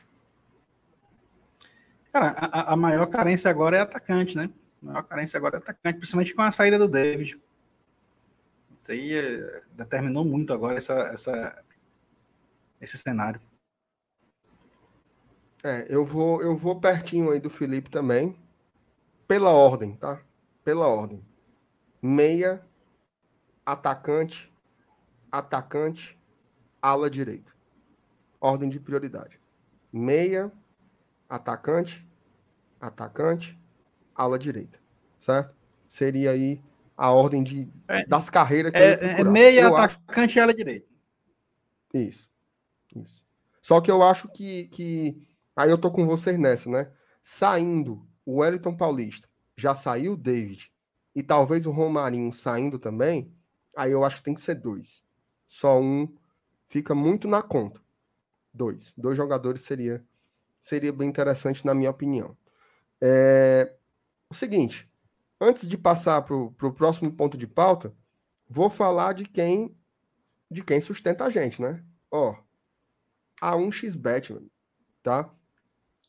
Cara, 2.12 2.28
a, 2.30 2.60
a- 2.60 2.72
a 2.72 2.76
maior 2.76 3.06
carência 3.06 3.50
agora 3.50 3.76
é 3.76 3.80
atacante, 3.80 4.36
né? 4.36 4.50
A 4.82 4.86
maior 4.86 5.02
carência 5.02 5.36
agora 5.36 5.56
é 5.56 5.58
atacante, 5.58 5.98
principalmente 5.98 6.34
com 6.34 6.42
a 6.42 6.52
saída 6.52 6.78
do 6.78 6.88
David. 6.88 7.40
Isso 8.84 8.92
aí 8.92 9.14
é, 9.14 9.62
determinou 9.72 10.26
muito 10.26 10.52
agora 10.52 10.76
essa, 10.76 10.92
essa, 11.04 11.64
esse 12.78 12.98
cenário. 12.98 13.40
É, 15.62 15.86
eu 15.88 16.04
vou, 16.04 16.42
eu 16.42 16.54
vou 16.54 16.78
pertinho 16.78 17.30
aí 17.30 17.40
do 17.40 17.48
Felipe 17.48 17.88
também. 17.88 18.38
Pela 19.26 19.48
ordem, 19.48 19.96
tá? 19.96 20.20
Pela 20.62 20.86
ordem. 20.86 21.24
Meia, 22.02 22.62
atacante, 23.64 24.52
atacante, 25.32 26.20
ala 26.82 27.08
direita. 27.08 27.50
Ordem 28.38 28.68
de 28.68 28.78
prioridade. 28.78 29.40
Meia, 29.90 30.52
atacante, 31.26 32.06
atacante, 32.78 33.58
ala 34.14 34.38
direita. 34.38 34.78
Certo? 35.20 35.56
Seria 35.88 36.32
aí 36.32 36.62
a 36.96 37.10
ordem 37.10 37.42
de, 37.42 37.72
É, 37.88 38.04
das 38.06 38.30
carreiras 38.30 38.72
que 38.72 38.78
É, 38.78 39.20
é 39.20 39.24
meia, 39.24 39.62
Eu 39.62 39.76
acho- 39.76 39.96
atacante 39.96 40.36
e 40.38 40.40
ala 40.40 40.54
direita. 40.54 40.86
isso. 41.92 42.28
Isso. 42.94 43.24
Só 43.62 43.80
que 43.80 43.90
eu 43.90 44.02
acho 44.02 44.28
que, 44.28 44.68
que. 44.68 45.22
Aí 45.56 45.70
eu 45.70 45.78
tô 45.78 45.90
com 45.90 46.06
vocês 46.06 46.38
nessa, 46.38 46.68
né? 46.70 46.90
Saindo 47.22 48.06
o 48.26 48.38
Wellington 48.40 48.76
Paulista, 48.76 49.28
já 49.56 49.74
saiu 49.74 50.12
o 50.14 50.16
David, 50.16 50.70
e 51.14 51.22
talvez 51.22 51.66
o 51.66 51.70
Romarinho 51.70 52.32
saindo 52.32 52.78
também, 52.78 53.32
aí 53.76 53.92
eu 53.92 54.04
acho 54.04 54.16
que 54.16 54.22
tem 54.22 54.34
que 54.34 54.40
ser 54.40 54.54
dois. 54.56 55.02
Só 55.48 55.80
um 55.80 56.08
fica 56.68 56.94
muito 56.94 57.26
na 57.28 57.42
conta. 57.42 57.80
Dois. 58.52 58.92
Dois 58.96 59.16
jogadores 59.16 59.62
seria, 59.62 60.04
seria 60.60 60.92
bem 60.92 61.08
interessante, 61.08 61.64
na 61.64 61.74
minha 61.74 61.90
opinião. 61.90 62.36
É, 63.00 63.72
O 64.30 64.34
seguinte, 64.34 64.88
antes 65.40 65.68
de 65.68 65.76
passar 65.76 66.22
para 66.22 66.34
o 66.36 66.72
próximo 66.72 67.12
ponto 67.12 67.36
de 67.36 67.46
pauta, 67.46 67.94
vou 68.48 68.70
falar 68.70 69.12
de 69.12 69.24
quem 69.24 69.76
de 70.50 70.62
quem 70.62 70.80
sustenta 70.80 71.24
a 71.24 71.30
gente, 71.30 71.60
né? 71.60 71.82
Ó, 72.10 72.36
a 73.40 73.56
1xBet, 73.56 74.32
mano, 74.32 74.50
tá? 75.02 75.28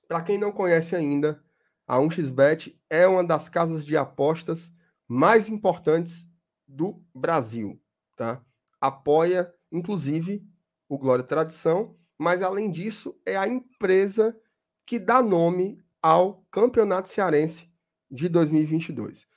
Para 0.08 0.22
quem 0.22 0.38
não 0.38 0.52
conhece 0.52 0.96
ainda, 0.96 1.44
a 1.88 1.98
1xBet 1.98 2.78
é 2.90 3.08
uma 3.08 3.24
das 3.24 3.50
casas 3.50 3.84
de 3.84 3.98
apostas 3.98 4.72
mais 5.08 5.50
importantes 5.50 6.28
do 6.68 7.02
Brasil, 7.14 7.82
tá? 8.16 8.44
Apoia, 8.80 9.52
inclusive, 9.72 10.46
o 10.88 10.98
Glória 10.98 11.24
Tradição, 11.24 11.98
mas 12.18 12.42
além 12.42 12.72
disso, 12.72 13.20
é 13.26 13.36
a 13.36 13.48
empresa 13.48 14.40
que 14.86 15.00
dá 15.00 15.24
nome 15.24 15.84
ao 16.02 16.46
Campeonato 16.52 17.10
Cearense 17.10 17.75
de 18.10 18.30
2022. 18.30 19.28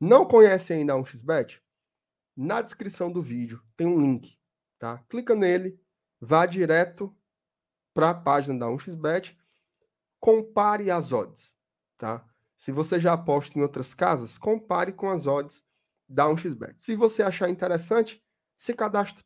Não 0.00 0.26
conhece 0.26 0.72
ainda 0.72 0.92
a 0.92 0.96
1xBet? 0.96 1.60
Na 2.36 2.60
descrição 2.60 3.10
do 3.10 3.22
vídeo 3.22 3.62
tem 3.76 3.86
um 3.86 4.00
link, 4.00 4.36
tá? 4.78 4.98
Clica 5.08 5.34
nele, 5.34 5.80
vá 6.20 6.46
direto 6.46 7.14
para 7.94 8.10
a 8.10 8.14
página 8.14 8.58
da 8.58 8.66
1xBet, 8.66 9.36
compare 10.18 10.90
as 10.90 11.12
odds, 11.12 11.54
tá? 11.96 12.26
Se 12.56 12.72
você 12.72 12.98
já 12.98 13.12
aposta 13.12 13.58
em 13.58 13.62
outras 13.62 13.94
casas, 13.94 14.36
compare 14.36 14.92
com 14.92 15.10
as 15.10 15.26
odds 15.26 15.64
da 16.08 16.24
1xBet. 16.26 16.74
Se 16.78 16.96
você 16.96 17.22
achar 17.22 17.48
interessante, 17.48 18.22
se 18.56 18.74
cadastre, 18.74 19.22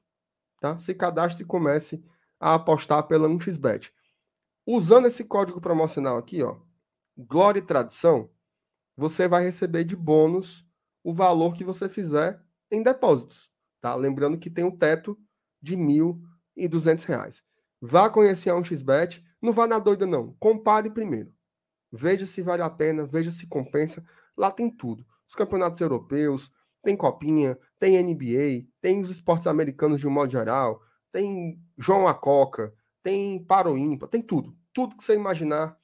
tá? 0.61 0.77
Se 0.79 0.95
cadastre 0.95 1.45
e 1.45 1.47
comece 1.47 2.05
a 2.39 2.55
apostar 2.55 3.07
pela 3.07 3.29
1xBet. 3.29 3.93
Usando 4.67 5.07
esse 5.07 5.25
código 5.25 5.61
promocional 5.61 6.19
aqui, 6.19 6.43
ó, 6.43 6.61
Glória 7.17 7.59
e 7.59 7.63
Tradição, 7.63 8.31
você 8.99 9.29
vai 9.29 9.45
receber 9.45 9.85
de 9.85 9.95
bônus 9.95 10.67
o 11.05 11.15
valor 11.15 11.55
que 11.55 11.63
você 11.63 11.89
fizer 11.89 12.43
em 12.69 12.83
depósitos, 12.83 13.49
tá? 13.81 13.95
Lembrando 13.95 14.37
que 14.37 14.51
tem 14.51 14.65
um 14.65 14.77
teto 14.77 15.17
de 15.63 15.77
1.200 15.77 17.05
reais. 17.05 17.43
Vá 17.81 18.11
conhecer 18.11 18.51
a 18.51 18.55
1xBet, 18.55 19.23
não 19.41 19.53
vá 19.53 19.69
na 19.69 19.79
doida 19.79 20.05
não, 20.05 20.35
compare 20.41 20.91
primeiro. 20.91 21.33
Veja 21.93 22.27
se 22.27 22.43
vale 22.43 22.61
a 22.61 22.69
pena, 22.69 23.07
veja 23.07 23.31
se 23.31 23.47
compensa. 23.47 24.05
Lá 24.37 24.51
tem 24.51 24.69
tudo. 24.69 25.07
Os 25.29 25.37
campeonatos 25.37 25.81
europeus, 25.81 26.51
tem 26.83 26.97
copinha, 26.97 27.57
tem 27.79 28.03
NBA, 28.03 28.69
tem 28.81 29.01
os 29.01 29.11
esportes 29.11 29.47
americanos 29.47 30.01
de 30.01 30.09
um 30.09 30.11
modo 30.11 30.33
geral, 30.33 30.83
tem 31.13 31.63
João 31.79 32.09
Acoca, 32.09 32.75
tem 33.01 33.45
Paroímpa, 33.45 34.09
tem 34.09 34.21
tudo. 34.21 34.57
Tudo 34.73 34.97
que 34.97 35.05
você 35.05 35.15
imaginar 35.15 35.79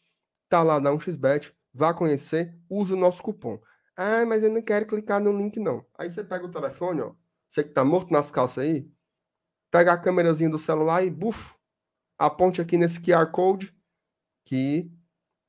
tá 0.48 0.64
lá 0.64 0.80
na 0.80 0.90
1xBet. 0.90 1.54
Vá 1.74 1.92
conhecer, 1.92 2.56
use 2.70 2.92
o 2.92 2.96
nosso 2.96 3.20
cupom. 3.20 3.60
Ah, 3.96 4.24
mas 4.24 4.44
eu 4.44 4.50
não 4.50 4.62
quero 4.62 4.86
clicar 4.86 5.20
no 5.20 5.36
link, 5.36 5.58
não. 5.58 5.84
Aí 5.98 6.08
você 6.08 6.22
pega 6.22 6.46
o 6.46 6.50
telefone, 6.50 7.00
ó. 7.00 7.12
Você 7.48 7.64
que 7.64 7.70
tá 7.70 7.84
morto 7.84 8.12
nas 8.12 8.30
calças 8.30 8.64
aí, 8.64 8.88
pega 9.72 9.92
a 9.92 9.98
câmerazinha 9.98 10.48
do 10.48 10.58
celular 10.58 11.04
e, 11.04 11.10
buf, 11.10 11.52
aponte 12.16 12.60
aqui 12.60 12.78
nesse 12.78 13.00
QR 13.00 13.26
Code 13.32 13.74
que, 14.44 14.88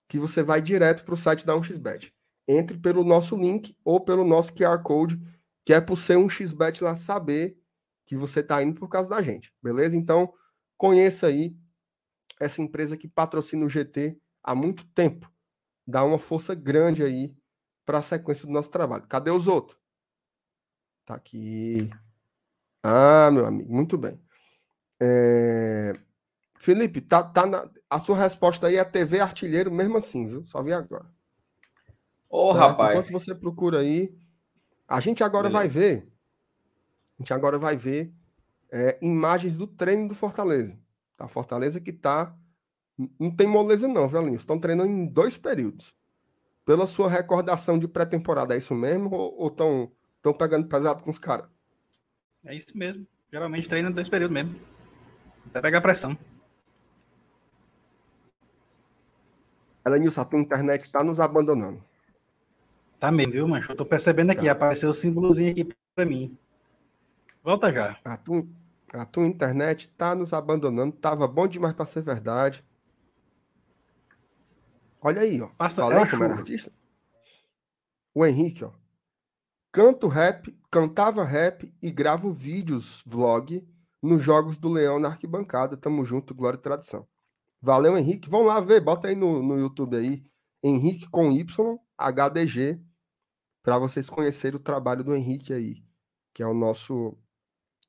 que 0.07 0.17
você 0.17 0.41
vai 0.41 0.61
direto 0.61 1.05
para 1.05 1.13
o 1.13 1.17
site 1.17 1.45
da 1.45 1.53
1xBet. 1.53 2.11
Entre 2.47 2.77
pelo 2.77 3.03
nosso 3.03 3.37
link 3.37 3.77
ou 3.83 3.99
pelo 3.99 4.23
nosso 4.23 4.53
QR 4.53 4.81
Code, 4.81 5.19
que 5.63 5.73
é 5.73 5.81
por 5.81 5.97
ser 5.97 6.17
um 6.17 6.29
xbet 6.29 6.83
lá 6.83 6.95
saber 6.95 7.59
que 8.05 8.15
você 8.15 8.39
está 8.39 8.61
indo 8.61 8.79
por 8.79 8.87
causa 8.87 9.09
da 9.09 9.21
gente, 9.21 9.51
beleza? 9.61 9.97
Então, 9.97 10.31
conheça 10.77 11.27
aí 11.27 11.55
essa 12.39 12.61
empresa 12.61 12.95
que 12.95 13.07
patrocina 13.07 13.65
o 13.65 13.69
GT 13.69 14.17
há 14.43 14.53
muito 14.53 14.85
tempo. 14.87 15.31
Dá 15.87 16.03
uma 16.03 16.17
força 16.17 16.55
grande 16.55 17.03
aí 17.03 17.35
para 17.85 17.99
a 17.99 18.01
sequência 18.01 18.47
do 18.47 18.53
nosso 18.53 18.69
trabalho. 18.69 19.05
Cadê 19.07 19.31
os 19.31 19.47
outros? 19.47 19.77
Tá 21.05 21.15
aqui. 21.15 21.89
Ah, 22.81 23.29
meu 23.31 23.45
amigo, 23.45 23.71
muito 23.73 23.97
bem. 23.97 24.19
É... 24.99 25.93
Felipe, 26.57 27.01
tá, 27.01 27.23
tá 27.23 27.45
na... 27.45 27.69
a 27.89 27.99
sua 27.99 28.17
resposta 28.17 28.67
aí 28.67 28.77
é 28.77 28.83
TV 28.83 29.19
Artilheiro 29.19 29.71
mesmo 29.71 29.97
assim, 29.97 30.27
viu? 30.27 30.45
Só 30.45 30.63
vi 30.63 30.73
agora. 30.73 31.05
Ô, 32.29 32.51
rapaz. 32.51 33.09
Enquanto 33.09 33.23
você 33.23 33.35
procura 33.35 33.79
aí, 33.79 34.17
a 34.87 34.99
gente 34.99 35.23
agora 35.23 35.49
Beleza. 35.49 35.59
vai 35.59 35.67
ver. 35.67 36.11
A 37.17 37.21
gente 37.21 37.33
agora 37.33 37.57
vai 37.57 37.77
ver 37.77 38.13
é, 38.71 38.97
imagens 39.01 39.55
do 39.55 39.67
treino 39.67 40.07
do 40.07 40.15
Fortaleza. 40.15 40.77
Tá? 41.15 41.27
Fortaleza 41.27 41.79
que 41.79 41.93
tá. 41.93 42.35
Não 43.19 43.29
tem 43.29 43.47
moleza, 43.47 43.87
não, 43.87 44.07
velhinho. 44.07 44.35
Estão 44.35 44.59
treinando 44.59 44.89
em 44.89 45.05
dois 45.05 45.37
períodos. 45.37 45.93
Pela 46.65 46.87
sua 46.87 47.09
recordação 47.09 47.77
de 47.77 47.87
pré-temporada, 47.87 48.55
é 48.55 48.57
isso 48.57 48.73
mesmo? 48.73 49.13
Ou 49.13 49.47
estão 49.47 49.91
tão 50.21 50.33
pegando 50.33 50.67
pesado 50.67 51.03
com 51.03 51.11
os 51.11 51.19
caras? 51.19 51.47
É 52.43 52.55
isso 52.55 52.75
mesmo. 52.77 53.05
Geralmente 53.31 53.67
treina 53.67 53.89
em 53.89 53.93
dois 53.93 54.09
períodos 54.09 54.33
mesmo. 54.33 54.55
Até 55.47 55.61
pegar 55.61 55.81
pressão. 55.81 56.17
Ela, 59.83 59.99
Nilson, 59.99 60.21
a 60.21 60.25
tua 60.25 60.39
internet 60.39 60.83
está 60.83 61.03
nos 61.03 61.19
abandonando. 61.19 61.83
Tá 62.99 63.11
mesmo, 63.11 63.33
viu, 63.33 63.47
mancho? 63.47 63.71
Eu 63.71 63.75
tô 63.75 63.85
percebendo 63.85 64.31
aqui, 64.31 64.45
tá. 64.45 64.51
apareceu 64.51 64.89
o 64.89 64.93
símbolozinho 64.93 65.51
aqui 65.51 65.69
para 65.93 66.05
mim. 66.05 66.35
Volta 67.43 67.71
já. 67.71 67.95
A 68.03 68.17
tua, 68.17 68.47
a 68.93 69.05
tua 69.05 69.27
internet 69.27 69.89
tá 69.89 70.15
nos 70.15 70.33
abandonando. 70.33 70.91
Tava 70.93 71.27
bom 71.27 71.47
demais 71.47 71.75
para 71.75 71.85
ser 71.85 72.01
verdade. 72.01 72.63
Olha 75.05 75.21
aí, 75.21 75.39
ó. 75.39 75.49
Passa 75.49 75.83
Falei 75.83 76.09
como 76.09 76.23
era 76.23 76.33
artista. 76.33 76.71
O 78.11 78.25
Henrique, 78.25 78.65
ó. 78.65 78.71
Canto 79.71 80.07
rap, 80.07 80.51
cantava 80.71 81.23
rap 81.23 81.71
e 81.79 81.91
gravo 81.91 82.33
vídeos, 82.33 83.03
vlog, 83.05 83.63
nos 84.01 84.23
Jogos 84.23 84.57
do 84.57 84.67
Leão 84.67 84.99
na 84.99 85.09
arquibancada. 85.09 85.77
Tamo 85.77 86.03
junto, 86.03 86.33
glória 86.33 86.57
e 86.57 86.61
tradição. 86.61 87.07
Valeu, 87.61 87.95
Henrique. 87.95 88.27
Vão 88.27 88.45
lá 88.45 88.59
ver, 88.59 88.81
bota 88.81 89.07
aí 89.07 89.15
no, 89.15 89.43
no 89.43 89.59
YouTube 89.59 89.95
aí. 89.95 90.25
Henrique 90.63 91.07
com 91.07 91.31
Y, 91.31 91.79
HDG, 91.95 92.81
para 93.61 93.77
vocês 93.77 94.09
conhecerem 94.09 94.57
o 94.57 94.63
trabalho 94.63 95.03
do 95.03 95.13
Henrique 95.13 95.53
aí, 95.53 95.83
que 96.33 96.41
é 96.41 96.47
o 96.47 96.53
nosso 96.55 97.15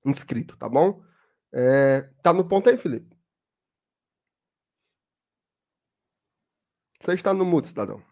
inscrito, 0.05 0.55
tá 0.59 0.69
bom? 0.69 1.03
É, 1.51 2.11
tá 2.23 2.35
no 2.35 2.47
ponto 2.47 2.69
aí, 2.69 2.77
Felipe? 2.77 3.16
Você 7.07 7.15
está 7.15 7.33
no 7.33 7.45
mute, 7.45 7.69
cidadão. 7.69 8.03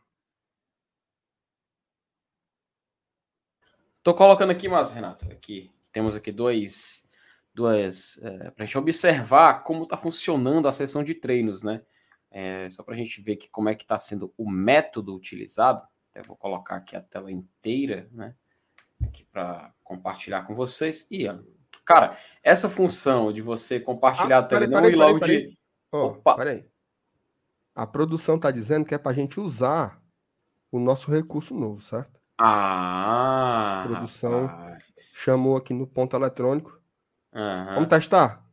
Tô 4.05 4.15
colocando 4.15 4.53
aqui, 4.53 4.69
mas 4.69 4.93
Renato, 4.93 5.25
aqui 5.33 5.73
temos 5.91 6.15
aqui 6.15 6.31
dois, 6.31 7.11
duas 7.53 8.23
é, 8.23 8.53
para 8.53 8.63
a 8.63 8.67
gente 8.67 8.79
observar 8.79 9.65
como 9.65 9.83
está 9.83 9.97
funcionando 9.97 10.69
a 10.69 10.73
sessão 10.73 11.03
de 11.03 11.13
treinos, 11.13 11.61
né? 11.61 11.83
É, 12.31 12.71
só 12.71 12.85
para 12.85 12.95
a 12.95 12.97
gente 12.97 13.21
ver 13.21 13.35
que 13.35 13.49
como 13.49 13.69
é 13.69 13.75
que 13.75 13.83
está 13.83 13.99
sendo 13.99 14.33
o 14.39 14.49
método 14.49 15.13
utilizado. 15.13 15.85
Até 16.13 16.23
vou 16.23 16.37
colocar 16.37 16.77
aqui 16.77 16.95
a 16.95 17.01
tela 17.01 17.33
inteira, 17.33 18.09
né? 18.13 18.37
Aqui 19.03 19.25
para 19.25 19.75
compartilhar 19.83 20.43
com 20.43 20.55
vocês. 20.55 21.05
E, 21.11 21.27
cara, 21.85 22.17
essa 22.45 22.71
função 22.71 23.33
de 23.33 23.41
você 23.41 23.81
compartilhar 23.81 24.37
ah, 24.37 24.39
a 24.39 24.43
tela 24.45 24.69
não 24.69 24.89
ir 24.89 24.95
logo 24.95 25.19
de. 25.19 25.59
Oh, 25.91 26.11
Opa. 26.11 26.37
Peraí. 26.37 26.74
A 27.75 27.87
produção 27.87 28.37
está 28.37 28.51
dizendo 28.51 28.85
que 28.85 28.95
é 28.95 28.99
para 28.99 29.11
a 29.11 29.15
gente 29.15 29.41
usar 29.41 30.01
o 30.71 30.79
nosso 30.79 31.11
recurso 31.11 31.55
novo, 31.55 31.81
certo? 31.81 32.21
Ah! 32.39 33.83
A 33.83 33.87
produção 33.89 34.47
rapaz. 34.47 34.85
chamou 34.97 35.57
aqui 35.57 35.73
no 35.73 35.87
ponto 35.87 36.17
eletrônico. 36.17 36.79
Uhum. 37.33 37.75
Vamos 37.75 37.89
testar? 37.89 38.45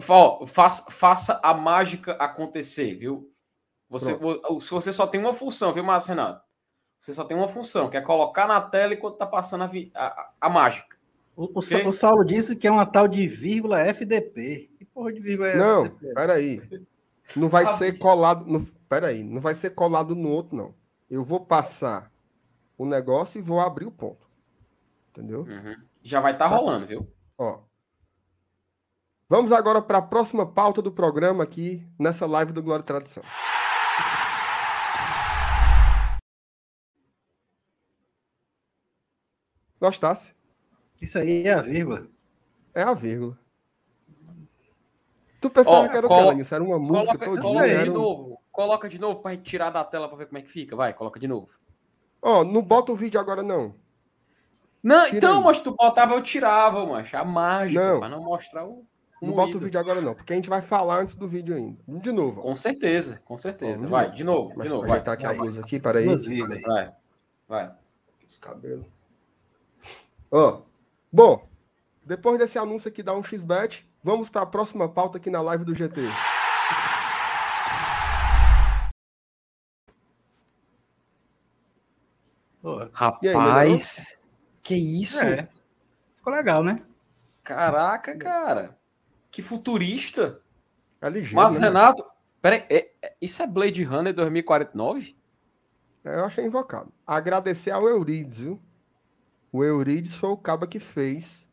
Fa 0.00 0.46
faça, 0.46 0.90
faça 0.90 1.40
a 1.42 1.54
mágica 1.54 2.12
acontecer, 2.12 2.94
viu? 2.94 3.32
Você, 3.88 4.18
se 4.60 4.70
você 4.70 4.92
só 4.92 5.06
tem 5.06 5.18
uma 5.18 5.32
função, 5.32 5.72
viu, 5.72 5.82
Márcio 5.82 6.10
Renato? 6.10 6.46
Você 7.00 7.14
só 7.14 7.24
tem 7.24 7.36
uma 7.36 7.48
função, 7.48 7.88
que 7.88 7.96
é 7.96 8.00
colocar 8.00 8.46
na 8.46 8.60
tela 8.60 8.92
enquanto 8.92 9.16
tá 9.16 9.26
passando 9.26 9.64
a, 9.64 9.70
a, 9.94 10.30
a 10.42 10.50
mágica. 10.50 10.96
O, 11.34 11.44
o, 11.44 11.58
o, 11.58 11.92
Saulo 11.92 12.24
disse 12.24 12.56
que 12.56 12.66
é 12.66 12.70
uma 12.70 12.84
tal 12.84 13.06
de 13.06 13.26
vírgula 13.26 13.80
FDP. 13.80 14.70
Que 14.76 14.84
porra 14.84 15.12
de 15.12 15.20
vírgula 15.20 15.48
é 15.48 15.56
não, 15.56 15.84
FDP? 15.86 16.06
Não, 16.06 16.14
peraí. 16.14 16.62
Não 17.36 17.48
vai 17.48 17.66
ser 17.74 17.98
colado. 17.98 18.44
No, 18.46 18.66
peraí, 18.88 19.22
não 19.22 19.40
vai 19.40 19.54
ser 19.54 19.70
colado 19.70 20.14
no 20.14 20.28
outro, 20.28 20.56
não. 20.56 20.74
Eu 21.10 21.24
vou 21.24 21.44
passar 21.44 22.12
o 22.76 22.86
negócio 22.86 23.38
e 23.38 23.42
vou 23.42 23.60
abrir 23.60 23.86
o 23.86 23.90
ponto. 23.90 24.28
Entendeu? 25.10 25.40
Uhum. 25.40 25.76
Já 26.02 26.20
vai 26.20 26.32
estar 26.32 26.48
tá 26.48 26.54
rolando, 26.54 26.86
viu? 26.86 27.12
Ó. 27.36 27.60
Vamos 29.28 29.52
agora 29.52 29.82
para 29.82 29.98
a 29.98 30.02
próxima 30.02 30.46
pauta 30.46 30.80
do 30.80 30.90
programa 30.90 31.44
aqui 31.44 31.86
nessa 31.98 32.26
live 32.26 32.52
do 32.52 32.62
Glória 32.62 32.82
e 32.82 32.86
Tradição. 32.86 33.22
Gostasse? 39.80 40.32
Isso 41.00 41.18
aí 41.18 41.46
é 41.46 41.52
a 41.52 41.62
vírgula. 41.62 42.08
É 42.74 42.82
a 42.82 42.94
vírgula. 42.94 43.38
Tu 45.40 45.48
pensava 45.48 45.86
oh, 45.86 45.88
que 45.88 45.96
era 45.96 46.06
o 46.06 46.34
que, 46.34 46.42
Isso 46.42 46.54
era 46.54 46.64
uma 46.64 46.78
música 46.78 47.16
coloca, 47.18 47.42
Coloca 47.42 47.84
de 47.84 47.90
novo. 47.90 48.42
Coloca 48.50 48.88
de 48.88 49.00
novo 49.00 49.20
pra 49.20 49.32
gente 49.32 49.44
tirar 49.44 49.70
da 49.70 49.84
tela 49.84 50.08
pra 50.08 50.16
ver 50.16 50.26
como 50.26 50.38
é 50.38 50.42
que 50.42 50.50
fica. 50.50 50.74
Vai, 50.74 50.92
coloca 50.92 51.20
de 51.20 51.28
novo. 51.28 51.48
Ó, 52.20 52.40
oh, 52.40 52.44
não 52.44 52.60
bota 52.60 52.90
o 52.90 52.96
vídeo 52.96 53.20
agora, 53.20 53.42
não. 53.42 53.74
Não, 54.82 55.04
Tira 55.06 55.16
então, 55.18 55.38
aí. 55.38 55.44
mas 55.44 55.60
tu 55.60 55.74
botava, 55.74 56.14
eu 56.14 56.22
tirava, 56.22 56.84
macho. 56.86 57.16
A 57.16 57.24
mágica, 57.24 57.92
não. 57.92 57.98
pra 58.00 58.08
não 58.08 58.22
mostrar 58.22 58.66
o. 58.66 58.84
Não 59.20 59.32
bota 59.32 59.56
o 59.56 59.60
vídeo 59.60 59.80
agora, 59.80 60.00
não, 60.00 60.14
porque 60.14 60.32
a 60.32 60.36
gente 60.36 60.48
vai 60.48 60.62
falar 60.62 61.00
antes 61.00 61.16
do 61.16 61.26
vídeo 61.26 61.54
ainda. 61.54 61.78
De 61.86 62.12
novo. 62.12 62.40
Ó. 62.40 62.42
Com 62.44 62.56
certeza, 62.56 63.20
com 63.24 63.36
certeza. 63.36 63.84
Ó, 63.86 63.90
vai, 63.90 64.12
de 64.12 64.22
novo, 64.22 64.60
de 64.62 64.68
novo. 64.68 64.86
Vai, 64.86 65.02
tá 65.02 65.12
aqui 65.12 65.24
vai. 65.24 65.34
a 65.34 65.38
blusa 65.38 65.60
aqui, 65.60 65.80
peraí. 65.80 66.06
Vai, 66.06 66.92
vai. 67.48 67.72
Os 68.28 68.38
cabelos. 68.38 68.86
Ó, 70.30 70.60
bom, 71.12 71.48
depois 72.04 72.38
desse 72.38 72.58
anúncio 72.58 72.88
aqui 72.88 73.02
da 73.02 73.12
1xBet, 73.12 73.87
vamos 74.02 74.28
para 74.28 74.42
a 74.42 74.46
próxima 74.46 74.88
pauta 74.88 75.18
aqui 75.18 75.30
na 75.30 75.40
live 75.40 75.64
do 75.64 75.74
GT. 75.74 76.02
Rapaz, 82.92 84.08
aí, 84.10 84.18
que 84.62 84.74
isso? 84.74 85.22
É. 85.24 85.48
Ficou 86.16 86.32
legal, 86.32 86.62
né? 86.62 86.82
Caraca, 87.42 88.16
cara. 88.16 88.76
Que 89.30 89.40
futurista. 89.40 90.40
É 91.00 91.08
ligeiro, 91.08 91.36
Mas, 91.36 91.58
né? 91.58 91.68
Renato, 91.68 92.04
peraí, 92.42 92.64
é, 92.68 92.90
é, 93.00 93.16
isso 93.20 93.42
é 93.42 93.46
Blade 93.46 93.82
Runner 93.84 94.12
2049? 94.12 95.16
É, 96.04 96.16
eu 96.16 96.24
achei 96.24 96.44
invocado. 96.44 96.92
Agradecer 97.06 97.70
ao 97.70 97.88
Eurides, 97.88 98.40
viu? 98.40 98.60
O 99.52 99.64
Eurides 99.64 100.14
foi 100.14 100.30
o 100.30 100.36
cabo 100.36 100.66
que 100.66 100.78
fez 100.78 101.46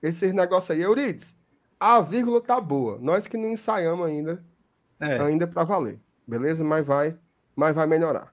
esses 0.00 0.32
negócios 0.32 0.70
aí. 0.70 0.80
Eurides, 0.80 1.36
a 1.80 2.00
vírgula 2.02 2.42
tá 2.42 2.60
boa. 2.60 2.98
Nós 3.00 3.26
que 3.26 3.38
não 3.38 3.48
ensaiamos 3.48 4.06
ainda, 4.06 4.44
é. 5.00 5.18
ainda 5.18 5.46
para 5.46 5.64
valer. 5.64 5.98
Beleza? 6.28 6.62
Mas 6.62 6.86
vai, 6.86 7.16
mas 7.56 7.74
vai 7.74 7.86
melhorar. 7.86 8.32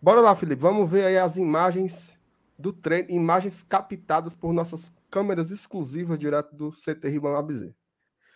Bora 0.00 0.20
lá, 0.20 0.36
Felipe. 0.36 0.62
Vamos 0.62 0.88
ver 0.88 1.04
aí 1.06 1.18
as 1.18 1.36
imagens 1.36 2.16
do 2.56 2.72
treino, 2.72 3.10
imagens 3.10 3.64
captadas 3.64 4.32
por 4.34 4.52
nossas 4.52 4.92
câmeras 5.10 5.50
exclusivas 5.50 6.18
direto 6.18 6.54
do 6.54 6.70
CT 6.70 7.08
Ribamar 7.08 7.42
Bezerra. 7.42 7.74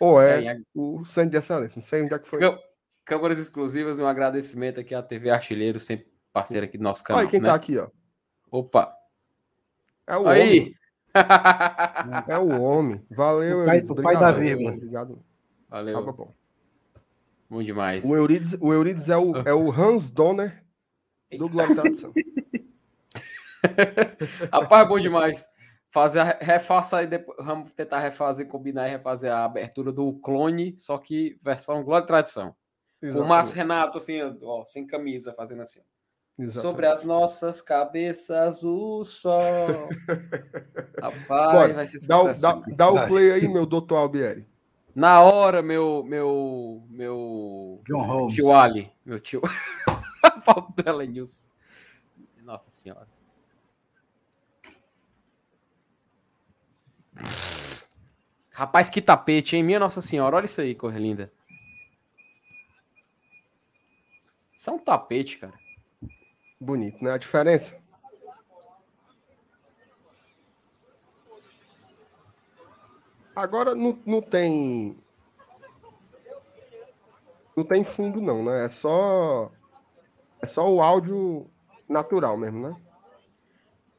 Ou 0.00 0.20
é, 0.20 0.46
é, 0.46 0.60
o 0.74 1.04
Centro 1.04 1.30
de 1.30 1.36
Excelência. 1.36 1.78
Não 1.78 1.86
sei 1.86 2.02
onde 2.02 2.14
é 2.14 2.18
que 2.18 2.26
foi. 2.26 2.40
Câmeras 3.04 3.38
exclusivas 3.38 3.98
e 3.98 4.02
um 4.02 4.06
agradecimento 4.06 4.80
aqui 4.80 4.94
à 4.94 5.02
TV 5.02 5.30
Artilheiro, 5.30 5.78
sempre 5.78 6.10
parceira 6.32 6.66
aqui 6.66 6.78
do 6.78 6.84
nosso 6.84 7.04
canal. 7.04 7.20
Olha 7.20 7.30
quem 7.30 7.40
né? 7.40 7.48
tá 7.48 7.54
aqui, 7.54 7.78
ó. 7.78 7.88
Opa! 8.50 8.94
É 10.06 10.16
o 10.16 10.26
Aí. 10.26 10.40
homem. 10.40 10.79
É 12.28 12.38
o 12.38 12.60
homem. 12.60 13.00
Valeu, 13.10 13.62
O 13.62 13.66
pai, 13.66 13.80
o 13.80 13.94
pai 13.96 14.16
da 14.16 14.32
vírgula. 14.32 14.72
Obrigado. 14.72 15.18
Valeu. 15.68 16.04
Tá 16.04 16.12
bom. 16.12 16.34
bom 17.48 17.62
demais. 17.62 18.04
O 18.04 18.16
Eurides, 18.16 18.56
o 18.60 18.72
Eurides 18.72 19.08
é, 19.08 19.16
o, 19.16 19.36
é 19.36 19.54
o 19.54 19.70
Hans 19.70 20.10
Donner 20.10 20.62
do 21.38 21.48
Glória 21.48 21.74
Tradição. 21.74 22.12
Rapaz, 24.52 24.88
bom 24.88 24.98
demais. 24.98 25.48
Fazer 25.90 26.20
a, 26.20 26.38
refaça 26.40 26.98
aí 26.98 27.06
depois. 27.06 27.36
Vamos 27.44 27.72
tentar 27.72 27.98
refazer, 27.98 28.46
combinar 28.46 28.88
e 28.88 28.90
refazer 28.90 29.32
a 29.32 29.44
abertura 29.44 29.92
do 29.92 30.14
clone, 30.14 30.74
só 30.78 30.98
que 30.98 31.38
versão 31.42 31.84
Glória 31.84 32.04
e 32.04 32.06
Tradição. 32.06 32.54
Com 33.00 33.20
o 33.20 33.26
Márcio 33.26 33.56
Renato, 33.56 33.98
assim, 33.98 34.20
ó, 34.42 34.64
sem 34.64 34.86
camisa, 34.86 35.32
fazendo 35.32 35.62
assim. 35.62 35.80
Exatamente. 36.40 36.62
Sobre 36.62 36.86
as 36.86 37.04
nossas 37.04 37.60
cabeças, 37.60 38.64
o 38.64 39.04
sol. 39.04 39.88
Rapaz, 40.98 41.52
Bora, 41.52 41.74
vai 41.74 41.86
ser 41.86 41.98
sucesso. 41.98 42.40
Dá, 42.40 42.52
dá, 42.52 42.62
dá 42.74 42.90
o 42.90 43.08
play 43.08 43.32
aí, 43.32 43.48
meu 43.48 43.66
doutor 43.66 43.96
Albieri. 43.96 44.46
Na 44.94 45.20
hora, 45.20 45.62
meu. 45.62 46.02
Meu. 46.02 46.82
Meu. 46.88 47.82
John 47.86 48.06
Holmes. 48.06 48.34
Tio 48.34 48.52
Ali. 48.52 48.90
Meu 49.04 49.20
tio. 49.20 49.42
Paulo 50.44 50.72
dela, 50.74 51.04
Nilson. 51.04 51.46
Nossa 52.42 52.70
Senhora. 52.70 53.06
Rapaz, 58.50 58.88
que 58.88 59.02
tapete, 59.02 59.56
hein? 59.56 59.62
Minha 59.62 59.78
Nossa 59.78 60.00
Senhora, 60.00 60.36
olha 60.36 60.46
isso 60.46 60.60
aí, 60.60 60.74
cor 60.74 60.94
linda. 60.96 61.30
Isso 64.54 64.70
é 64.70 64.72
um 64.72 64.78
tapete, 64.78 65.38
cara. 65.38 65.54
Bonito, 66.60 67.02
né? 67.02 67.12
A 67.12 67.18
diferença. 67.18 67.80
Agora 73.34 73.74
não, 73.74 73.98
não 74.04 74.20
tem. 74.20 74.98
Não 77.56 77.64
tem 77.64 77.82
fundo, 77.84 78.20
não, 78.20 78.44
né? 78.44 78.66
É 78.66 78.68
só. 78.68 79.50
É 80.42 80.46
só 80.46 80.70
o 80.70 80.82
áudio 80.82 81.46
natural 81.88 82.36
mesmo, 82.36 82.68
né? 82.68 82.76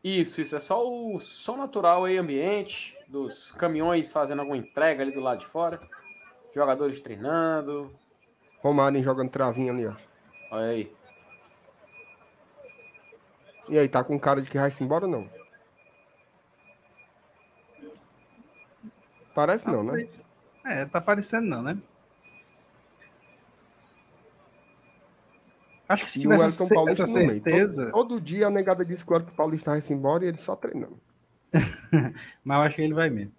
Isso, 0.03 0.41
isso. 0.41 0.55
É 0.55 0.59
só 0.59 0.88
o 0.88 1.19
som 1.19 1.57
natural 1.57 2.05
aí, 2.05 2.17
ambiente, 2.17 2.97
dos 3.07 3.51
caminhões 3.51 4.11
fazendo 4.11 4.39
alguma 4.39 4.57
entrega 4.57 5.03
ali 5.03 5.11
do 5.11 5.19
lado 5.19 5.39
de 5.39 5.47
fora. 5.47 5.79
Jogadores 6.53 6.99
treinando. 6.99 7.91
Romário 8.59 9.01
jogando 9.03 9.29
travinha 9.29 9.71
ali, 9.71 9.88
ó. 9.88 9.95
Olha 10.51 10.65
aí. 10.65 11.01
E 13.72 13.80
aí, 13.80 13.88
tá 13.88 14.03
com 14.03 14.19
cara 14.19 14.41
de 14.41 14.49
que 14.49 14.57
vai 14.57 14.69
se 14.69 14.84
embora 14.84 15.06
ou 15.06 15.11
não? 15.11 15.30
Parece 19.34 19.65
não, 19.65 19.81
né? 19.81 20.06
É, 20.65 20.85
tá 20.85 20.99
parecendo 20.99 21.48
não, 21.48 21.61
né? 21.61 21.77
Acho 25.88 26.03
que 26.03 26.11
se 26.11 26.19
tivesse 26.19 26.43
essa, 26.43 26.76
Paulista 26.76 27.03
essa 27.03 27.14
certeza... 27.14 27.91
Todo, 27.91 28.10
todo, 28.10 28.22
dia 28.22 28.48
a 28.48 28.49
negada 28.49 28.84
disse 28.84 29.06
que 29.06 29.14
o 29.14 29.15
Elton 29.15 29.31
Paulista 29.31 29.72
vai 29.72 29.80
se 29.80 29.93
embora 29.93 30.26
e 30.26 30.27
ele 30.27 30.38
só 30.38 30.53
treinando. 30.53 30.99
mas 32.43 32.57
eu 32.57 32.64
acho 32.64 32.76
que 32.76 32.81
ele 32.81 32.93
vai 32.93 33.10
mesmo. 33.10 33.31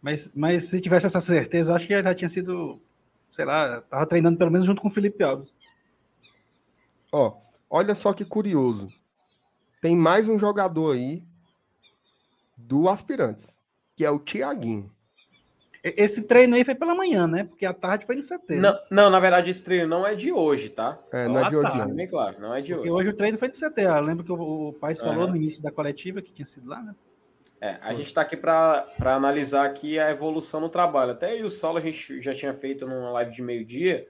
Mas, 0.00 0.30
mas 0.36 0.64
se 0.66 0.80
tivesse 0.80 1.06
essa 1.06 1.20
certeza, 1.20 1.72
eu 1.72 1.76
acho 1.76 1.86
que 1.88 1.92
ele 1.94 2.04
já 2.04 2.14
tinha 2.14 2.28
sido, 2.28 2.80
sei 3.28 3.44
lá, 3.44 3.80
tava 3.82 4.06
treinando 4.06 4.38
pelo 4.38 4.52
menos 4.52 4.66
junto 4.66 4.80
com 4.80 4.86
o 4.86 4.92
Felipe 4.92 5.24
Alves. 5.24 5.52
Ó, 7.10 7.36
olha 7.68 7.96
só 7.96 8.12
que 8.12 8.24
curioso. 8.24 8.88
Tem 9.80 9.96
mais 9.96 10.28
um 10.28 10.38
jogador 10.38 10.94
aí 10.94 11.22
do 12.56 12.88
Aspirantes, 12.88 13.56
que 13.96 14.04
é 14.04 14.10
o 14.10 14.18
Tiaguinho. 14.18 14.90
Esse 15.82 16.24
treino 16.24 16.56
aí 16.56 16.64
foi 16.64 16.74
pela 16.74 16.94
manhã, 16.94 17.26
né? 17.26 17.44
Porque 17.44 17.64
a 17.64 17.72
tarde 17.72 18.04
foi 18.04 18.16
no 18.16 18.22
CT. 18.22 18.56
Não, 18.56 18.72
né? 18.72 18.78
não, 18.90 19.10
na 19.10 19.20
verdade, 19.20 19.50
esse 19.50 19.62
treino 19.62 19.86
não 19.86 20.06
é 20.06 20.14
de 20.14 20.32
hoje, 20.32 20.68
tá? 20.70 20.98
É, 21.12 21.24
Só 21.24 21.32
não 21.32 21.46
é 21.46 21.48
de 21.48 21.56
hoje, 21.56 21.78
não. 21.78 21.94
Bem 21.94 22.08
claro, 22.08 22.40
não 22.40 22.54
é 22.54 22.60
de 22.60 22.74
Porque 22.74 22.90
hoje. 22.90 23.00
hoje 23.02 23.08
o 23.10 23.16
treino 23.16 23.38
foi 23.38 23.48
de 23.48 23.56
CT. 23.56 23.80
Eu 23.82 24.00
lembro 24.00 24.24
que 24.24 24.32
o, 24.32 24.68
o 24.68 24.72
pai 24.72 24.94
falou 24.96 25.24
uhum. 25.24 25.30
no 25.30 25.36
início 25.36 25.62
da 25.62 25.70
coletiva 25.70 26.20
que 26.20 26.32
tinha 26.32 26.46
sido 26.46 26.68
lá, 26.68 26.82
né? 26.82 26.94
É, 27.60 27.78
a 27.80 27.92
gente 27.92 28.06
está 28.06 28.22
aqui 28.22 28.36
para 28.36 28.86
analisar 29.00 29.64
aqui 29.64 29.98
a 29.98 30.10
evolução 30.10 30.60
no 30.60 30.68
trabalho. 30.68 31.12
Até 31.12 31.30
aí 31.30 31.44
o 31.44 31.50
Saulo 31.50 31.78
a 31.78 31.80
gente 31.80 32.20
já 32.20 32.34
tinha 32.34 32.54
feito 32.54 32.86
numa 32.86 33.10
live 33.10 33.34
de 33.34 33.42
meio-dia, 33.42 34.06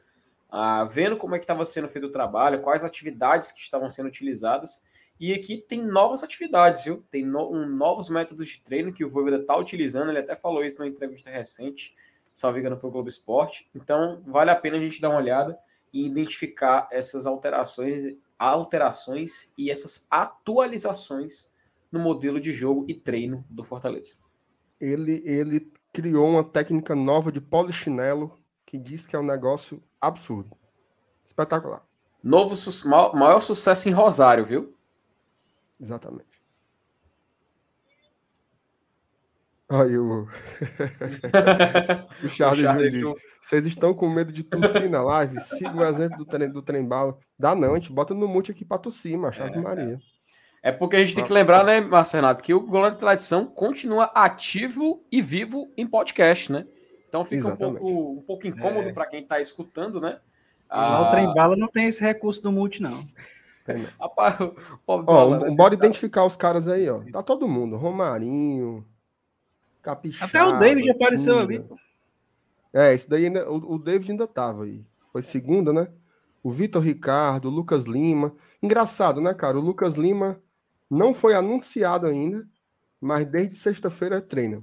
ah, 0.50 0.84
vendo 0.84 1.16
como 1.16 1.34
é 1.34 1.38
que 1.38 1.44
estava 1.44 1.64
sendo 1.64 1.88
feito 1.88 2.06
o 2.06 2.12
trabalho, 2.12 2.60
quais 2.60 2.84
atividades 2.84 3.52
que 3.52 3.60
estavam 3.60 3.88
sendo 3.88 4.06
utilizadas. 4.06 4.84
E 5.18 5.32
aqui 5.32 5.58
tem 5.58 5.84
novas 5.84 6.22
atividades, 6.22 6.84
viu? 6.84 7.04
Tem 7.10 7.24
no, 7.24 7.52
um, 7.52 7.66
novos 7.66 8.08
métodos 8.08 8.48
de 8.48 8.60
treino 8.60 8.92
que 8.92 9.04
o 9.04 9.10
Voivoda 9.10 9.38
está 9.38 9.56
utilizando. 9.56 10.10
Ele 10.10 10.20
até 10.20 10.36
falou 10.36 10.64
isso 10.64 10.78
numa 10.78 10.88
entrevista 10.88 11.30
recente 11.30 11.92
salvo 12.38 12.58
engano, 12.58 12.76
para 12.76 12.88
o 12.88 12.92
Globo 12.92 13.08
Esporte. 13.08 13.68
Então, 13.74 14.22
vale 14.24 14.50
a 14.50 14.56
pena 14.56 14.76
a 14.76 14.80
gente 14.80 15.00
dar 15.00 15.10
uma 15.10 15.18
olhada 15.18 15.58
e 15.92 16.06
identificar 16.06 16.88
essas 16.92 17.26
alterações, 17.26 18.16
alterações 18.38 19.52
e 19.58 19.70
essas 19.70 20.06
atualizações 20.08 21.50
no 21.90 21.98
modelo 21.98 22.38
de 22.38 22.52
jogo 22.52 22.84
e 22.86 22.94
treino 22.94 23.44
do 23.50 23.64
Fortaleza. 23.64 24.16
Ele, 24.80 25.20
ele 25.24 25.72
criou 25.92 26.28
uma 26.28 26.44
técnica 26.44 26.94
nova 26.94 27.32
de 27.32 27.40
polichinelo 27.40 28.38
que 28.64 28.78
diz 28.78 29.04
que 29.04 29.16
é 29.16 29.18
um 29.18 29.26
negócio 29.26 29.82
absurdo. 30.00 30.56
Espetacular. 31.26 31.84
Novo 32.22 32.54
su 32.54 32.88
maior 32.88 33.40
sucesso 33.40 33.88
em 33.88 33.92
Rosário, 33.92 34.46
viu? 34.46 34.76
Exatamente. 35.80 36.38
Aí 39.70 39.98
o... 39.98 40.26
o 42.24 42.28
Charles, 42.30 42.64
o 42.64 42.90
disse, 42.90 43.14
vocês 43.42 43.66
estão 43.66 43.92
com 43.92 44.08
medo 44.08 44.32
de 44.32 44.42
tossir 44.42 44.88
na 44.88 45.02
live? 45.02 45.38
Siga 45.40 45.76
o 45.76 45.84
exemplo 45.84 46.18
do 46.18 46.24
trem, 46.24 46.50
do 46.50 46.62
trem 46.62 46.86
bala. 46.86 47.18
Dá 47.38 47.54
não, 47.54 47.74
a 47.74 47.76
gente 47.76 47.92
bota 47.92 48.14
no 48.14 48.26
mute 48.26 48.50
aqui 48.50 48.64
para 48.64 48.78
tossir, 48.78 49.18
macho, 49.18 49.42
é, 49.42 49.56
Maria. 49.58 50.00
É 50.62 50.72
porque 50.72 50.96
a 50.96 50.98
gente 51.00 51.14
tem 51.14 51.24
que 51.24 51.32
lembrar, 51.32 51.64
né, 51.64 51.80
Marcenato, 51.80 52.42
que 52.42 52.52
o 52.52 52.60
Glória 52.60 52.92
de 52.92 53.00
Tradição 53.00 53.46
continua 53.46 54.10
ativo 54.14 55.04
e 55.12 55.22
vivo 55.22 55.70
em 55.76 55.86
podcast, 55.86 56.50
né? 56.50 56.66
Então 57.08 57.24
fica 57.24 57.48
um 57.48 57.56
pouco, 57.56 58.12
um 58.12 58.22
pouco 58.22 58.46
incômodo 58.46 58.88
é. 58.88 58.92
para 58.92 59.06
quem 59.06 59.22
está 59.22 59.40
escutando, 59.40 60.00
né? 60.00 60.18
Ah, 60.68 61.02
o 61.02 61.10
trem 61.10 61.32
bala 61.32 61.56
não 61.56 61.68
tem 61.68 61.86
esse 61.86 62.02
recurso 62.02 62.42
do 62.42 62.52
mute, 62.52 62.82
não. 62.82 63.06
Rapaz, 64.00 64.40
o 64.40 64.54
ó, 64.86 65.36
né? 65.36 65.50
bora 65.50 65.74
identificar 65.74 66.24
os 66.24 66.36
caras 66.36 66.68
aí, 66.68 66.88
ó. 66.88 67.00
Tá 67.12 67.22
todo 67.22 67.48
mundo. 67.48 67.76
Romarinho, 67.76 68.86
Capixaba. 69.82 70.26
Até 70.26 70.44
o 70.44 70.58
David 70.58 70.90
apareceu 70.90 71.38
ali. 71.38 71.64
É, 72.72 72.92
esse 72.92 73.08
daí 73.08 73.26
ainda, 73.26 73.50
o, 73.50 73.74
o 73.74 73.78
David 73.78 74.12
ainda 74.12 74.26
tava 74.26 74.64
aí. 74.64 74.84
Foi 75.12 75.22
segunda, 75.22 75.72
né? 75.72 75.88
O 76.42 76.50
Vitor 76.50 76.82
Ricardo, 76.82 77.48
o 77.48 77.50
Lucas 77.50 77.84
Lima. 77.84 78.34
Engraçado, 78.62 79.20
né, 79.20 79.32
cara? 79.34 79.58
O 79.58 79.62
Lucas 79.62 79.94
Lima 79.94 80.40
não 80.90 81.14
foi 81.14 81.34
anunciado 81.34 82.06
ainda, 82.06 82.46
mas 83.00 83.26
desde 83.26 83.56
sexta-feira 83.56 84.20
treina. 84.20 84.62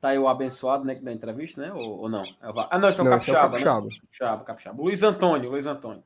Tá 0.00 0.10
aí 0.10 0.18
o 0.18 0.28
abençoado, 0.28 0.84
né, 0.84 0.94
da 0.94 1.12
entrevista, 1.12 1.60
né? 1.60 1.72
Ou, 1.72 2.02
ou 2.02 2.08
não? 2.08 2.22
É 2.22 2.36
ah, 2.70 2.78
não, 2.78 2.88
esse 2.88 3.00
é 3.00 3.02
o 3.02 3.04
não, 3.04 3.12
Capixaba, 3.12 3.38
é 3.38 3.46
o 3.46 3.50
Capixaba. 3.50 3.86
Né? 3.86 3.94
Capixaba, 4.00 4.44
Capixaba. 4.44 4.82
Luiz 4.82 5.02
Antônio, 5.02 5.50
Luiz 5.50 5.66
Antônio. 5.66 6.04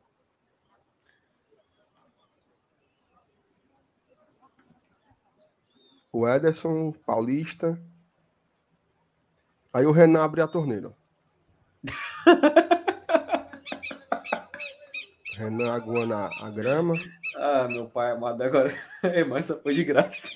O 6.13 6.29
Ederson, 6.29 6.93
Paulista. 7.07 7.81
Aí 9.73 9.87
o 9.87 9.93
Renan 9.93 10.23
abre 10.23 10.43
a 10.43 10.47
torneira. 10.47 10.93
Renan 15.37 15.73
aguando 15.73 16.15
a, 16.15 16.51
grama. 16.51 16.95
Ah, 17.37 17.67
meu 17.67 17.89
pai 17.89 18.11
amado, 18.13 18.43
agora. 18.43 18.71
Mas 19.29 19.47
só 19.47 19.59
foi 19.59 19.75
de 19.75 19.83
graça. 19.83 20.29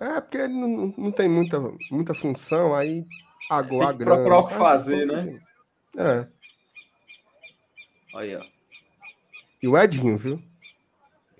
É, 0.00 0.20
porque 0.20 0.38
ele 0.38 0.52
não, 0.52 0.92
não 0.98 1.12
tem 1.12 1.28
muita, 1.28 1.60
muita 1.92 2.12
função, 2.12 2.74
aí 2.74 3.06
aguou 3.48 3.84
a 3.84 3.92
grama. 3.92 4.16
Procurar 4.16 4.38
o 4.38 4.46
que 4.48 4.54
fazer, 4.54 5.06
né? 5.06 5.40
É. 5.96 6.26
Aí, 8.16 8.34
ó. 8.34 8.42
E 9.62 9.68
o 9.68 9.78
Edinho, 9.78 10.18
viu? 10.18 10.42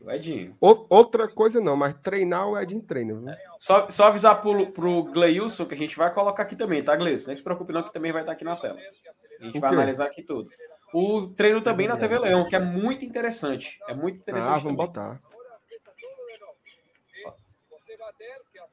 O 0.05 0.11
Edinho. 0.11 0.57
outra 0.61 1.29
coisa 1.29 1.61
não, 1.61 1.77
mas 1.77 1.95
treinar 1.95 2.49
o 2.49 2.59
Edinho 2.59 2.83
treina. 2.83 3.15
Viu? 3.15 3.25
Só, 3.59 3.89
só 3.89 4.07
avisar 4.07 4.41
pro, 4.43 4.73
pro 4.73 5.05
Gleilson 5.05 5.65
que 5.65 5.75
a 5.75 5.79
gente 5.79 5.97
vai 5.97 6.13
colocar 6.13 6.43
aqui 6.43 6.57
também, 6.57 6.83
tá, 6.83 6.97
Gleilson? 6.97 7.31
Não 7.31 7.37
se 7.37 7.43
preocupe 7.43 7.73
não, 7.73 7.85
que 7.85 7.93
também 7.93 8.11
vai 8.11 8.23
estar 8.23 8.33
aqui 8.33 8.45
na 8.45 8.57
tela. 8.57 8.79
A 9.41 9.45
gente 9.45 9.61
vai 9.61 9.71
analisar 9.73 10.07
aqui 10.07 10.23
tudo. 10.23 10.51
O 10.93 11.29
treino 11.29 11.63
também 11.63 11.87
na 11.87 11.97
TV 11.97 12.19
Leão, 12.19 12.49
que 12.49 12.57
é 12.57 12.59
muito 12.59 13.05
interessante. 13.05 13.79
É 13.89 13.95
muito 13.95 14.19
interessante. 14.19 14.51
Ah, 14.51 14.59
vamos 14.59 14.77
também. 14.77 14.87
botar. 14.87 15.21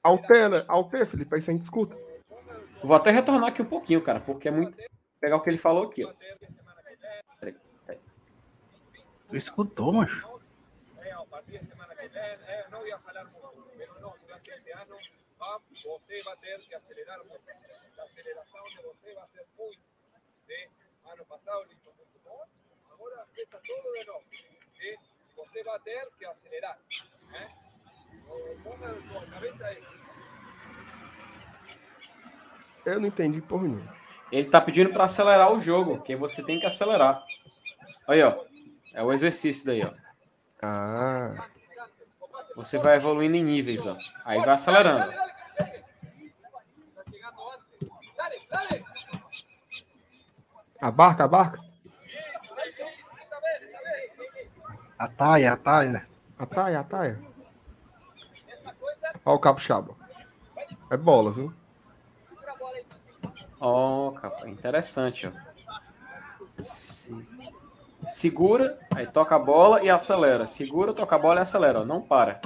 Altera, 0.01 0.65
altera, 0.67 1.05
Felipe, 1.05 1.35
aí 1.35 1.41
você 1.41 1.51
a 1.51 1.53
gente 1.53 1.63
escuta. 1.63 1.95
Vou 2.83 2.95
até 2.95 3.11
retornar 3.11 3.49
aqui 3.49 3.61
um 3.61 3.65
pouquinho, 3.65 4.01
cara, 4.01 4.19
porque 4.19 4.47
é 4.47 4.51
muito. 4.51 4.77
Pegar 5.19 5.35
o 5.35 5.41
que 5.41 5.49
ele 5.49 5.57
falou 5.57 5.83
aqui, 5.83 6.05
ó. 6.05 6.13
Peraí, 7.39 7.55
peraí. 7.85 7.99
Tu 9.27 9.35
escutou, 9.35 9.91
macho? 9.91 10.28
De 11.49 11.65
semana 11.65 11.95
que 11.95 12.07
vem, 12.07 12.23
eh, 12.23 12.65
no 12.69 12.79
voy 12.79 12.91
a 12.91 12.99
falar 12.99 13.25
mucho, 13.25 13.71
pero 13.77 13.99
no, 13.99 14.15
durante 14.21 14.51
este 14.51 14.73
va, 14.73 15.59
você 15.83 16.21
va 16.23 16.33
a 16.33 16.37
tener 16.37 16.61
que 16.67 16.75
acelerar 16.75 17.19
mucho. 17.25 17.41
La 17.97 18.03
aceleración 18.03 18.63
de 18.75 18.83
você 18.83 19.13
va 19.13 19.23
a 19.23 19.27
ser 19.27 19.45
muy, 19.57 19.75
¿sí? 20.47 20.59
Ano 21.05 21.25
pasado 21.25 21.63
lo 21.65 21.71
hizo 21.71 21.91
mucho, 21.93 22.19
¿no? 22.23 22.31
Ahora 22.91 23.25
empieza 23.29 23.59
todo 23.65 23.91
de 23.93 24.05
nuevo, 24.05 24.23
¿sí? 24.77 24.95
Eu 32.85 32.99
não 32.99 33.07
entendi 33.07 33.41
por 33.41 33.61
nenhum. 33.61 33.85
Ele 34.31 34.49
tá 34.49 34.61
pedindo 34.61 34.91
para 34.91 35.05
acelerar 35.05 35.51
o 35.51 35.59
jogo, 35.59 36.01
que 36.01 36.15
você 36.15 36.43
tem 36.43 36.59
que 36.59 36.65
acelerar. 36.65 37.23
Aí, 38.07 38.21
ó. 38.21 38.45
É 38.93 39.03
o 39.03 39.13
exercício 39.13 39.65
daí, 39.65 39.81
ó. 39.83 39.93
Ah, 40.61 41.47
Você 42.55 42.77
vai 42.77 42.97
evoluindo 42.97 43.35
em 43.37 43.43
níveis, 43.43 43.85
ó. 43.85 43.95
Aí 44.25 44.39
vai 44.39 44.49
acelerando. 44.49 45.11
abarca, 50.79 51.23
abarca. 51.25 51.59
A 54.97 55.07
taia, 55.07 55.53
a 55.53 55.57
taia. 55.57 56.07
Ataia, 56.37 56.79
ataia. 56.79 57.19
Ó 59.25 59.35
o 59.35 59.39
capixaba. 59.39 59.95
É 60.89 60.97
bola, 60.97 61.31
viu? 61.31 61.53
Ó, 63.59 64.11
capa, 64.11 64.47
interessante, 64.49 65.27
ó. 65.27 65.31
Se- 66.61 67.13
Segura, 68.07 68.79
aí 68.95 69.05
toca 69.05 69.35
a 69.35 69.39
bola 69.39 69.83
e 69.83 69.89
acelera. 69.89 70.47
Segura, 70.47 70.93
toca 70.93 71.15
a 71.15 71.19
bola 71.19 71.39
e 71.39 71.43
acelera, 71.43 71.81
ó. 71.81 71.85
Não 71.85 72.01
para. 72.01 72.39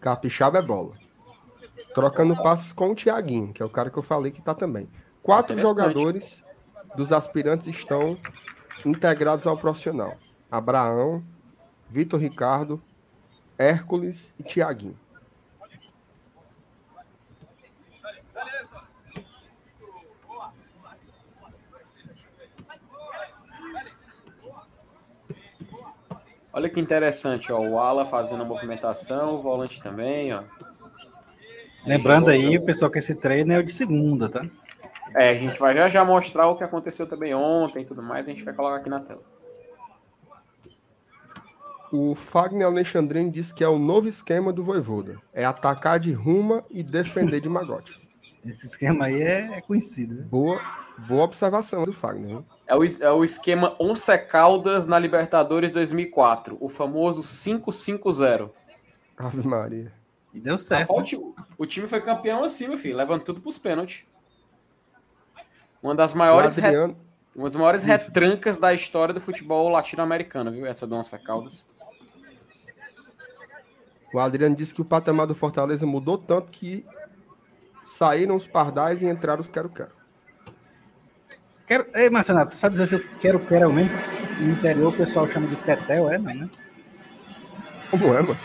Capixaba 0.00 0.58
é 0.58 0.62
bola. 0.62 0.94
Trocando 1.94 2.40
passos 2.42 2.72
com 2.72 2.90
o 2.90 2.94
Thiaguinho, 2.94 3.52
que 3.52 3.62
é 3.62 3.66
o 3.66 3.70
cara 3.70 3.90
que 3.90 3.98
eu 3.98 4.02
falei 4.02 4.30
que 4.30 4.40
tá 4.40 4.54
também. 4.54 4.88
Quatro 5.22 5.58
jogadores 5.58 6.44
dos 6.94 7.12
aspirantes 7.12 7.66
estão 7.66 8.18
integrados 8.84 9.46
ao 9.46 9.56
profissional. 9.56 10.16
Abraão, 10.50 11.22
Vitor 11.90 12.20
Ricardo, 12.20 12.80
Hércules 13.56 14.32
e 14.38 14.42
Thiaguinho. 14.42 14.98
Olha 26.52 26.68
que 26.68 26.80
interessante, 26.80 27.52
ó. 27.52 27.60
O 27.60 27.78
ala 27.78 28.06
fazendo 28.06 28.42
a 28.42 28.46
movimentação, 28.46 29.34
o 29.34 29.42
volante 29.42 29.82
também, 29.82 30.32
ó. 30.32 30.42
Lembrando 31.86 32.30
aí, 32.30 32.56
o 32.58 32.64
pessoal 32.64 32.90
que 32.90 32.98
esse 32.98 33.14
treino 33.14 33.52
é 33.52 33.58
o 33.58 33.62
de 33.62 33.72
segunda, 33.72 34.28
tá? 34.28 34.44
É, 35.14 35.30
a 35.30 35.34
gente 35.34 35.58
vai 35.58 35.74
já 35.74 35.88
já 35.88 36.04
mostrar 36.04 36.48
o 36.48 36.56
que 36.56 36.64
aconteceu 36.64 37.06
também 37.06 37.34
ontem 37.34 37.82
e 37.82 37.84
tudo 37.84 38.02
mais, 38.02 38.26
a 38.26 38.30
gente 38.30 38.44
vai 38.44 38.52
colocar 38.52 38.76
aqui 38.76 38.90
na 38.90 39.00
tela. 39.00 39.22
O 41.90 42.14
Fagner 42.14 42.66
Alexandrino 42.66 43.30
disse 43.30 43.54
que 43.54 43.64
é 43.64 43.68
o 43.68 43.78
novo 43.78 44.08
esquema 44.08 44.52
do 44.52 44.62
Voivoda. 44.62 45.16
É 45.32 45.44
atacar 45.44 45.98
de 45.98 46.12
ruma 46.12 46.62
e 46.70 46.82
defender 46.82 47.40
de 47.40 47.48
magote. 47.48 47.98
Esse 48.44 48.66
esquema 48.66 49.06
aí 49.06 49.20
é 49.20 49.60
conhecido. 49.62 50.14
né? 50.16 50.22
Boa, 50.30 50.60
boa 51.08 51.24
observação 51.24 51.84
do 51.84 51.92
Fagner. 51.92 52.36
Hein? 52.36 52.46
É 52.68 52.76
o, 52.76 52.84
é 52.84 53.10
o 53.10 53.24
esquema 53.24 53.74
Once 53.80 54.16
Caldas 54.18 54.86
na 54.86 54.98
Libertadores 54.98 55.70
2004, 55.70 56.58
o 56.60 56.68
famoso 56.68 57.22
5-5-0. 57.22 58.50
Ave 59.16 59.46
Maria. 59.48 59.90
E 60.34 60.38
deu 60.38 60.58
certo. 60.58 60.92
O, 60.92 61.02
time, 61.02 61.34
o 61.56 61.66
time 61.66 61.88
foi 61.88 62.00
campeão 62.02 62.44
assim, 62.44 62.68
meu 62.68 62.76
filho, 62.76 62.94
levando 62.96 63.22
tudo 63.22 63.40
pros 63.40 63.58
pênaltis. 63.58 64.04
Uma 65.82 65.94
das 65.94 66.12
O 66.12 66.18
maiores, 66.18 66.56
re- 66.56 66.94
uma 67.34 67.44
das 67.48 67.56
maiores 67.56 67.82
Isso. 67.82 67.90
retrancas 67.90 68.60
da 68.60 68.74
história 68.74 69.14
do 69.14 69.20
futebol 69.20 69.70
latino-americano, 69.70 70.52
viu? 70.52 70.66
Essa 70.66 70.86
do 70.86 70.94
Once 70.94 71.18
Caldas. 71.20 71.66
o 74.12 74.18
Adriano 74.18 74.54
disse 74.54 74.74
que 74.74 74.82
o 74.82 74.84
patamar 74.84 75.26
do 75.26 75.34
Fortaleza 75.34 75.86
mudou 75.86 76.18
tanto 76.18 76.50
que 76.50 76.84
saíram 77.86 78.36
os 78.36 78.46
pardais 78.46 79.00
e 79.00 79.06
entraram 79.06 79.40
os 79.40 79.48
quero-quero. 79.48 79.96
Quero... 81.68 81.86
Ei, 81.94 82.08
Marcenato, 82.10 82.56
sabe 82.56 82.72
dizer 82.74 82.86
se 82.86 82.94
eu 82.96 83.18
quero, 83.20 83.44
quero 83.46 83.64
é 83.64 83.68
o 83.68 83.72
mesmo? 83.72 83.92
No 84.40 84.52
interior 84.52 84.92
o 84.92 84.96
pessoal 84.96 85.28
chama 85.28 85.46
de 85.48 85.56
tetel, 85.56 86.10
é, 86.10 86.18
não, 86.18 86.34
né? 86.34 86.50
Como 87.90 88.06
é, 88.14 88.22
mano? 88.22 88.36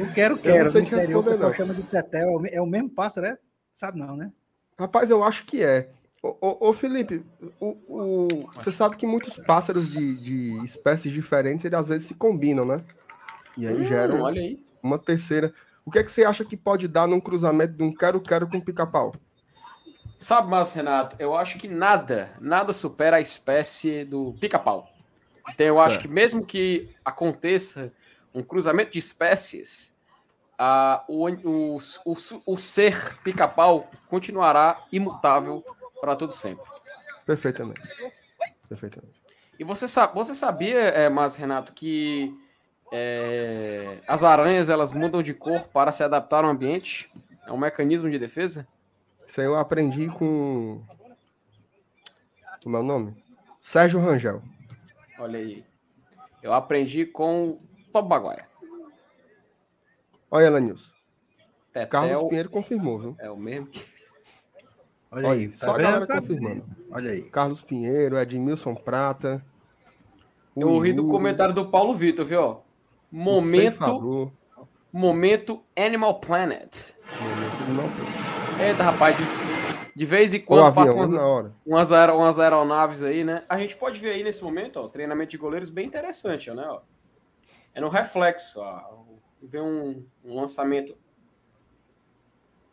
O 0.00 0.14
quero, 0.14 0.38
quero. 0.38 0.72
No 0.72 0.80
te 0.80 0.86
interior 0.88 1.20
o 1.20 1.24
pessoal 1.24 1.50
não. 1.50 1.56
chama 1.56 1.74
de 1.74 1.82
tetel, 1.84 2.28
é 2.28 2.36
o 2.36 2.46
é 2.46 2.60
o 2.60 2.66
mesmo 2.66 2.90
pássaro, 2.90 3.26
é? 3.26 3.38
Sabe 3.72 3.98
não, 3.98 4.16
né? 4.16 4.32
Rapaz, 4.78 5.10
eu 5.10 5.22
acho 5.22 5.44
que 5.44 5.62
é. 5.62 5.90
Ô, 6.22 6.36
ô, 6.40 6.68
ô, 6.68 6.72
Felipe, 6.72 7.22
o, 7.60 7.66
o- 7.88 8.50
você 8.54 8.72
sabe 8.72 8.96
que 8.96 9.06
muitos 9.06 9.36
pássaros 9.38 9.88
de, 9.88 10.16
de 10.16 10.64
espécies 10.64 11.12
diferentes, 11.12 11.64
eles 11.64 11.78
às 11.78 11.88
vezes 11.88 12.08
se 12.08 12.14
combinam, 12.14 12.64
né? 12.64 12.82
E 13.56 13.66
aí 13.66 13.80
Hum, 13.80 13.84
geram 13.84 14.20
olha 14.22 14.40
aí. 14.40 14.58
uma 14.82 14.98
terceira. 14.98 15.52
O 15.90 15.92
que 15.92 15.98
é 15.98 16.04
que 16.04 16.10
você 16.12 16.22
acha 16.24 16.44
que 16.44 16.56
pode 16.56 16.86
dar 16.86 17.08
num 17.08 17.18
cruzamento 17.18 17.72
de 17.72 17.82
um 17.82 17.92
quero-quero 17.92 18.48
com 18.48 18.60
pica-pau? 18.60 19.12
Sabe, 20.16 20.48
mas 20.48 20.72
Renato, 20.72 21.16
eu 21.18 21.34
acho 21.36 21.58
que 21.58 21.66
nada, 21.66 22.30
nada 22.40 22.72
supera 22.72 23.16
a 23.16 23.20
espécie 23.20 24.04
do 24.04 24.32
pica-pau. 24.40 24.88
Então 25.52 25.66
eu 25.66 25.80
acho 25.80 25.94
Certo. 25.96 26.02
que 26.02 26.08
mesmo 26.14 26.46
que 26.46 26.94
aconteça 27.04 27.92
um 28.32 28.40
cruzamento 28.40 28.92
de 28.92 29.00
espécies, 29.00 29.98
ah, 30.56 31.02
o, 31.08 31.28
o, 31.28 31.78
o, 32.04 32.16
o 32.46 32.56
ser 32.56 33.18
pica-pau 33.24 33.90
continuará 34.06 34.84
imutável 34.92 35.64
para 36.00 36.14
todo 36.14 36.30
sempre. 36.32 36.64
Perfeitamente. 37.26 37.80
Perfeitamente. 38.68 39.20
E 39.58 39.64
você, 39.64 39.88
sa- 39.88 40.06
você 40.06 40.36
sabia, 40.36 40.78
é, 40.78 41.08
mas 41.08 41.34
Renato, 41.34 41.72
que 41.72 42.32
é, 42.92 43.98
as 44.06 44.24
aranhas 44.24 44.68
elas 44.68 44.92
mudam 44.92 45.22
de 45.22 45.32
cor 45.34 45.68
para 45.68 45.92
se 45.92 46.02
adaptar 46.02 46.44
ao 46.44 46.50
ambiente? 46.50 47.10
É 47.46 47.52
um 47.52 47.58
mecanismo 47.58 48.10
de 48.10 48.18
defesa? 48.18 48.66
Isso 49.26 49.40
aí 49.40 49.46
eu 49.46 49.56
aprendi 49.56 50.08
com. 50.08 50.82
Como 52.62 52.76
é 52.76 52.80
o 52.80 52.84
nome? 52.84 53.14
Sérgio 53.60 54.00
Rangel. 54.00 54.42
Olha 55.18 55.38
aí. 55.38 55.64
Eu 56.42 56.52
aprendi 56.52 57.06
com 57.06 57.50
o 57.50 57.60
Tom 57.92 58.02
Baguaia. 58.02 58.46
Olha, 60.30 60.46
Elenilson. 60.46 60.92
Carlos 61.88 62.10
Tetel 62.12 62.28
Pinheiro 62.28 62.50
confirmou, 62.50 62.98
viu? 62.98 63.16
é 63.18 63.30
o 63.30 63.36
mesmo 63.36 63.66
que 63.66 63.84
Olha, 65.12 65.28
Olha, 65.28 65.40
aí, 65.40 65.48
tá 65.48 65.66
só 65.66 65.74
a 65.74 65.78
galera 65.78 66.06
confirmando. 66.06 66.64
Olha 66.90 67.10
aí. 67.10 67.22
Carlos 67.22 67.62
Pinheiro, 67.62 68.16
Edmilson 68.16 68.76
Prata. 68.76 69.44
Eu 70.56 70.78
ri 70.78 70.92
do 70.92 71.08
comentário 71.08 71.54
do 71.54 71.68
Paulo 71.68 71.94
Vitor, 71.96 72.24
viu? 72.24 72.58
Momento, 73.10 74.32
momento 74.92 75.62
Animal 75.76 76.20
Planet. 76.20 76.94
momento. 77.66 78.60
Eita, 78.62 78.82
rapaz, 78.84 79.16
de, 79.16 79.24
de 79.96 80.04
vez 80.04 80.32
em 80.34 80.40
quando 80.40 80.60
passam 80.74 80.96
umas, 80.96 81.12
umas, 81.66 81.92
aero- 81.92 82.16
umas 82.16 82.38
aeronaves 82.38 83.02
aí, 83.02 83.24
né? 83.24 83.44
A 83.48 83.58
gente 83.58 83.76
pode 83.76 83.98
ver 83.98 84.10
aí 84.10 84.22
nesse 84.22 84.42
momento, 84.44 84.78
ó, 84.78 84.88
treinamento 84.88 85.30
de 85.30 85.38
goleiros 85.38 85.70
bem 85.70 85.86
interessante, 85.86 86.50
ó, 86.50 86.54
né? 86.54 86.64
Ó. 86.68 86.80
É 87.74 87.80
no 87.80 87.88
reflexo, 87.88 88.60
ó. 88.60 89.00
Vê 89.42 89.60
um, 89.60 90.04
um 90.24 90.34
lançamento 90.36 90.96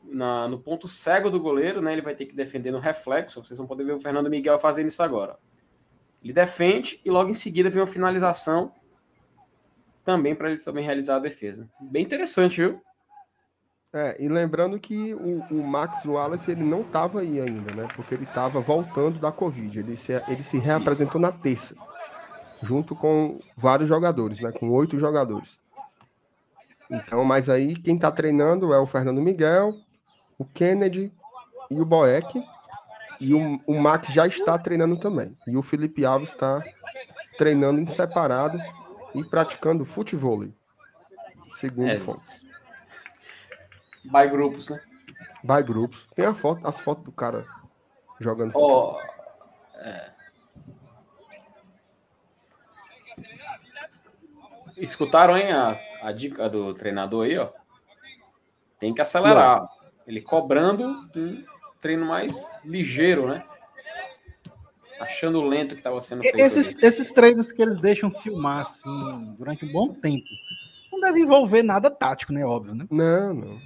na- 0.03 0.47
no 0.47 0.59
ponto 0.59 0.87
cego 0.87 1.29
do 1.29 1.39
goleiro, 1.39 1.81
né? 1.81 1.93
Ele 1.93 2.01
vai 2.01 2.15
ter 2.15 2.25
que 2.25 2.35
defender 2.35 2.71
no 2.71 2.79
reflexo. 2.79 3.43
Vocês 3.43 3.57
vão 3.57 3.67
poder 3.67 3.83
ver 3.85 3.93
o 3.93 3.99
Fernando 3.99 4.29
Miguel 4.29 4.57
fazendo 4.59 4.87
isso 4.87 5.01
agora. 5.01 5.37
Ele 6.23 6.33
defende 6.33 6.99
e 7.05 7.09
logo 7.09 7.29
em 7.29 7.33
seguida 7.33 7.69
vem 7.69 7.81
uma 7.81 7.87
finalização 7.87 8.71
também 10.07 10.33
para 10.33 10.49
ele 10.49 10.59
também 10.59 10.85
realizar 10.85 11.17
a 11.17 11.19
defesa. 11.19 11.69
Bem 11.81 12.01
interessante, 12.01 12.61
viu? 12.61 12.81
É, 13.91 14.15
e 14.17 14.29
lembrando 14.29 14.79
que 14.79 15.13
o, 15.13 15.43
o 15.51 15.67
Max 15.67 16.05
Wallace 16.05 16.49
ele 16.49 16.63
não 16.63 16.79
estava 16.79 17.19
aí 17.19 17.41
ainda, 17.41 17.75
né? 17.75 17.89
Porque 17.93 18.15
ele 18.15 18.23
estava 18.23 18.61
voltando 18.61 19.19
da 19.19 19.33
Covid. 19.33 19.77
Ele 19.77 19.97
se, 19.97 20.13
ele 20.29 20.41
se 20.43 20.59
reapresentou 20.59 21.19
na 21.19 21.29
terça, 21.29 21.75
junto 22.63 22.95
com 22.95 23.41
vários 23.53 23.89
jogadores, 23.89 24.39
né? 24.39 24.49
Com 24.53 24.69
oito 24.69 24.97
jogadores. 24.97 25.59
Então, 26.89 27.25
mas 27.25 27.49
aí 27.49 27.75
quem 27.75 27.95
está 27.95 28.09
treinando 28.09 28.73
é 28.73 28.79
o 28.79 28.87
Fernando 28.87 29.21
Miguel, 29.21 29.73
o 30.37 30.45
Kennedy 30.45 31.11
e 31.69 31.81
o 31.81 31.85
Boeck. 31.85 32.41
E 33.19 33.33
o, 33.33 33.59
o 33.67 33.77
Max 33.77 34.13
já 34.13 34.25
está 34.25 34.57
treinando 34.57 34.97
também. 34.97 35.35
E 35.45 35.57
o 35.57 35.61
Felipe 35.61 36.05
Alves 36.05 36.29
está 36.29 36.63
treinando 37.37 37.81
em 37.81 37.87
separado 37.87 38.57
e 39.19 39.23
praticando 39.23 39.85
futebol, 39.85 40.45
segundo 41.51 41.89
É, 41.89 41.99
fontes. 41.99 42.45
by 44.03 44.27
grupos, 44.29 44.69
né? 44.69 44.81
By 45.43 45.63
grupos. 45.63 46.07
Tem 46.15 46.25
a 46.25 46.33
foto, 46.33 46.65
as 46.67 46.79
fotos 46.79 47.03
do 47.03 47.11
cara 47.11 47.45
jogando 48.19 48.51
futebol. 48.51 48.99
Ó, 49.01 49.79
é. 49.79 50.13
Escutaram, 54.77 55.35
hein, 55.35 55.51
a, 55.51 55.73
a 56.03 56.11
dica 56.11 56.47
do 56.49 56.73
treinador 56.73 57.25
aí, 57.25 57.37
ó? 57.37 57.49
Tem 58.79 58.93
que 58.93 59.01
acelerar. 59.01 59.67
Ele 60.05 60.21
cobrando 60.21 60.87
um 61.15 61.43
treino 61.79 62.05
mais 62.05 62.51
ligeiro, 62.63 63.27
né? 63.27 63.43
Achando 64.99 65.41
lento 65.41 65.75
que 65.75 65.79
estava 65.81 65.99
sendo 66.01 66.21
feito. 66.21 66.39
Esses, 66.39 66.75
esses 66.81 67.11
treinos 67.11 67.51
que 67.51 67.61
eles 67.61 67.77
deixam 67.77 68.11
filmar 68.11 68.61
assim 68.61 69.35
durante 69.37 69.65
um 69.65 69.71
bom 69.71 69.93
tempo 69.93 70.27
não 70.91 70.99
deve 71.01 71.19
envolver 71.21 71.63
nada 71.63 71.89
tático, 71.91 72.33
né? 72.33 72.43
Óbvio, 72.43 72.73
né? 72.73 72.87
Não, 72.89 73.33
não. 73.33 73.61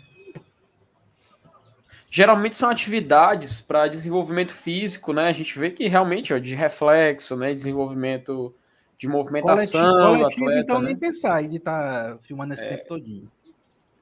Geralmente 2.10 2.58
são 2.58 2.70
atividades 2.70 3.62
para 3.62 3.88
desenvolvimento 3.88 4.52
físico, 4.52 5.14
né? 5.14 5.30
A 5.30 5.32
gente 5.32 5.58
vê 5.58 5.72
que 5.72 5.88
realmente, 5.88 6.34
ó, 6.34 6.38
de 6.38 6.53
reflexo, 6.53 7.38
né? 7.38 7.53
Desenvolvimento 7.53 8.53
de 8.98 9.08
movimentação. 9.08 9.82
Coletivo, 9.82 10.20
coletivo 10.20 10.45
atleta, 10.45 10.60
então 10.62 10.82
né? 10.82 10.88
nem 10.90 10.98
pensar 10.98 11.41
em 11.41 11.56
estar 11.56 12.18
filmando 12.20 12.53
É. 12.53 12.56
esse 12.56 12.68
tempo 12.68 12.86
todinho. 12.86 13.32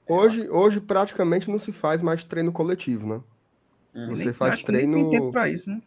Hoje, 0.08 0.50
hoje 0.50 0.82
praticamente 0.82 1.52
não 1.52 1.60
se 1.60 1.72
faz 1.72 2.02
mais 2.02 2.24
treino 2.24 2.52
coletivo, 2.52 3.08
né? 3.08 3.22
Uhum. 3.94 4.08
Você 4.10 4.26
Nem- 4.26 4.34
faz 4.34 4.56
que 4.56 4.72
nem 4.72 4.82
treino. 4.90 4.96
tem 4.96 5.20
tempo 5.20 5.32
pra 5.32 5.48
isso, 5.48 5.70
né? 5.70 5.80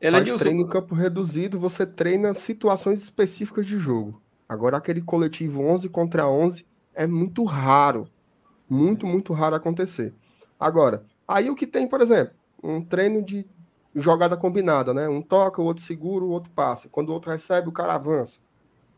Faz 0.00 0.14
Elenilson, 0.14 0.38
treino 0.38 0.62
em 0.62 0.68
campo 0.68 0.94
reduzido, 0.94 1.58
você 1.58 1.84
treina 1.84 2.32
situações 2.32 3.02
específicas 3.02 3.66
de 3.66 3.76
jogo. 3.78 4.22
Agora, 4.48 4.76
aquele 4.76 5.02
coletivo 5.02 5.62
11 5.62 5.88
contra 5.88 6.28
11 6.28 6.64
é 6.94 7.06
muito 7.06 7.44
raro. 7.44 8.08
Muito, 8.68 9.06
muito 9.06 9.32
raro 9.32 9.56
acontecer. 9.56 10.14
Agora, 10.58 11.04
aí 11.26 11.50
o 11.50 11.54
que 11.54 11.66
tem, 11.66 11.86
por 11.86 12.00
exemplo, 12.00 12.34
um 12.62 12.82
treino 12.82 13.22
de 13.22 13.44
jogada 13.94 14.36
combinada, 14.36 14.94
né? 14.94 15.08
Um 15.08 15.20
toca, 15.20 15.60
o 15.60 15.64
outro 15.64 15.82
segura, 15.82 16.24
o 16.24 16.30
outro 16.30 16.50
passa. 16.50 16.88
Quando 16.88 17.08
o 17.08 17.12
outro 17.12 17.30
recebe, 17.30 17.68
o 17.68 17.72
cara 17.72 17.94
avança. 17.94 18.38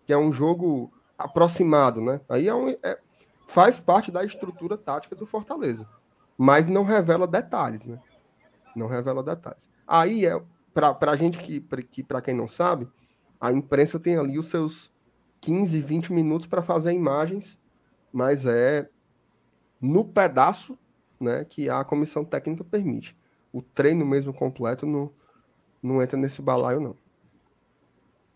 Que 0.06 0.12
é 0.12 0.18
um 0.18 0.32
jogo 0.32 0.92
aproximado, 1.16 2.00
né? 2.00 2.20
Aí 2.28 2.48
é 2.48 2.54
um, 2.54 2.70
é- 2.82 2.98
faz 3.46 3.78
parte 3.78 4.10
da 4.10 4.24
estrutura 4.24 4.76
tática 4.76 5.16
do 5.16 5.26
Fortaleza. 5.26 5.86
Mas 6.36 6.66
não 6.66 6.84
revela 6.84 7.26
detalhes, 7.26 7.86
né? 7.86 7.98
Não 8.74 8.86
revela 8.86 9.22
detalhes. 9.22 9.68
Aí 9.86 10.24
é 10.26 10.40
para 10.72 10.96
a 11.10 11.16
gente 11.16 11.38
que, 11.38 11.60
pra- 11.60 11.82
que 11.82 12.02
para 12.02 12.22
quem 12.22 12.34
não 12.34 12.48
sabe, 12.48 12.88
a 13.40 13.52
imprensa 13.52 13.98
tem 13.98 14.16
ali 14.16 14.38
os 14.38 14.48
seus 14.48 14.90
15, 15.40 15.80
20 15.80 16.12
minutos 16.12 16.46
para 16.46 16.62
fazer 16.62 16.92
imagens, 16.92 17.60
mas 18.12 18.46
é 18.46 18.88
no 19.80 20.04
pedaço 20.04 20.78
né, 21.18 21.44
que 21.44 21.68
a 21.68 21.82
comissão 21.84 22.24
técnica 22.24 22.62
permite. 22.64 23.16
O 23.52 23.62
treino 23.62 24.04
mesmo 24.06 24.32
completo 24.32 24.86
não, 24.86 25.10
não 25.82 26.02
entra 26.02 26.16
nesse 26.18 26.40
balaio, 26.42 26.80
não. 26.80 26.96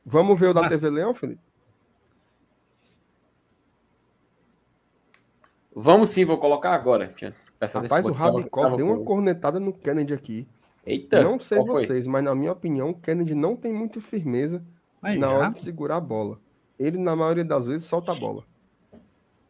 Vamos 0.04 0.38
ver 0.38 0.48
o 0.48 0.54
da 0.54 0.62
TV 0.80 0.90
Leão, 0.90 1.14
Felipe? 1.14 1.40
Vamos 5.74 6.10
sim, 6.10 6.24
vou 6.24 6.38
colocar 6.38 6.72
agora. 6.74 7.12
Rapaz, 7.90 8.04
o 8.04 8.12
Rabicó 8.38 8.62
deu 8.76 8.86
uma 8.86 8.94
cornetada 9.04 9.58
no 9.60 9.72
Kennedy 9.72 10.14
aqui. 10.14 10.48
Eita, 10.86 11.22
não 11.22 11.38
sei 11.40 11.58
qual 11.58 11.66
foi? 11.76 11.86
vocês, 11.86 12.06
mas 12.06 12.22
na 12.22 12.34
minha 12.34 12.52
opinião, 12.52 12.90
o 12.90 12.94
Kennedy 13.00 13.34
não 13.34 13.56
tem 13.56 13.72
muita 13.72 14.00
firmeza 14.00 14.62
Aí 15.02 15.18
na 15.18 15.30
hora 15.30 15.50
de 15.50 15.60
segurar 15.60 15.96
a 15.96 16.00
bola. 16.00 16.38
Ele, 16.78 16.98
na 16.98 17.14
maioria 17.16 17.44
das 17.44 17.66
vezes, 17.66 17.86
solta 17.86 18.12
a 18.12 18.14
bola. 18.14 18.44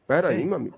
Pera 0.07 0.29
aí, 0.29 0.39
Sim. 0.43 0.47
meu 0.47 0.57
amigo. 0.57 0.77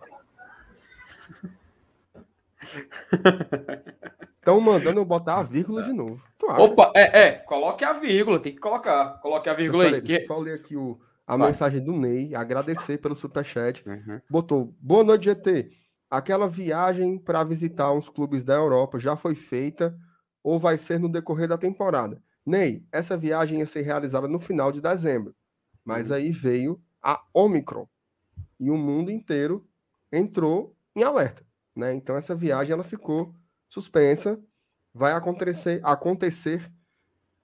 Estão 4.39 4.61
mandando 4.61 5.01
eu 5.01 5.05
botar 5.05 5.39
a 5.39 5.43
vírgula 5.43 5.83
de 5.83 5.93
novo. 5.93 6.23
Tu 6.39 6.47
acha? 6.49 6.63
Opa, 6.63 6.93
é, 6.95 7.21
é, 7.27 7.33
coloque 7.33 7.85
a 7.85 7.93
vírgula, 7.95 8.39
tem 8.39 8.53
que 8.53 8.61
colocar. 8.61 9.19
Coloque 9.21 9.49
a 9.49 9.55
vírgula 9.55 9.85
aí. 9.85 9.91
deixa 10.01 10.07
que- 10.07 10.23
eu 10.23 10.27
só 10.27 10.39
ler 10.39 10.55
aqui 10.55 10.77
o, 10.77 10.99
a 11.27 11.37
Vai. 11.37 11.49
mensagem 11.49 11.83
do 11.83 11.93
Ney, 11.93 12.35
agradecer 12.35 12.99
pelo 12.99 13.17
superchat. 13.17 13.83
Uhum. 13.89 14.21
Botou, 14.31 14.73
boa 14.81 15.03
noite, 15.03 15.25
GT. 15.25 15.71
Aquela 16.09 16.49
viagem 16.49 17.19
para 17.19 17.43
visitar 17.43 17.93
uns 17.93 18.09
clubes 18.09 18.45
da 18.45 18.55
Europa 18.55 18.99
já 18.99 19.17
foi 19.17 19.35
feita 19.35 19.99
ou 20.47 20.61
vai 20.61 20.79
ser 20.79 21.01
no 21.01 21.09
decorrer 21.09 21.49
da 21.49 21.59
temporada? 21.59 22.23
Ney, 22.47 22.87
essa 22.93 23.17
viagem 23.17 23.59
ia 23.59 23.67
ser 23.67 23.83
realizada 23.83 24.29
no 24.29 24.39
final 24.39 24.71
de 24.71 24.81
dezembro, 24.81 25.35
mas 25.85 26.13
aí 26.13 26.31
veio 26.31 26.81
a 27.03 27.21
Omicron 27.35 27.89
e 28.61 28.71
o 28.71 28.77
mundo 28.77 29.11
inteiro 29.11 29.67
entrou 30.13 30.73
em 30.95 31.03
alerta, 31.03 31.45
né? 31.75 31.93
Então 31.93 32.17
essa 32.17 32.33
viagem 32.33 32.73
ela 32.73 32.85
ficou 32.85 33.35
suspensa, 33.69 34.41
vai 34.95 35.15
acontecer, 35.15 35.81
acontecer 35.83 36.71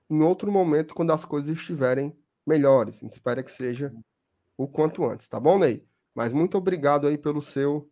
em 0.08 0.22
outro 0.22 0.52
momento 0.52 0.94
quando 0.94 1.12
as 1.12 1.24
coisas 1.24 1.50
estiverem 1.50 2.16
melhores. 2.46 2.98
A 2.98 3.00
gente 3.00 3.14
espera 3.14 3.42
que 3.42 3.50
seja 3.50 3.92
o 4.56 4.68
quanto 4.68 5.04
antes, 5.04 5.26
tá 5.26 5.40
bom, 5.40 5.58
Ney? 5.58 5.84
Mas 6.14 6.32
muito 6.32 6.56
obrigado 6.56 7.08
aí 7.08 7.18
pelo 7.18 7.42
seu 7.42 7.90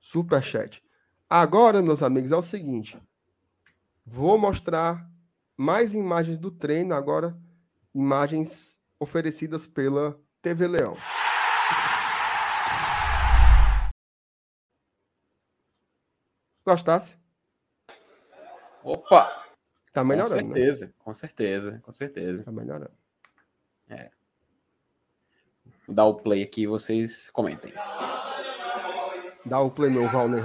superchat. 0.00 0.82
Agora, 1.28 1.82
meus 1.82 2.02
amigos, 2.02 2.32
é 2.32 2.36
o 2.36 2.42
seguinte. 2.42 2.98
Vou 4.06 4.38
mostrar 4.38 5.04
mais 5.56 5.92
imagens 5.92 6.38
do 6.38 6.50
treino, 6.50 6.94
agora 6.94 7.36
imagens 7.92 8.78
oferecidas 9.00 9.66
pela 9.66 10.16
TV 10.40 10.68
Leão. 10.68 10.96
Gostasse? 16.64 17.16
Opa, 18.82 19.44
Tá 19.92 20.02
com 20.02 20.08
melhorando, 20.08 20.36
né? 20.36 20.42
certeza, 20.54 20.94
com 20.98 21.14
certeza, 21.14 21.80
com 21.82 21.90
certeza. 21.90 22.44
Tá 22.44 22.52
melhorando. 22.52 22.92
Vou 25.86 25.94
dar 25.94 26.04
o 26.04 26.16
play 26.16 26.42
aqui 26.42 26.62
e 26.62 26.66
vocês 26.66 27.30
comentem. 27.30 27.72
Dá 29.44 29.58
o 29.60 29.70
play 29.70 29.90
no 29.90 30.08
Valner 30.08 30.44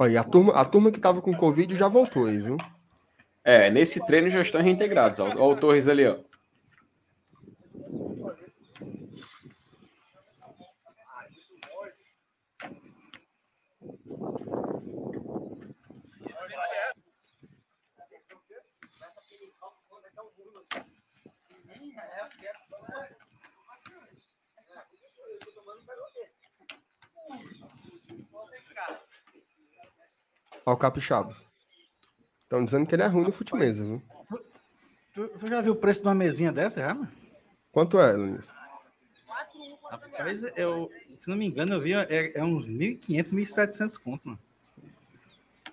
Olha, 0.00 0.12
e 0.12 0.16
a 0.16 0.24
turma, 0.24 0.54
a 0.54 0.64
turma 0.64 0.90
que 0.90 0.98
tava 0.98 1.20
com 1.20 1.30
Covid 1.30 1.76
já 1.76 1.86
voltou 1.86 2.24
aí, 2.24 2.38
viu? 2.38 2.56
É, 3.44 3.70
nesse 3.70 4.04
treino 4.06 4.30
já 4.30 4.40
estão 4.40 4.62
reintegrados. 4.62 5.20
Ó 5.20 5.50
o 5.50 5.54
Torres 5.54 5.88
ali, 5.88 6.06
ó. 6.06 6.16
Capixaba. 30.80 31.36
Estão 32.44 32.64
dizendo 32.64 32.86
que 32.86 32.94
ele 32.94 33.02
é 33.02 33.06
ruim 33.06 33.24
no 33.24 33.32
fute 33.32 33.54
mesa, 33.54 33.84
viu? 33.84 34.02
Tu, 35.14 35.28
tu 35.38 35.48
já 35.48 35.60
viu 35.60 35.72
o 35.72 35.76
preço 35.76 36.02
de 36.02 36.08
uma 36.08 36.14
mesinha 36.14 36.50
dessa, 36.50 36.80
já, 36.80 36.94
mano? 36.94 37.08
Quanto 37.70 37.98
é, 38.00 38.12
Luiz? 38.12 38.44
Rapaz, 39.90 40.42
eu, 40.56 40.90
se 41.16 41.28
não 41.28 41.36
me 41.36 41.46
engano, 41.46 41.74
eu 41.74 41.80
vi, 41.80 41.92
é, 41.94 42.38
é 42.38 42.44
uns 42.44 42.66
1.500, 42.66 43.30
1.700 43.32 43.98
conto, 44.02 44.26
mano. 44.28 44.38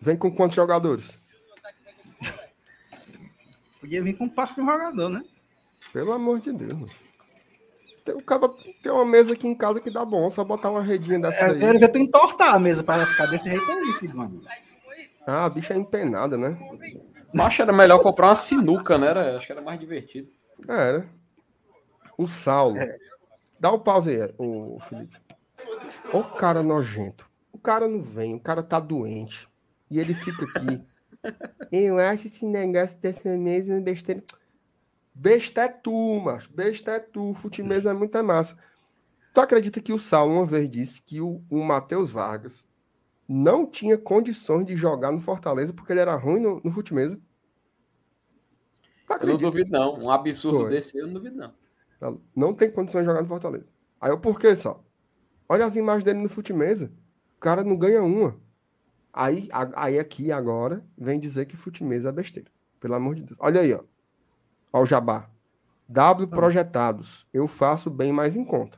Vem 0.02 0.18
com 0.18 0.32
quantos 0.34 0.56
jogadores? 0.56 1.06
Podia 3.80 4.04
vir 4.04 4.16
com 4.18 4.26
um 4.26 4.30
passe 4.30 4.56
de 4.56 4.62
um 4.62 4.66
jogador, 4.66 5.10
né? 5.10 5.24
Pelo 5.94 6.12
amor 6.14 6.40
de 6.40 6.52
Deus. 6.52 6.74
mano. 6.74 6.90
Tem, 8.04 8.16
o 8.16 8.22
cara, 8.22 8.48
tem 8.82 8.92
uma 8.92 9.06
mesa 9.06 9.34
aqui 9.34 9.48
em 9.48 9.56
casa 9.56 9.82
que 9.82 9.92
dá 9.92 10.06
bom, 10.06 10.30
só 10.32 10.44
botar 10.44 10.72
uma 10.72 10.82
redinha 10.82 11.20
dessa 11.20 11.44
É, 11.46 11.50
Eu 11.50 11.54
aí. 11.54 11.60
quero 11.60 11.80
ver 11.80 11.90
tu 11.90 11.98
entortar 11.98 12.56
a 12.56 12.60
mesa 12.60 12.84
pra 12.84 12.96
ela 12.96 13.08
ficar 13.08 13.26
desse 13.28 13.50
jeito 13.50 13.70
aí, 13.70 14.08
mano. 14.14 14.42
Ah, 15.28 15.46
a 15.46 15.50
bicha 15.50 15.74
é 15.74 15.78
empenada, 15.78 16.38
né? 16.38 16.58
Acho 17.38 17.58
que 17.58 17.62
era 17.62 17.74
melhor 17.74 18.00
comprar 18.02 18.28
uma 18.30 18.36
sinuca, 18.36 18.98
né? 18.98 19.08
Era- 19.08 19.38
acho 19.38 19.46
que 19.46 19.52
era 19.52 19.62
mais 19.62 19.78
divertido. 19.78 20.30
Era. 20.68 21.06
O 22.18 22.26
Saulo. 22.28 22.80
Dá 23.60 23.72
o 23.72 23.80
pause 23.80 24.10
aí, 24.22 24.34
o 24.38 24.80
Felipe. 24.88 25.18
O 26.14 26.24
cara 26.24 26.64
nojento. 26.64 27.30
O 27.52 27.58
cara 27.60 27.88
não 27.88 28.02
vem, 28.02 28.36
o 28.36 28.40
cara 28.40 28.64
tá 28.64 28.80
doente. 28.80 29.50
E 29.92 30.00
ele 30.00 30.14
fica 30.14 30.46
aqui. 30.46 30.82
Eu 31.72 32.00
acho 32.00 32.28
esse 32.28 32.46
negócio 32.46 32.98
dessa 33.00 33.30
mesa 33.36 33.74
uma 33.74 33.82
besteira. 33.82 34.24
Besta 35.14 35.64
é 35.64 35.68
tu, 35.68 36.20
macho. 36.22 36.50
Besta 36.54 36.92
é 36.92 37.00
tu. 37.00 37.34
Futimesa 37.34 37.90
é 37.90 37.94
muita 37.94 38.24
massa. 38.24 38.56
Tu 39.34 39.42
acredita 39.42 39.82
que 39.82 39.92
o 39.92 40.00
Saulo 40.00 40.34
uma 40.34 40.46
vez 40.46 40.70
disse 40.70 41.02
que 41.02 41.20
o, 41.20 41.42
o 41.50 41.64
Matheus 41.64 42.10
Vargas 42.12 42.66
não 43.28 43.66
tinha 43.66 43.98
condições 43.98 44.66
de 44.66 44.76
jogar 44.76 45.12
no 45.12 45.20
Fortaleza 45.22 45.74
porque 45.74 45.92
ele 45.94 46.00
era 46.00 46.16
ruim 46.16 46.40
no, 46.40 46.62
no 46.64 46.72
fute-mesa. 46.72 47.20
Eu 49.22 49.28
não 49.28 49.38
duvido, 49.38 49.72
não. 49.72 50.00
Um 50.00 50.12
absurdo 50.12 50.62
Foi. 50.62 50.70
desse 50.70 50.98
eu 50.98 51.08
não 51.08 51.14
duvido, 51.14 51.38
não. 51.38 51.54
Não 52.36 52.54
tem 52.54 52.70
condições 52.70 53.02
de 53.04 53.08
jogar 53.08 53.22
no 53.22 53.28
Fortaleza. 53.28 53.66
Aí 54.00 54.12
eu, 54.12 54.20
por 54.20 54.40
que 54.40 54.56
só? 54.56 54.84
Olha 55.50 55.66
as 55.66 55.76
imagens 55.76 56.04
dele 56.04 56.20
no 56.20 56.30
fute-mesa. 56.30 56.92
O 57.38 57.40
cara 57.40 57.64
não 57.64 57.78
ganha 57.78 58.04
uma. 58.04 58.40
Aí, 59.14 59.48
a- 59.52 59.84
aí 59.86 59.98
aqui 59.98 60.32
agora 60.32 60.84
vem 60.98 61.20
dizer 61.20 61.46
que 61.46 61.58
fute-mesa 61.58 62.10
é 62.10 62.12
besteira. 62.12 62.52
Pelo 62.80 62.94
amor 62.94 63.16
de 63.16 63.24
Deus. 63.24 63.38
Olha 63.40 63.62
aí, 63.62 63.74
ó. 63.74 63.84
Ó 64.72 64.82
o 64.82 64.86
jabá. 64.86 65.30
W 65.90 66.28
projetados. 66.28 67.26
Eu 67.34 67.48
faço 67.48 67.90
bem 67.90 68.12
mais 68.12 68.36
em 68.36 68.44
conta. 68.44 68.78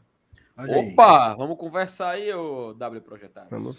Olha 0.60 0.76
aí. 0.76 0.92
Opa, 0.92 1.36
vamos 1.36 1.58
conversar 1.58 2.10
aí, 2.10 2.34
ô 2.34 2.74
W 2.74 3.02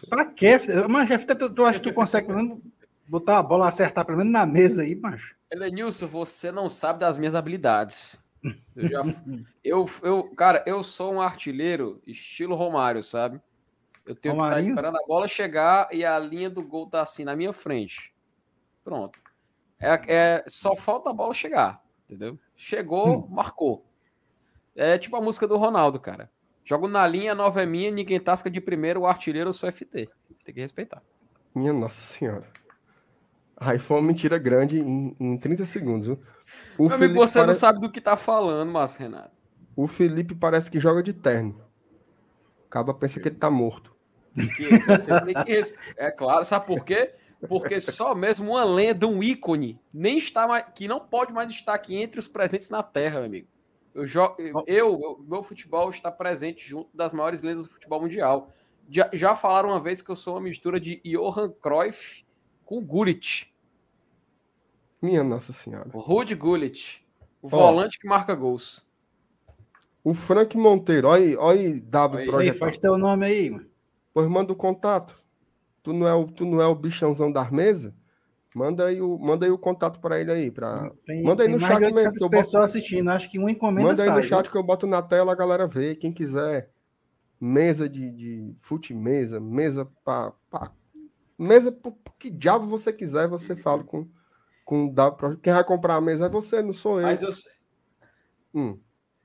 ver. 0.01 0.09
Pra 0.09 0.33
quê? 0.33 0.57
Mas, 0.89 1.09
Jeff, 1.09 1.27
tu, 1.27 1.53
tu 1.53 1.63
acha 1.63 1.79
que 1.79 1.91
tu 1.91 1.95
consegue 1.95 2.27
pelo 2.27 2.39
menos 2.43 2.59
botar 3.07 3.39
a 3.39 3.43
bola, 3.43 3.69
acertar 3.69 4.03
pelo 4.07 4.17
menos 4.17 4.33
na 4.33 4.47
mesa 4.47 4.81
aí, 4.81 4.95
macho? 4.95 5.37
Elenilson, 5.51 6.07
você 6.07 6.51
não 6.51 6.71
sabe 6.71 7.01
das 7.01 7.19
minhas 7.19 7.35
habilidades. 7.35 8.19
Eu, 8.75 8.89
já, 8.89 9.03
eu, 9.63 9.91
eu, 10.03 10.35
cara, 10.35 10.65
eu 10.67 10.83
sou 10.83 11.13
um 11.13 11.21
artilheiro 11.21 12.01
estilo 12.07 12.55
Romário, 12.57 13.03
sabe? 13.03 13.39
Eu 14.07 14.15
tenho 14.15 14.35
que 14.35 14.41
Romarinho? 14.41 14.61
estar 14.61 14.71
esperando 14.71 14.97
a 14.97 15.07
bola 15.07 15.29
chegar 15.29 15.87
e 15.93 16.03
a 16.03 16.19
linha 16.19 16.49
do 16.49 16.63
gol 16.63 16.87
tá 16.87 17.03
assim 17.03 17.25
na 17.25 17.37
minha 17.37 17.53
frente. 17.53 18.15
Pronto. 18.83 19.21
É, 19.79 20.01
é- 20.07 20.45
só 20.47 20.75
falta 20.75 21.11
a 21.11 21.13
bola 21.13 21.35
chegar, 21.35 21.85
entendeu? 22.07 22.39
Chegou, 22.57 23.29
marcou. 23.29 23.85
É 24.75 24.97
tipo 24.97 25.15
a 25.17 25.21
música 25.21 25.47
do 25.47 25.59
Ronaldo, 25.59 26.01
cara. 26.01 26.31
Jogo 26.65 26.87
na 26.89 27.07
linha, 27.07 27.33
a 27.33 27.35
nova 27.35 27.63
é 27.63 27.67
minha, 27.67 27.91
ninguém 27.91 28.21
tasca 28.21 28.49
de 28.51 28.61
primeiro, 28.61 29.01
o 29.01 29.07
artilheiro 29.07 29.49
eu 29.49 29.53
sou 29.53 29.71
FT. 29.71 30.09
Tem 30.45 30.55
que 30.55 30.61
respeitar. 30.61 31.03
Minha 31.55 31.73
Nossa 31.73 32.01
Senhora. 32.01 32.47
Aí 33.57 33.79
foi 33.79 33.99
uma 33.99 34.07
mentira 34.07 34.39
grande 34.39 34.79
em, 34.81 35.15
em 35.19 35.37
30 35.37 35.65
segundos. 35.67 36.07
viu? 36.07 36.19
O 36.79 36.85
Meu 36.87 36.95
amigo, 36.95 36.99
Felipe, 36.99 37.19
você 37.19 37.39
não 37.41 37.47
pare- 37.47 37.59
sabe 37.59 37.81
do 37.81 37.91
que 37.91 38.01
tá 38.01 38.17
falando, 38.17 38.71
Márcio 38.71 39.01
Renato. 39.01 39.31
o 39.77 39.87
Felipe 39.87 40.35
parece 40.35 40.71
que 40.71 40.81
joga 40.81 41.03
de 41.03 41.13
terno. 41.13 41.61
Acaba 42.69 42.95
pensa 42.95 43.19
que 43.21 43.29
ele 43.29 43.37
tá 43.37 43.51
morto. 43.51 43.95
Que 44.35 44.69
você 44.87 45.75
É 45.97 46.11
claro, 46.11 46.45
sabe 46.45 46.67
por 46.67 46.85
quê? 46.85 47.13
Porque 47.49 47.81
só 47.81 48.15
mesmo 48.15 48.51
uma 48.53 48.65
lenda, 48.65 49.07
um 49.07 49.23
ícone, 49.23 49.81
nem 49.93 50.19
está 50.19 50.47
mais, 50.47 50.65
que 50.75 50.87
não 50.87 51.01
pode 51.01 51.33
mais 51.33 51.51
estar 51.51 51.75
aqui 51.75 51.97
entre 51.97 52.21
os 52.21 52.29
presentes 52.29 52.71
na 52.71 52.83
Terra, 52.83 53.17
meu 53.19 53.27
amigo. 53.27 53.49
Eu, 53.95 54.05
eu, 54.37 54.65
eu- 54.67 55.25
meu 55.27 55.43
futebol 55.43 55.91
está 55.91 56.11
presente 56.13 56.69
junto 56.69 56.89
das 56.97 57.13
maiores 57.13 57.43
lendas 57.43 57.67
do 57.67 57.73
futebol 57.73 58.01
mundial. 58.01 58.51
Já, 58.89 59.09
já 59.13 59.35
falaram 59.35 59.71
uma 59.71 59.81
vez 59.81 60.01
que 60.03 60.11
eu 60.11 60.17
sou 60.17 60.35
uma 60.35 60.41
mistura 60.41 60.79
de 60.81 61.01
Johan 61.05 61.51
Cruyff 61.51 62.25
com 62.65 62.81
Gullit, 62.85 63.53
Minha 65.03 65.23
Nossa 65.25 65.53
Senhora. 65.53 65.89
o 65.93 65.99
Rudy 66.01 66.35
Gullit, 66.35 67.05
o 67.43 67.47
Ó. 67.47 67.51
volante 67.51 67.99
que 67.99 68.07
marca 68.09 68.35
gols. 68.35 68.87
O 70.05 70.15
Frank 70.15 70.57
Monteiro, 70.57 71.09
olha 71.09 71.25
aí, 71.25 71.37
olha 71.37 71.61
aí, 71.61 71.81
W 71.81 72.27
projetado. 72.31 72.59
faz 72.59 72.79
teu 72.79 72.97
nome 72.97 73.27
aí, 73.27 73.51
mano. 73.51 73.69
Pois 74.15 74.27
manda 74.29 74.53
o 74.53 74.57
contato. 74.57 75.21
Tu 75.83 75.93
não 75.93 76.07
é 76.09 76.15
o, 76.15 76.27
tu 76.27 76.45
não 76.45 76.61
é 76.61 76.67
o 76.67 76.75
bichãozão 76.75 77.31
da 77.31 77.51
mesa? 77.51 77.95
Manda 78.55 78.87
aí 78.87 79.01
o, 79.01 79.17
manda 79.19 79.47
aí 79.47 79.51
o 79.53 79.59
contato 79.59 80.01
para 80.01 80.21
ele 80.21 80.33
aí. 80.33 80.51
Pra... 80.51 80.91
Tem, 81.07 81.23
Manda 81.23 81.43
aí 81.45 81.49
tem 81.49 81.55
no 81.57 81.61
mais 81.61 81.73
chat 81.73 81.81
mesmo, 81.83 81.97
800 81.99 82.19
que 82.19 82.25
eu 82.25 82.29
boto- 82.29 82.43
pessoas 82.43 82.65
assistindo. 82.65 83.11
Acho 83.11 83.31
que 83.31 83.39
uma 83.39 83.51
encomenda 83.51 83.89
Manda 83.89 84.03
aí 84.03 84.09
sai. 84.09 84.17
no 84.17 84.25
chat 84.25 84.51
que 84.51 84.57
eu 84.57 84.63
boto 84.63 84.87
na 84.87 85.01
tela, 85.03 85.33
a 85.33 85.37
galera 85.37 85.67
vê. 85.67 85.95
Quem 85.95 86.13
quiser 86.13 86.71
mesa 87.41 87.89
de, 87.89 88.11
de 88.11 88.55
fute 88.59 88.93
mesa, 88.93 89.39
mesa 89.41 89.89
para 90.05 90.33
mesa 91.39 91.73
pro, 91.73 91.93
pro 91.93 92.13
que 92.19 92.29
diabo 92.29 92.67
você 92.67 92.93
quiser, 92.93 93.27
você 93.29 93.55
fala 93.57 93.83
com 93.85 94.07
com 94.65 94.93
Pro- 95.17 95.37
Quem 95.39 95.53
vai 95.53 95.65
comprar 95.65 95.97
a 95.97 96.01
mesa 96.01 96.27
é 96.27 96.29
você, 96.29 96.63
não 96.63 96.73
sou 96.73 97.01
eu. 97.01 97.07
Mas 97.07 97.23
eu, 97.23 97.31
Hum. 98.55 98.79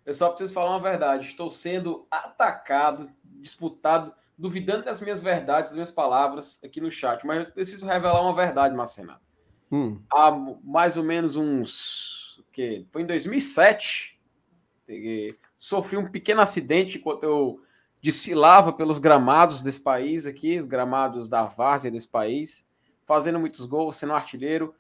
Eu 0.06 0.14
só 0.14 0.30
preciso 0.30 0.53
falar 0.53 0.69
uma 0.72 0.80
verdade. 0.80 1.27
Estou 1.27 1.49
sendo 1.49 2.07
atacado, 2.11 3.10
disputado, 3.23 4.14
duvidando 4.38 4.86
das 4.86 5.02
minhas 5.02 5.22
verdades, 5.22 5.72
das 5.72 5.76
minhas 5.76 5.91
palavras 5.91 6.62
aqui 6.64 6.82
no 6.82 6.91
chat. 6.91 7.26
Mas 7.26 7.45
eu 7.48 7.52
preciso 7.53 7.86
revelar 7.86 8.22
uma 8.22 8.34
verdade, 8.34 8.76
Marcena. 8.76 9.20
Hum. 9.72 10.02
Há 10.12 10.32
mais 10.64 10.98
ou 10.98 11.03
menos 11.03 11.36
uns. 11.36 12.38
o 12.40 12.52
quê? 12.52 12.86
Foi 12.91 13.02
em 13.02 13.06
2007. 13.06 14.20
peguei- 14.86 15.38
Sofri 15.57 15.98
um 15.98 16.10
pequeno 16.12 16.41
acidente 16.41 16.98
enquanto 16.99 17.24
eu 17.24 17.60
desfilava 18.02 18.72
pelos 18.72 18.99
gramados 18.99 19.64
desse 19.64 19.82
país 19.82 20.28
aqui, 20.28 20.60
os 20.60 20.66
gramados 20.68 21.28
da 21.28 21.45
várzea 21.45 21.90
desse 21.90 22.07
país, 22.07 22.68
fazendo 23.03 23.40
muitos 23.40 23.66
gols, 23.66 23.95
sendo 23.95 24.14
artilheiro. 24.14 24.76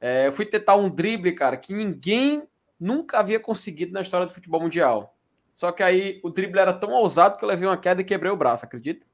É, 0.00 0.26
eu 0.26 0.32
fui 0.32 0.44
tentar 0.44 0.74
um 0.74 0.90
drible, 0.90 1.32
cara, 1.34 1.56
que 1.56 1.72
ninguém 1.72 2.42
nunca 2.80 3.20
havia 3.20 3.38
conseguido 3.38 3.92
na 3.92 4.00
história 4.00 4.26
do 4.26 4.32
futebol 4.32 4.60
mundial. 4.60 5.13
Só 5.54 5.70
que 5.72 5.82
aí 5.82 6.20
o 6.22 6.28
drible 6.28 6.58
era 6.60 6.72
tão 6.72 6.90
ousado 6.90 7.38
que 7.38 7.44
eu 7.44 7.48
levei 7.48 7.66
uma 7.66 7.76
queda 7.78 8.00
e 8.02 8.04
quebrei 8.04 8.30
o 8.30 8.36
braço, 8.36 8.64
acredita? 8.66 9.06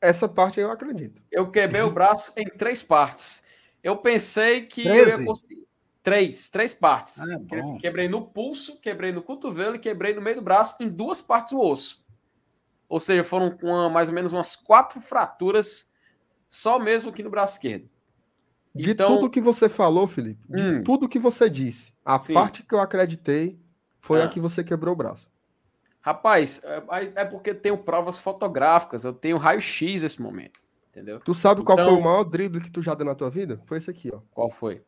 Essa 0.00 0.28
parte 0.28 0.58
eu 0.60 0.70
acredito. 0.70 1.22
Eu 1.30 1.50
quebrei 1.50 1.82
o 1.82 1.90
braço 1.90 2.32
em 2.36 2.44
três 2.44 2.82
partes. 2.82 3.44
Eu 3.82 3.96
pensei 3.96 4.62
que 4.66 4.86
eu 4.86 5.08
ia 5.08 5.24
conseguir. 5.24 5.60
Três, 6.02 6.48
três 6.48 6.74
partes. 6.74 7.18
Ah, 7.20 7.38
bom. 7.38 7.76
quebrei 7.78 8.08
no 8.08 8.26
pulso, 8.26 8.80
quebrei 8.80 9.12
no 9.12 9.22
cotovelo 9.22 9.76
e 9.76 9.78
quebrei 9.78 10.14
no 10.14 10.22
meio 10.22 10.36
do 10.36 10.42
braço 10.42 10.82
em 10.82 10.88
duas 10.88 11.20
partes 11.20 11.52
do 11.52 11.60
osso. 11.60 12.02
Ou 12.88 12.98
seja, 12.98 13.22
foram 13.22 13.50
com 13.50 13.66
uma- 13.66 13.90
mais 13.90 14.08
ou 14.08 14.14
menos 14.14 14.32
umas 14.32 14.56
quatro 14.56 14.98
fraturas 15.00 15.92
só 16.48 16.78
mesmo 16.78 17.10
aqui 17.10 17.22
no 17.22 17.28
braço 17.30 17.54
esquerdo. 17.56 17.88
De 18.74 18.90
Então- 18.92 19.14
tudo 19.14 19.28
que 19.30 19.40
você 19.42 19.68
falou, 19.68 20.06
Felipe, 20.06 20.40
de 20.48 20.62
Hum. 20.62 20.82
tudo 20.82 21.08
que 21.08 21.18
você 21.18 21.50
disse, 21.50 21.92
a 22.04 22.18
Sim. 22.18 22.32
parte 22.32 22.62
que 22.62 22.74
eu 22.74 22.80
acreditei 22.80 23.60
foi 24.00 24.20
Ah. 24.22 24.24
a 24.24 24.28
que 24.28 24.40
você 24.40 24.64
quebrou 24.64 24.94
o 24.94 24.96
braço. 24.96 25.30
Rapaz, 26.00 26.62
é, 26.64 26.82
é 27.22 27.24
porque 27.24 27.52
tenho 27.52 27.76
provas 27.76 28.18
fotográficas, 28.18 29.04
eu 29.04 29.12
tenho 29.12 29.36
raio-x 29.36 30.02
nesse 30.02 30.20
momento. 30.22 30.58
Entendeu? 30.90 31.20
Tu 31.20 31.34
sabe 31.34 31.62
qual 31.62 31.78
Então- 31.78 31.90
foi 31.92 32.00
o 32.00 32.02
maior 32.04 32.24
drible 32.24 32.60
que 32.60 32.70
tu 32.70 32.82
já 32.82 32.94
deu 32.94 33.06
na 33.06 33.14
tua 33.14 33.30
vida? 33.30 33.60
Foi 33.66 33.76
esse 33.78 33.90
aqui, 33.90 34.10
ó. 34.12 34.20
Qual 34.32 34.50
foi? 34.50 34.82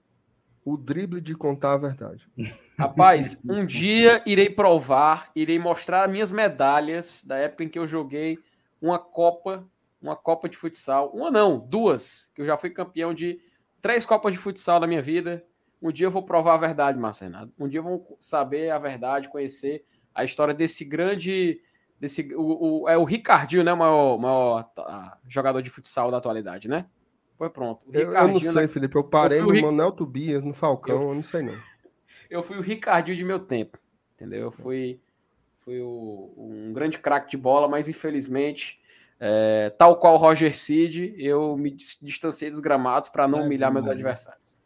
O 0.64 0.76
drible 0.76 1.20
de 1.20 1.34
contar 1.34 1.74
a 1.74 1.76
verdade. 1.76 2.26
Rapaz, 2.78 3.40
um 3.48 3.64
dia 3.66 4.22
irei 4.26 4.48
provar, 4.50 5.30
irei 5.34 5.58
mostrar 5.58 6.08
minhas 6.08 6.32
medalhas 6.32 7.22
da 7.24 7.36
época 7.36 7.64
em 7.64 7.68
que 7.68 7.78
eu 7.78 7.86
joguei 7.86 8.38
uma 8.80 8.98
Copa, 8.98 9.64
uma 10.00 10.16
Copa 10.16 10.48
de 10.48 10.56
futsal. 10.56 11.10
Uma 11.14 11.30
não, 11.30 11.58
duas, 11.58 12.30
que 12.34 12.42
eu 12.42 12.46
já 12.46 12.56
fui 12.56 12.70
campeão 12.70 13.12
de 13.14 13.40
três 13.80 14.04
Copas 14.06 14.32
de 14.32 14.38
futsal 14.38 14.80
na 14.80 14.86
minha 14.86 15.02
vida. 15.02 15.44
Um 15.82 15.90
dia 15.90 16.06
eu 16.06 16.10
vou 16.10 16.22
provar 16.22 16.54
a 16.54 16.58
verdade, 16.58 16.98
Marcelo. 16.98 17.52
Um 17.58 17.68
dia 17.68 17.80
eu 17.80 17.84
vou 17.84 18.16
saber 18.20 18.70
a 18.70 18.78
verdade, 18.78 19.28
conhecer 19.28 19.84
a 20.14 20.22
história 20.24 20.54
desse 20.54 20.84
grande. 20.84 21.60
Desse, 21.98 22.34
o, 22.34 22.82
o- 22.84 22.88
é 22.88 22.96
o 22.96 23.04
Ricardinho, 23.04 23.64
né? 23.64 23.72
O 23.72 23.76
maior, 23.76 24.18
maior 24.18 24.70
ah, 24.78 25.18
jogador 25.28 25.60
de 25.62 25.70
futsal 25.70 26.10
da 26.10 26.18
atualidade, 26.18 26.68
né? 26.68 26.86
Foi 27.36 27.50
pronto. 27.50 27.82
O 27.88 27.92
Eu, 27.92 28.12
eu 28.12 28.28
não 28.28 28.40
sei, 28.40 28.52
né? 28.62 28.68
Felipe. 28.68 28.96
Eu 28.96 29.04
parei 29.04 29.38
Eu 29.38 29.42
no 29.42 29.48
fui 29.48 29.58
o 29.58 29.60
Ric- 29.60 29.64
Manuel 29.66 29.92
Tobias, 29.92 30.44
no 30.44 30.52
Falcão, 30.54 30.94
Eu- 31.02 31.08
eu 31.08 31.14
não 31.16 31.22
sei 31.24 31.42
não. 31.42 31.54
eu 32.30 32.42
fui 32.42 32.56
o 32.58 32.60
Ricardinho 32.62 33.16
de 33.16 33.24
meu 33.24 33.40
tempo, 33.40 33.78
entendeu? 34.14 34.42
Eu 34.42 34.52
fui, 34.52 35.00
fui 35.60 35.80
o- 35.80 36.32
um 36.36 36.72
grande 36.72 36.98
craque 36.98 37.30
de 37.30 37.36
bola, 37.36 37.66
mas 37.68 37.88
infelizmente, 37.88 38.80
é, 39.18 39.70
tal 39.70 39.96
qual 39.98 40.14
o 40.14 40.18
Roger 40.18 40.56
Cid, 40.56 41.14
eu 41.18 41.56
me 41.56 41.70
dis- 41.70 41.98
distanciei 42.00 42.50
dos 42.50 42.60
gramados 42.60 43.08
para 43.08 43.26
não 43.28 43.42
humilhar 43.42 43.72
meus 43.72 43.86
adversários. 43.86 44.60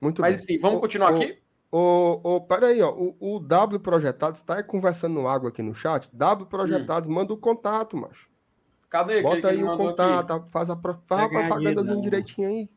Muito 0.00 0.20
Mas 0.20 0.36
bem. 0.36 0.44
assim, 0.44 0.58
vamos 0.60 0.78
Ô, 0.78 0.80
continuar 0.80 1.12
ô, 1.12 1.16
aqui? 1.16 1.38
Ô, 1.70 2.20
ô, 2.22 2.40
peraí, 2.40 2.80
ó. 2.80 2.90
O, 2.92 3.16
o 3.36 3.40
W 3.40 3.80
Projetados 3.80 4.40
tá 4.42 4.56
aí 4.56 4.62
conversando 4.62 5.14
no 5.14 5.28
água 5.28 5.50
aqui 5.50 5.62
no 5.62 5.74
chat. 5.74 6.08
W 6.12 6.46
Projetados, 6.48 7.08
manda 7.10 7.32
o 7.32 7.36
contato, 7.36 7.96
macho. 7.96 8.28
Cadê 8.88 9.16
que 9.16 9.22
Bota 9.22 9.48
aí 9.48 9.62
o 9.62 9.76
contato, 9.76 10.32
aqui? 10.32 10.50
faz 10.50 10.70
a, 10.70 10.76
faz 10.76 11.22
a 11.24 11.28
propagandazinha 11.28 12.00
direitinho 12.00 12.48
aí. 12.48 12.70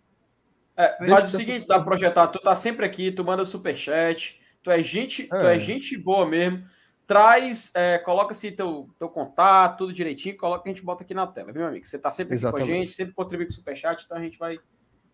É, 0.76 1.08
faz 1.08 1.34
o 1.34 1.38
seguinte, 1.38 1.68
dá 1.68 1.80
projetado, 1.80 2.34
tu 2.34 2.40
tá 2.40 2.54
sempre 2.56 2.86
aqui, 2.86 3.12
tu 3.12 3.24
manda 3.24 3.46
superchat, 3.46 4.42
tu 4.64 4.72
é 4.72 4.82
gente, 4.82 5.24
tu 5.28 5.36
É. 5.36 5.56
é 5.56 5.60
gente 5.60 5.98
boa 5.98 6.26
mesmo. 6.26 6.66
Traz, 7.08 7.72
é, 7.76 7.98
coloca 7.98 8.32
assim 8.32 8.52
teu, 8.52 8.90
teu 8.98 9.10
contato, 9.10 9.80
tudo 9.80 9.94
direitinho, 9.94 10.36
coloca 10.38 10.64
que 10.64 10.70
a 10.70 10.74
gente 10.74 10.84
bota 10.84 11.04
aqui 11.04 11.14
na 11.14 11.28
tela, 11.28 11.52
viu, 11.52 11.62
meu 11.62 11.68
amigo? 11.70 11.86
Você 11.86 12.00
tá 12.00 12.10
sempre 12.12 12.36
aqui 12.36 12.42
com 12.42 12.48
a 12.48 12.60
Exatamente. 12.60 12.80
gente, 12.84 12.94
sempre 12.94 13.14
contribui 13.14 13.46
com 13.46 13.52
o 13.52 13.56
superchat, 13.56 14.04
então 14.06 14.18
a 14.18 14.22
gente 14.22 14.38
vai 14.40 14.60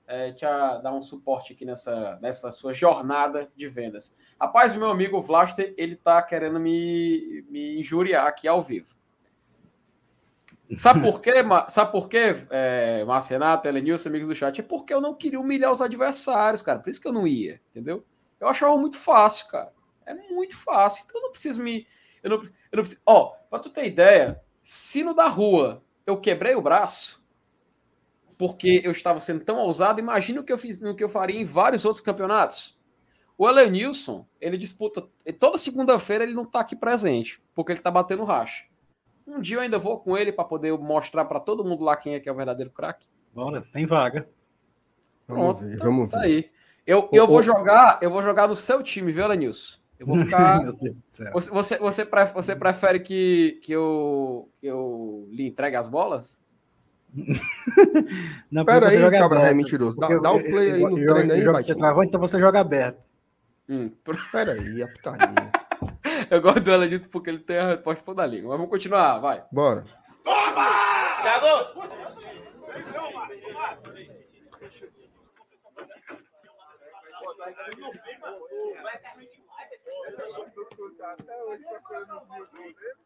é, 0.08 0.32
te 0.32 0.46
a- 0.46 0.78
dar 0.78 0.94
um 0.94 1.02
suporte 1.02 1.54
aqui 1.54 1.66
nessa, 1.66 2.18
nessa 2.22 2.52
sua 2.52 2.74
jornada 2.74 3.52
de 3.56 3.68
vendas. 3.68 4.18
Rapaz, 4.40 4.74
o 4.76 4.80
meu 4.80 4.90
amigo 4.90 5.22
Vlaster, 5.22 5.74
ele 5.78 5.96
tá 5.96 6.22
querendo 6.22 6.60
me, 6.60 7.46
me 7.50 7.80
injuriar 7.80 8.26
aqui 8.26 8.48
ao 8.48 8.62
vivo. 8.62 8.96
Sabe 10.78 11.02
por 11.02 11.22
quê, 11.22 11.32
sabe 11.70 11.92
por 11.94 12.10
quê, 12.10 12.36
é, 12.50 13.04
Márcio 13.06 13.32
Renato, 13.34 13.68
Elenilson, 13.68 14.10
amigos 14.10 14.28
do 14.28 14.36
chat? 14.36 14.60
É 14.60 14.64
porque 14.64 14.94
eu 14.94 15.00
não 15.00 15.14
queria 15.14 15.40
humilhar 15.40 15.72
os 15.72 15.82
adversários, 15.82 16.62
cara. 16.62 16.80
Por 16.80 16.90
isso 16.90 17.02
que 17.02 17.08
eu 17.08 17.14
não 17.14 17.26
ia, 17.26 17.62
entendeu? 17.72 18.04
Eu 18.40 18.50
achava 18.50 18.78
muito 18.78 18.98
fácil, 18.98 19.48
cara. 19.48 19.72
É 20.06 20.14
muito 20.14 20.58
fácil. 20.58 21.06
Então 21.06 21.22
eu 21.22 21.24
não 21.24 21.32
preciso 21.32 21.62
me. 21.62 21.88
Eu 22.22 22.30
não, 22.32 22.38
eu 22.38 22.76
não 22.76 22.84
preciso. 22.84 23.02
Ó, 23.06 23.34
pra 23.50 23.60
tu 23.60 23.70
ter 23.70 23.86
ideia, 23.88 24.42
se 24.62 25.04
no 25.04 25.14
da 25.14 25.28
rua 25.28 25.80
eu 26.06 26.20
quebrei 26.20 26.54
o 26.54 26.62
braço, 26.62 27.17
porque 28.38 28.82
eu 28.84 28.92
estava 28.92 29.20
sendo 29.20 29.44
tão 29.44 29.58
ousado, 29.58 30.00
imagina 30.00 30.42
o 30.42 30.44
que 30.44 30.54
eu 30.54 30.58
fiz, 30.58 30.82
o 30.82 30.96
que 30.96 31.04
eu 31.04 31.10
faria 31.10 31.40
em 31.40 31.46
vários 31.46 31.86
outros 31.86 32.02
campeonatos. 32.02 32.78
O 33.38 33.48
Elenilson, 33.48 34.26
ele 34.42 34.58
disputa. 34.58 35.04
Toda 35.40 35.58
segunda-feira 35.58 36.24
ele 36.24 36.34
não 36.34 36.44
está 36.44 36.60
aqui 36.62 36.76
presente, 36.76 37.42
porque 37.54 37.72
ele 37.72 37.80
está 37.80 37.92
batendo 37.92 38.24
racha. 38.24 38.66
Um 39.28 39.40
dia 39.42 39.58
eu 39.58 39.62
ainda 39.62 39.78
vou 39.78 40.00
com 40.00 40.18
ele 40.18 40.32
para 40.32 40.46
poder 40.46 40.76
mostrar 40.78 41.26
para 41.26 41.40
todo 41.40 41.64
mundo 41.64 41.84
lá 41.84 41.96
quem 41.98 42.16
é 42.16 42.20
que 42.20 42.30
é 42.30 42.32
o 42.32 42.36
verdadeiro 42.36 42.72
craque. 42.72 43.06
Bora, 43.34 43.62
tem 43.74 43.86
vaga. 43.86 44.26
Vamos 45.28 45.60
ver, 45.60 45.78
vamos 45.78 46.10
Tá 46.10 46.20
ver. 46.20 46.26
aí. 46.26 46.50
Eu, 46.86 47.10
eu 47.12 47.28
vou 47.28 47.44
jogar, 47.44 48.00
eu 48.02 48.10
vou 48.10 48.22
jogar 48.24 48.48
no 48.48 48.56
seu 48.56 48.82
time, 48.82 49.12
viu, 49.12 49.26
Elenilson? 49.26 49.78
Eu 50.00 50.08
vou 50.08 50.18
ficar. 50.20 50.62
Meu 50.64 50.74
Deus 50.78 50.96
do 50.96 51.04
céu. 51.06 51.32
Você, 51.34 51.50
você, 51.52 51.78
você, 51.78 52.06
prefere, 52.06 52.34
você 52.34 52.56
prefere 52.56 53.00
que, 53.02 53.60
que, 53.62 53.74
eu, 53.74 54.50
que 54.60 54.68
eu 54.68 55.28
lhe 55.30 55.46
entregue 55.48 55.76
as 55.76 55.88
bolas? 55.88 56.42
Não, 58.52 58.64
Pera 58.66 58.90
aí, 58.90 59.00
cabra, 59.12 59.26
aberto. 59.40 59.46
é 59.46 59.54
mentiroso. 59.54 60.00
Dá- 60.00 60.08
dá 60.08 60.32
o 60.32 60.40
play 60.44 60.72
aí 60.74 60.82
eu- 60.82 60.90
no 60.90 61.00
eu- 61.00 61.14
treino 61.14 61.34
aí, 61.34 61.40
eu 61.40 61.44
jogo 61.44 61.54
vai, 61.54 61.62
que 61.64 61.68
Você 61.68 61.76
travou, 61.76 62.04
então 62.04 62.20
você 62.20 62.40
joga 62.40 62.60
aberto. 62.60 63.06
Hum, 63.68 63.92
Pera 64.32 64.54
aí, 64.54 64.84
a 64.84 64.88
putaria. 64.88 65.52
eu 66.32 66.42
gosto 66.42 66.62
do 66.62 66.72
Elenilson 66.72 67.08
porque 67.10 67.30
ele 67.30 67.40
tem 67.40 67.58
a 67.58 67.68
resposta 67.70 68.04
toda 68.06 68.22
da 68.22 68.28
língua. 68.28 68.50
Mas 68.50 68.58
vamos 68.58 68.72
continuar, 68.72 69.20
vai. 69.20 69.44
Bora. 69.52 69.84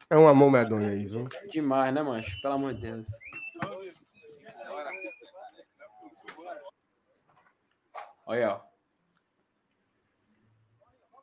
É 0.10 0.16
uma 0.18 0.34
mão 0.34 0.50
medonha 0.50 0.90
aí, 0.90 1.06
viu? 1.06 1.28
Demais, 1.52 1.94
né, 1.94 2.02
mancho? 2.04 2.40
Pelo 2.42 2.56
amor 2.56 2.74
de 2.74 2.82
Deus. 2.82 3.08
Olha, 8.32 8.54
ó. 8.54 8.62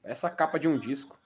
Essa 0.05 0.29
capa 0.29 0.59
de 0.59 0.69
um 0.69 0.79
disco. 0.79 1.19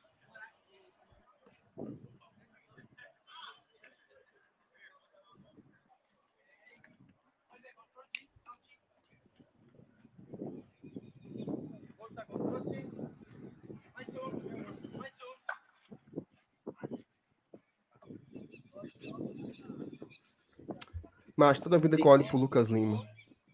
Mas 21.37 21.59
toda 21.59 21.77
vida 21.77 21.97
que 21.97 22.03
eu 22.05 22.07
olho 22.07 22.29
pro 22.29 22.39
Lucas 22.39 22.69
Lima, 22.69 23.05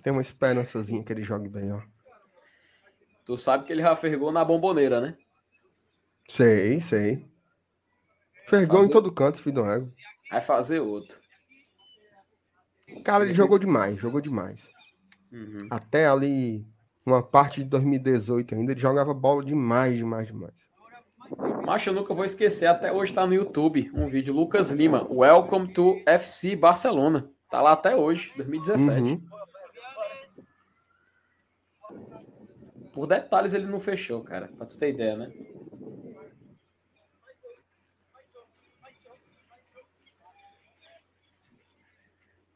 tem 0.02 0.12
uma 0.12 0.20
esperançazinha 0.20 1.02
que 1.02 1.10
ele 1.10 1.22
jogue 1.22 1.48
bem, 1.48 1.72
ó. 1.72 1.80
Tu 3.28 3.36
sabe 3.36 3.64
que 3.66 3.72
ele 3.74 3.82
já 3.82 3.94
fergou 3.94 4.32
na 4.32 4.42
bomboneira, 4.42 5.02
né? 5.02 5.14
Sei, 6.30 6.80
sei. 6.80 7.26
Fergou 8.46 8.78
em 8.78 8.82
Fazer- 8.84 8.92
todo 8.94 9.12
canto, 9.12 9.38
filho 9.38 9.56
do 9.56 9.70
ego. 9.70 9.92
Vai 10.30 10.40
fazer 10.40 10.80
outro. 10.80 11.18
Cara, 13.04 13.24
ele 13.24 13.34
jogou 13.34 13.58
demais, 13.58 13.98
jogou 14.00 14.22
demais. 14.22 14.66
Uhum. 15.30 15.68
Até 15.70 16.08
ali, 16.08 16.66
uma 17.04 17.22
parte 17.22 17.62
de 17.62 17.68
2018 17.68 18.54
ainda, 18.54 18.72
ele 18.72 18.80
jogava 18.80 19.12
bola 19.12 19.44
demais, 19.44 19.94
demais, 19.94 20.26
demais. 20.26 20.54
Macho, 21.66 21.90
eu 21.90 21.94
nunca 21.94 22.14
vou 22.14 22.24
esquecer. 22.24 22.64
Até 22.64 22.90
hoje 22.90 23.12
tá 23.12 23.26
no 23.26 23.34
YouTube 23.34 23.90
um 23.92 24.08
vídeo 24.08 24.32
Lucas 24.32 24.70
Lima. 24.70 25.06
Welcome 25.10 25.74
to 25.74 26.00
FC 26.06 26.56
Barcelona. 26.56 27.30
Tá 27.50 27.60
lá 27.60 27.72
até 27.72 27.94
hoje, 27.94 28.32
2017. 28.38 29.00
Uhum. 29.02 29.22
Por 32.98 33.06
detalhes 33.06 33.54
ele 33.54 33.66
não 33.66 33.78
fechou, 33.78 34.24
cara. 34.24 34.48
Pra 34.48 34.66
tu 34.66 34.76
ter 34.76 34.90
ideia, 34.90 35.16
né? 35.16 35.32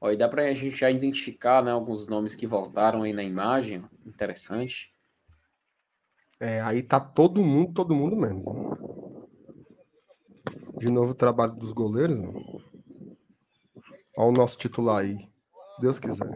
Ó, 0.01 0.11
e 0.11 0.17
dá 0.17 0.29
pra 0.29 0.53
gente 0.53 0.77
já 0.77 0.91
identificar 0.91 1.63
né, 1.63 1.71
alguns 1.71 2.09
nomes 2.09 2.35
que 2.35 2.45
voltaram 2.45 3.05
aí 3.05 3.13
na 3.13 3.23
imagem. 3.23 3.85
Interessante. 4.05 4.93
É, 6.41 6.61
aí 6.61 6.83
tá 6.83 6.99
todo 6.99 7.41
mundo, 7.41 7.73
todo 7.73 7.95
mundo 7.95 8.17
mesmo. 8.17 9.29
De 10.77 10.91
novo 10.91 11.13
o 11.13 11.15
trabalho 11.15 11.53
dos 11.53 11.73
goleiros. 11.73 12.19
Olha 14.17 14.29
o 14.29 14.33
nosso 14.33 14.59
titular 14.59 15.03
aí. 15.03 15.17
Deus 15.79 16.01
quiser. 16.01 16.27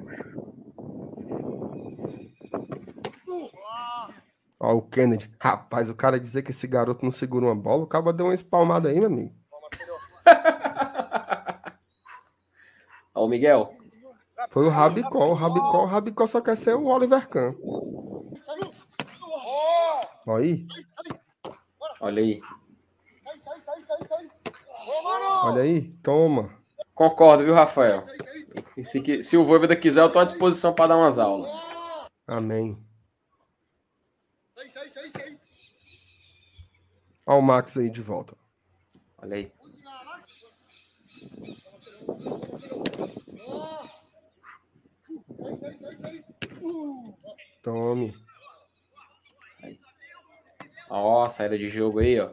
Ó, 4.59 4.75
o 4.75 4.83
Kennedy. 4.83 5.31
Rapaz, 5.41 5.91
o 5.91 5.95
cara 5.95 6.19
dizer 6.19 6.43
que 6.43 6.51
esse 6.51 6.67
garoto 6.67 7.05
não 7.05 7.13
segura 7.13 7.47
uma 7.47 7.55
bola, 7.55 7.85
o 7.85 7.87
cara 7.87 8.13
deu 8.13 8.27
uma 8.27 8.35
espalmada 8.35 8.89
aí, 8.89 8.99
meu 8.99 9.09
amigo. 9.09 9.35
Ó, 13.15 13.25
o 13.25 13.29
Miguel. 13.29 13.75
Foi 14.51 14.67
o 14.67 14.69
Rabicó. 14.69 15.27
O 15.27 15.35
Rabicó, 15.35 15.83
o 15.83 15.87
Rabicó 15.87 16.27
só 16.27 16.41
quer 16.41 16.57
ser 16.57 16.75
o 16.75 16.87
Oliver 16.87 17.29
Kahn. 17.29 17.55
Ó 20.27 20.37
aí, 20.37 20.67
Olha 22.01 22.21
aí. 22.21 22.41
olha 25.45 25.63
aí. 25.63 25.83
Toma. 26.03 26.51
Concordo, 26.95 27.45
viu, 27.45 27.55
Rafael? 27.55 28.05
Se, 28.85 29.23
se 29.23 29.37
o 29.37 29.45
Voivoda 29.45 29.77
quiser, 29.77 30.03
eu 30.03 30.11
tô 30.11 30.19
à 30.19 30.25
disposição 30.25 30.75
para 30.75 30.89
dar 30.89 30.97
umas 30.97 31.19
aulas. 31.19 31.73
Amém. 32.27 32.77
Ó 37.27 37.39
o 37.39 37.43
Max 37.43 37.77
aí 37.77 37.91
de 37.91 38.01
volta. 38.01 38.37
Olha 39.19 39.37
aí. 39.37 39.53
Tome. 47.63 48.15
Ó, 50.89 51.25
a 51.25 51.29
saída 51.29 51.59
de 51.59 51.69
jogo 51.69 51.99
aí, 51.99 52.21
ó. 52.21 52.33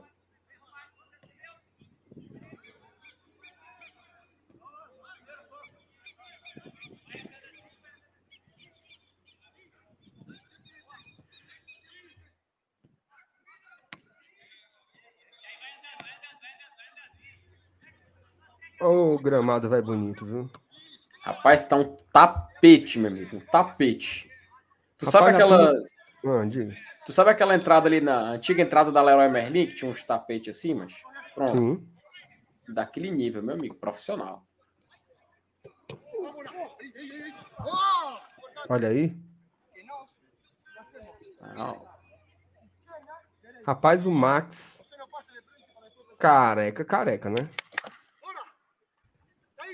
O 18.85 19.17
gramado 19.19 19.69
vai 19.69 19.81
bonito, 19.81 20.25
viu? 20.25 20.49
Rapaz, 21.21 21.65
tá 21.65 21.77
um 21.77 21.95
tapete, 22.11 22.99
meu 22.99 23.09
amigo. 23.09 23.37
Um 23.37 23.39
tapete. 23.39 24.29
Tu 24.97 25.05
Rapaz, 25.05 25.11
sabe 25.11 25.29
aquela. 25.31 25.73
Ah, 26.25 26.45
diga. 26.45 26.75
Tu 27.05 27.11
sabe 27.11 27.29
aquela 27.29 27.55
entrada 27.55 27.87
ali 27.87 28.01
na 28.01 28.31
antiga 28.31 28.61
entrada 28.61 28.91
da 28.91 29.01
Leroy 29.01 29.29
Merlin, 29.29 29.67
que 29.67 29.75
tinha 29.75 29.89
uns 29.89 30.03
tapetes 30.03 30.55
assim, 30.57 30.73
mas. 30.73 30.93
Pronto. 31.33 31.57
Sim. 31.57 31.87
Daquele 32.67 33.11
nível, 33.11 33.43
meu 33.43 33.55
amigo, 33.55 33.75
profissional. 33.75 34.45
Olha 38.69 38.89
aí. 38.89 39.15
Não. 41.55 41.85
Rapaz, 43.65 44.05
o 44.05 44.11
Max. 44.11 44.83
Careca, 46.17 46.85
careca, 46.85 47.29
né? 47.29 47.49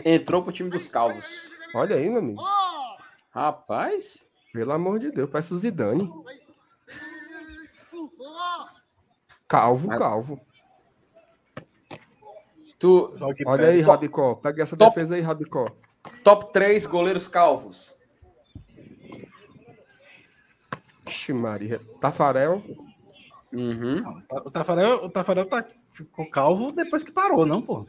Entrou 0.05 0.43
pro 0.43 0.51
time 0.51 0.69
dos 0.69 0.87
calvos. 0.87 1.49
Olha 1.73 1.95
aí, 1.95 2.09
meu 2.09 2.19
amigo. 2.19 2.41
Rapaz. 3.31 4.29
Pelo 4.51 4.71
amor 4.71 4.99
de 4.99 5.11
Deus, 5.11 5.29
parece 5.29 5.53
o 5.53 5.57
Zidane. 5.57 6.11
Calvo, 9.47 9.87
calvo. 9.89 10.39
Tu. 12.79 13.17
Olha 13.45 13.69
aí, 13.69 13.81
Rabicó. 13.81 14.35
Pega 14.35 14.63
essa 14.63 14.77
Top. 14.77 14.93
defesa 14.93 15.15
aí, 15.15 15.21
Rabicó. 15.21 15.65
Top 16.23 16.53
3 16.53 16.85
goleiros 16.85 17.27
calvos. 17.27 17.97
Ixi, 21.05 21.33
Maria. 21.33 21.81
Tafarel. 21.99 22.63
Uhum. 23.51 24.03
O 24.45 24.51
Tafarel, 24.51 25.05
o 25.05 25.09
Tafarel 25.09 25.45
tá, 25.47 25.65
ficou 25.91 26.29
calvo 26.29 26.71
depois 26.71 27.03
que 27.03 27.11
parou, 27.11 27.45
não, 27.45 27.61
pô? 27.61 27.85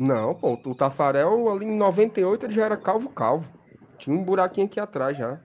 Não, 0.00 0.34
pô. 0.34 0.54
O 0.64 0.74
Tafarel 0.74 1.48
ali 1.52 1.66
em 1.66 1.76
98 1.76 2.46
ele 2.46 2.54
já 2.54 2.64
era 2.64 2.76
calvo, 2.76 3.10
calvo. 3.10 3.52
Tinha 3.98 4.16
um 4.16 4.24
buraquinho 4.24 4.66
aqui 4.66 4.80
atrás 4.80 5.16
já. 5.16 5.38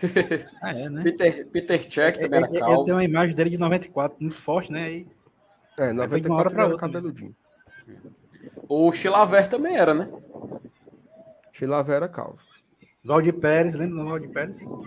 Ah, 0.62 0.70
é, 0.72 0.88
né? 0.88 1.02
Peter, 1.02 1.46
Peter 1.48 1.86
Check 1.88 2.16
É, 2.16 2.20
também 2.22 2.38
era 2.38 2.48
é, 2.48 2.54
é, 2.54 2.56
eu 2.56 2.60
calvo. 2.60 2.84
tenho 2.84 2.96
uma 2.96 3.04
imagem 3.04 3.34
dele 3.34 3.50
de 3.50 3.58
94, 3.58 4.16
muito 4.18 4.34
forte, 4.36 4.72
né? 4.72 5.04
É, 5.76 5.90
Aí 5.90 6.08
foi 6.08 6.20
de 6.20 6.28
uma 6.28 6.36
94 6.36 6.38
hora 6.38 6.50
pra 6.50 6.62
era 6.62 6.72
outra, 6.72 6.86
né? 6.88 6.92
cabeludinho. 6.94 7.36
O 8.68 8.90
Chilaver 8.92 9.48
também 9.48 9.76
era, 9.76 9.92
né? 9.92 10.08
Chilaver 11.52 11.96
era 11.96 12.08
calvo. 12.08 12.38
Valdir 13.04 13.34
Pérez, 13.38 13.74
lembra 13.74 13.96
do 14.02 14.08
Valdir 14.08 14.30
Pérez? 14.30 14.64
Não 14.64 14.82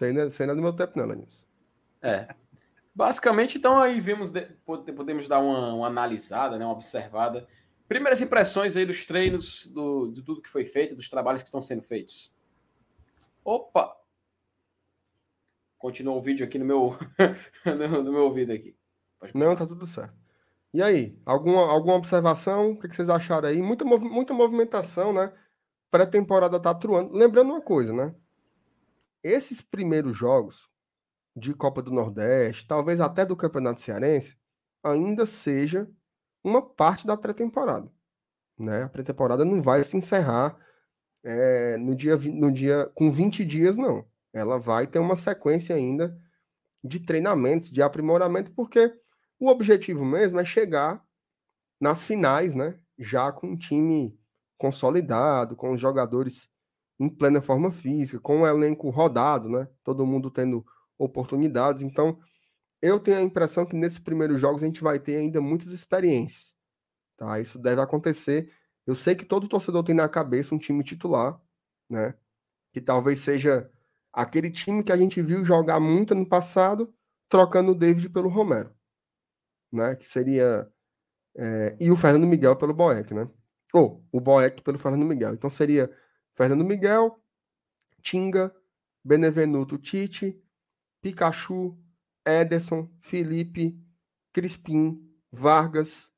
é, 0.00 0.12
não 0.46 0.52
é 0.52 0.54
do 0.56 0.62
meu 0.62 0.72
tempo, 0.72 0.92
não, 0.96 1.06
Lenilson. 1.06 1.44
É. 2.00 2.28
Basicamente, 2.94 3.58
então 3.58 3.78
aí 3.80 4.00
vimos, 4.00 4.30
de- 4.30 4.48
pode- 4.64 4.90
podemos 4.92 5.28
dar 5.28 5.40
uma, 5.40 5.74
uma 5.74 5.86
analisada, 5.88 6.56
né, 6.56 6.64
uma 6.64 6.72
observada. 6.72 7.46
Primeiras 7.88 8.20
impressões 8.20 8.76
aí 8.76 8.84
dos 8.84 9.06
treinos, 9.06 9.66
do, 9.66 10.08
de 10.08 10.22
tudo 10.22 10.42
que 10.42 10.48
foi 10.48 10.64
feito, 10.64 10.96
dos 10.96 11.08
trabalhos 11.08 11.42
que 11.42 11.48
estão 11.48 11.60
sendo 11.60 11.82
feitos. 11.82 12.34
Opa! 13.44 13.96
Continua 15.78 16.14
o 16.14 16.20
vídeo 16.20 16.44
aqui 16.44 16.58
no 16.58 16.64
meu, 16.64 16.96
no, 17.64 18.02
no 18.02 18.12
meu 18.12 18.24
ouvido 18.24 18.52
aqui. 18.52 18.76
Não, 19.32 19.54
tá 19.54 19.66
tudo 19.66 19.86
certo. 19.86 20.14
E 20.74 20.82
aí, 20.82 21.18
alguma, 21.24 21.70
alguma 21.70 21.94
observação? 21.94 22.72
O 22.72 22.78
que, 22.78 22.88
vocês 22.88 23.08
acharam 23.08 23.48
aí? 23.48 23.62
Muita, 23.62 23.84
muita 23.84 24.34
movimentação, 24.34 25.12
né? 25.12 25.32
Pré-temporada 25.90 26.60
tá 26.60 26.74
truando. 26.74 27.14
Lembrando 27.14 27.52
uma 27.52 27.62
coisa, 27.62 27.92
né? 27.92 28.14
Esses 29.22 29.62
primeiros 29.62 30.16
jogos 30.16 30.68
de 31.34 31.54
Copa 31.54 31.80
do 31.80 31.90
Nordeste, 31.92 32.66
talvez 32.66 33.00
até 33.00 33.24
do 33.24 33.36
Campeonato 33.36 33.80
Cearense, 33.80 34.36
ainda 34.82 35.24
seja 35.24 35.88
uma 36.48 36.62
parte 36.62 37.06
da 37.06 37.16
pré-temporada. 37.16 37.90
Né? 38.58 38.84
A 38.84 38.88
pré-temporada 38.88 39.44
não 39.44 39.60
vai 39.60 39.82
se 39.84 39.96
encerrar 39.96 40.56
é, 41.24 41.76
no, 41.76 41.94
dia, 41.94 42.16
no 42.16 42.52
dia 42.52 42.90
com 42.94 43.10
20 43.10 43.44
dias, 43.44 43.76
não. 43.76 44.06
Ela 44.32 44.58
vai 44.58 44.86
ter 44.86 44.98
uma 44.98 45.16
sequência 45.16 45.74
ainda 45.74 46.16
de 46.84 47.00
treinamentos, 47.00 47.70
de 47.70 47.82
aprimoramento, 47.82 48.52
porque 48.52 48.92
o 49.38 49.48
objetivo 49.48 50.04
mesmo 50.04 50.38
é 50.38 50.44
chegar 50.44 51.02
nas 51.80 52.04
finais, 52.04 52.54
né? 52.54 52.78
Já 52.98 53.32
com 53.32 53.48
um 53.48 53.56
time 53.56 54.16
consolidado, 54.56 55.56
com 55.56 55.72
os 55.72 55.80
jogadores 55.80 56.48
em 56.98 57.08
plena 57.08 57.42
forma 57.42 57.72
física, 57.72 58.20
com 58.20 58.42
o 58.42 58.46
elenco 58.46 58.88
rodado, 58.88 59.48
né? 59.48 59.68
Todo 59.82 60.06
mundo 60.06 60.30
tendo 60.30 60.64
oportunidades. 60.98 61.82
Então, 61.82 62.18
eu 62.86 63.00
tenho 63.00 63.18
a 63.18 63.22
impressão 63.22 63.66
que 63.66 63.76
nesses 63.76 63.98
primeiros 63.98 64.40
jogos 64.40 64.62
a 64.62 64.66
gente 64.66 64.82
vai 64.82 64.98
ter 64.98 65.16
ainda 65.16 65.40
muitas 65.40 65.72
experiências. 65.72 66.54
Tá? 67.16 67.40
Isso 67.40 67.58
deve 67.58 67.80
acontecer. 67.80 68.52
Eu 68.86 68.94
sei 68.94 69.14
que 69.14 69.24
todo 69.24 69.48
torcedor 69.48 69.82
tem 69.82 69.94
na 69.94 70.08
cabeça 70.08 70.54
um 70.54 70.58
time 70.58 70.84
titular, 70.84 71.40
né? 71.88 72.14
Que 72.72 72.80
talvez 72.80 73.20
seja 73.20 73.70
aquele 74.12 74.50
time 74.50 74.84
que 74.84 74.92
a 74.92 74.96
gente 74.96 75.20
viu 75.22 75.44
jogar 75.44 75.80
muito 75.80 76.14
no 76.14 76.26
passado, 76.26 76.94
trocando 77.28 77.72
o 77.72 77.74
David 77.74 78.10
pelo 78.10 78.28
Romero, 78.28 78.72
né? 79.72 79.96
Que 79.96 80.08
seria 80.08 80.70
é, 81.34 81.76
e 81.80 81.90
o 81.90 81.96
Fernando 81.96 82.26
Miguel 82.26 82.56
pelo 82.56 82.72
Boeck, 82.72 83.12
né? 83.12 83.28
Ou 83.72 84.04
o 84.12 84.20
Boeck 84.20 84.62
pelo 84.62 84.78
Fernando 84.78 85.04
Miguel. 85.04 85.34
Então 85.34 85.50
seria 85.50 85.90
Fernando 86.34 86.64
Miguel, 86.64 87.20
Tinga, 88.00 88.54
Benevenuto 89.04 89.78
Tite, 89.78 90.40
Pikachu, 91.02 91.76
Ederson, 92.26 92.90
Felipe, 93.00 93.78
Crispim, 94.32 95.00
Vargas, 95.30 96.10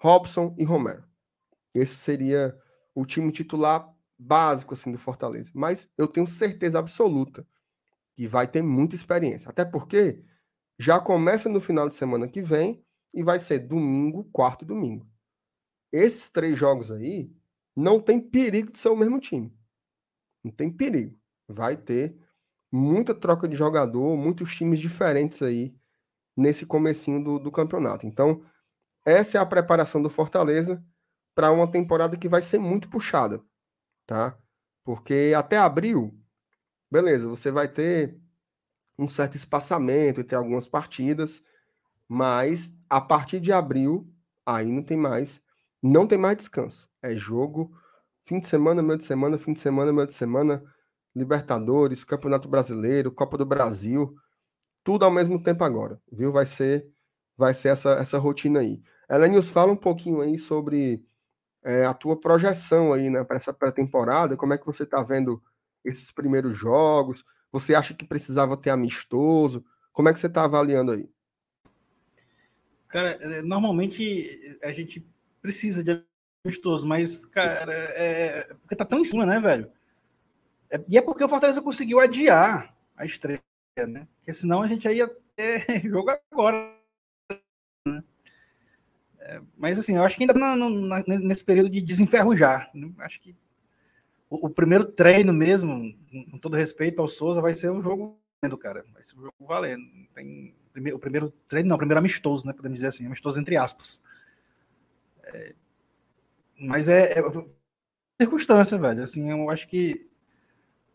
Robson 0.00 0.54
e 0.58 0.64
Romero. 0.64 1.04
Esse 1.74 1.94
seria 1.96 2.58
o 2.94 3.04
time 3.04 3.30
titular 3.30 3.94
básico 4.18 4.74
assim 4.74 4.90
do 4.90 4.98
Fortaleza. 4.98 5.50
Mas 5.54 5.88
eu 5.96 6.08
tenho 6.08 6.26
certeza 6.26 6.78
absoluta 6.78 7.46
que 8.16 8.26
vai 8.26 8.46
ter 8.46 8.62
muita 8.62 8.94
experiência. 8.94 9.48
Até 9.48 9.64
porque 9.64 10.22
já 10.78 11.00
começa 11.00 11.48
no 11.48 11.60
final 11.60 11.88
de 11.88 11.94
semana 11.94 12.28
que 12.28 12.42
vem 12.42 12.84
e 13.12 13.22
vai 13.22 13.38
ser 13.38 13.60
domingo, 13.60 14.24
quarto 14.32 14.62
e 14.62 14.66
domingo. 14.66 15.06
Esses 15.92 16.30
três 16.30 16.58
jogos 16.58 16.90
aí 16.90 17.32
não 17.76 18.00
tem 18.00 18.20
perigo 18.20 18.72
de 18.72 18.78
ser 18.78 18.88
o 18.88 18.96
mesmo 18.96 19.20
time. 19.20 19.54
Não 20.42 20.50
tem 20.50 20.70
perigo. 20.70 21.18
Vai 21.48 21.76
ter 21.76 22.18
muita 22.70 23.14
troca 23.14 23.48
de 23.48 23.56
jogador, 23.56 24.16
muitos 24.16 24.54
times 24.54 24.78
diferentes 24.78 25.42
aí 25.42 25.74
nesse 26.36 26.64
comecinho 26.64 27.22
do, 27.22 27.38
do 27.38 27.50
campeonato. 27.50 28.06
Então, 28.06 28.42
essa 29.04 29.38
é 29.38 29.40
a 29.40 29.46
preparação 29.46 30.02
do 30.02 30.10
Fortaleza 30.10 30.82
para 31.34 31.50
uma 31.50 31.70
temporada 31.70 32.16
que 32.16 32.28
vai 32.28 32.42
ser 32.42 32.58
muito 32.58 32.88
puxada, 32.88 33.42
tá? 34.06 34.38
Porque 34.84 35.32
até 35.36 35.56
abril, 35.56 36.18
beleza, 36.90 37.28
você 37.28 37.50
vai 37.50 37.68
ter 37.68 38.18
um 38.98 39.08
certo 39.08 39.36
espaçamento 39.36 40.20
entre 40.20 40.36
algumas 40.36 40.68
partidas, 40.68 41.42
mas 42.08 42.74
a 42.88 43.00
partir 43.00 43.40
de 43.40 43.52
abril, 43.52 44.12
aí 44.44 44.70
não 44.70 44.82
tem 44.82 44.96
mais, 44.96 45.42
não 45.82 46.06
tem 46.06 46.18
mais 46.18 46.36
descanso. 46.36 46.88
É 47.02 47.16
jogo 47.16 47.74
fim 48.30 48.38
de 48.38 48.46
semana, 48.46 48.80
meio 48.80 48.96
de 48.96 49.04
semana, 49.04 49.36
fim 49.38 49.52
de 49.52 49.58
semana, 49.58 49.92
meio 49.92 50.06
de 50.06 50.14
semana, 50.14 50.62
Libertadores, 51.20 52.04
Campeonato 52.04 52.48
Brasileiro, 52.48 53.12
Copa 53.12 53.38
do 53.38 53.46
Brasil, 53.46 54.16
tudo 54.82 55.04
ao 55.04 55.10
mesmo 55.10 55.42
tempo 55.42 55.62
agora, 55.62 56.00
viu? 56.10 56.32
Vai 56.32 56.46
ser 56.46 56.88
vai 57.36 57.54
ser 57.54 57.68
essa 57.68 57.92
essa 57.92 58.18
rotina 58.18 58.60
aí. 58.60 58.82
Elenius, 59.08 59.48
fala 59.48 59.72
um 59.72 59.76
pouquinho 59.76 60.20
aí 60.20 60.38
sobre 60.38 61.04
é, 61.62 61.84
a 61.84 61.94
tua 61.94 62.18
projeção 62.18 62.92
aí, 62.92 63.10
né, 63.10 63.24
para 63.24 63.36
essa 63.36 63.52
pré-temporada, 63.52 64.36
como 64.36 64.54
é 64.54 64.58
que 64.58 64.66
você 64.66 64.84
está 64.84 65.02
vendo 65.02 65.42
esses 65.84 66.10
primeiros 66.10 66.56
jogos? 66.56 67.24
Você 67.52 67.74
acha 67.74 67.94
que 67.94 68.04
precisava 68.04 68.56
ter 68.56 68.70
amistoso? 68.70 69.64
Como 69.92 70.08
é 70.08 70.12
que 70.12 70.20
você 70.20 70.28
está 70.28 70.44
avaliando 70.44 70.92
aí? 70.92 71.08
Cara, 72.88 73.10
é, 73.20 73.42
normalmente 73.42 74.58
a 74.62 74.72
gente 74.72 75.06
precisa 75.42 75.82
de 75.82 76.02
amistoso, 76.44 76.86
mas, 76.86 77.24
cara, 77.26 77.72
é 77.72 78.54
porque 78.62 78.76
tá 78.76 78.84
tão 78.84 79.00
em 79.00 79.04
cima, 79.04 79.26
né, 79.26 79.40
velho? 79.40 79.70
É- 80.70 80.84
e 80.88 80.98
é 80.98 81.02
porque 81.02 81.24
o 81.24 81.28
Fortaleza 81.28 81.62
conseguiu 81.62 82.00
adiar 82.00 82.74
a 82.96 83.04
estreia, 83.04 83.40
né? 83.88 84.06
Porque 84.18 84.32
senão 84.32 84.62
a 84.62 84.66
gente 84.68 84.88
ia 84.88 85.08
ter 85.36 85.64
jogo 85.88 86.10
agora. 86.32 86.76
né? 87.86 88.02
É, 89.18 89.40
mas 89.56 89.78
assim, 89.78 89.96
eu 89.96 90.02
acho 90.02 90.16
que 90.16 90.22
ainda 90.22 90.34
na- 90.34 90.56
na- 90.56 91.18
nesse 91.18 91.44
período 91.44 91.68
de 91.70 91.80
desenferrujar. 91.80 92.70
né? 92.74 92.90
Acho 92.98 93.20
que 93.20 93.36
o, 94.30 94.46
o 94.48 94.50
primeiro 94.50 94.84
treino 94.86 95.32
mesmo, 95.32 95.94
com 96.30 96.38
todo 96.38 96.56
respeito 96.56 97.02
ao 97.02 97.08
Souza, 97.08 97.42
vai 97.42 97.54
ser 97.56 97.70
um 97.70 97.82
jogo 97.82 98.18
valendo, 98.42 98.58
cara. 98.58 98.84
Vai 98.92 99.02
ser 99.02 99.16
um 99.18 99.22
jogo 99.22 99.34
valendo. 99.40 99.84
Tem, 100.14 100.54
o 100.94 100.98
primeiro 101.00 101.30
treino, 101.48 101.68
não, 101.70 101.76
o 101.76 101.78
primeiro 101.78 102.00
amistoso, 102.00 102.46
né? 102.46 102.52
Podemos 102.54 102.76
dizer 102.76 102.88
assim, 102.88 103.06
amistoso 103.06 103.40
entre 103.40 103.56
aspas. 103.56 104.02
É, 105.24 105.54
mas 106.58 106.88
é, 106.88 107.18
é 107.18 107.22
circunstância, 108.20 108.78
velho. 108.78 109.04
Assim, 109.04 109.30
eu 109.30 109.50
acho 109.50 109.68
que 109.68 110.09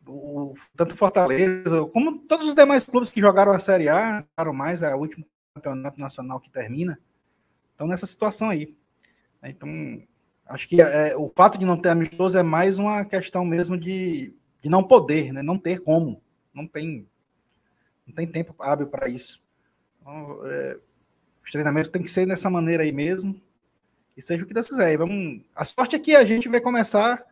o, 0.07 0.53
tanto 0.76 0.95
Fortaleza, 0.95 1.86
como 1.86 2.19
todos 2.19 2.48
os 2.48 2.56
demais 2.56 2.86
clubes 2.86 3.10
que 3.10 3.22
jogaram 3.22 3.52
a 3.52 3.60
Série 3.60 3.90
A, 3.90 4.26
jogaram 4.38 4.53
mais, 4.53 4.84
é 4.84 4.94
o 4.94 4.99
último 4.99 5.26
campeonato 5.53 5.99
nacional 5.99 6.40
que 6.40 6.49
termina, 6.49 6.99
estão 7.72 7.88
nessa 7.88 8.06
situação 8.06 8.49
aí. 8.49 8.76
Então, 9.44 9.69
acho 10.48 10.68
que 10.68 10.82
é, 10.82 11.15
o 11.15 11.32
fato 11.36 11.57
de 11.57 11.65
não 11.65 11.77
ter 11.77 11.90
amistoso 11.90 12.38
é 12.38 12.44
mais 12.44 12.77
uma 12.77 13.06
questão 13.06 13.45
mesmo 13.45 13.77
de, 13.77 14.34
de 14.61 14.69
não 14.69 14.84
poder, 14.84 15.32
né? 15.32 15.41
Não 15.44 15.57
ter 15.57 15.80
como. 15.80 16.22
Não 16.53 16.68
tem, 16.68 17.07
não 18.07 18.14
tem 18.14 18.27
tempo 18.27 18.56
hábil 18.60 18.88
para 18.88 19.10
isso. 19.10 19.41
Então, 20.02 20.40
é, 20.45 20.77
os 21.44 21.52
treinamentos 21.52 21.90
tem 21.90 22.02
que 22.02 22.10
ser 22.10 22.26
dessa 22.26 22.49
maneira 22.49 22.84
aí 22.84 22.91
mesmo. 22.91 23.40
E 24.18 24.22
seja 24.22 24.44
o 24.44 24.48
que 24.48 24.53
Deus 24.53 24.68
quiser. 24.68 24.98
Vamos... 24.98 25.41
A 25.56 25.65
sorte 25.65 25.95
é 25.95 25.99
que 25.99 26.15
a 26.15 26.23
gente 26.23 26.48
vai 26.48 26.61
começar 26.61 27.23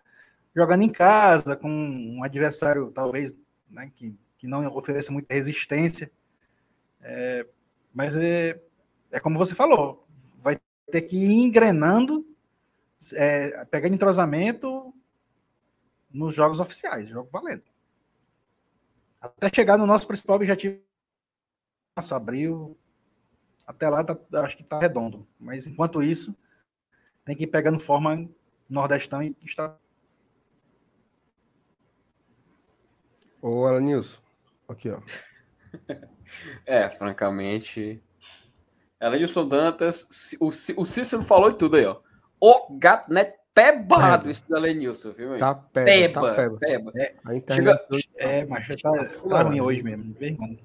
jogando 0.55 0.83
em 0.83 0.89
casa, 0.89 1.55
com 1.55 1.69
um 1.69 2.23
adversário, 2.23 2.91
talvez, 2.91 3.35
né, 3.69 3.91
que, 3.95 4.17
que 4.37 4.47
não 4.47 4.65
ofereça 4.75 5.11
muita 5.11 5.33
resistência. 5.33 6.11
É, 7.01 7.45
mas 7.93 8.15
é, 8.17 8.61
é 9.11 9.19
como 9.19 9.37
você 9.37 9.55
falou, 9.55 10.07
vai 10.37 10.57
ter 10.91 11.01
que 11.03 11.17
ir 11.17 11.31
engrenando, 11.31 12.25
é, 13.13 13.65
pegando 13.65 13.95
entrosamento 13.95 14.93
nos 16.11 16.35
jogos 16.35 16.59
oficiais, 16.59 17.09
jogo 17.09 17.29
valendo. 17.31 17.63
Até 19.19 19.49
chegar 19.53 19.77
no 19.77 19.87
nosso 19.87 20.05
principal 20.07 20.35
objetivo, 20.35 20.79
março, 21.95 22.13
abril, 22.15 22.77
até 23.65 23.89
lá 23.89 24.03
tá- 24.03 24.17
acho 24.43 24.57
que 24.57 24.63
tá 24.63 24.79
redondo. 24.79 25.27
Mas 25.39 25.67
enquanto 25.67 26.03
isso, 26.03 26.35
tem 27.25 27.35
que 27.35 27.43
ir 27.43 27.47
pegando 27.47 27.79
forma 27.79 28.29
nordestão 28.69 29.23
e 29.23 29.35
está 29.43 29.77
Ô, 33.43 33.67
Elenilson, 33.67 34.19
aqui, 34.69 34.89
ó. 34.89 34.99
É, 36.65 36.89
francamente. 36.89 38.01
Elenilson 39.01 39.45
Dantas, 39.45 40.07
o, 40.39 40.47
o 40.47 40.85
Cícero 40.85 41.21
falou 41.21 41.49
e 41.49 41.53
tudo 41.53 41.75
aí, 41.75 41.85
ó. 41.85 41.99
O 42.39 42.77
gato 42.79 43.11
né 43.11 43.33
pebado 43.53 44.21
Peba. 44.23 44.31
esse 44.31 44.47
do 44.47 44.55
Elenilson, 44.55 45.11
viu, 45.11 45.29
meu? 45.31 45.39
Tá 45.39 45.53
peba, 45.53 45.85
peba, 45.85 46.21
tá 46.21 46.35
peba. 46.35 46.57
peba. 46.91 46.93
A 47.25 47.35
internet 47.35 47.85
hoje 47.91 48.09
É, 48.15 48.45
mas 48.45 48.65
tá, 48.81 49.09
tá 49.29 49.41
ruim 49.43 49.59
hoje 49.59 49.83
mesmo. 49.83 50.05
não 50.05 50.13
vem, 50.13 50.37
mano. 50.37 50.57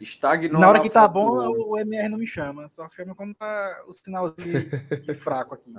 Estagnou. 0.00 0.58
Na 0.60 0.68
hora 0.70 0.80
que 0.80 0.88
tá 0.88 1.06
bom, 1.06 1.28
o 1.50 1.78
MR 1.78 2.08
não 2.08 2.18
me 2.18 2.26
chama. 2.26 2.66
Só 2.70 2.88
chama 2.88 3.14
quando 3.14 3.34
tá 3.34 3.84
o 3.86 3.92
sinalzinho 3.92 4.70
de, 4.70 4.98
de 5.00 5.12
fraco 5.14 5.54
aqui. 5.54 5.74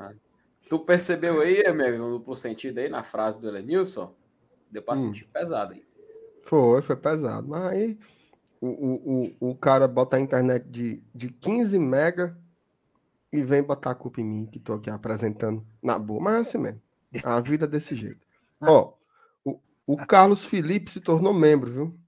Tu 0.69 0.77
percebeu 0.79 1.41
aí, 1.41 1.63
meu, 1.73 1.97
no 1.97 2.11
duplo 2.19 2.35
sentido 2.35 2.77
aí 2.77 2.89
na 2.89 3.01
frase 3.03 3.39
do 3.41 3.47
Elenilson? 3.49 4.13
Deu 4.69 4.83
pra 4.83 4.93
Hum. 4.93 4.97
sentir 4.97 5.25
pesado 5.25 5.73
aí. 5.73 5.86
Foi, 6.47 6.81
foi 6.81 6.95
pesado. 6.95 7.47
Mas 7.47 7.63
aí 7.63 7.99
o, 8.61 8.67
o, 8.67 9.35
o, 9.41 9.51
o 9.51 9.55
cara 9.55 9.87
bota 9.87 10.15
a 10.15 10.19
internet 10.19 10.65
de, 10.69 11.03
de 11.13 11.29
15 11.29 11.77
mega 11.77 12.37
e 13.31 13.43
vem 13.43 13.61
botar 13.61 13.91
a 13.91 13.95
culpa 13.95 14.21
em 14.21 14.25
mim, 14.25 14.45
que 14.45 14.57
tô 14.57 14.73
aqui 14.73 14.89
apresentando 14.89 15.65
na 15.83 15.99
boa. 15.99 16.21
Mas 16.21 16.35
é 16.35 16.39
assim 16.39 16.57
mesmo. 16.57 16.81
A 17.23 17.41
vida 17.41 17.65
é 17.65 17.67
desse 17.67 17.95
jeito. 17.95 18.25
Ó, 18.61 18.93
o, 19.43 19.59
o 19.85 19.97
Carlos 19.97 20.45
Felipe 20.45 20.89
se 20.89 21.01
tornou 21.01 21.33
membro, 21.33 21.69
viu? 21.69 21.99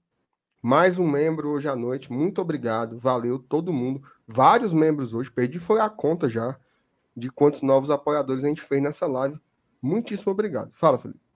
Mais 0.62 0.98
um 0.98 1.06
membro 1.06 1.50
hoje 1.50 1.68
à 1.68 1.76
noite. 1.76 2.10
Muito 2.10 2.40
obrigado. 2.40 2.98
Valeu 2.98 3.38
todo 3.38 3.72
mundo. 3.72 4.02
Vários 4.26 4.72
membros 4.72 5.12
hoje. 5.12 5.30
Perdi 5.30 5.58
foi 5.58 5.80
a 5.80 5.88
conta 5.90 6.28
já 6.30 6.58
de 7.14 7.30
quantos 7.30 7.60
novos 7.60 7.90
apoiadores 7.90 8.42
a 8.42 8.48
gente 8.48 8.62
fez 8.62 8.82
nessa 8.82 9.06
live. 9.06 9.38
Muitíssimo 9.82 10.32
obrigado. 10.32 10.70
Fala, 10.72 10.98
Felipe. 10.98 11.29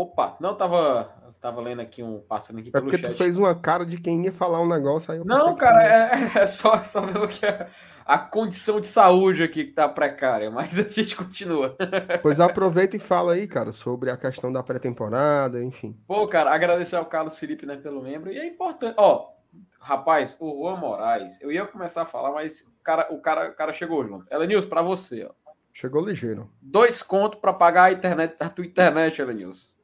Opa, 0.00 0.36
não, 0.38 0.54
tava, 0.54 1.12
tava 1.40 1.60
lendo 1.60 1.80
aqui 1.80 2.04
um 2.04 2.20
passando 2.20 2.60
aqui 2.60 2.68
É 2.68 2.70
pelo 2.70 2.84
porque 2.84 2.98
chat. 2.98 3.10
tu 3.10 3.18
fez 3.18 3.36
uma 3.36 3.52
cara 3.52 3.84
de 3.84 3.98
quem 4.00 4.24
ia 4.24 4.30
falar 4.30 4.60
um 4.60 4.68
negócio 4.68 5.12
aí. 5.12 5.18
Não, 5.24 5.26
pensei 5.26 5.54
que 5.54 5.58
cara, 5.58 5.78
tu- 5.80 6.38
é, 6.38 6.42
é 6.42 6.46
só, 6.46 6.80
só 6.84 7.00
mesmo 7.00 7.26
que 7.26 7.44
a, 7.44 7.66
a 8.06 8.16
condição 8.16 8.80
de 8.80 8.86
saúde 8.86 9.42
aqui 9.42 9.64
que 9.64 9.72
tá 9.72 9.88
precária, 9.88 10.50
mas 10.52 10.78
a 10.78 10.82
gente 10.84 11.16
continua. 11.16 11.76
Pois 12.22 12.38
aproveita 12.38 12.94
e 12.96 13.00
fala 13.00 13.32
aí, 13.32 13.48
cara, 13.48 13.72
sobre 13.72 14.08
a 14.08 14.16
questão 14.16 14.52
da 14.52 14.62
pré-temporada, 14.62 15.60
enfim. 15.60 15.98
Pô, 16.06 16.28
cara, 16.28 16.54
agradecer 16.54 16.94
ao 16.94 17.06
Carlos 17.06 17.36
Felipe, 17.36 17.66
né, 17.66 17.76
pelo 17.76 18.00
membro. 18.00 18.30
E 18.30 18.38
é 18.38 18.46
importante. 18.46 18.94
Ó, 18.98 19.32
rapaz, 19.80 20.36
o 20.38 20.62
Juan 20.62 20.76
Moraes, 20.76 21.42
eu 21.42 21.50
ia 21.50 21.66
começar 21.66 22.02
a 22.02 22.06
falar, 22.06 22.30
mas 22.30 22.60
o 22.60 22.82
cara, 22.84 23.08
o 23.12 23.20
cara, 23.20 23.50
o 23.50 23.54
cara 23.54 23.72
chegou 23.72 24.06
junto. 24.06 24.32
Elenilson, 24.32 24.68
pra 24.68 24.80
você, 24.80 25.24
ó. 25.28 25.32
Chegou 25.72 26.04
ligeiro. 26.06 26.48
Dois 26.62 27.02
contos 27.02 27.40
pra 27.40 27.52
pagar 27.52 27.84
a 27.84 27.92
internet, 27.92 28.36
a 28.38 28.48
tua 28.48 28.64
internet, 28.64 29.20
Elenilson. 29.20 29.76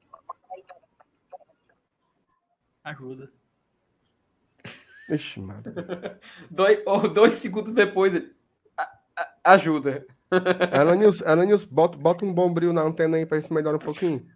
Ajuda. 2.85 3.33
Ixi, 5.11 5.41
mano. 5.41 5.63
Dois, 6.51 6.83
ou 6.87 7.09
dois 7.13 7.35
segundos 7.35 7.75
depois, 7.75 8.15
ele. 8.15 8.35
"A- 8.77 8.99
a- 9.17 9.35
Ajuda. 9.55 10.07
Elanils, 10.73 11.21
Elanils, 11.21 11.65
bota, 11.65 11.97
bota 11.97 12.25
um 12.25 12.33
bombril 12.33 12.73
na 12.73 12.83
antena 12.83 13.17
aí 13.17 13.27
pra 13.27 13.39
isso 13.39 13.53
melhorar 13.53 13.77
um 13.77 13.81
pouquinho. 13.81 14.27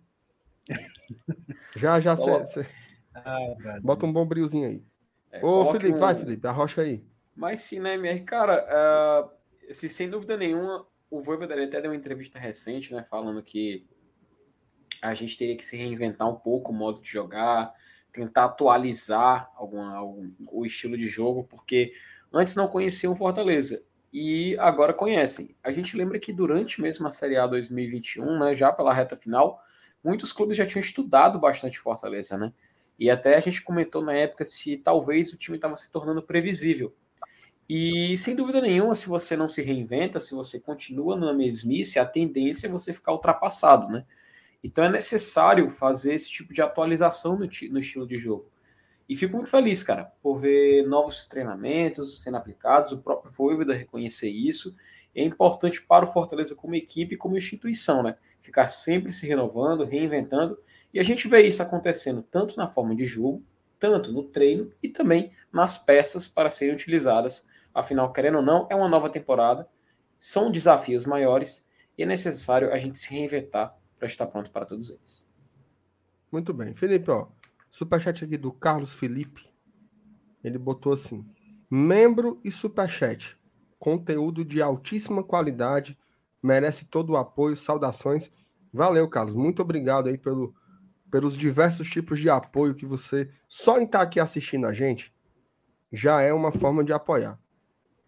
Já, 1.77 1.99
já, 2.01 2.15
cê- 2.17 2.47
cê- 2.47 2.67
Ah, 3.15 3.39
bota 3.83 4.05
um 4.07 4.13
bombrilzinho 4.13 4.69
aí. 4.69 4.83
É, 5.33 5.45
Ô, 5.45 5.71
Felipe, 5.73 5.95
um- 5.95 5.99
vai, 5.99 6.15
Felipe, 6.15 6.47
arrocha 6.47 6.83
aí. 6.83 7.05
Mas 7.35 7.61
sim, 7.61 7.81
né, 7.81 7.95
MR? 7.95 8.21
Cara, 8.25 8.65
ah, 8.69 9.31
assim, 9.71 9.89
sem 9.89 10.09
dúvida 10.11 10.37
nenhuma, 10.37 10.87
o 11.11 11.23
Voivoda 11.23 11.55
até 11.63 11.81
deu 11.81 11.91
uma 11.91 11.97
entrevista 11.97 12.39
recente, 12.39 12.93
né, 12.93 13.03
falando 13.05 13.43
que 13.43 13.87
a 15.01 15.15
gente 15.15 15.37
teria 15.39 15.57
que 15.57 15.65
se 15.65 15.77
reinventar 15.77 16.29
um 16.29 16.37
pouco 16.37 16.73
o 16.73 16.75
modo 16.75 17.01
de 17.01 17.09
jogar, 17.09 17.73
tentar 18.13 18.47
atualizar 18.47 19.51
alguma, 19.57 19.95
algum, 19.97 20.31
o 20.47 20.65
estilo 20.65 20.97
de 20.97 21.07
jogo, 21.07 21.45
porque 21.45 21.93
antes 22.33 22.57
não 22.57 22.69
conheciam 22.69 23.17
Fortaleza 23.17 23.83
e 24.13 24.57
agora 24.59 24.93
conhecem. 24.93 25.55
A 25.63 25.71
gente 25.71 25.97
lembra 25.97 26.19
que 26.19 26.33
durante 26.33 26.81
mesmo 26.81 27.07
a 27.07 27.11
Série 27.11 27.37
A 27.37 27.47
2021, 27.47 28.39
né, 28.39 28.55
já 28.55 28.73
pela 28.73 28.93
reta 28.93 29.17
final, 29.17 29.63
muitos 30.03 30.33
clubes 30.33 30.57
já 30.57 30.67
tinham 30.67 30.83
estudado 30.83 31.39
bastante 31.39 31.79
Fortaleza, 31.79 32.37
né? 32.37 32.53
E 32.99 33.11
até 33.11 33.37
a 33.37 33.41
gente 33.41 33.63
comentou 33.63 34.03
na 34.03 34.13
época 34.13 34.45
se 34.45 34.77
talvez 34.77 35.33
o 35.33 35.37
time 35.37 35.57
estava 35.57 35.77
se 35.77 35.91
tornando 35.91 36.23
previsível. 36.23 36.93
E 37.69 38.17
sem 38.17 38.35
dúvida 38.35 38.61
nenhuma, 38.61 38.95
se 38.95 39.09
você 39.09 39.37
não 39.37 39.49
se 39.49 39.63
reinventa, 39.63 40.19
se 40.19 40.35
você 40.35 40.59
continua 40.59 41.17
na 41.17 41.33
mesmice, 41.35 41.99
a 41.99 42.07
tendência 42.07 42.67
é 42.67 42.71
você 42.71 42.95
ficar 42.95 43.13
ultrapassado, 43.13 43.89
né? 43.89 44.05
Então 44.63 44.85
é 44.85 44.91
necessário 44.91 45.69
fazer 45.71 46.15
esse 46.15 46.31
tipo 46.31 46.53
de 46.53 46.61
atualização 46.61 47.39
no, 47.39 47.49
no 47.71 47.79
estilo 47.79 48.07
de 48.07 48.19
jogo. 48.19 48.51
E 49.09 49.17
fico 49.17 49.37
muito 49.37 49.49
feliz, 49.49 49.83
cara, 49.83 50.13
por 50.23 50.37
ver 50.37 50.87
novos 50.87 51.27
treinamentos 51.27 52.23
sendo 52.23 52.37
aplicados, 52.37 52.93
o 52.93 52.99
próprio 52.99 53.33
Voivoda 53.33 53.73
reconhecer 53.73 54.29
isso. 54.29 54.77
É 55.15 55.23
importante 55.23 55.81
para 55.83 56.05
o 56.05 56.13
Fortaleza 56.13 56.55
como 56.55 56.75
equipe 56.75 57.15
e 57.15 57.19
como 57.19 57.37
instituição, 57.37 58.03
né? 58.03 58.17
Ficar 58.43 58.69
sempre 58.69 59.11
se 59.11 59.27
renovando, 59.27 59.85
reinventando. 59.85 60.59
E 60.93 61.01
a 61.01 61.03
gente 61.03 61.27
vê 61.27 61.47
isso 61.47 61.63
acontecendo 61.63 62.23
tanto 62.23 62.57
na 62.59 62.69
forma 62.69 62.95
de 62.95 63.07
jogo, 63.07 63.43
tanto 63.79 64.13
no 64.13 64.25
treino 64.25 64.71
e 64.83 64.89
também 64.91 65.33
nas 65.51 65.79
peças 65.79 66.29
para 66.29 66.51
serem 66.51 66.75
utilizadas. 66.75 67.49
Afinal, 67.73 68.13
querendo 68.13 68.39
ou 68.39 68.43
não, 68.43 68.67
é 68.69 68.75
uma 68.75 68.89
nova 68.89 69.09
temporada, 69.09 69.67
são 70.19 70.51
desafios 70.51 71.07
maiores 71.07 71.67
e 71.97 72.03
é 72.03 72.07
necessário 72.07 72.73
a 72.73 72.79
gente 72.79 72.99
se 72.99 73.11
reinventar 73.11 73.78
para 73.99 74.07
estar 74.09 74.27
pronto 74.27 74.51
para 74.51 74.65
todos 74.65 74.91
eles. 74.91 75.29
Muito 76.31 76.53
bem. 76.53 76.73
Felipe, 76.75 77.11
ó. 77.11 77.29
Superchat 77.71 78.25
aqui 78.25 78.37
do 78.37 78.53
Carlos 78.53 78.93
Felipe. 78.95 79.47
Ele 80.43 80.59
botou 80.59 80.93
assim: 80.93 81.27
membro 81.71 82.41
e 82.45 82.51
superchat. 82.51 83.37
Conteúdo 83.79 84.45
de 84.45 84.61
altíssima 84.63 85.23
qualidade. 85.23 85.99
Merece 86.43 86.85
todo 86.85 87.11
o 87.11 87.17
apoio. 87.17 87.57
Saudações. 87.57 88.31
Valeu, 88.73 89.09
Carlos. 89.09 89.35
Muito 89.35 89.63
obrigado 89.63 90.09
aí 90.09 90.19
pelo, 90.19 90.55
pelos 91.11 91.37
diversos 91.37 91.89
tipos 91.89 92.21
de 92.21 92.29
apoio 92.31 92.75
que 92.75 92.87
você. 92.87 93.31
Só 93.49 93.79
em 93.79 93.85
estar 93.85 94.03
aqui 94.03 94.21
assistindo 94.21 94.67
a 94.67 94.73
gente 94.73 95.13
já 95.91 96.21
é 96.21 96.33
uma 96.33 96.53
forma 96.53 96.85
de 96.85 96.93
apoiar. 96.93 97.39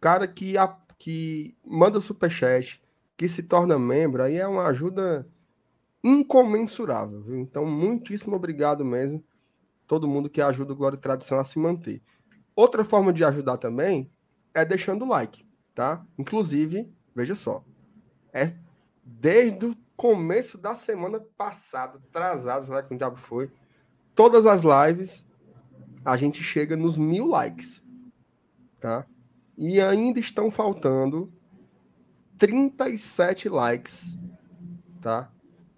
Cara 0.00 0.28
que, 0.28 0.56
a- 0.58 0.78
que 0.98 1.56
manda 1.64 2.00
superchat, 2.00 2.82
que 3.16 3.28
se 3.28 3.42
torna 3.42 3.78
membro, 3.78 4.22
aí 4.22 4.36
é 4.36 4.46
uma 4.46 4.66
ajuda 4.66 5.26
incomensurável. 6.02 7.22
Viu? 7.22 7.38
Então, 7.38 7.66
muitíssimo 7.66 8.36
obrigado 8.36 8.84
mesmo. 8.84 9.22
Todo 9.86 10.08
mundo 10.08 10.30
que 10.30 10.40
ajuda 10.40 10.72
o 10.72 10.76
Glória 10.76 10.96
e 10.96 11.00
Tradição 11.00 11.40
a 11.40 11.44
se 11.44 11.58
manter. 11.58 12.02
Outra 12.54 12.84
forma 12.84 13.12
de 13.12 13.24
ajudar 13.24 13.58
também 13.58 14.10
é 14.54 14.64
deixando 14.64 15.04
o 15.04 15.08
like, 15.08 15.46
tá? 15.74 16.04
Inclusive, 16.18 16.92
veja 17.14 17.34
só, 17.34 17.64
é 18.32 18.52
desde 19.04 19.66
o 19.66 19.76
começo 19.96 20.56
da 20.56 20.74
semana 20.74 21.20
passada, 21.36 21.98
atrasado, 21.98 22.64
sei 22.64 22.74
lá 22.74 22.82
que 22.82 22.94
o 22.94 22.98
diabo 22.98 23.16
foi, 23.16 23.50
todas 24.14 24.46
as 24.46 24.62
lives 24.62 25.26
a 26.04 26.16
gente 26.16 26.42
chega 26.42 26.76
nos 26.76 26.96
mil 26.96 27.26
likes, 27.26 27.82
tá? 28.80 29.06
E 29.56 29.80
ainda 29.80 30.18
estão 30.18 30.50
faltando 30.50 31.32
37 32.38 33.48
likes, 33.48 34.18
tá? 35.02 35.30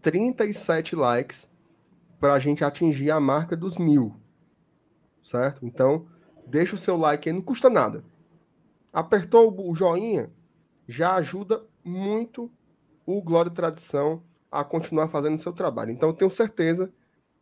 37 0.03 0.97
likes 0.97 1.51
para 2.21 2.35
a 2.35 2.39
gente 2.39 2.65
atingir 2.65 3.11
a 3.11 3.21
marca 3.21 3.57
dos 3.57 3.79
mil, 3.79 4.15
certo? 5.23 5.65
Então, 5.65 6.07
deixa 6.47 6.75
o 6.75 6.79
seu 6.79 6.97
like 6.97 7.29
aí, 7.29 7.33
não 7.33 7.43
custa 7.43 7.71
nada. 7.71 8.05
Apertou 8.93 9.55
o 9.69 9.75
joinha, 9.75 10.31
já 10.87 11.15
ajuda 11.15 11.65
muito 11.85 12.51
o 13.07 13.23
Glória 13.23 13.49
e 13.49 13.55
Tradição 13.55 14.23
a 14.51 14.63
continuar 14.63 15.09
fazendo 15.09 15.39
seu 15.39 15.53
trabalho. 15.53 15.93
Então, 15.93 16.11
eu 16.11 16.15
tenho 16.15 16.31
certeza 16.31 16.93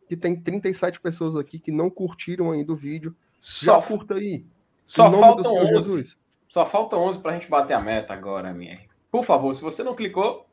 que 0.07 0.15
tem 0.15 0.35
37 0.35 0.99
pessoas 0.99 1.35
aqui 1.35 1.59
que 1.59 1.71
não 1.71 1.89
curtiram 1.89 2.51
ainda 2.51 2.71
o 2.71 2.75
vídeo. 2.75 3.15
Já 3.39 3.81
Só, 3.81 3.81
curta 3.81 4.15
aí. 4.15 4.45
só 4.85 5.11
faltam 5.11 5.51
Senhor 5.51 5.65
11. 5.65 5.75
Jesus. 5.75 6.17
Só 6.47 6.65
faltam 6.65 7.01
11 7.03 7.19
para 7.19 7.31
a 7.31 7.33
gente 7.33 7.49
bater 7.49 7.73
a 7.73 7.81
meta 7.81 8.13
agora, 8.13 8.49
MR. 8.49 8.87
Por 9.09 9.23
favor, 9.23 9.53
se 9.53 9.61
você 9.61 9.83
não 9.83 9.95
clicou, 9.95 10.47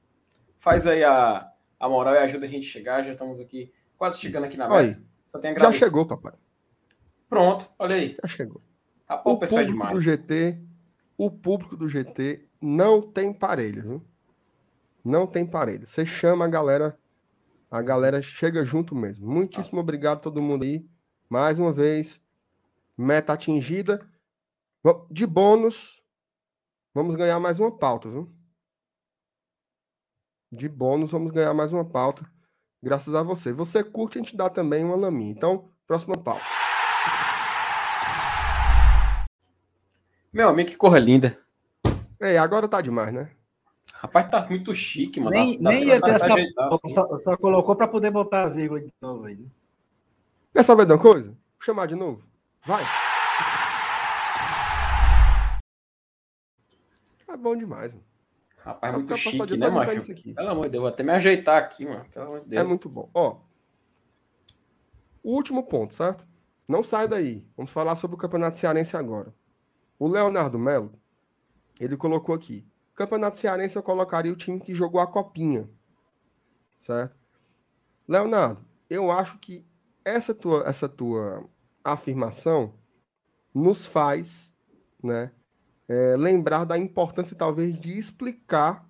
faz 0.59 0.86
aí 0.86 1.02
a, 1.05 1.51
a 1.78 1.88
moral 1.88 2.14
e 2.14 2.18
ajuda 2.18 2.46
a 2.46 2.48
gente 2.48 2.68
a 2.68 2.72
chegar. 2.72 3.02
Já 3.02 3.12
estamos 3.12 3.40
aqui, 3.40 3.72
quase 3.96 4.18
chegando 4.18 4.44
aqui 4.44 4.56
na 4.56 4.68
Olha 4.68 4.88
meta. 4.88 5.02
Só 5.24 5.38
tem 5.38 5.52
a 5.52 5.59
Já 5.59 5.72
chegou, 5.72 6.06
papai. 6.06 6.32
Pronto, 7.28 7.68
olha 7.78 7.94
aí. 7.94 8.16
Já 8.22 8.28
chegou. 8.28 8.62
Rapaz, 9.06 9.36
o 9.36 9.38
pessoal 9.38 9.62
é 9.62 9.66
público 9.66 9.94
do 9.94 10.00
demais. 10.00 10.05
GT, 10.05 10.59
o 11.16 11.30
público 11.30 11.76
do 11.76 11.88
GT 11.88 12.46
não 12.60 13.02
tem 13.02 13.32
parelho, 13.32 13.82
viu? 13.82 14.05
Não 15.05 15.26
tem 15.26 15.46
parelho. 15.46 15.86
Você 15.86 16.05
chama 16.05 16.44
a 16.44 16.48
galera, 16.48 16.98
a 17.70 17.80
galera 17.82 18.20
chega 18.22 18.64
junto 18.64 18.94
mesmo. 18.94 19.30
Muitíssimo 19.30 19.80
obrigado 19.80 20.18
a 20.18 20.20
todo 20.20 20.42
mundo 20.42 20.64
aí. 20.64 20.86
Mais 21.28 21.59
uma 21.59 21.72
vez, 21.72 22.20
meta 22.96 23.32
atingida. 23.32 24.06
De 25.10 25.26
bônus, 25.26 26.02
vamos 26.94 27.14
ganhar 27.14 27.38
mais 27.38 27.60
uma 27.60 27.70
pauta, 27.70 28.09
viu? 28.09 28.30
De 30.51 30.69
bônus, 30.69 31.11
vamos 31.11 31.31
ganhar 31.31 31.53
mais 31.53 31.73
uma 31.73 31.85
pauta. 31.85 32.25
Graças 32.83 33.15
a 33.15 33.23
você. 33.23 33.53
Você 33.53 33.83
curte, 33.85 34.19
a 34.19 34.23
gente 34.23 34.37
dá 34.37 34.49
também 34.49 34.85
uma 34.85 34.97
laminha. 34.97 35.31
Então, 35.33 35.69
próxima 35.87 36.16
pauta. 36.16 36.45
Meu 40.33 40.49
amigo, 40.49 40.70
que 40.70 40.77
corra 40.77 40.99
linda. 40.99 41.39
Ei, 42.20 42.37
agora 42.37 42.69
tá 42.69 42.81
demais, 42.81 43.12
né? 43.12 43.31
Rapaz, 43.95 44.31
tá 44.31 44.47
muito 44.49 44.75
chique, 44.75 45.19
mano. 45.20 45.31
Nem, 45.33 45.61
Dá- 45.61 45.70
dá 45.70 45.77
nem 45.77 45.85
pra- 45.87 45.95
ia 45.95 46.01
dá 46.01 46.07
ter 46.07 46.15
pra 46.19 46.25
essa. 46.27 46.35
ajeitar, 46.35 46.69
assim. 46.69 46.89
Só, 46.95 47.16
só 47.16 47.37
colocou 47.37 47.75
para 47.77 47.89
poder 47.89 48.11
botar 48.11 48.45
a 48.45 48.49
vírgula 48.49 48.81
de 48.81 48.93
novo 49.01 49.25
aí. 49.25 49.37
né? 49.37 49.47
Quer 50.55 50.62
saber 50.65 50.87
de 50.87 50.93
uma 50.93 50.99
coisa? 51.01 51.29
Vou 51.29 51.37
chamar 51.62 51.87
de 51.87 51.95
novo. 51.95 52.23
Vai. 52.65 52.83
É 57.29 57.37
bom 57.37 57.57
demais, 57.57 57.93
mano. 57.93 58.05
Rapaz, 58.59 58.93
É 58.93 58.97
muito 58.97 59.16
chique, 59.16 59.56
né, 59.56 59.70
macho? 59.70 60.14
Pelo 60.35 60.48
amor 60.48 60.64
de 60.64 60.70
Deus, 60.70 60.82
vou 60.82 60.89
até 60.89 61.02
me 61.02 61.12
ajeitar 61.12 61.56
aqui, 61.56 61.86
mano. 61.86 62.05
Pelo 62.12 62.26
amor 62.26 62.40
de 62.40 62.48
Deus. 62.48 62.62
É 62.62 62.66
muito 62.66 62.89
bom. 62.89 63.09
Ó, 63.14 63.39
o 65.22 65.32
último 65.32 65.62
ponto, 65.62 65.94
certo? 65.94 66.26
Não 66.66 66.82
sai 66.82 67.09
daí. 67.09 67.47
Vamos 67.56 67.72
falar 67.72 67.97
sobre 67.97 68.14
o 68.16 68.18
Campeonato 68.18 68.59
Cearense 68.59 68.97
agora. 68.97 69.35
O 69.98 70.06
Leonardo 70.06 70.59
Melo, 70.59 70.93
ele 71.80 71.97
colocou 71.97 72.35
aqui. 72.35 72.66
Campeonato 72.94 73.36
Cearense 73.36 73.76
eu 73.76 73.82
colocaria 73.82 74.32
o 74.32 74.36
time 74.36 74.60
que 74.60 74.74
jogou 74.74 75.01
a 75.01 75.06
copinha. 75.06 75.68
Certo? 76.80 77.16
Leonardo, 78.06 78.64
eu 78.89 79.10
acho 79.10 79.39
que 79.39 79.66
essa 80.05 80.35
tua, 80.35 80.62
essa 80.66 80.89
tua 80.89 81.44
afirmação 81.85 82.74
nos 83.55 83.86
faz, 83.86 84.52
né, 85.02 85.32
é, 85.89 86.16
lembrar 86.16 86.65
da 86.65 86.78
importância 86.78 87.36
talvez 87.36 87.78
de 87.78 87.98
explicar 87.98 88.89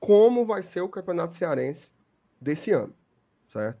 como 0.00 0.44
vai 0.44 0.62
ser 0.62 0.80
o 0.80 0.88
Campeonato 0.88 1.32
Cearense 1.32 1.92
desse 2.40 2.72
ano, 2.72 2.94
certo? 3.48 3.80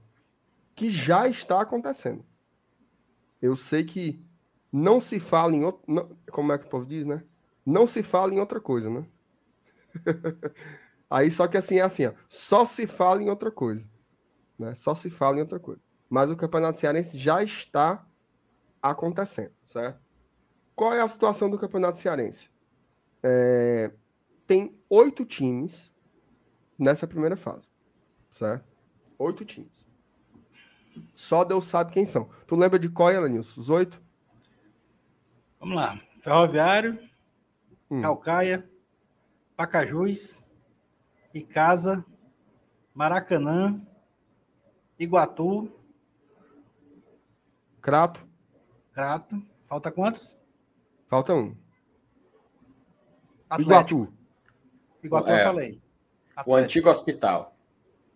Que 0.74 0.90
já 0.90 1.28
está 1.28 1.60
acontecendo. 1.60 2.24
Eu 3.40 3.56
sei 3.56 3.84
que 3.84 4.24
não 4.72 5.00
se 5.00 5.18
fala 5.18 5.54
em 5.54 5.64
outro, 5.64 5.82
não- 5.86 6.16
como 6.30 6.52
é 6.52 6.58
que 6.58 6.66
o 6.66 6.68
povo 6.68 6.86
diz, 6.86 7.04
né? 7.04 7.24
Não 7.66 7.86
se 7.86 8.02
fala 8.02 8.32
em 8.32 8.40
outra 8.40 8.60
coisa, 8.60 8.88
né? 8.88 9.06
Aí 11.10 11.30
só 11.30 11.46
que 11.46 11.56
assim 11.56 11.78
é 11.78 11.82
assim, 11.82 12.06
ó, 12.06 12.12
só 12.28 12.64
se 12.64 12.86
fala 12.86 13.22
em 13.22 13.28
outra 13.28 13.50
coisa, 13.50 13.86
né? 14.58 14.74
Só 14.74 14.94
se 14.94 15.10
fala 15.10 15.38
em 15.38 15.42
outra 15.42 15.60
coisa. 15.60 15.80
Mas 16.10 16.30
o 16.30 16.36
Campeonato 16.36 16.78
Cearense 16.78 17.18
já 17.18 17.42
está 17.42 18.06
acontecendo, 18.82 19.52
certo? 19.66 20.01
Qual 20.74 20.92
é 20.92 21.00
a 21.00 21.08
situação 21.08 21.50
do 21.50 21.58
Campeonato 21.58 21.98
Cearense? 21.98 22.50
É, 23.22 23.92
tem 24.46 24.76
oito 24.88 25.24
times 25.24 25.92
nessa 26.78 27.06
primeira 27.06 27.36
fase, 27.36 27.68
certo? 28.30 28.64
Oito 29.18 29.44
times. 29.44 29.84
Só 31.14 31.44
Deus 31.44 31.64
sabe 31.64 31.92
quem 31.92 32.04
são. 32.04 32.28
Tu 32.46 32.56
lembra 32.56 32.78
de 32.78 32.88
qual, 32.88 33.10
Elenilson? 33.10 33.60
Os 33.60 33.70
oito? 33.70 34.02
Vamos 35.60 35.76
lá. 35.76 36.00
Ferroviário, 36.18 36.98
Hum. 37.90 38.00
Calcaia, 38.00 38.68
Pacajus, 39.56 40.44
Icasa, 41.34 42.04
Maracanã, 42.94 43.80
Iguatu, 44.98 45.70
Crato, 47.80 48.26
Crato. 48.92 49.42
Falta 49.66 49.90
quantos? 49.90 50.38
Falta 51.12 51.34
um. 51.34 51.54
Atlético. 53.50 54.00
Iguatu, 54.00 54.12
Iguatu 55.04 55.28
É. 55.28 55.40
eu 55.42 55.46
falei. 55.46 55.72
O 55.74 56.40
Atlético. 56.40 56.54
antigo 56.54 56.88
hospital. 56.88 57.54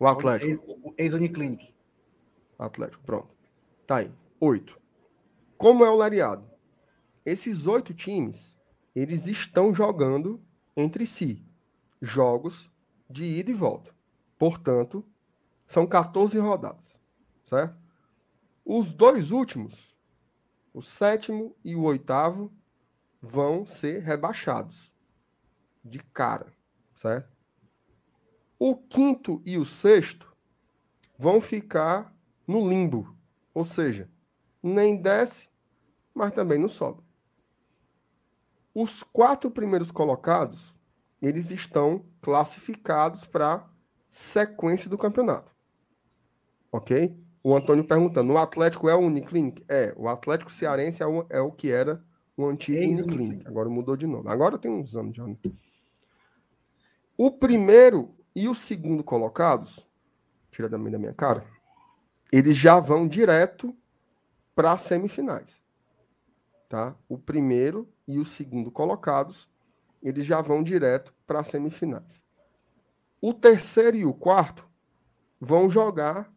o 0.01 0.07
Atlético. 0.07 0.51
Ex- 0.51 0.95
Ex-Uniclinic. 0.97 1.75
Atlético, 2.59 3.03
pronto. 3.05 3.29
Tá 3.87 3.97
aí. 3.97 4.11
Oito. 4.41 4.81
Como 5.59 5.85
é 5.85 5.91
o 5.91 5.95
Lariado? 5.97 6.49
Esses 7.25 7.67
oito 7.67 7.93
times, 7.93 8.57
eles 8.95 9.27
estão 9.27 9.75
jogando 9.75 10.41
entre 10.75 11.07
si 11.07 11.45
jogos 12.01 12.71
de 13.11 13.25
ida 13.25 13.51
e 13.51 13.55
volta. 13.55 13.95
Portanto, 14.39 15.05
são 15.67 15.87
14 15.87 16.39
rodadas, 16.39 16.99
certo? 17.45 17.77
Os 18.65 18.93
dois 18.93 19.31
últimos, 19.31 19.95
o 20.73 20.81
sétimo 20.81 21.55
e 21.65 21.75
o 21.75 21.83
oitavo, 21.83 22.51
vão 23.21 23.67
ser 23.67 24.03
rebaixados 24.03 24.93
de 25.85 25.99
cara, 25.99 26.53
certo? 26.95 27.37
O 28.59 28.77
quinto 28.77 29.43
e 29.45 29.59
o 29.59 29.65
sexto 29.65 30.35
vão 31.19 31.41
ficar 31.41 32.15
no 32.47 32.69
limbo, 32.69 33.15
ou 33.53 33.65
seja, 33.65 34.11
nem 34.63 34.97
desce, 35.01 35.49
mas 36.15 36.33
também 36.33 36.59
não 36.59 36.69
sobe. 36.69 37.03
Os 38.75 39.03
quatro 39.03 39.51
primeiros 39.51 39.91
colocados, 39.91 40.75
eles 41.21 41.51
estão 41.51 42.05
classificados 42.21 43.25
para 43.25 43.69
sequência 44.11 44.89
do 44.89 44.99
campeonato. 44.99 45.55
Ok? 46.71 47.17
O 47.43 47.55
Antônio 47.55 47.85
perguntando, 47.85 48.33
o 48.33 48.39
Atlético 48.39 48.89
é 48.89 48.95
o 48.95 49.01
Uniclinic? 49.01 49.65
É, 49.69 49.95
o 49.97 50.09
Atlético 50.09 50.53
Cearense 50.53 51.03
é 51.03 51.07
o, 51.07 51.27
é 51.31 51.41
o 51.41 51.53
que 51.53 51.71
era 51.71 52.05
o 52.37 52.47
antigo 52.47 52.79
Ex-Uniclinic. 52.79 53.15
Uniclinic. 53.15 53.49
Agora 53.49 53.69
mudou 53.69 53.97
de 53.97 54.07
nome. 54.07 54.29
Agora 54.29 54.59
tem 54.59 54.71
uns 54.71 54.95
anos 54.95 55.17
já. 55.17 55.25
O 57.17 57.31
primeiro 57.31 58.15
e 58.35 58.49
o 58.49 58.55
segundo 58.55 59.03
colocados, 59.03 59.89
tira 60.51 60.69
da 60.69 60.77
minha 60.77 61.15
cara, 61.15 61.47
eles 62.31 62.57
já 62.57 62.79
vão 62.79 63.09
direto 63.09 63.75
para 64.55 64.73
as 64.73 64.83
semifinais. 64.83 65.57
Tá? 66.69 66.95
O 67.09 67.17
primeiro 67.17 67.89
e 68.07 68.19
o 68.19 68.25
segundo 68.25 68.71
colocados, 68.71 69.49
eles 70.03 70.27
já 70.27 70.43
vão 70.43 70.63
direto 70.63 71.15
para 71.27 71.41
as 71.41 71.49
semifinais. 71.49 72.23
O 73.21 73.33
terceiro 73.33 73.97
e 73.97 74.05
o 74.05 74.13
quarto 74.13 74.69
vão 75.41 75.71
jogar 75.71 76.31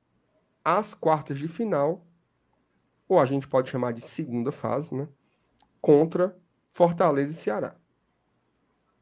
as 0.63 0.93
quartas 0.93 1.37
de 1.37 1.47
final, 1.47 2.05
ou 3.07 3.19
a 3.19 3.25
gente 3.25 3.47
pode 3.47 3.69
chamar 3.69 3.91
de 3.91 4.01
segunda 4.01 4.51
fase, 4.51 4.93
né? 4.93 5.07
Contra 5.81 6.37
Fortaleza 6.71 7.31
e 7.31 7.35
Ceará. 7.35 7.75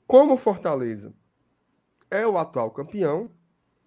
Como 0.06 0.38
Fortaleza 0.38 1.14
é 2.10 2.26
o 2.26 2.38
atual 2.38 2.72
campeão, 2.72 3.30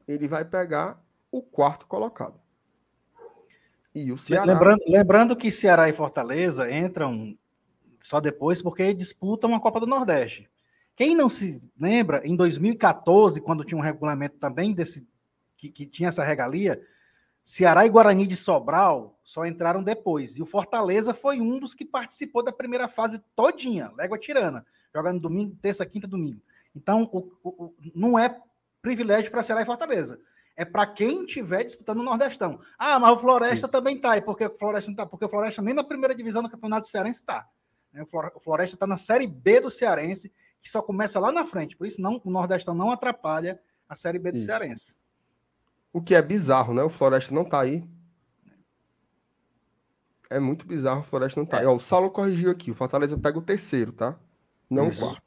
ele 0.07 0.29
vai 0.29 0.45
pegar 0.45 1.03
o 1.31 1.43
quarto 1.43 1.87
colocado. 1.87 2.39
E 3.95 4.12
o 4.12 4.19
Ceará. 4.19 4.45
Lembrando, 4.45 4.81
lembrando 4.87 5.37
que 5.37 5.51
Ceará 5.51 5.89
e 5.89 5.93
Fortaleza 5.93 6.71
entram 6.71 7.37
só 8.01 8.21
depois 8.21 8.62
porque 8.62 8.95
disputam 8.95 9.55
a 9.55 9.61
Copa 9.61 9.81
do 9.81 9.87
Nordeste. 9.87 10.49
Quem 10.95 11.15
não 11.15 11.29
se 11.29 11.61
lembra, 11.79 12.21
em 12.27 12.37
2014, 12.37 13.41
quando 13.41 13.65
tinha 13.65 13.79
um 13.79 13.83
regulamento 13.83 14.37
também 14.39 14.73
desse 14.73 15.09
que, 15.57 15.71
que 15.71 15.87
tinha 15.87 16.09
essa 16.09 16.25
regalia, 16.25 16.81
Ceará 17.45 17.85
e 17.85 17.89
Guarani 17.89 18.27
de 18.27 18.37
Sobral 18.37 19.19
só 19.25 19.45
entraram 19.45 19.83
depois. 19.83 20.37
E 20.37 20.43
o 20.43 20.47
Fortaleza 20.47 21.12
foi 21.12 21.41
um 21.41 21.59
dos 21.59 21.75
que 21.75 21.85
participou 21.85 22.43
da 22.45 22.53
primeira 22.53 22.89
fase 22.89 23.19
todinha, 23.35 23.91
légua 23.97 24.19
tirana, 24.19 24.65
jogando 24.95 25.21
domingo, 25.21 25.57
terça, 25.61 25.85
quinta, 25.85 26.07
domingo. 26.07 26.41
Então, 26.75 27.09
o- 27.12 27.33
o- 27.43 27.75
não 27.95 28.19
é 28.19 28.41
privilégio 28.81 29.31
para 29.31 29.43
Ceará 29.43 29.62
e 29.62 29.67
Fortaleza. 29.67 30.21
É 30.57 30.65
para 30.65 30.87
quem 30.87 31.25
estiver 31.25 31.65
disputando 31.65 32.01
o 32.01 32.03
Nordestão. 32.05 32.61
Ah, 32.79 32.99
mas 32.99 33.12
o 33.12 33.19
Floresta 33.19 33.67
também 33.67 33.99
tá. 33.99 34.17
E 34.17 34.21
por 34.21 34.37
que 34.37 34.45
o 34.47 34.59
Floresta 34.59 34.91
não 34.91 34.97
tá? 34.97 35.07
Porque 35.07 35.25
o 35.25 35.29
Floresta 35.29 35.62
nem 35.62 35.75
na 35.75 35.83
primeira 35.83 36.15
divisão 36.15 36.43
do 36.43 36.51
Campeonato 36.51 36.87
Cearense 36.87 37.21
está. 37.21 37.49
O 38.01 38.07
Flor- 38.07 38.33
o 38.35 38.41
Floresta 38.41 38.77
está 38.77 38.87
na 38.87 38.97
Série 38.99 39.27
B 39.27 39.61
do 39.61 39.71
Cearense, 39.71 40.31
que 40.62 40.69
só 40.71 40.83
começa 40.83 41.19
lá 41.19 41.33
na 41.33 41.45
frente. 41.45 41.77
Por 41.77 41.87
isso, 41.87 42.01
não, 42.01 42.21
o 42.25 42.31
Nordestão 42.31 42.75
não 42.75 42.91
atrapalha 42.91 43.61
a 43.89 43.97
Série 43.97 44.19
B 44.19 44.31
do 44.33 44.37
Isso. 44.37 44.47
Cearense. 44.47 45.00
O 45.93 46.01
que 46.01 46.15
é 46.15 46.23
bizarro, 46.23 46.73
né? 46.75 46.83
O 46.83 46.89
Floresta 46.91 47.35
não 47.35 47.45
tá 47.45 47.61
aí. 47.61 47.85
É 50.29 50.39
muito 50.39 50.65
bizarro 50.67 51.01
o 51.01 51.05
Floresta 51.05 51.41
não 51.41 51.47
tá 51.47 51.59
aí. 51.59 51.67
Ó, 51.67 51.75
o 51.75 51.81
Saulo 51.81 52.11
corrigiu 52.11 52.51
aqui. 52.51 52.71
O 52.71 52.75
Fortaleza 52.75 53.19
pega 53.19 53.39
o 53.39 53.43
terceiro, 53.43 53.93
tá? 53.93 54.17
Não 54.69 54.89
Isso. 54.89 55.05
o 55.05 55.09
quarto. 55.09 55.23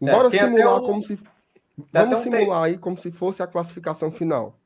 Bora 0.00 0.30
tem 0.30 0.40
até 0.40 0.50
simular 0.54 0.82
um- 0.82 0.86
como 0.86 1.02
se. 1.02 1.12
até 1.14 2.00
Vamos 2.04 2.18
um 2.20 2.22
te- 2.30 2.36
simular 2.36 2.62
aí 2.64 2.78
como 2.78 2.96
se 2.96 3.10
fosse 3.10 3.42
a 3.42 3.46
classificação 3.46 4.10
final. 4.10 4.58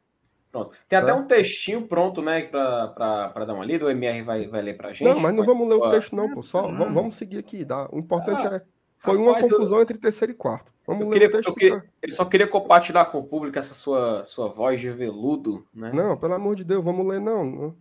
Pronto. 0.53 0.75
Tem 0.89 0.99
até 0.99 1.13
Tá. 1.13 1.15
um 1.19 1.27
textinho 1.27 1.87
pronto, 1.87 2.21
né, 2.23 2.43
para 2.43 3.45
dar 3.45 3.55
uma 3.55 3.65
lida. 3.65 3.85
O 3.85 3.91
MR 3.91 4.23
vai, 4.23 4.47
vai 4.49 4.63
ler 4.63 4.77
pra 4.77 4.93
gente. 4.93 5.05
não, 5.05 5.19
mas 5.21 5.33
não 5.35 5.45
Com 5.45 5.53
vamos 5.53 5.69
ler 5.69 5.75
o 5.77 5.91
texto, 5.91 6.15
não, 6.15 6.33
pô. 6.33 6.43
Só 6.43 6.63
vamos, 6.69 7.17
seguir 7.17 7.39
aqui. 7.39 7.65
Tá? 7.65 7.89
O 7.93 7.99
importante 7.99 8.47
Ah, 8.47 8.57
é. 8.57 8.63
Foi 9.01 9.17
uma 9.17 9.29
rapaz, 9.29 9.51
eu- 9.51 9.57
confusão 9.57 9.81
entre 9.83 9.99
terceiro 9.99 10.33
e 10.33 10.35
quarto. 10.37 10.71
Vamos 10.87 11.03
Eu, 11.03 11.09
ler 11.09 11.13
queria, 11.15 11.29
o 11.29 11.33
texto. 11.33 11.49
eu, 11.49 11.55
queria- 11.55 11.85
eu 12.03 12.13
só 12.13 12.25
queria 12.25 12.47
compartilhar 12.47 13.07
com 13.07 13.19
o 13.19 13.25
público 13.25 13.59
essa 13.59 13.75
sua, 13.75 14.23
sua 14.25 14.49
voz 14.49 14.81
de 14.81 14.91
veludo, 14.91 15.67
né? 15.75 15.91
Não, 15.93 16.17
pelo 16.17 16.35
amor 16.35 16.55
de 16.57 16.65
Deus, 16.65 16.85
vamos 16.85 17.07
ler, 17.07 17.21
não. 17.21 17.45
Não, 17.45 17.77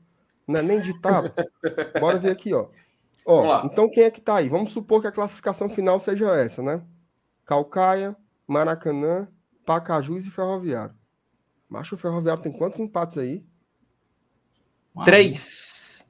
não 0.48 0.60
é 0.60 0.64
nem 0.64 0.80
ditado. 0.80 1.32
Bora 2.00 2.18
ver 2.20 2.32
aqui, 2.32 2.54
ó. 2.54 2.68
Ó, 3.26 3.66
então 3.66 3.90
quem 3.90 4.04
é 4.04 4.12
que 4.12 4.22
tá 4.22 4.38
aí? 4.38 4.50
Vamos 4.50 4.72
supor 4.72 5.02
que 5.02 5.08
a 5.08 5.12
classificação 5.12 5.70
final 5.70 6.00
seja 6.00 6.36
essa, 6.36 6.64
né? 6.64 6.82
Calcaia, 7.46 8.16
Maracanã, 8.48 9.28
Pacajus 9.66 10.26
e 10.26 10.32
Ferroviário. 10.32 10.96
Macho, 11.68 11.96
o 11.96 11.98
Ferroviário 11.98 12.42
tem 12.42 12.52
quantos 12.52 12.80
empates 12.80 13.18
aí? 13.18 13.44
Três. 15.04 16.10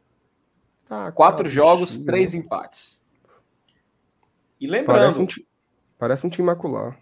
Tá, 0.88 1.12
Quatro 1.12 1.44
cara, 1.44 1.50
jogos, 1.50 2.00
três 2.00 2.34
empates. 2.34 2.99
E 4.60 4.68
Parece 4.68 4.88
lembrando, 4.88 5.20
um, 5.22 5.26
ti- 5.26 5.48
parece 5.98 6.28
um 6.28 6.30
time 6.30 6.46
macular. 6.48 7.00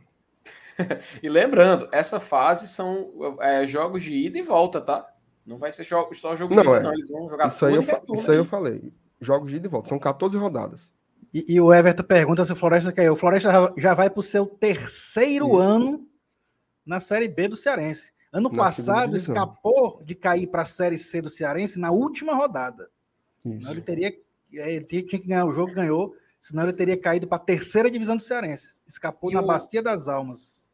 e 1.24 1.28
lembrando, 1.30 1.90
essa 1.92 2.20
fase 2.20 2.68
são 2.68 3.38
é, 3.40 3.66
jogos 3.66 4.04
de 4.04 4.14
ida 4.14 4.38
e 4.38 4.42
volta, 4.42 4.80
tá? 4.80 5.12
Não 5.46 5.58
vai 5.58 5.72
ser 5.72 5.84
só 5.86 6.36
jogo 6.36 6.54
Não, 6.54 6.64
de 6.64 6.70
ida, 6.70 6.78
é. 6.78 6.84
não. 6.84 6.94
Eles 6.94 7.10
vão 7.10 7.30
jogar 7.30 7.48
Isso 7.48 7.66
aí, 7.66 7.76
eu, 7.76 7.82
e 7.82 7.86
retorno 7.86 8.22
isso 8.22 8.32
aí 8.32 8.38
eu 8.38 8.46
falei. 8.46 8.94
Jogos 9.20 9.50
de 9.50 9.56
ida 9.56 9.68
e 9.68 9.70
volta. 9.70 9.90
São 9.90 9.98
14 9.98 10.38
rodadas. 10.38 10.92
E, 11.34 11.46
e 11.48 11.62
o 11.62 11.74
Everton 11.74 12.04
pergunta 12.04 12.46
se 12.46 12.54
o 12.54 12.56
Floresta 12.56 12.92
caiu. 12.92 13.14
O 13.14 13.18
Floresta 13.18 13.52
já, 13.52 13.74
já 13.78 13.94
vai 13.94 14.10
para 14.10 14.20
o 14.20 14.24
seu 14.24 14.46
terceiro 14.46 15.48
Isso. 15.48 15.58
ano 15.58 16.08
na 16.86 17.00
Série 17.00 17.28
B 17.28 17.48
do 17.48 17.56
Cearense. 17.56 18.12
Ano 18.32 18.50
Na 18.50 18.58
passado 18.58 19.16
escapou 19.16 20.02
de 20.04 20.14
cair 20.14 20.48
para 20.48 20.62
a 20.62 20.66
Série 20.66 20.98
C 20.98 21.22
do 21.22 21.30
Cearense 21.30 21.80
na 21.80 21.92
última 21.92 22.36
rodada. 22.36 22.90
Isso. 23.46 23.70
ele 23.70 23.82
teria, 23.82 24.08
é, 24.54 24.74
ele 24.74 24.86
tinha 24.86 25.06
tinha 25.06 25.22
que 25.22 25.28
ganhar 25.28 25.46
o 25.46 25.52
jogo, 25.52 25.74
ganhou. 25.74 26.14
Senão 26.40 26.64
ele 26.64 26.74
teria 26.74 26.98
caído 27.00 27.28
para 27.28 27.38
a 27.38 27.46
terceira 27.46 27.90
divisão 27.90 28.16
do 28.16 28.24
Cearense. 28.24 28.82
Escapou 28.88 29.32
E 29.32 29.34
na 29.34 29.42
o- 29.42 29.46
Bacia 29.46 29.82
das 29.82 30.08
Almas. 30.08 30.68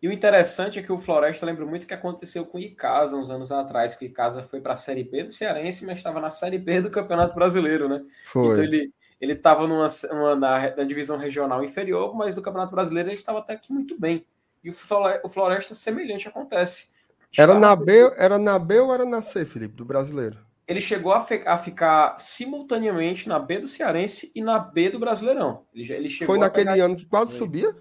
E 0.00 0.06
o 0.06 0.12
interessante 0.12 0.78
é 0.78 0.82
que 0.82 0.92
o 0.92 0.98
Floresta 0.98 1.44
lembra 1.44 1.66
muito 1.66 1.82
o 1.82 1.86
que 1.86 1.94
aconteceu 1.94 2.46
com 2.46 2.56
o 2.56 2.60
Icasa 2.60 3.16
uns 3.16 3.30
anos 3.30 3.50
atrás, 3.50 3.96
que 3.96 4.04
o 4.04 4.06
Icasa 4.06 4.44
foi 4.44 4.60
para 4.60 4.74
a 4.74 4.76
Série 4.76 5.02
B 5.02 5.24
do 5.24 5.30
Cearense, 5.32 5.84
mas 5.84 5.96
estava 5.96 6.20
na 6.20 6.30
Série 6.30 6.56
B 6.56 6.80
do 6.82 6.90
Campeonato 6.90 7.34
Brasileiro, 7.34 7.88
né? 7.88 8.04
Foi. 8.24 8.52
Então 8.52 8.62
ele 8.64 8.92
ele 9.20 9.32
estava 9.32 9.66
numa, 9.66 9.88
uma, 10.12 10.36
na, 10.36 10.76
na 10.76 10.84
divisão 10.84 11.18
regional 11.18 11.64
inferior, 11.64 12.14
mas 12.14 12.36
no 12.36 12.42
Campeonato 12.42 12.70
Brasileiro 12.72 13.08
ele 13.08 13.16
estava 13.16 13.40
até 13.40 13.54
aqui 13.54 13.72
muito 13.72 13.98
bem. 13.98 14.24
E 14.62 14.70
o 14.70 14.72
Flore- 14.72 15.20
o 15.24 15.28
Floresta 15.28 15.74
semelhante 15.74 16.28
acontece. 16.28 16.92
Era 17.36 17.58
na, 17.58 17.74
B, 17.74 18.12
era 18.16 18.38
na 18.38 18.56
B 18.60 18.78
ou 18.78 18.94
era 18.94 19.04
na 19.04 19.20
C, 19.20 19.44
Felipe, 19.44 19.74
do 19.74 19.84
brasileiro? 19.84 20.38
Ele 20.68 20.80
chegou 20.82 21.12
a, 21.12 21.26
a 21.46 21.56
ficar 21.56 22.14
simultaneamente 22.18 23.26
na 23.28 23.38
B 23.38 23.58
do 23.58 23.66
Cearense 23.66 24.30
e 24.34 24.42
na 24.42 24.58
B 24.58 24.90
do 24.90 24.98
Brasileirão. 24.98 25.64
Ele, 25.74 25.84
já- 25.84 25.94
ele 25.94 26.10
chegou 26.10 26.34
Foi 26.34 26.38
naquele 26.38 26.70
pegar- 26.70 26.84
ano 26.84 26.94
que 26.96 27.06
quase 27.06 27.30
Foi. 27.30 27.38
subia? 27.38 27.74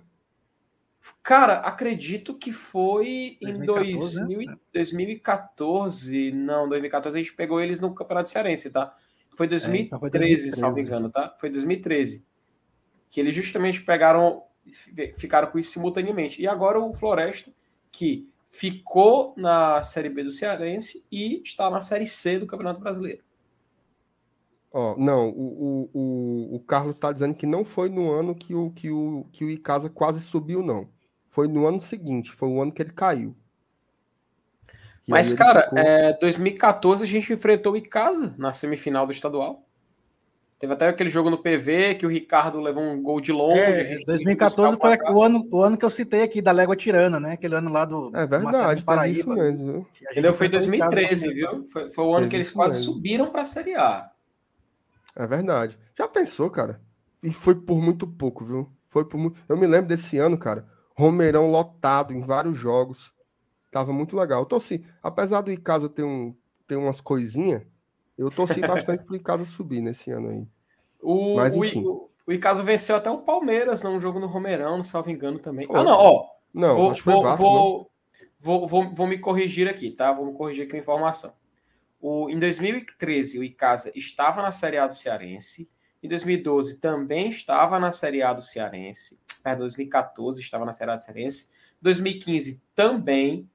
Cara, 1.23 1.55
acredito 1.59 2.34
que 2.38 2.51
foi 2.51 3.38
em 3.41 3.57
2014, 3.65 4.19
2000 4.26 4.47
né? 4.51 4.57
2014. 4.73 6.31
Não, 6.31 6.68
2014 6.68 7.18
a 7.18 7.22
gente 7.22 7.34
pegou 7.34 7.61
eles 7.61 7.80
no 7.80 7.93
Campeonato 7.93 8.30
Cearense, 8.30 8.69
tá? 8.72 8.95
Foi 9.35 9.47
2013, 9.47 9.88
então 9.88 9.99
foi 9.99 10.09
salvo 10.09 10.76
2013. 10.76 10.88
engano, 10.89 11.09
tá? 11.11 11.35
Foi 11.39 11.49
2013. 11.49 12.26
Que 13.09 13.19
eles 13.19 13.35
justamente 13.35 13.84
pegaram, 13.84 14.43
ficaram 15.15 15.49
com 15.49 15.59
isso 15.59 15.72
simultaneamente. 15.72 16.41
E 16.41 16.47
agora 16.47 16.80
o 16.80 16.93
Floresta, 16.93 17.51
que 17.91 18.27
ficou 18.49 19.33
na 19.37 19.81
Série 19.81 20.09
B 20.09 20.23
do 20.23 20.31
Cearense 20.31 21.05
e 21.11 21.41
está 21.43 21.69
na 21.69 21.79
Série 21.79 22.05
C 22.05 22.39
do 22.39 22.47
Campeonato 22.47 22.79
Brasileiro. 22.79 23.21
Ó, 24.71 24.95
não, 24.97 25.29
o, 25.29 25.89
o, 25.93 26.55
o, 26.55 26.59
Carlos 26.59 26.95
está 26.95 27.11
dizendo 27.11 27.33
que 27.33 27.45
não 27.45 27.63
foi 27.63 27.89
no 27.89 28.11
ano 28.11 28.35
que 28.35 28.53
o, 28.53 28.69
que, 28.71 28.91
o, 28.91 29.25
que 29.31 29.45
o 29.45 29.49
Icasa 29.49 29.89
quase 29.89 30.19
subiu, 30.19 30.61
não. 30.61 30.89
Foi 31.29 31.47
no 31.47 31.65
ano 31.65 31.81
seguinte, 31.81 32.31
foi 32.31 32.49
o 32.49 32.61
ano 32.61 32.71
que 32.71 32.81
ele 32.81 32.91
caiu. 32.91 33.35
Mas, 35.07 35.33
cara, 35.33 35.63
ficou- 35.63 35.79
é, 35.79 36.13
2014 36.19 37.03
a 37.03 37.07
gente 37.07 37.31
enfrentou 37.31 37.73
o 37.73 37.77
Icasa 37.77 38.35
na 38.37 38.51
semifinal 38.51 39.05
do 39.05 39.13
estadual. 39.13 39.66
Teve 40.59 40.73
até 40.73 40.88
aquele 40.88 41.09
jogo 41.09 41.29
no 41.29 41.38
PV 41.38 41.95
que 41.95 42.05
o 42.05 42.09
Ricardo 42.09 42.59
levou 42.59 42.81
um 42.81 42.99
gol 43.01 43.21
de 43.21 43.31
longe. 43.31 43.59
É, 43.59 43.85
gente 43.85 44.05
2014 44.05 44.75
buscar 44.75 45.03
o 45.03 45.05
foi 45.05 45.13
o 45.13 45.21
ano, 45.21 45.47
o 45.51 45.61
ano 45.61 45.77
que 45.77 45.85
eu 45.85 45.89
citei 45.89 46.23
aqui, 46.23 46.41
da 46.41 46.51
Légua 46.51 46.75
Tirana, 46.75 47.19
né? 47.19 47.34
Aquele 47.34 47.53
ano 47.53 47.69
lá 47.69 47.85
do 47.85 48.07
É 48.15 48.25
do 48.25 48.27
verdade, 48.27 48.59
teve 48.61 48.75
isso 48.75 48.85
Paraíba. 48.85 49.35
mesmo, 49.35 49.65
viu? 49.65 49.75
A 49.75 49.79
gente 49.79 50.11
Entendeu? 50.11 50.34
Foi 50.34 50.47
enfrentou 50.47 50.73
em 50.73 50.79
casa 50.79 50.95
2013, 50.95 51.27
na 51.27 51.34
viu? 51.34 51.67
Foi, 51.67 51.89
foi 51.91 52.05
o 52.05 52.15
ano 52.15 52.27
que 52.27 52.35
eles 52.35 52.47
isso 52.47 52.55
quase 52.55 52.79
mesmo. 52.79 52.93
subiram 52.93 53.29
para 53.29 53.41
a 53.41 53.45
Série 53.45 53.75
A. 53.75 54.09
É 55.15 55.27
verdade. 55.27 55.77
Já 55.95 56.07
pensou, 56.07 56.49
cara? 56.49 56.81
E 57.21 57.31
foi 57.31 57.53
por 57.53 57.79
muito 57.79 58.07
pouco, 58.07 58.43
viu? 58.43 58.71
Foi 58.89 59.05
por 59.05 59.17
muito. 59.19 59.39
Eu 59.47 59.57
me 59.57 59.67
lembro 59.67 59.88
desse 59.88 60.17
ano, 60.17 60.38
cara. 60.39 60.65
Romeirão 60.95 61.51
lotado 61.51 62.13
em 62.13 62.21
vários 62.21 62.57
jogos. 62.57 63.11
Tava 63.71 63.93
muito 63.93 64.17
legal. 64.17 64.41
Eu 64.41 64.45
torci, 64.45 64.84
apesar 65.03 65.41
do 65.41 65.51
Icasa 65.51 65.88
ter, 65.88 66.03
um, 66.03 66.35
ter 66.67 66.77
umas 66.77 66.99
coisinhas, 66.99 67.61
eu 68.18 68.31
torci 68.31 68.60
bastante 68.60 69.03
pro 69.03 69.15
Icasa 69.15 69.45
subir 69.45 69.81
nesse 69.81 70.11
ano 70.11 70.30
aí. 70.30 70.48
O, 71.02 71.35
Mas, 71.35 71.56
enfim. 71.56 71.84
o, 71.85 72.10
o 72.26 72.34
Icasa 72.34 72.64
venceu 72.64 72.95
até 72.95 73.10
o 73.10 73.19
Palmeiras 73.19 73.84
num 73.84 73.99
jogo 73.99 74.19
no 74.19 74.27
Romeirão, 74.27 74.77
não 74.77 74.84
salvo 74.84 75.11
engano 75.11 75.39
também. 75.39 75.68
Ah, 75.72 75.84
não, 75.84 75.98
ó. 75.98 76.26
Não, 76.53 76.76
vou, 76.76 76.91
acho 76.91 76.98
que 76.98 77.03
foi 77.03 77.14
vou, 77.14 77.23
Vasco, 77.23 77.44
né? 77.44 77.49
vou, 77.49 77.91
vou, 78.39 78.68
vou, 78.68 78.94
vou 78.94 79.07
me 79.07 79.19
corrigir 79.19 79.69
aqui, 79.69 79.91
tá? 79.91 80.11
Vou 80.11 80.26
me 80.26 80.34
corrigir 80.34 80.65
aqui 80.65 80.76
a 80.76 80.80
informação. 80.80 81.34
O, 81.99 82.30
em 82.30 82.39
2013, 82.39 83.39
o 83.39 83.44
Icasa 83.44 83.91
estava 83.95 84.41
na 84.41 84.52
Série 84.52 84.77
A 84.77 84.88
do 84.88 84.94
Cearense. 84.94 85.69
Em 86.02 86.07
2012, 86.07 86.80
também 86.80 87.30
estava 87.30 87.80
na 87.80 87.91
Série 87.91 88.22
A 88.22 88.34
do 88.34 88.41
Cearense. 88.41 89.19
Perdão, 89.44 89.61
2014 89.61 90.39
estava 90.39 90.65
na 90.65 90.72
Série 90.72 90.91
A 90.91 90.95
do 90.95 91.02
Cearense. 91.02 91.49
2015 91.81 92.61
também. 92.76 93.49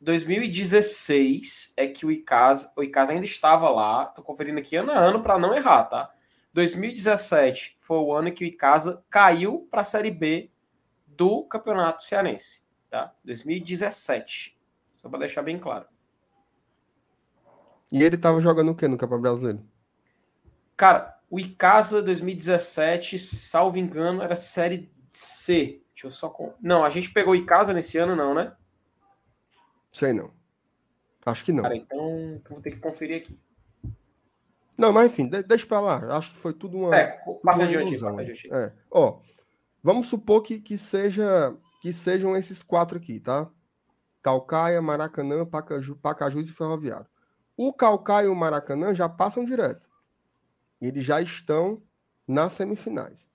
2016 0.00 1.74
é 1.76 1.86
que 1.86 2.06
o 2.06 2.10
Icasa, 2.10 2.72
o 2.74 2.82
Icasa 2.82 3.12
ainda 3.12 3.26
estava 3.26 3.68
lá. 3.68 4.06
Tô 4.06 4.22
conferindo 4.22 4.58
aqui 4.58 4.76
ano 4.76 4.90
a 4.90 4.98
ano 4.98 5.22
para 5.22 5.38
não 5.38 5.54
errar, 5.54 5.84
tá? 5.84 6.10
2017 6.54 7.76
foi 7.78 7.98
o 7.98 8.12
ano 8.12 8.32
que 8.32 8.44
o 8.44 8.46
Icasa 8.46 9.04
caiu 9.10 9.68
para 9.70 9.82
a 9.82 9.84
Série 9.84 10.10
B 10.10 10.50
do 11.06 11.44
Campeonato 11.44 12.02
Cearense, 12.02 12.64
tá? 12.88 13.14
2017. 13.24 14.58
Só 14.96 15.08
para 15.08 15.20
deixar 15.20 15.42
bem 15.42 15.58
claro. 15.58 15.86
E 17.92 18.02
ele 18.02 18.16
tava 18.16 18.40
jogando 18.40 18.70
o 18.70 18.74
quê 18.74 18.88
no 18.88 18.96
Campeonato 18.96 19.22
Brasileiro? 19.22 19.60
Cara, 20.76 21.18
o 21.28 21.38
Icasa 21.38 22.02
2017, 22.02 23.18
salvo 23.18 23.78
engano, 23.78 24.22
era 24.22 24.34
Série 24.34 24.90
C. 25.10 25.82
Deixa 25.92 26.06
eu 26.06 26.10
só. 26.10 26.34
Não, 26.60 26.84
a 26.84 26.90
gente 26.90 27.12
pegou 27.12 27.34
o 27.34 27.36
Icasa 27.36 27.74
nesse 27.74 27.98
ano, 27.98 28.16
não, 28.16 28.32
né? 28.34 28.52
Sei 29.92 30.12
não. 30.12 30.30
Acho 31.26 31.44
que 31.44 31.52
não. 31.52 31.62
Cara, 31.62 31.76
então 31.76 32.40
vou 32.48 32.60
ter 32.60 32.70
que 32.72 32.78
conferir 32.78 33.22
aqui. 33.22 33.38
Não, 34.76 34.92
mas 34.92 35.06
enfim, 35.10 35.28
de- 35.28 35.42
deixa 35.42 35.66
pra 35.66 35.80
lá. 35.80 36.16
Acho 36.16 36.32
que 36.32 36.38
foi 36.38 36.54
tudo 36.54 36.78
uma. 36.78 36.96
É, 36.96 37.18
passa 37.42 37.64
adiante, 37.64 37.98
passa 37.98 38.20
adiante. 38.22 38.48
É. 38.52 38.72
Ó, 38.90 39.20
vamos 39.82 40.06
supor 40.06 40.42
que, 40.42 40.58
que, 40.58 40.78
seja, 40.78 41.54
que 41.82 41.92
sejam 41.92 42.34
esses 42.36 42.62
quatro 42.62 42.96
aqui, 42.96 43.20
tá? 43.20 43.50
Calcaia, 44.22 44.80
Maracanã, 44.80 45.44
Pacaju, 45.44 45.96
Pacajus 45.96 46.48
e 46.48 46.52
Ferroviário. 46.52 47.06
O 47.56 47.72
Calcaia 47.74 48.26
e 48.26 48.28
o 48.28 48.34
Maracanã 48.34 48.94
já 48.94 49.08
passam 49.08 49.44
direto. 49.44 49.86
Eles 50.80 51.04
já 51.04 51.20
estão 51.20 51.82
nas 52.26 52.54
semifinais. 52.54 53.28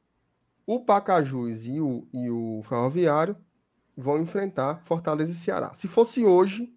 O 0.65 0.83
Pacajus 0.83 1.65
e 1.67 1.79
o, 1.79 2.07
e 2.11 2.27
o 2.29 2.61
Ferroviário 2.63 3.37
vão 3.97 4.19
enfrentar 4.19 4.81
Fortaleza 4.83 5.31
e 5.31 5.35
Ceará. 5.35 5.73
Se 5.73 5.87
fosse 5.87 6.25
hoje, 6.25 6.73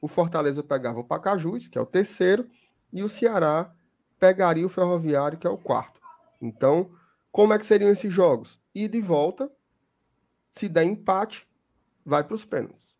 o 0.00 0.08
Fortaleza 0.08 0.62
pegava 0.62 1.00
o 1.00 1.04
Pacajus, 1.04 1.68
que 1.68 1.78
é 1.78 1.80
o 1.80 1.86
terceiro, 1.86 2.48
e 2.92 3.02
o 3.02 3.08
Ceará 3.08 3.74
pegaria 4.18 4.66
o 4.66 4.68
Ferroviário, 4.68 5.38
que 5.38 5.46
é 5.46 5.50
o 5.50 5.58
quarto. 5.58 6.00
Então, 6.40 6.90
como 7.30 7.52
é 7.52 7.58
que 7.58 7.66
seriam 7.66 7.90
esses 7.90 8.12
jogos? 8.12 8.60
E 8.74 8.88
volta. 9.00 9.50
Se 10.50 10.68
der 10.68 10.84
empate, 10.84 11.48
vai 12.04 12.22
para 12.24 12.34
os 12.34 12.44
pênaltis. 12.44 12.96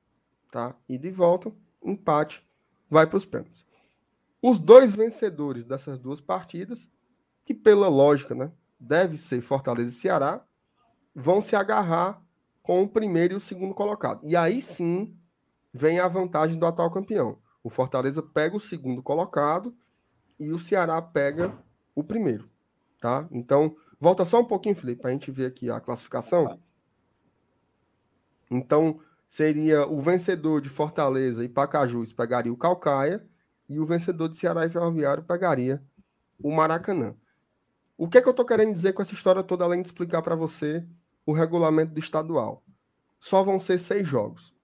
Tá? 0.51 0.75
E 0.89 0.97
volta, 1.11 1.53
empate, 1.83 2.47
vai 2.89 3.07
para 3.07 3.17
os 3.17 3.25
pênaltis. 3.25 3.67
Os 4.41 4.59
dois 4.59 4.95
vencedores 4.95 5.65
dessas 5.65 5.99
duas 5.99 6.21
partidas, 6.21 6.91
que 7.45 7.55
pela 7.55 7.89
lógica, 7.89 8.35
né, 8.35 8.53
deve 8.79 9.17
ser 9.17 9.41
Fortaleza 9.41 9.89
e 9.89 9.93
Ceará, 9.93 10.45
vão 11.15 11.43
se 11.43 11.55
agarrar 11.55 12.22
com 12.63 12.83
o 12.83 12.89
primeiro 12.89 13.35
e 13.35 13.37
o 13.37 13.41
segundo 13.41 13.75
colocado. 13.75 14.21
E 14.25 14.37
aí 14.37 14.63
sim 14.63 15.17
vem 15.73 15.99
a 15.99 16.09
vantagem 16.09 16.59
do 16.59 16.67
atual 16.67 16.91
campeão. 16.91 17.39
O 17.63 17.71
Fortaleza 17.71 18.23
pega 18.23 18.57
o 18.57 18.61
segundo 18.61 19.03
colocado 19.03 19.75
e 20.39 20.53
o 20.53 20.59
Ceará 20.59 21.01
pega 21.01 21.57
o 21.95 22.03
primeiro, 22.03 22.49
tá? 23.01 23.27
Então, 23.31 23.77
volta 24.01 24.25
só 24.25 24.41
um 24.41 24.45
pouquinho, 24.45 24.75
Felipe, 24.75 25.01
para 25.03 25.11
a 25.11 25.13
gente 25.13 25.31
ver 25.31 25.47
aqui 25.47 25.71
a 25.71 25.81
classificação. 25.81 26.59
Então, 28.51 29.01
seria 29.27 29.87
o 29.87 30.01
vencedor 30.01 30.61
de 30.61 30.69
Fortaleza 30.69 31.45
e 31.45 31.49
Pacajus 31.49 32.13
pegaria 32.13 32.53
o 32.53 32.57
Calcaia 32.57 33.25
e 33.69 33.81
o 33.81 33.87
vencedor 33.87 34.29
de 34.29 34.37
Ceará 34.37 34.67
e 34.67 34.71
Ferroviário 34.71 35.23
pegaria 35.23 35.83
o 36.43 36.51
Maracanã. 36.51 37.15
O 37.97 38.09
que 38.09 38.19
é 38.19 38.21
que 38.21 38.29
eu 38.29 38.33
estou 38.33 38.45
querendo 38.45 38.73
dizer 38.73 38.93
com 38.93 39.01
essa 39.01 39.15
história 39.15 39.43
toda, 39.43 39.65
além 39.65 39.81
de 39.81 39.89
explicar 39.89 40.23
para 40.23 40.35
você 40.35 40.85
o 41.27 41.33
regulamento 41.33 41.93
do 41.93 41.99
estadual? 42.01 42.63
Só 43.19 43.43
vão 43.43 43.59
ser 43.61 43.79
seis 43.79 44.07
jogos, 44.07 44.55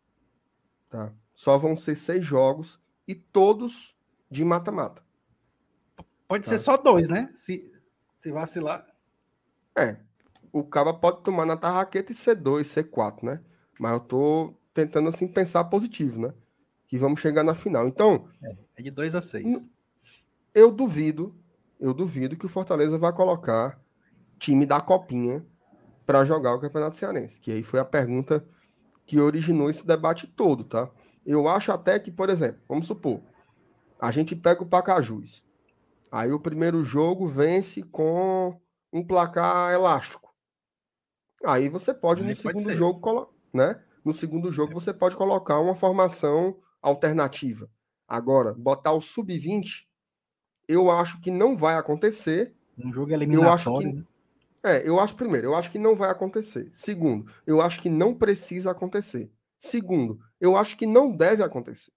tá? 0.89 1.13
Só 1.35 1.57
vão 1.59 1.77
ser 1.77 1.97
seis 1.97 2.25
jogos 2.27 2.81
e 3.07 3.15
todos 3.15 3.95
de 4.31 4.45
mata-mata. 4.45 5.03
Pode 6.27 6.45
Tá. 6.45 6.51
ser 6.51 6.59
só 6.59 6.77
dois, 6.77 7.09
né? 7.09 7.31
Se, 7.35 7.63
se 8.17 8.31
vacilar. 8.33 8.87
É, 9.77 9.97
o 10.53 10.65
Caba 10.65 10.93
pode 10.93 11.23
tomar 11.23 11.47
na 11.47 11.57
tarraqueta 11.57 12.13
e 12.13 12.15
ser 12.15 12.35
dois, 12.35 12.67
ser 12.67 12.85
quatro, 12.91 13.25
né? 13.25 13.41
Mas 13.79 13.93
eu 13.93 14.01
tô 14.01 14.55
tentando 14.75 15.09
assim 15.09 15.27
pensar 15.29 15.65
positivo, 15.65 16.21
né? 16.21 16.35
Que 16.89 16.99
vamos 16.99 17.21
chegar 17.21 17.45
na 17.45 17.55
final. 17.55 17.87
Então, 17.87 18.29
É 18.77 18.83
de 18.83 18.91
dois 18.91 19.15
a 19.15 19.21
seis. 19.23 19.71
eu 20.55 20.73
duvido, 20.73 21.35
eu 21.79 21.95
duvido 21.95 22.37
que 22.37 22.47
o 22.47 22.49
Fortaleza 22.49 22.99
vai 22.99 23.13
colocar 23.13 23.81
time 24.39 24.67
da 24.67 24.81
Copinha 24.81 25.47
para 26.09 26.25
jogar 26.25 26.55
o 26.55 26.59
Campeonato 26.59 26.97
Cearense, 26.97 27.39
que 27.39 27.53
aí 27.53 27.63
foi 27.63 27.79
a 27.79 27.85
pergunta 27.85 28.43
que 29.05 29.21
originou 29.21 29.69
esse 29.69 29.87
debate 29.87 30.27
todo, 30.27 30.65
tá? 30.65 30.91
Eu 31.25 31.47
acho 31.47 31.71
até 31.71 31.99
que, 31.99 32.11
por 32.11 32.31
exemplo, 32.31 32.63
vamos 32.67 32.87
supor, 32.87 33.21
a 34.01 34.11
gente 34.11 34.35
pega 34.35 34.63
o 34.63 34.67
Pacajus. 34.67 35.45
Aí 36.11 36.33
o 36.33 36.41
primeiro 36.41 36.83
jogo 36.83 37.29
vence 37.29 37.83
com 37.83 38.59
um 38.91 39.07
placar 39.07 39.71
elástico. 39.75 40.35
Aí 41.45 41.69
você 41.69 41.93
pode, 41.93 42.23
no 42.23 42.29
pode 42.29 42.41
segundo 42.41 42.63
ser. 42.63 42.77
jogo, 42.79 43.29
né? 43.53 43.79
No 44.03 44.15
segundo 44.15 44.51
jogo, 44.51 44.73
você 44.73 44.95
pode 44.95 45.15
colocar 45.15 45.61
uma 45.61 45.75
formação 45.75 46.57
alternativa. 46.81 47.69
Agora, 48.09 48.55
botar 48.55 48.93
o 48.93 49.01
sub-20, 49.03 49.85
eu 50.67 50.91
acho 50.91 51.21
que 51.21 51.31
não 51.31 51.55
vai 51.55 51.75
acontecer. 51.75 52.57
Um 52.79 52.95
jogo 52.95 53.11
Eu 53.11 53.17
acho 53.53 53.69
eliminatório. 53.69 53.91
que. 53.91 53.97
né? 53.99 54.05
É, 54.69 54.87
eu 54.87 55.01
acho, 55.01 55.15
primeiro, 55.15 55.47
eu 55.49 55.55
acho 55.55 55.71
que 55.71 55.79
não 55.79 55.97
vai 55.97 56.11
acontecer. 56.11 56.71
Segundo, 56.75 57.31
eu 57.47 57.61
acho 57.61 57.81
que 57.81 57.89
não 57.89 58.15
precisa 58.15 58.71
acontecer. 58.71 59.33
Segundo, 59.59 60.21
eu 60.39 60.57
acho 60.57 60.77
que 60.77 60.87
não 60.87 61.11
deve 61.11 61.43
acontecer. 61.43 61.91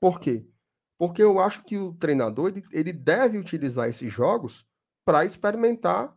Por 0.00 0.18
quê? 0.18 0.46
Porque 0.98 1.22
eu 1.22 1.38
acho 1.38 1.62
que 1.64 1.78
o 1.78 1.94
treinador 1.94 2.48
ele, 2.48 2.64
ele 2.72 2.92
deve 2.92 3.38
utilizar 3.38 3.88
esses 3.88 4.12
jogos 4.12 4.66
para 5.04 5.24
experimentar 5.24 6.12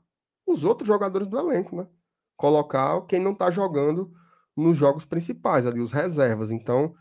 os 0.46 0.64
outros 0.64 0.88
jogadores 0.88 1.28
do 1.28 1.40
elenco, 1.40 1.76
né? 1.76 1.88
Colocar 2.36 3.02
quem 3.08 3.20
não 3.20 3.32
está 3.32 3.50
jogando 3.52 4.12
nos 4.56 4.78
jogos 4.78 5.06
principais, 5.06 5.68
ali, 5.68 5.82
os 5.82 5.92
reservas. 5.92 6.52
Então, 6.52 6.96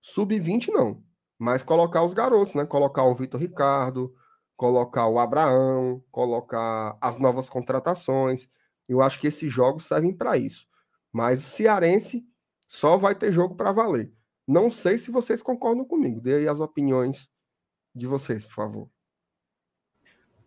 sub-20 0.00 0.68
não. 0.68 1.02
Mas 1.38 1.62
colocar 1.62 2.02
os 2.02 2.14
garotos, 2.14 2.54
né? 2.54 2.64
Colocar 2.64 3.04
o 3.04 3.14
Vitor 3.14 3.40
Ricardo, 3.40 4.14
colocar 4.66 5.08
o 5.08 5.18
Abraão, 5.18 6.00
colocar 6.12 6.96
as 7.00 7.18
novas 7.18 7.48
contratações. 7.50 8.48
Eu 8.88 9.02
acho 9.02 9.18
que 9.18 9.26
esses 9.26 9.52
jogos 9.52 9.86
servem 9.86 10.14
para 10.16 10.38
isso. 10.38 10.68
Mas 11.12 11.40
o 11.40 11.48
Cearense 11.48 12.24
só 12.68 12.96
vai 12.96 13.12
ter 13.12 13.32
jogo 13.32 13.56
para 13.56 13.72
valer. 13.72 14.12
Não 14.46 14.70
sei 14.70 14.98
se 14.98 15.10
vocês 15.10 15.42
concordam 15.42 15.84
comigo. 15.84 16.20
Dê 16.20 16.36
aí 16.36 16.48
as 16.48 16.60
opiniões 16.60 17.28
de 17.92 18.06
vocês, 18.06 18.44
por 18.44 18.54
favor. 18.54 18.88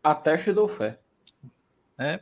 Até 0.02 0.38
te 0.38 0.54
dou 0.54 0.70
fé. 0.70 0.98
É, 1.98 2.22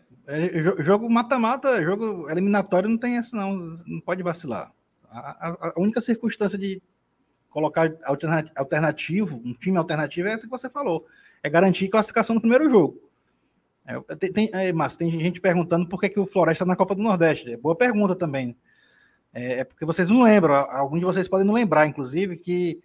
jo- 0.64 0.82
jogo 0.82 1.08
mata-mata, 1.08 1.80
jogo 1.84 2.28
eliminatório 2.28 2.90
não 2.90 2.98
tem 2.98 3.18
essa, 3.20 3.38
não. 3.38 3.56
Não 3.86 4.02
pode 4.02 4.24
vacilar. 4.24 4.74
A, 5.12 5.20
a- 5.50 5.74
a 5.76 5.80
única 5.80 6.02
circunstância 6.02 6.58
de 6.58 6.82
colocar 7.54 7.94
alterna- 8.04 8.52
alternativo, 8.56 9.40
um 9.46 9.54
time 9.54 9.78
alternativo, 9.78 10.28
é 10.28 10.34
essa 10.34 10.46
que 10.46 10.52
você 10.52 10.70
falou. 10.70 11.06
É 11.44 11.50
garantir 11.50 11.88
classificação 11.88 12.34
no 12.34 12.42
primeiro 12.42 12.70
jogo. 12.70 13.00
É, 13.86 14.16
tem, 14.16 14.34
tem, 14.34 14.50
é, 14.54 14.74
Márcio, 14.74 15.00
tem 15.00 15.12
gente 15.12 15.40
perguntando 15.40 15.88
por 15.88 16.00
que, 16.00 16.10
que 16.10 16.20
o 16.20 16.26
Floresta 16.26 16.64
está 16.64 16.66
na 16.66 16.76
Copa 16.76 16.96
do 16.96 17.04
Nordeste. 17.04 17.52
É 17.52 17.58
boa 17.58 17.76
pergunta 17.76 18.16
também. 18.16 18.58
É, 19.32 19.60
é 19.60 19.64
porque 19.64 19.86
vocês 19.86 20.10
não 20.10 20.24
lembram, 20.24 20.56
alguns 20.56 21.00
de 21.00 21.06
vocês 21.06 21.28
podem 21.28 21.46
não 21.46 21.54
lembrar, 21.54 21.86
inclusive, 21.86 22.38
que 22.38 22.82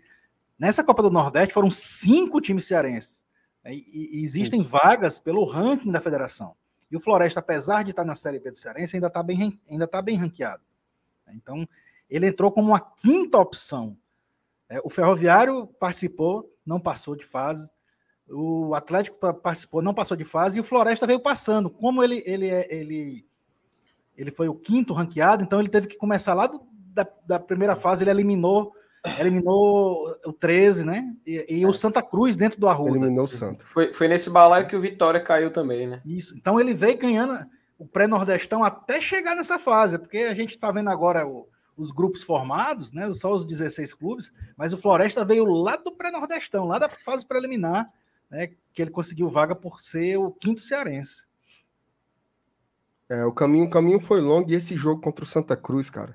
nessa 0.59 0.85
Copa 0.85 1.03
do 1.03 1.11
Nordeste 1.11 1.55
foram 1.55 1.70
cinco 1.70 2.40
times 2.40 2.66
cearenses. 2.66 3.24
É, 3.65 3.73
E, 3.73 4.19
e 4.19 4.23
existem 4.23 4.62
vagas 4.62 5.19
pelo 5.19 5.45
ranking 5.45 5.90
da 5.90 6.01
federação. 6.01 6.55
E 6.90 6.97
o 6.97 7.01
Floresta, 7.01 7.40
apesar 7.40 7.85
de 7.85 7.90
estar 7.90 8.05
na 8.05 8.15
Série 8.15 8.39
B 8.39 8.51
do 8.51 8.59
Cearense, 8.59 8.97
ainda 8.97 9.09
está 9.09 9.23
bem, 9.23 9.61
ainda 9.70 9.86
tá 9.86 10.03
bem 10.03 10.16
ranqueado. 10.16 10.62
Então, 11.32 11.69
ele 12.09 12.27
entrou 12.27 12.51
como 12.51 12.69
uma 12.69 12.81
quinta 12.81 13.39
opção. 13.39 13.97
É, 14.70 14.81
o 14.85 14.90
Ferroviário 14.90 15.66
participou, 15.81 16.45
não 16.65 16.78
passou 16.81 17.16
de 17.16 17.24
fase. 17.24 17.70
O 18.31 18.74
Atlético 18.74 19.16
pa- 19.19 19.32
participou, 19.32 19.81
não 19.81 19.95
passou 19.95 20.16
de 20.16 20.24
fase. 20.24 20.59
E 20.59 20.61
o 20.61 20.65
Floresta 20.65 21.07
veio 21.07 21.20
passando. 21.20 21.70
Como 21.70 22.03
ele, 22.05 22.23
ele, 22.27 22.49
é- 22.49 22.66
ele, 22.74 23.24
ele 24.16 24.31
foi 24.31 24.49
o 24.49 24.55
quinto 24.55 24.93
ranqueado, 24.93 25.43
então 25.43 25.59
ele 25.61 25.70
teve 25.70 25.86
que 25.86 25.97
começar 25.97 26.35
lá 26.35 26.47
do- 26.47 26.61
da, 26.73 27.07
da 27.27 27.40
primeira 27.40 27.74
fase. 27.74 28.05
Ele 28.05 28.11
eliminou, 28.11 28.73
eliminou 29.19 30.15
o 30.27 30.32
13, 30.32 30.85
né? 30.85 31.15
E, 31.27 31.61
e 31.61 31.66
o 31.66 31.73
Santa 31.73 32.03
Cruz 32.03 32.36
dentro 32.36 32.61
do 32.61 32.69
Arruda. 32.69 32.90
Eliminou 32.99 33.24
o 33.24 33.28
Santos. 33.28 33.66
Foi, 33.66 33.95
foi 33.95 34.09
nesse 34.09 34.28
balaio 34.28 34.66
que 34.69 34.77
o 34.77 34.81
Vitória 34.81 35.20
caiu 35.20 35.51
também, 35.51 35.86
né? 35.86 36.03
Isso. 36.05 36.36
Então 36.36 36.61
ele 36.61 36.74
veio 36.74 36.99
ganhando 36.99 37.32
o 37.78 37.86
pré-nordestão 37.86 38.62
até 38.62 39.01
chegar 39.01 39.35
nessa 39.35 39.59
fase, 39.59 39.99
porque 39.99 40.19
a 40.19 40.35
gente 40.35 40.51
está 40.51 40.70
vendo 40.70 40.90
agora 40.90 41.27
o- 41.27 41.49
os 41.79 41.91
grupos 41.91 42.23
formados, 42.23 42.93
né? 42.93 43.11
Só 43.13 43.33
os 43.33 43.45
16 43.45 43.95
clubes, 43.95 44.33
mas 44.57 44.73
o 44.73 44.77
Floresta 44.77 45.25
veio 45.25 45.45
lá 45.45 45.77
do 45.77 45.93
pré-nordestão, 45.93 46.67
lá 46.67 46.79
da 46.79 46.89
fase 46.89 47.27
preliminar, 47.27 47.91
né? 48.31 48.49
Que 48.73 48.83
ele 48.83 48.91
conseguiu 48.91 49.29
vaga 49.29 49.55
por 49.55 49.81
ser 49.81 50.17
o 50.17 50.31
quinto 50.33 50.61
cearense. 50.61 51.27
É, 53.09 53.25
o 53.25 53.33
caminho, 53.33 53.65
o 53.65 53.71
caminho 53.71 54.01
foi 54.01 54.21
longo 54.21 54.51
e 54.51 54.55
esse 54.55 54.77
jogo 54.77 55.01
contra 55.01 55.25
o 55.25 55.29
Santa 55.29 55.57
Cruz, 55.57 55.89
cara, 55.89 56.15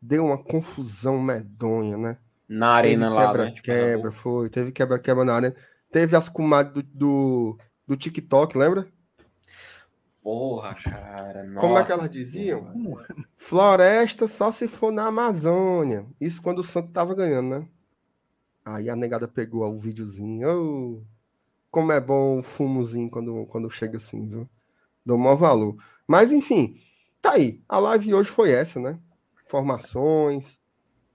deu 0.00 0.24
uma 0.24 0.42
confusão 0.42 1.20
medonha, 1.20 1.98
né? 1.98 2.18
Na 2.48 2.70
arena 2.70 3.06
teve 3.06 3.14
lá, 3.14 3.26
quebra, 3.26 3.44
né? 3.44 3.54
Quebra, 3.62 4.12
foi. 4.12 4.50
Teve 4.50 4.72
quebra-quebra 4.72 5.24
na 5.24 5.34
arena. 5.34 5.56
Teve 5.92 6.16
as 6.16 6.28
comadres 6.28 6.74
do, 6.74 6.82
do, 6.82 7.58
do 7.86 7.96
TikTok, 7.96 8.56
lembra? 8.56 8.88
Porra, 10.22 10.74
cara. 10.74 11.42
Como 11.54 11.78
é 11.78 11.82
que 11.82 11.88
nossa 11.90 11.92
elas 11.94 12.10
diziam? 12.10 12.72
Senhora. 12.72 13.06
Floresta 13.36 14.26
só 14.26 14.50
se 14.50 14.68
for 14.68 14.92
na 14.92 15.06
Amazônia. 15.06 16.06
Isso 16.20 16.42
quando 16.42 16.58
o 16.58 16.64
Santos 16.64 16.92
tava 16.92 17.14
ganhando, 17.14 17.48
né? 17.60 17.68
Aí 18.64 18.90
a 18.90 18.96
negada 18.96 19.26
pegou 19.26 19.66
o 19.66 19.78
videozinho. 19.78 20.48
Ô, 20.48 21.02
como 21.70 21.92
é 21.92 22.00
bom 22.00 22.40
o 22.40 22.42
fumozinho 22.42 23.10
quando, 23.10 23.46
quando 23.46 23.70
chega 23.70 23.96
assim, 23.96 24.26
viu? 24.28 24.48
Dou 25.04 25.16
maior 25.16 25.36
valor. 25.36 25.76
Mas 26.06 26.30
enfim, 26.32 26.78
tá 27.22 27.32
aí. 27.32 27.62
A 27.68 27.78
live 27.78 28.14
hoje 28.14 28.28
foi 28.28 28.50
essa, 28.52 28.78
né? 28.78 28.98
Formações, 29.46 30.60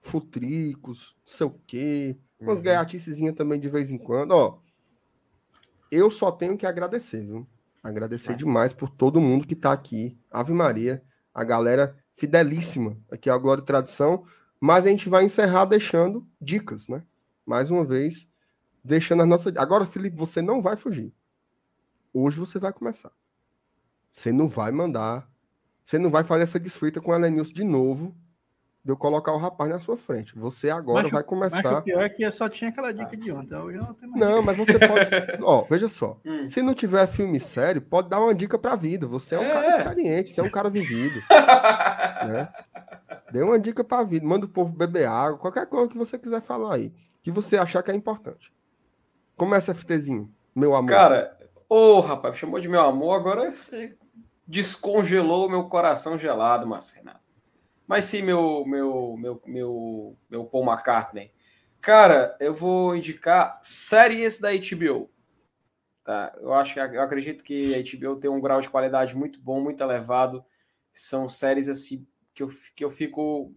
futricos, 0.00 1.14
não 1.26 1.32
sei 1.32 1.46
o 1.46 1.60
quê. 1.66 2.16
Umas 2.40 2.58
Uhum. 2.58 2.64
gaiaticezinhas 2.64 3.34
também 3.34 3.58
de 3.60 3.68
vez 3.68 3.90
em 3.90 3.98
quando. 3.98 4.32
Ó, 4.32 4.58
eu 5.90 6.10
só 6.10 6.30
tenho 6.32 6.56
que 6.58 6.66
agradecer, 6.66 7.24
viu? 7.24 7.46
Agradecer 7.86 8.34
demais 8.34 8.72
por 8.72 8.90
todo 8.90 9.20
mundo 9.20 9.46
que 9.46 9.54
tá 9.54 9.70
aqui. 9.70 10.18
Ave 10.28 10.52
Maria, 10.52 11.04
a 11.32 11.44
galera 11.44 11.96
fidelíssima 12.14 12.98
aqui 13.08 13.30
ao 13.30 13.38
Glória 13.38 13.62
e 13.62 13.64
Tradição. 13.64 14.24
Mas 14.58 14.86
a 14.86 14.88
gente 14.88 15.08
vai 15.08 15.24
encerrar 15.24 15.66
deixando 15.66 16.26
dicas, 16.40 16.88
né? 16.88 17.04
Mais 17.46 17.70
uma 17.70 17.84
vez, 17.84 18.28
deixando 18.82 19.22
as 19.22 19.28
nossas. 19.28 19.56
Agora, 19.56 19.86
Felipe, 19.86 20.16
você 20.16 20.42
não 20.42 20.60
vai 20.60 20.76
fugir. 20.76 21.14
Hoje 22.12 22.40
você 22.40 22.58
vai 22.58 22.72
começar. 22.72 23.12
Você 24.10 24.32
não 24.32 24.48
vai 24.48 24.72
mandar. 24.72 25.30
Você 25.84 25.96
não 25.96 26.10
vai 26.10 26.24
fazer 26.24 26.42
essa 26.42 26.58
desfeita 26.58 27.00
com 27.00 27.12
o 27.12 27.14
Elenilson 27.14 27.52
de 27.52 27.62
novo. 27.62 28.16
De 28.86 28.92
eu 28.92 28.96
colocar 28.96 29.32
o 29.32 29.36
rapaz 29.36 29.68
na 29.68 29.80
sua 29.80 29.96
frente. 29.96 30.32
Você 30.38 30.70
agora 30.70 31.02
Mas 31.02 31.10
vai 31.10 31.22
Mas 31.22 31.28
começar. 31.28 31.78
o 31.80 31.82
pior 31.82 32.02
é 32.02 32.08
que 32.08 32.22
eu 32.22 32.30
só 32.30 32.48
tinha 32.48 32.70
aquela 32.70 32.94
dica 32.94 33.16
de 33.16 33.32
ontem. 33.32 33.56
Hoje 33.56 33.78
não 33.78 33.92
tem 33.92 34.08
mais. 34.08 34.20
Não, 34.20 34.42
mas 34.42 34.56
você 34.56 34.78
pode. 34.78 35.10
Ó, 35.42 35.62
veja 35.68 35.88
só. 35.88 36.20
Hum. 36.24 36.48
Se 36.48 36.62
não 36.62 36.72
tiver 36.72 37.04
filme 37.08 37.40
sério, 37.40 37.82
pode 37.82 38.08
dar 38.08 38.20
uma 38.20 38.32
dica 38.32 38.56
pra 38.56 38.76
vida. 38.76 39.04
Você 39.08 39.34
é 39.34 39.40
um 39.40 39.48
cara 39.50 39.66
É. 39.66 39.70
experiente, 39.78 40.30
você 40.30 40.40
é 40.40 40.44
um 40.44 40.50
cara 40.50 40.70
vivido. 40.70 41.20
né? 42.28 42.48
Dê 43.32 43.42
uma 43.42 43.58
dica 43.58 43.82
pra 43.82 44.04
vida. 44.04 44.24
Manda 44.24 44.46
o 44.46 44.48
povo 44.48 44.72
beber 44.72 45.08
água, 45.08 45.36
qualquer 45.36 45.66
coisa 45.66 45.88
que 45.90 45.98
você 45.98 46.16
quiser 46.16 46.40
falar 46.40 46.76
aí. 46.76 46.92
Que 47.24 47.32
você 47.32 47.58
achar 47.58 47.82
que 47.82 47.90
é 47.90 47.94
importante. 47.94 48.52
Começa, 49.36 49.74
FTzinho, 49.74 50.32
meu 50.54 50.76
amor. 50.76 50.88
Cara, 50.90 51.36
ô 51.68 51.98
rapaz, 51.98 52.36
chamou 52.36 52.60
de 52.60 52.68
meu 52.68 52.82
amor, 52.82 53.16
agora 53.16 53.50
você 53.50 53.96
descongelou 54.46 55.46
o 55.48 55.50
meu 55.50 55.64
coração 55.64 56.16
gelado, 56.16 56.68
Marcenato. 56.68 57.25
Mas 57.86 58.04
sim, 58.06 58.22
meu, 58.22 58.64
meu, 58.66 59.16
meu, 59.16 59.42
meu, 59.46 60.16
meu 60.28 60.44
Paul 60.44 60.64
McCartney. 60.64 61.30
Cara, 61.80 62.36
eu 62.40 62.52
vou 62.52 62.96
indicar 62.96 63.60
séries 63.62 64.38
da 64.40 64.50
HBO. 64.50 65.10
Tá? 66.04 66.34
Eu 66.40 66.54
acho, 66.54 66.78
eu 66.80 67.02
acredito 67.02 67.44
que 67.44 67.74
a 67.74 67.78
HBO 67.78 68.16
tem 68.16 68.30
um 68.30 68.40
grau 68.40 68.60
de 68.60 68.70
qualidade 68.70 69.16
muito 69.16 69.40
bom, 69.40 69.60
muito 69.60 69.82
elevado. 69.82 70.44
São 70.92 71.28
séries 71.28 71.68
assim 71.68 72.06
que 72.34 72.42
eu, 72.42 72.50
que 72.76 72.84
eu 72.84 72.90
fico 72.90 73.54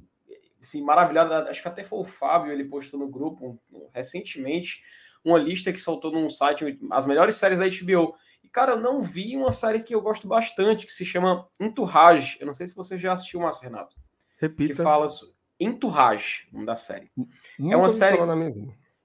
assim, 0.61 0.83
maravilhado. 0.83 1.33
Acho 1.33 1.61
que 1.61 1.67
até 1.67 1.83
foi 1.83 1.99
o 1.99 2.05
Fábio, 2.05 2.51
ele 2.53 2.65
postou 2.65 2.99
no 2.99 3.07
grupo 3.09 3.59
um- 3.71 3.89
recentemente 3.93 4.81
uma 5.25 5.37
lista 5.39 5.73
que 5.73 5.79
soltou 5.79 6.11
num 6.11 6.29
site 6.29 6.79
as 6.91 7.05
melhores 7.05 7.35
séries 7.35 7.59
da 7.59 7.65
HBO. 7.65 8.15
E, 8.43 8.49
cara, 8.49 8.73
eu 8.73 8.79
não 8.81 9.01
vi 9.01 9.35
uma 9.37 9.51
série 9.51 9.83
que 9.83 9.95
eu 9.95 10.01
gosto 10.01 10.27
bastante, 10.27 10.85
que 10.85 10.93
se 10.93 11.05
chama 11.05 11.47
Entourage. 11.59 12.37
Eu 12.39 12.47
não 12.47 12.53
sei 12.53 12.67
se 12.67 12.75
você 12.75 12.97
já 12.99 13.13
assistiu, 13.13 13.41
Márcio 13.41 13.63
Renato. 13.63 13.95
Que 14.39 14.45
Repita. 14.47 14.83
fala. 14.83 15.07
so- 15.07 15.33
Entourage, 15.59 16.47
nome 16.53 16.65
da 16.65 16.75
série. 16.75 17.11
Nunca 17.57 17.75
uma 17.75 17.83
ouvi 17.83 17.89
série-. 17.93 18.17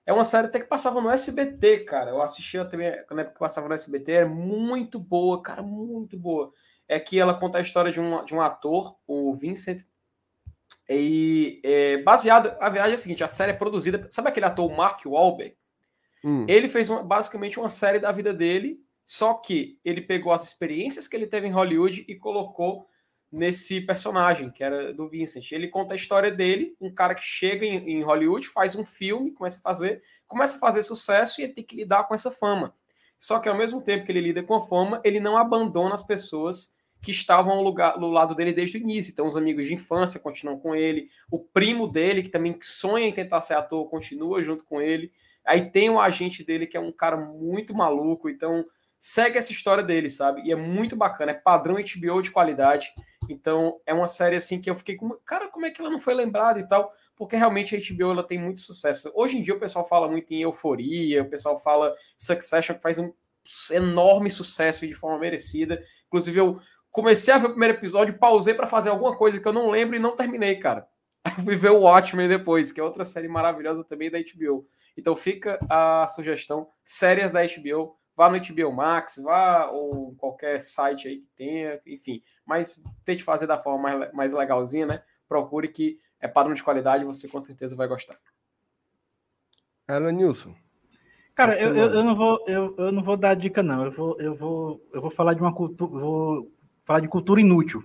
É 0.06 0.12
uma 0.12 0.23
série 0.24 0.47
até 0.47 0.61
que 0.61 0.66
passava 0.66 1.01
no 1.01 1.11
SBT, 1.11 1.81
cara. 1.81 2.11
Eu 2.12 2.23
assistia 2.23 2.65
também 2.65 2.90
na 3.11 3.23
época 3.23 3.32
que 3.35 3.39
passava 3.40 3.66
no 3.66 3.74
SBT. 3.74 4.12
É 4.12 4.24
muito 4.24 4.98
boa, 5.01 5.43
cara, 5.43 5.62
muito 5.62 6.16
boa. 6.16 6.52
É 6.86 7.01
que 7.01 7.19
ela 7.19 7.35
conta 7.35 7.59
a 7.59 7.61
história 7.61 7.90
de 7.90 7.98
um, 7.98 8.24
de 8.24 8.35
um 8.35 8.40
ator, 8.40 8.97
o 9.06 9.35
Vincent. 9.35 9.81
E 10.89 11.61
é, 11.65 11.98
baseado. 12.02 12.55
A 12.61 12.69
verdade 12.69 12.93
é 12.93 12.94
a 12.94 12.98
seguinte: 12.98 13.24
a 13.24 13.28
série 13.28 13.52
é 13.52 13.56
produzida. 13.56 14.06
Sabe 14.11 14.28
aquele 14.28 14.47
ator, 14.47 14.70
o 14.70 14.77
Mark 14.77 15.01
Wahlberg? 15.06 15.56
Hum, 16.23 16.44
Ele 16.48 16.69
fez 16.69 16.89
uma- 16.90 17.02
basicamente 17.02 17.59
uma 17.59 17.69
série 17.69 17.98
da 17.98 18.12
vida 18.12 18.32
dele, 18.32 18.81
só 19.05 19.35
que 19.35 19.78
ele 19.85 20.01
pegou 20.01 20.32
as 20.32 20.44
experiências 20.44 21.06
que 21.09 21.16
ele 21.16 21.27
teve 21.27 21.47
em 21.47 21.51
Hollywood 21.51 22.05
e 22.09 22.15
colocou 22.15 22.86
nesse 23.35 23.81
personagem, 23.81 24.48
que 24.48 24.62
era 24.62 24.94
do 24.94 25.09
Vincent. 25.09 25.51
Ele 25.51 25.66
conta 25.66 25.94
a 25.94 25.97
história 25.97 26.31
dele, 26.31 26.77
um 26.81 26.93
cara 26.93 27.15
que 27.15 27.24
chega 27.24 27.66
em, 27.66 27.90
em 27.90 28.02
Hollywood, 28.02 28.47
faz 28.47 28.77
um 28.77 28.85
filme, 28.85 29.32
começa 29.32 29.59
a 29.59 29.62
fazer, 29.62 30.02
começa 30.27 30.56
a 30.56 30.61
fazer 30.61 30.82
sucesso 30.85 31.40
e 31.40 31.44
ele 31.44 31.52
tem 31.52 31.65
que 31.65 31.74
lidar 31.74 32.05
com 32.05 32.15
essa 32.15 32.31
fama. 32.31 32.73
Só 33.19 33.40
que 33.40 33.48
ao 33.48 33.56
mesmo 33.56 33.82
tempo 33.82 34.06
que 34.06 34.12
ele 34.12 34.20
lida 34.20 34.43
com 34.43 34.55
a 34.55 34.65
fama, 34.65 35.01
ele 35.05 35.19
não 35.19 35.36
abandona 35.36 35.94
as 35.94 36.02
pessoas 36.02 36.77
que 37.02 37.11
estavam 37.11 37.55
ao 37.55 37.62
lugar, 37.62 37.98
do 37.98 38.09
lado 38.09 38.35
dele 38.35 38.52
desde 38.52 38.78
o 38.78 38.81
início. 38.81 39.11
Então, 39.11 39.27
os 39.27 39.36
amigos 39.36 39.66
de 39.66 39.74
infância 39.74 40.20
continuam 40.20 40.59
com 40.59 40.74
ele, 40.74 41.09
o 41.31 41.39
primo 41.39 41.89
dele, 41.89 42.23
que 42.23 42.31
também 42.31 42.56
sonha 42.62 43.06
em 43.06 43.12
tentar 43.12 43.40
ser 43.40 43.55
ator, 43.55 43.90
continua 43.90 44.43
junto 44.43 44.65
com 44.65 44.81
ele. 44.81 45.11
Aí 45.44 45.70
tem 45.70 45.90
o 45.90 46.01
agente 46.01 46.44
dele, 46.44 46.66
que 46.66 46.77
é 46.77 46.81
um 46.81 46.93
cara 46.93 47.16
muito 47.16 47.74
maluco. 47.74 48.31
Então, 48.31 48.65
segue 49.05 49.36
essa 49.36 49.52
história 49.52 49.85
dele, 49.85 50.09
sabe? 50.09 50.40
E 50.47 50.51
é 50.51 50.56
muito 50.56 50.97
bacana, 50.97 51.32
é 51.32 51.35
padrão 51.35 51.77
HBO 51.77 52.23
de 52.23 52.31
qualidade. 52.31 52.89
Então, 53.28 53.80
é 53.86 53.94
uma 53.94 54.06
série 54.06 54.36
assim 54.36 54.60
que 54.60 54.68
eu 54.68 54.74
fiquei 54.74 54.96
com, 54.96 55.10
cara, 55.24 55.48
como 55.48 55.66
é 55.66 55.70
que 55.70 55.80
ela 55.80 55.90
não 55.90 56.01
foi 56.01 56.14
lembrada 56.14 56.59
e 56.59 56.68
tal? 56.68 56.92
Porque 57.16 57.36
realmente 57.36 57.76
a 57.76 57.78
HBO 57.78 58.10
ela 58.10 58.22
tem 58.22 58.38
muito 58.38 58.60
sucesso. 58.60 59.10
Hoje 59.14 59.38
em 59.38 59.42
dia 59.42 59.55
o 59.55 59.60
pessoal 59.60 59.86
fala 59.86 60.09
muito 60.09 60.32
em 60.32 60.42
euforia, 60.42 61.22
o 61.22 61.28
pessoal 61.28 61.60
fala 61.60 61.94
Succession 62.16 62.74
que 62.74 62.82
faz 62.82 62.98
um 62.98 63.12
enorme 63.70 64.30
sucesso 64.30 64.86
de 64.86 64.94
forma 64.94 65.18
merecida. 65.18 65.82
Inclusive 66.06 66.40
eu 66.40 66.59
comecei 66.90 67.34
a 67.34 67.38
ver 67.38 67.46
o 67.46 67.51
primeiro 67.51 67.74
episódio, 67.74 68.18
pausei 68.18 68.55
para 68.55 68.66
fazer 68.66 68.90
alguma 68.90 69.16
coisa 69.16 69.40
que 69.40 69.46
eu 69.46 69.52
não 69.52 69.70
lembro 69.70 69.96
e 69.96 69.98
não 69.98 70.16
terminei, 70.16 70.56
cara. 70.56 70.86
Aí 71.24 71.32
fui 71.42 71.56
ver 71.56 71.70
o 71.70 71.80
Watchmen 71.80 72.28
depois, 72.28 72.70
que 72.70 72.80
é 72.80 72.84
outra 72.84 73.05
série 73.05 73.28
maravilhosa 73.28 73.82
também 73.84 74.10
da 74.10 74.18
HBO. 74.18 74.66
Então 74.96 75.16
fica 75.16 75.59
a 75.68 76.06
sugestão, 76.09 76.68
séries 76.84 77.32
da 77.32 77.40
HBO, 77.42 77.96
vá 78.16 78.30
no 78.30 78.38
HBO 78.38 78.72
Max, 78.72 79.20
vá 79.22 79.70
ou 79.70 80.14
qualquer 80.16 80.60
site 80.60 81.09
aí 81.09 81.16
que 81.18 81.28
tenha, 81.34 81.80
enfim. 81.86 82.22
Mas 82.46 82.80
tente 83.04 83.22
fazer 83.22 83.46
da 83.46 83.58
forma 83.58 83.82
mais, 83.82 84.12
mais 84.12 84.32
legalzinha, 84.32 84.86
né? 84.86 85.02
Procure 85.28 85.68
que 85.68 85.98
é 86.20 86.28
padrão 86.28 86.54
de 86.54 86.62
qualidade, 86.62 87.04
você 87.04 87.28
com 87.28 87.40
certeza 87.40 87.76
vai 87.76 87.88
gostar. 87.88 88.18
Ela 89.86 90.10
Nilson. 90.10 90.54
Cara, 91.34 91.58
eu, 91.58 91.74
eu, 91.74 91.94
eu, 91.94 92.04
não 92.04 92.14
vou, 92.14 92.44
eu, 92.46 92.74
eu 92.78 92.92
não 92.92 93.02
vou 93.02 93.16
dar 93.16 93.34
dica, 93.34 93.62
não. 93.62 93.84
Eu 93.84 93.90
vou, 93.90 94.20
eu 94.20 94.34
vou, 94.34 94.88
eu 94.92 95.00
vou 95.00 95.10
falar 95.10 95.34
de 95.34 95.40
uma 95.40 95.52
cultura. 95.52 95.90
Vou 95.90 96.52
falar 96.84 97.00
de 97.00 97.08
cultura 97.08 97.40
inútil. 97.40 97.82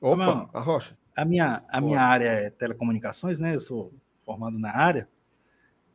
Opa, 0.00 0.50
a 0.52 0.60
rocha. 0.60 0.96
A 1.16 1.24
minha, 1.24 1.62
a 1.68 1.80
minha 1.80 2.00
área 2.00 2.26
é 2.26 2.50
telecomunicações, 2.50 3.40
né? 3.40 3.54
Eu 3.54 3.60
sou 3.60 3.94
formado 4.24 4.58
na 4.58 4.76
área. 4.76 5.08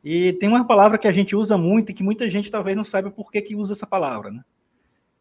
E 0.02 0.32
tem 0.34 0.48
uma 0.48 0.66
palavra 0.66 0.98
que 0.98 1.06
a 1.06 1.12
gente 1.12 1.36
usa 1.36 1.56
muito 1.56 1.90
e 1.90 1.94
que 1.94 2.02
muita 2.02 2.28
gente 2.28 2.50
talvez 2.50 2.76
não 2.76 2.82
saiba 2.82 3.10
por 3.10 3.30
que, 3.30 3.40
que 3.42 3.54
usa 3.54 3.72
essa 3.72 3.86
palavra, 3.86 4.30
né? 4.30 4.42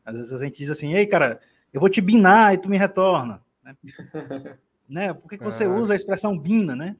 Às 0.05 0.17
vezes 0.17 0.33
a 0.33 0.45
gente 0.45 0.57
diz 0.57 0.69
assim, 0.69 0.95
ei, 0.95 1.05
cara, 1.05 1.39
eu 1.73 1.79
vou 1.79 1.89
te 1.89 2.01
binar 2.01 2.53
e 2.53 2.57
tu 2.57 2.69
me 2.69 2.77
retorna. 2.77 3.43
Né? 3.63 3.75
né? 4.87 5.13
Por 5.13 5.29
que, 5.29 5.37
que 5.37 5.43
você 5.43 5.65
ah. 5.65 5.69
usa 5.69 5.93
a 5.93 5.95
expressão 5.95 6.37
bina, 6.37 6.75
né? 6.75 6.95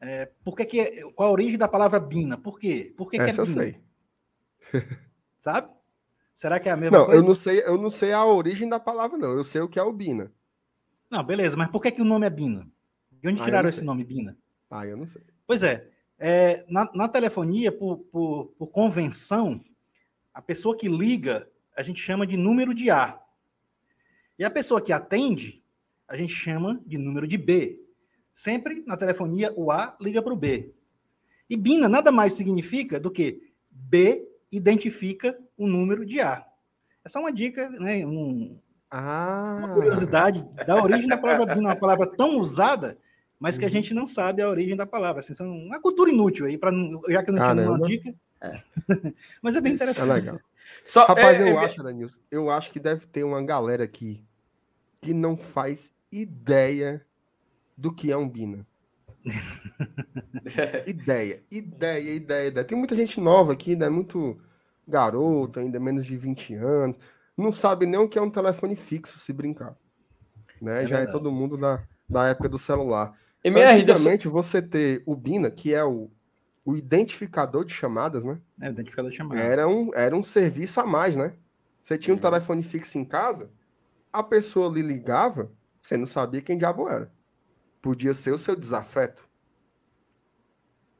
É, 0.00 0.30
por 0.44 0.56
que 0.56 0.64
que, 0.64 1.02
qual 1.12 1.30
a 1.30 1.32
origem 1.32 1.58
da 1.58 1.66
palavra 1.66 1.98
bina? 1.98 2.36
Por 2.36 2.58
quê? 2.58 2.92
Por 2.96 3.10
que, 3.10 3.16
que 3.16 3.22
é 3.22 3.32
bina? 3.32 3.40
eu 3.40 3.46
sei. 3.46 3.80
Sabe? 5.38 5.76
Será 6.36 6.60
que 6.60 6.68
é 6.68 6.72
a 6.72 6.76
mesma 6.76 6.98
não, 6.98 7.06
coisa? 7.06 7.20
Eu 7.20 7.24
não, 7.24 7.34
sei, 7.34 7.62
eu 7.62 7.78
não 7.78 7.88
sei 7.88 8.12
a 8.12 8.22
origem 8.22 8.68
da 8.68 8.78
palavra, 8.78 9.16
não. 9.16 9.30
Eu 9.30 9.42
sei 9.42 9.62
o 9.62 9.68
que 9.68 9.78
é 9.78 9.82
o 9.82 9.90
Bina. 9.90 10.30
Não, 11.10 11.24
beleza, 11.24 11.56
mas 11.56 11.70
por 11.70 11.80
que, 11.80 11.90
que 11.90 12.02
o 12.02 12.04
nome 12.04 12.26
é 12.26 12.30
Bina? 12.30 12.68
De 13.10 13.28
onde 13.28 13.40
ah, 13.40 13.44
tiraram 13.44 13.68
esse 13.70 13.82
nome, 13.82 14.04
Bina? 14.04 14.36
Ah, 14.70 14.86
eu 14.86 14.98
não 14.98 15.06
sei. 15.06 15.22
Pois 15.46 15.62
é. 15.62 15.88
é 16.18 16.62
na, 16.68 16.90
na, 16.92 17.08
telefonia, 17.08 17.72
por, 17.72 17.98
por, 18.12 18.46
por 18.58 18.66
convenção, 18.66 19.64
a 20.34 20.42
pessoa 20.42 20.76
que 20.76 20.88
liga, 20.88 21.48
a 21.74 21.82
gente 21.82 22.02
chama 22.02 22.26
de 22.26 22.36
número 22.36 22.74
de 22.74 22.90
A. 22.90 23.18
E 24.38 24.44
a 24.44 24.50
pessoa 24.50 24.80
que 24.80 24.92
atende, 24.92 25.62
a 26.06 26.16
gente 26.16 26.32
chama 26.32 26.80
de 26.86 26.98
número 26.98 27.26
de 27.26 27.36
B. 27.36 27.80
Sempre 28.32 28.84
na 28.86 28.96
telefonia, 28.96 29.52
o 29.56 29.70
A 29.70 29.96
liga 30.00 30.20
para 30.20 30.32
o 30.32 30.36
B. 30.36 30.74
E 31.48 31.56
BINA 31.56 31.88
nada 31.88 32.12
mais 32.12 32.34
significa 32.34 33.00
do 33.00 33.10
que 33.10 33.50
B 33.70 34.28
identifica 34.50 35.38
o 35.56 35.66
número 35.66 36.04
de 36.04 36.20
A. 36.20 36.44
É 37.04 37.08
só 37.08 37.20
uma 37.20 37.32
dica, 37.32 37.70
né, 37.70 38.04
um, 38.04 38.58
ah. 38.90 39.56
uma 39.58 39.74
curiosidade 39.74 40.46
da 40.66 40.82
origem 40.82 41.08
da 41.08 41.16
palavra 41.16 41.54
BINA, 41.54 41.68
uma 41.68 41.76
palavra 41.76 42.06
tão 42.06 42.38
usada, 42.38 42.98
mas 43.38 43.56
que 43.56 43.64
a 43.64 43.68
uhum. 43.68 43.72
gente 43.72 43.94
não 43.94 44.06
sabe 44.06 44.42
a 44.42 44.48
origem 44.48 44.76
da 44.76 44.86
palavra. 44.86 45.20
Assim, 45.20 45.32
são 45.32 45.46
uma 45.46 45.80
cultura 45.80 46.10
inútil 46.10 46.46
aí, 46.46 46.58
pra, 46.58 46.70
já 47.08 47.22
que 47.22 47.30
eu 47.30 47.34
não 47.34 47.42
tinha 47.42 47.54
nenhuma 47.54 47.86
dica. 47.86 48.14
É. 48.42 48.60
mas 49.40 49.56
é 49.56 49.60
bem 49.60 49.72
interessante. 49.72 50.10
É 50.10 50.12
legal. 50.12 50.40
Só, 50.84 51.06
Rapaz, 51.06 51.40
é, 51.40 51.50
eu 51.50 51.58
é, 51.58 51.64
acho, 51.64 51.82
Danilson, 51.82 52.20
eu 52.30 52.50
acho 52.50 52.70
que 52.70 52.80
deve 52.80 53.06
ter 53.06 53.24
uma 53.24 53.42
galera 53.42 53.84
aqui 53.84 54.25
que 55.06 55.14
não 55.14 55.36
faz 55.36 55.92
ideia 56.10 57.00
do 57.76 57.92
que 57.92 58.10
é 58.10 58.16
um 58.16 58.28
Bina. 58.28 58.66
ideia, 60.84 61.44
ideia, 61.48 62.12
ideia, 62.12 62.48
ideia. 62.48 62.66
Tem 62.66 62.76
muita 62.76 62.96
gente 62.96 63.20
nova 63.20 63.52
aqui, 63.52 63.76
né? 63.76 63.88
Muito 63.88 64.36
garoto, 64.86 65.60
ainda 65.60 65.78
menos 65.78 66.06
de 66.06 66.16
20 66.16 66.54
anos. 66.54 66.96
Não 67.36 67.52
sabe 67.52 67.86
nem 67.86 68.00
o 68.00 68.08
que 68.08 68.18
é 68.18 68.22
um 68.22 68.30
telefone 68.30 68.74
fixo, 68.74 69.16
se 69.20 69.32
brincar. 69.32 69.76
Né? 70.60 70.82
É 70.82 70.86
Já 70.88 70.96
é 70.96 70.98
verdade. 70.98 71.08
é 71.08 71.12
todo 71.12 71.30
mundo 71.30 71.56
da, 71.56 71.84
da 72.08 72.26
época 72.26 72.48
do 72.48 72.58
celular. 72.58 73.16
MR, 73.44 73.80
Antigamente, 73.80 74.26
você 74.26 74.60
ter 74.60 75.04
o 75.06 75.14
Bina, 75.14 75.52
que 75.52 75.72
é 75.72 75.84
o, 75.84 76.10
o 76.64 76.76
identificador 76.76 77.64
de 77.64 77.72
chamadas, 77.72 78.24
né? 78.24 78.40
É, 78.60 78.70
identificador 78.70 79.12
de 79.12 79.16
chamadas. 79.16 79.44
Era 79.44 79.68
um, 79.68 79.94
era 79.94 80.16
um 80.16 80.24
serviço 80.24 80.80
a 80.80 80.86
mais, 80.86 81.16
né? 81.16 81.32
Você 81.80 81.96
tinha 81.96 82.12
um 82.12 82.18
telefone 82.18 82.64
fixo 82.64 82.98
em 82.98 83.04
casa, 83.04 83.48
a 84.16 84.22
pessoa 84.22 84.72
lhe 84.72 84.80
ligava, 84.80 85.52
você 85.82 85.94
não 85.94 86.06
sabia 86.06 86.40
quem 86.40 86.56
diabo 86.56 86.88
era. 86.88 87.12
Podia 87.82 88.14
ser 88.14 88.32
o 88.32 88.38
seu 88.38 88.56
desafeto. 88.56 89.28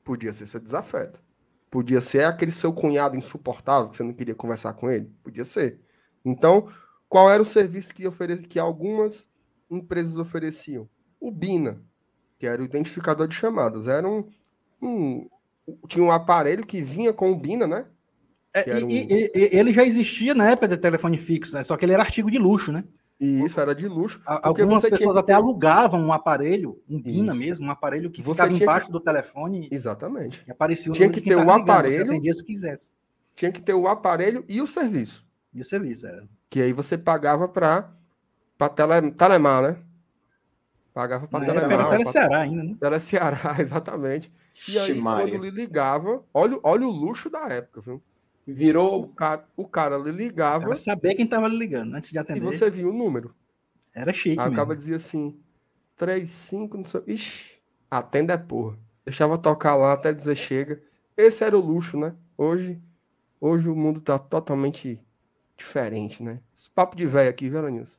Podia 0.04 0.34
ser 0.34 0.44
seu 0.44 0.60
desafeto. 0.60 1.18
Podia 1.70 2.02
ser 2.02 2.24
aquele 2.24 2.52
seu 2.52 2.74
cunhado 2.74 3.16
insuportável 3.16 3.88
que 3.88 3.96
você 3.96 4.02
não 4.02 4.12
queria 4.12 4.34
conversar 4.34 4.74
com 4.74 4.90
ele. 4.90 5.10
Podia 5.24 5.44
ser. 5.44 5.80
Então, 6.22 6.70
qual 7.08 7.30
era 7.30 7.42
o 7.42 7.46
serviço 7.46 7.94
que, 7.94 8.06
oferecia, 8.06 8.46
que 8.46 8.58
algumas 8.58 9.30
empresas 9.70 10.18
ofereciam? 10.18 10.86
O 11.18 11.30
BINA, 11.30 11.80
que 12.38 12.46
era 12.46 12.60
o 12.60 12.66
identificador 12.66 13.26
de 13.26 13.34
chamadas. 13.34 13.88
Era 13.88 14.06
um, 14.06 14.28
um 14.80 15.26
tinha 15.88 16.04
um 16.04 16.12
aparelho 16.12 16.66
que 16.66 16.82
vinha 16.82 17.14
com 17.14 17.32
o 17.32 17.36
BINA, 17.36 17.66
né? 17.66 17.86
É, 18.52 18.78
e, 18.78 18.84
um... 18.84 18.88
e, 18.90 19.32
e, 19.34 19.58
ele 19.58 19.72
já 19.72 19.84
existia 19.84 20.34
na 20.34 20.50
época 20.50 20.68
do 20.68 20.76
telefone 20.76 21.16
fixo, 21.16 21.56
né? 21.56 21.64
Só 21.64 21.78
que 21.78 21.84
ele 21.86 21.92
era 21.92 22.02
artigo 22.02 22.30
de 22.30 22.38
luxo, 22.38 22.70
né? 22.70 22.84
E 23.18 23.42
isso 23.42 23.58
era 23.58 23.74
de 23.74 23.88
luxo. 23.88 24.20
Algumas 24.24 24.86
pessoas 24.86 25.16
até 25.16 25.32
alugavam 25.32 26.00
um 26.00 26.12
aparelho, 26.12 26.82
um 26.88 27.00
Bina 27.00 27.32
isso. 27.32 27.40
mesmo, 27.40 27.66
um 27.66 27.70
aparelho 27.70 28.10
que 28.10 28.20
você 28.20 28.42
ficava 28.42 28.62
embaixo 28.62 28.86
que... 28.86 28.92
do 28.92 29.00
telefone. 29.00 29.68
Exatamente. 29.72 30.44
E 30.46 30.50
aparecia 30.50 30.92
o 30.92 30.94
tinha 30.94 31.08
que 31.08 31.22
ter 31.22 31.36
o 31.36 31.50
aparelho. 31.50 32.06
Você 32.22 32.34
se 32.34 32.44
quisesse. 32.44 32.94
Tinha 33.34 33.50
que 33.50 33.62
ter 33.62 33.74
o 33.74 33.88
aparelho 33.88 34.44
e 34.48 34.60
o 34.60 34.66
serviço. 34.66 35.26
E 35.52 35.60
o 35.60 35.64
serviço, 35.64 36.06
era. 36.06 36.28
Que 36.50 36.60
aí 36.60 36.72
você 36.72 36.98
pagava 36.98 37.48
para 37.48 37.88
tele, 38.74 39.10
telemar, 39.12 39.62
né? 39.62 39.76
Pagava 40.92 41.26
para 41.26 41.44
telemar. 41.44 41.72
Era 41.72 41.88
Teleceará 41.90 42.40
ainda, 42.40 42.64
né? 42.64 42.76
Teleceará, 42.78 43.56
exatamente. 43.60 44.30
E 44.68 44.78
aí, 44.78 45.00
quando 45.00 45.38
lhe 45.38 45.50
ligava, 45.50 46.22
olha, 46.32 46.58
olha 46.62 46.86
o 46.86 46.90
luxo 46.90 47.30
da 47.30 47.46
época, 47.48 47.80
viu? 47.80 48.02
Virou. 48.46 49.02
O 49.02 49.08
cara, 49.08 49.44
o 49.56 49.66
cara 49.66 49.96
ligava. 49.98 50.64
Era 50.64 50.76
saber 50.76 51.14
quem 51.14 51.24
estava 51.24 51.48
ligando 51.48 51.94
antes 51.94 52.10
de 52.10 52.18
atender. 52.18 52.40
E 52.40 52.44
você 52.44 52.70
viu 52.70 52.90
o 52.90 52.92
número. 52.92 53.34
Era 53.92 54.12
chique. 54.12 54.40
Aí 54.40 54.52
acaba 54.52 54.76
dizia 54.76 54.96
assim: 54.96 55.38
3, 55.96 56.28
5, 56.28 56.76
não 56.76 56.84
sei. 56.84 57.02
Ixi, 57.06 57.58
atenda 57.90 58.34
é 58.34 58.38
porra. 58.38 58.78
Deixava 59.04 59.36
tocar 59.36 59.74
lá 59.74 59.92
até 59.92 60.12
dizer 60.12 60.36
chega. 60.36 60.82
Esse 61.16 61.42
era 61.42 61.56
o 61.56 61.60
luxo, 61.60 61.98
né? 61.98 62.14
Hoje, 62.36 62.80
hoje 63.40 63.68
o 63.68 63.74
mundo 63.74 64.00
tá 64.00 64.18
totalmente 64.18 65.00
diferente, 65.56 66.22
né? 66.22 66.40
Esse 66.56 66.70
papo 66.70 66.94
de 66.94 67.06
velho 67.06 67.30
aqui, 67.30 67.48
viu, 67.48 67.68
Nilson? 67.70 67.98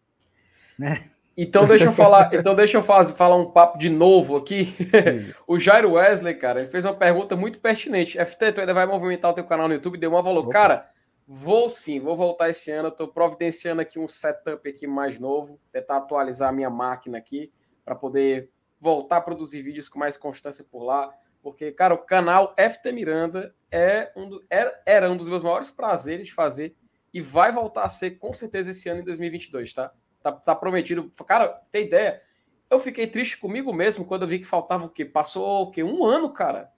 Né? 0.78 1.10
Então 1.38 1.68
deixa 1.68 1.86
eu 1.86 1.92
falar, 1.92 2.30
então 2.34 2.56
deixa 2.56 2.78
eu 2.78 2.84
fazer, 2.84 3.14
falar 3.14 3.36
um 3.36 3.52
papo 3.52 3.78
de 3.78 3.90
novo 3.90 4.36
aqui. 4.36 4.76
o 5.46 5.60
Jairo 5.60 5.94
Wesley, 5.94 6.34
cara, 6.34 6.62
ele 6.62 6.70
fez 6.70 6.84
uma 6.84 6.96
pergunta 6.96 7.36
muito 7.36 7.60
pertinente. 7.60 8.18
FT, 8.18 8.54
tu 8.54 8.62
ainda 8.62 8.74
vai 8.74 8.88
movimentar 8.88 9.30
o 9.30 9.34
teu 9.36 9.46
canal 9.46 9.68
no 9.68 9.76
YouTube? 9.76 10.00
Deu 10.00 10.10
uma 10.10 10.24
valor. 10.24 10.50
Cara, 10.50 10.90
vou 11.28 11.70
sim, 11.70 12.00
vou 12.00 12.18
voltar 12.18 12.50
esse 12.50 12.72
ano. 12.72 12.88
Estou 12.88 13.08
providenciando 13.08 13.82
aqui 13.82 14.00
um 14.00 14.08
setup 14.08 14.68
aqui 14.68 14.88
mais 14.88 15.20
novo, 15.20 15.60
tentar 15.72 15.98
atualizar 15.98 16.50
a 16.50 16.54
minha 16.54 16.72
máquina 16.72 17.20
aqui 17.20 17.54
para 17.86 17.94
poder 17.94 18.50
voltar 18.82 19.18
a 19.18 19.22
produzir 19.22 19.62
vídeos 19.62 19.88
com 19.88 20.00
mais 20.00 20.18
constância 20.18 20.66
por 20.70 20.84
lá. 20.84 21.14
Porque, 21.44 21.72
cara, 21.72 21.94
o 21.94 22.00
canal 22.00 22.56
FT 22.58 22.92
Miranda 22.92 23.56
é 23.72 24.12
um 24.16 24.28
do, 24.28 24.44
era, 24.50 24.82
era 24.88 25.12
um 25.12 25.16
dos 25.16 25.30
meus 25.30 25.44
maiores 25.44 25.70
prazeres 25.70 26.26
de 26.26 26.34
fazer 26.34 26.76
e 27.14 27.22
vai 27.22 27.52
voltar 27.52 27.84
a 27.84 27.90
ser 27.90 28.12
com 28.12 28.34
certeza 28.34 28.72
esse 28.72 28.90
ano 28.90 29.02
em 29.02 29.04
2022, 29.04 29.72
tá? 29.74 29.94
Tá, 30.32 30.32
tá 30.32 30.56
prometido. 30.56 31.12
Cara, 31.26 31.62
tem 31.72 31.86
ideia? 31.86 32.22
Eu 32.70 32.80
fiquei 32.80 33.08
triste 33.08 33.38
comigo 33.38 33.72
mesmo 33.72 34.06
quando 34.06 34.24
eu 34.24 34.28
vi 34.28 34.40
que 34.40 34.46
faltava 34.46 34.86
o 34.86 34.90
quê? 34.90 35.06
Passou 35.06 35.64
o 35.64 35.72
quê? 35.72 35.84
Um 35.84 36.06
ano, 36.06 36.30
cara. 36.32 36.72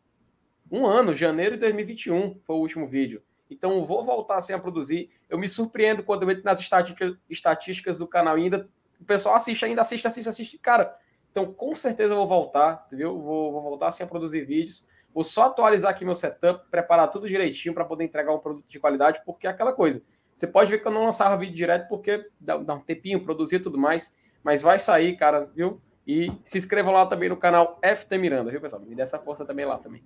Um 0.72 0.86
ano, 0.86 1.16
janeiro 1.16 1.56
de 1.56 1.62
2021 1.62 2.40
foi 2.44 2.56
o 2.56 2.60
último 2.60 2.88
vídeo. 2.88 3.24
Então 3.50 3.84
vou 3.86 4.04
voltar 4.04 4.38
assim 4.38 4.54
a 4.54 4.60
produzir. 4.60 5.10
Eu 5.28 5.40
me 5.40 5.48
surpreendo 5.48 6.04
quando 6.04 6.24
eu 6.24 6.32
entro 6.32 6.44
nas 6.46 6.60
estatísticas, 6.60 7.18
estatísticas 7.28 7.98
do 7.98 8.08
canal 8.08 8.38
e 8.38 8.44
ainda 8.44 8.70
o 9.00 9.04
pessoal 9.04 9.34
assiste, 9.34 9.66
ainda 9.66 9.82
assiste, 9.82 10.08
assiste, 10.08 10.30
assiste. 10.30 10.58
Cara, 10.60 10.96
então 11.32 11.52
com 11.52 11.76
certeza 11.76 12.14
eu 12.14 12.18
vou 12.18 12.28
voltar, 12.28 12.84
entendeu? 12.86 13.20
Vou, 13.20 13.52
vou 13.52 13.62
voltar 13.62 13.88
assim 13.88 14.04
a 14.04 14.08
produzir 14.08 14.46
vídeos. 14.46 14.88
Vou 15.12 15.24
só 15.24 15.46
atualizar 15.46 15.90
aqui 15.90 16.06
meu 16.06 16.14
setup, 16.14 16.70
preparar 16.70 17.10
tudo 17.10 17.28
direitinho 17.28 17.74
para 17.74 17.84
poder 17.84 18.04
entregar 18.04 18.32
um 18.32 18.40
produto 18.40 18.68
de 18.68 18.80
qualidade, 18.80 19.22
porque 19.26 19.48
é 19.48 19.50
aquela 19.50 19.74
coisa. 19.74 20.04
Você 20.40 20.48
pode 20.48 20.72
ver 20.72 20.78
que 20.78 20.88
eu 20.88 20.92
não 20.94 21.04
lançava 21.04 21.36
vídeo 21.36 21.54
direto 21.54 21.90
porque 21.90 22.26
dá, 22.40 22.56
dá 22.56 22.74
um 22.74 22.80
tempinho, 22.80 23.22
produzir 23.26 23.58
e 23.58 23.60
tudo 23.60 23.78
mais, 23.78 24.16
mas 24.42 24.62
vai 24.62 24.80
sair, 24.80 25.18
cara, 25.18 25.52
viu? 25.54 25.82
E 26.08 26.32
se 26.46 26.58
inscrevam 26.58 26.94
lá 26.94 27.06
também 27.06 27.28
no 27.28 27.36
canal 27.36 27.78
FT 27.84 28.18
Miranda, 28.18 28.50
viu, 28.50 28.62
pessoal? 28.62 28.82
Me 28.82 28.96
dê 28.96 29.02
essa 29.02 29.20
força 29.20 29.44
também 29.44 29.66
lá 29.66 29.78
também. 29.78 30.02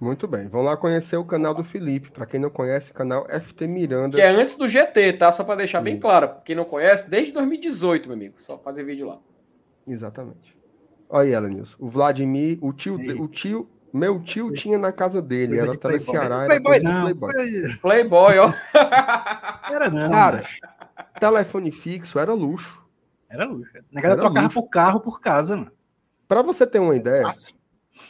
Muito 0.00 0.26
bem. 0.26 0.48
Vamos 0.48 0.66
lá 0.66 0.76
conhecer 0.76 1.16
o 1.18 1.24
canal 1.24 1.54
do 1.54 1.62
Felipe. 1.62 2.10
Para 2.10 2.26
quem 2.26 2.40
não 2.40 2.50
conhece, 2.50 2.92
canal 2.92 3.28
FT 3.28 3.68
Miranda. 3.68 4.16
Que 4.16 4.22
é 4.22 4.28
antes 4.28 4.56
do 4.56 4.68
GT, 4.68 5.12
tá? 5.12 5.30
Só 5.30 5.44
para 5.44 5.54
deixar 5.54 5.78
Isso. 5.78 5.84
bem 5.84 6.00
claro. 6.00 6.34
Quem 6.44 6.56
não 6.56 6.64
conhece, 6.64 7.08
desde 7.08 7.32
2018, 7.32 8.08
meu 8.08 8.16
amigo. 8.16 8.34
Só 8.38 8.58
fazer 8.58 8.82
vídeo 8.82 9.06
lá. 9.06 9.20
Exatamente. 9.86 10.58
Olha 11.08 11.28
aí, 11.28 11.32
Elenilson. 11.32 11.76
O 11.78 11.88
Vladimir, 11.88 12.58
o 12.60 12.72
tio, 12.72 12.96
o 12.96 13.28
tio, 13.28 13.70
meu 13.94 14.20
tio 14.20 14.52
tinha 14.52 14.76
na 14.76 14.90
casa 14.90 15.22
dele. 15.22 15.56
Coisa 15.56 15.70
era 15.70 15.78
Tele 15.78 16.00
Ceará. 16.00 16.46
Playboy, 16.46 16.80
não. 16.80 17.02
Playboy. 17.02 17.78
Playboy, 17.80 18.38
ó. 18.38 18.52
era 19.72 19.88
não. 19.88 20.10
Cara, 20.10 20.44
telefone 21.20 21.70
fixo 21.70 22.18
era 22.18 22.34
luxo. 22.34 22.84
Era 23.28 23.44
luxo. 23.44 23.70
Na 23.92 24.02
casa 24.02 24.16
trocava 24.16 24.46
luxo. 24.46 24.60
por 24.60 24.68
carro 24.68 25.00
por 25.00 25.20
casa, 25.20 25.56
mano. 25.56 25.70
Para 26.26 26.42
você 26.42 26.66
ter 26.66 26.80
uma 26.80 26.96
ideia, 26.96 27.22
Fácil. 27.22 27.54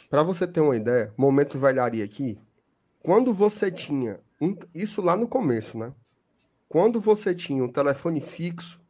Para 0.09 0.23
você 0.23 0.47
ter 0.47 0.61
uma 0.61 0.75
ideia, 0.75 1.13
momento 1.15 1.59
velharia 1.59 2.03
aqui, 2.03 2.39
quando 3.03 3.31
você 3.31 3.69
tinha 3.69 4.19
um, 4.41 4.55
isso 4.73 5.03
lá 5.03 5.15
no 5.15 5.27
começo, 5.27 5.77
né? 5.77 5.93
Quando 6.67 6.99
você 6.99 7.35
tinha 7.35 7.63
um 7.63 7.71
telefone 7.71 8.19
fixo, 8.19 8.81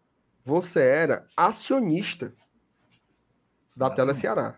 você 0.46 0.82
era 0.82 1.26
acionista 1.36 2.32
da 3.76 3.90
Tele 3.90 4.14
Ceará. 4.14 4.56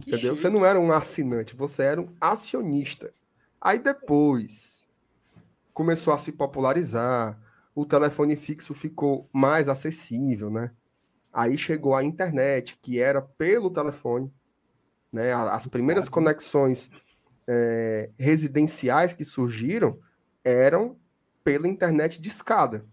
Que 0.00 0.10
entendeu? 0.10 0.36
Chique. 0.36 0.42
Você 0.42 0.48
não 0.48 0.64
era 0.64 0.78
um 0.78 0.92
assinante, 0.92 1.54
você 1.54 1.82
era 1.82 2.00
um 2.00 2.08
acionista. 2.20 3.12
Aí 3.60 3.78
depois 3.78 4.86
começou 5.72 6.12
a 6.12 6.18
se 6.18 6.32
popularizar, 6.32 7.38
o 7.74 7.84
telefone 7.84 8.36
fixo 8.36 8.74
ficou 8.74 9.28
mais 9.32 9.68
acessível, 9.68 10.50
né? 10.50 10.70
Aí 11.32 11.58
chegou 11.58 11.96
a 11.96 12.04
internet, 12.04 12.78
que 12.80 13.00
era 13.00 13.20
pelo 13.20 13.70
telefone. 13.70 14.32
Né? 15.12 15.32
As 15.32 15.66
primeiras 15.66 16.08
conexões 16.08 16.88
é, 17.46 18.10
residenciais 18.16 19.12
que 19.12 19.24
surgiram 19.24 19.98
eram 20.44 20.96
pela 21.42 21.66
internet 21.66 22.20
de 22.20 22.28
escada. 22.28 22.84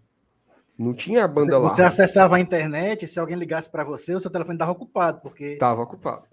Não 0.78 0.92
tinha 0.92 1.28
banda 1.28 1.58
lá. 1.58 1.68
Você 1.68 1.82
acessava 1.82 2.36
a 2.36 2.40
internet, 2.40 3.06
se 3.06 3.20
alguém 3.20 3.36
ligasse 3.36 3.70
para 3.70 3.84
você, 3.84 4.14
o 4.14 4.20
seu 4.20 4.30
telefone 4.30 4.56
estava 4.56 4.72
ocupado, 4.72 5.20
porque. 5.20 5.44
Estava 5.44 5.82
ocupado. 5.82 6.24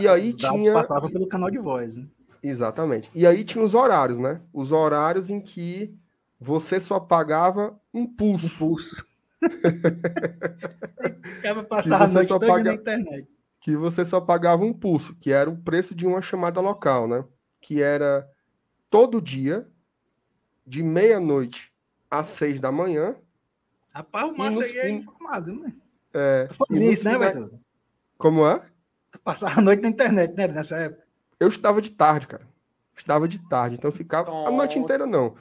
E 0.00 0.08
aí 0.08 0.34
tinha. 0.34 0.72
passava 0.72 1.10
pelo 1.10 1.26
canal 1.26 1.50
de 1.50 1.58
voz. 1.58 1.96
Né? 1.96 2.06
Exatamente. 2.42 3.10
E 3.14 3.26
aí 3.26 3.44
tinha 3.44 3.64
os 3.64 3.74
horários, 3.74 4.18
né? 4.18 4.40
Os 4.52 4.72
horários 4.72 5.30
em 5.30 5.40
que 5.40 5.94
você 6.40 6.80
só 6.80 7.00
pagava 7.00 7.78
um 7.92 8.06
pulso. 8.06 8.46
Um 8.46 8.58
pulso. 8.58 9.06
passava 11.68 12.04
a 12.04 12.08
noite 12.08 12.28
toda 12.28 12.46
paga... 12.46 12.64
na 12.64 12.74
internet 12.74 13.28
que 13.64 13.74
você 13.74 14.04
só 14.04 14.20
pagava 14.20 14.62
um 14.62 14.74
pulso, 14.74 15.14
que 15.14 15.32
era 15.32 15.48
o 15.48 15.56
preço 15.56 15.94
de 15.94 16.06
uma 16.06 16.20
chamada 16.20 16.60
local, 16.60 17.08
né? 17.08 17.24
Que 17.62 17.80
era 17.80 18.30
todo 18.90 19.22
dia, 19.22 19.66
de 20.66 20.82
meia-noite 20.82 21.72
às 22.10 22.26
seis 22.26 22.60
da 22.60 22.70
manhã. 22.70 23.16
Rapaz, 23.94 24.30
o 24.30 24.36
Márcio 24.36 24.60
aí 24.60 24.76
é 24.76 24.90
informado, 24.90 25.54
né? 25.54 25.72
É, 26.12 26.44
tu 26.44 26.56
fazia 26.56 26.92
isso, 26.92 27.04
né, 27.06 27.18
Beto? 27.18 27.58
Como 28.18 28.46
é? 28.46 28.60
Passava 29.22 29.60
a 29.60 29.62
noite 29.62 29.82
na 29.82 29.88
internet, 29.88 30.34
né, 30.34 30.48
nessa 30.48 30.76
época? 30.76 31.04
Eu 31.38 31.48
estava 31.48 31.80
de 31.80 31.90
tarde, 31.90 32.26
cara. 32.26 32.46
Estava 32.96 33.28
de 33.28 33.38
tarde, 33.48 33.76
então 33.76 33.90
eu 33.90 33.96
ficava 33.96 34.30
a 34.30 34.50
noite 34.50 34.78
inteira 34.78 35.06
não. 35.06 35.36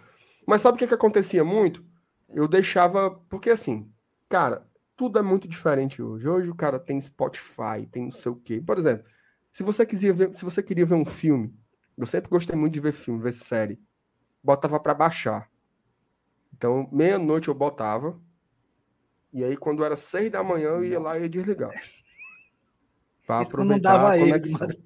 Mas 0.45 0.61
sabe 0.61 0.75
o 0.75 0.79
que, 0.79 0.87
que 0.87 0.93
acontecia 0.93 1.43
muito? 1.43 1.83
Eu 2.29 2.47
deixava, 2.47 3.11
porque 3.29 3.49
assim, 3.49 3.91
cara, 4.27 4.65
tudo 4.95 5.19
é 5.19 5.21
muito 5.21 5.47
diferente 5.47 6.01
hoje. 6.01 6.27
Hoje 6.27 6.49
o 6.49 6.55
cara 6.55 6.79
tem 6.79 6.99
Spotify, 6.99 7.87
tem 7.91 8.05
não 8.05 8.11
sei 8.11 8.31
o 8.31 8.35
quê. 8.35 8.61
Por 8.65 8.77
exemplo, 8.77 9.05
se 9.51 9.63
você 9.63 9.85
queria 9.85 10.13
ver, 10.13 10.33
se 10.33 10.43
você 10.43 10.63
queria 10.63 10.85
ver 10.85 10.95
um 10.95 11.05
filme, 11.05 11.53
eu 11.97 12.05
sempre 12.05 12.29
gostei 12.29 12.55
muito 12.55 12.73
de 12.73 12.79
ver 12.79 12.91
filme, 12.91 13.21
ver 13.21 13.33
série. 13.33 13.79
Botava 14.43 14.79
para 14.79 14.93
baixar. 14.93 15.49
Então, 16.53 16.89
meia-noite 16.91 17.47
eu 17.47 17.53
botava. 17.53 18.19
E 19.31 19.43
aí, 19.43 19.55
quando 19.55 19.83
era 19.83 19.95
seis 19.95 20.29
da 20.29 20.43
manhã, 20.43 20.69
eu 20.69 20.83
ia 20.83 20.99
lá 20.99 21.17
e 21.17 21.23
ia 21.23 21.29
desligar. 21.29 21.71
Para 23.25 23.41
aproveitar 23.41 24.13
a 24.13 24.17
conexão. 24.17 24.67
Ele, 24.67 24.83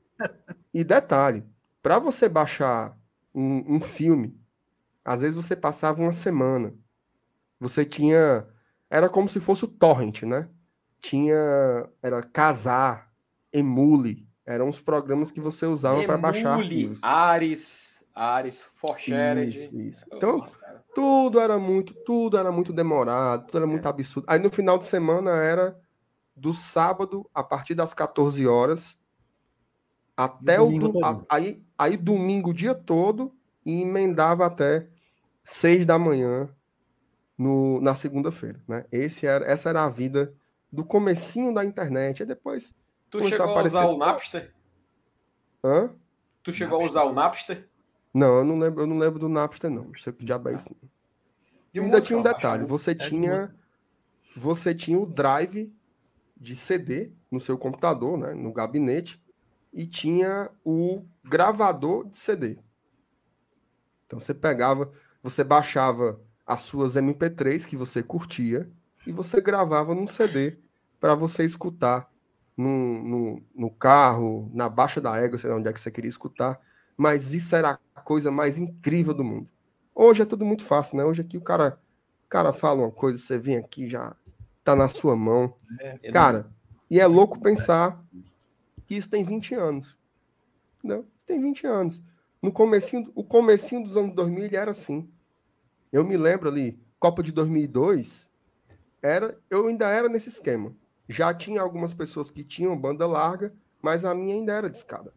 e 0.73 0.83
detalhe, 0.83 1.43
para 1.81 1.99
você 1.99 2.27
baixar 2.29 2.97
um, 3.33 3.75
um 3.75 3.79
filme, 3.79 4.39
às 5.03 5.21
vezes 5.21 5.35
você 5.35 5.55
passava 5.55 6.01
uma 6.01 6.11
semana. 6.11 6.73
Você 7.59 7.85
tinha 7.85 8.47
era 8.89 9.09
como 9.09 9.27
se 9.27 9.39
fosse 9.39 9.65
o 9.65 9.67
torrent, 9.67 10.23
né? 10.23 10.47
Tinha 10.99 11.89
era 12.01 12.21
casar, 12.23 13.11
emule, 13.51 14.27
eram 14.45 14.69
os 14.69 14.79
programas 14.79 15.31
que 15.31 15.41
você 15.41 15.65
usava 15.65 16.03
para 16.03 16.17
baixar 16.17 16.57
arquivos. 16.57 17.03
Ares, 17.03 18.05
Ares, 18.15 18.63
Forshared. 18.75 19.49
Isso, 19.49 19.79
isso. 19.79 20.05
Então, 20.11 20.39
Nossa. 20.39 20.83
tudo 20.95 21.39
era 21.39 21.59
muito, 21.59 21.93
tudo 22.05 22.37
era 22.37 22.51
muito 22.51 22.73
demorado, 22.73 23.45
tudo 23.45 23.57
era 23.57 23.67
muito 23.67 23.85
é. 23.85 23.89
absurdo. 23.89 24.25
Aí 24.27 24.39
no 24.39 24.49
final 24.49 24.77
de 24.77 24.85
semana 24.85 25.31
era 25.31 25.77
do 26.37 26.53
sábado 26.53 27.29
a 27.33 27.43
partir 27.43 27.75
das 27.75 27.93
14 27.93 28.47
horas 28.47 28.97
até 30.15 30.61
o, 30.61 30.69
o 30.69 31.05
a, 31.05 31.21
aí 31.27 31.63
aí 31.77 31.97
domingo 31.97 32.51
o 32.51 32.53
dia 32.53 32.73
todo 32.73 33.33
e 33.65 33.81
emendava 33.81 34.45
até 34.45 34.87
6 35.43 35.85
da 35.85 35.99
manhã 35.99 36.49
no, 37.37 37.79
na 37.81 37.93
segunda-feira, 37.93 38.61
né? 38.67 38.85
Esse 38.91 39.27
era, 39.27 39.45
essa 39.45 39.69
era 39.69 39.83
a 39.83 39.89
vida 39.89 40.33
do 40.71 40.83
comecinho 40.83 41.53
da 41.53 41.63
internet. 41.63 42.23
E 42.23 42.25
depois. 42.25 42.73
Tu 43.09 43.21
chegou 43.29 43.55
a, 43.55 43.59
a 43.59 43.63
usar 43.63 43.85
o 43.85 43.97
Napster? 43.97 44.53
Hã? 45.63 45.89
Tu 46.41 46.51
chegou 46.51 46.79
Napster. 46.79 47.01
a 47.01 47.03
usar 47.03 47.11
o 47.11 47.13
Napster? 47.13 47.69
Não, 48.13 48.37
eu 48.37 48.43
não 48.43 48.57
lembro, 48.57 48.81
eu 48.81 48.87
não 48.87 48.97
lembro 48.97 49.19
do 49.19 49.29
Napster, 49.29 49.69
não. 49.69 49.83
Não 49.83 49.95
sei 49.95 50.11
que 50.11 50.25
diabo 50.25 50.49
é 50.49 50.55
isso. 50.55 50.75
Ainda 51.75 51.87
música, 51.87 52.01
tinha 52.01 52.19
um 52.19 52.23
detalhe. 52.23 52.65
Você 52.65 52.95
tinha. 52.95 53.53
Você 54.35 54.73
tinha 54.73 54.99
o 54.99 55.05
drive 55.05 55.71
de 56.39 56.55
CD 56.55 57.11
no 57.31 57.39
seu 57.39 57.57
computador, 57.57 58.17
né? 58.17 58.33
No 58.33 58.51
gabinete, 58.51 59.21
e 59.73 59.85
tinha 59.85 60.49
o 60.63 61.03
gravador 61.23 62.07
de 62.07 62.17
CD. 62.17 62.57
Então 64.05 64.19
você 64.19 64.33
pegava, 64.33 64.91
você 65.21 65.43
baixava 65.43 66.19
as 66.45 66.61
suas 66.61 66.95
MP3 66.95 67.65
que 67.65 67.75
você 67.75 68.01
curtia 68.01 68.69
e 69.05 69.11
você 69.11 69.41
gravava 69.41 69.93
num 69.93 70.07
CD 70.07 70.57
para 70.99 71.13
você 71.13 71.43
escutar 71.43 72.09
no, 72.55 73.03
no, 73.03 73.43
no, 73.53 73.69
carro, 73.69 74.49
na 74.53 74.67
baixa 74.67 74.99
da 74.99 75.15
égua, 75.17 75.37
sei 75.37 75.49
lá 75.49 75.57
onde 75.57 75.67
é 75.67 75.73
que 75.73 75.79
você 75.79 75.91
queria 75.91 76.09
escutar. 76.09 76.59
Mas 76.95 77.33
isso 77.33 77.55
era 77.55 77.79
a 77.93 78.01
coisa 78.01 78.31
mais 78.31 78.57
incrível 78.57 79.13
do 79.13 79.23
mundo. 79.23 79.47
Hoje 79.93 80.23
é 80.23 80.25
tudo 80.25 80.45
muito 80.45 80.63
fácil, 80.63 80.97
né? 80.97 81.05
Hoje 81.05 81.21
aqui 81.21 81.37
o 81.37 81.41
cara, 81.41 81.79
o 82.25 82.29
cara 82.29 82.53
fala 82.53 82.81
uma 82.81 82.91
coisa, 82.91 83.17
você 83.17 83.37
vem 83.37 83.57
aqui 83.57 83.89
já 83.89 84.15
tá 84.67 84.75
na 84.75 84.89
sua 84.89 85.15
mão. 85.15 85.53
É, 85.79 86.11
cara, 86.11 86.51
e 86.89 86.99
é 86.99 87.07
louco 87.07 87.39
pensar 87.39 88.03
que 88.85 88.95
isso 88.95 89.09
tem 89.09 89.23
20 89.23 89.55
anos. 89.55 89.97
Não, 90.83 91.05
isso 91.15 91.25
tem 91.25 91.41
20 91.41 91.65
anos. 91.65 92.01
No 92.41 92.51
comecinho, 92.51 93.09
o 93.15 93.23
comecinho 93.23 93.85
dos 93.85 93.95
anos 93.95 94.13
2000 94.13 94.49
era 94.51 94.71
assim. 94.71 95.09
Eu 95.89 96.03
me 96.03 96.17
lembro 96.17 96.49
ali, 96.49 96.77
Copa 96.99 97.23
de 97.23 97.31
2002, 97.31 98.29
era, 99.01 99.37
eu 99.49 99.67
ainda 99.67 99.87
era 99.87 100.09
nesse 100.09 100.27
esquema. 100.27 100.75
Já 101.07 101.33
tinha 101.33 101.61
algumas 101.61 101.93
pessoas 101.93 102.29
que 102.29 102.43
tinham 102.43 102.77
banda 102.77 103.07
larga, 103.07 103.53
mas 103.81 104.03
a 104.03 104.13
minha 104.13 104.35
ainda 104.35 104.51
era 104.51 104.69
de 104.69 104.77
escada. 104.77 105.13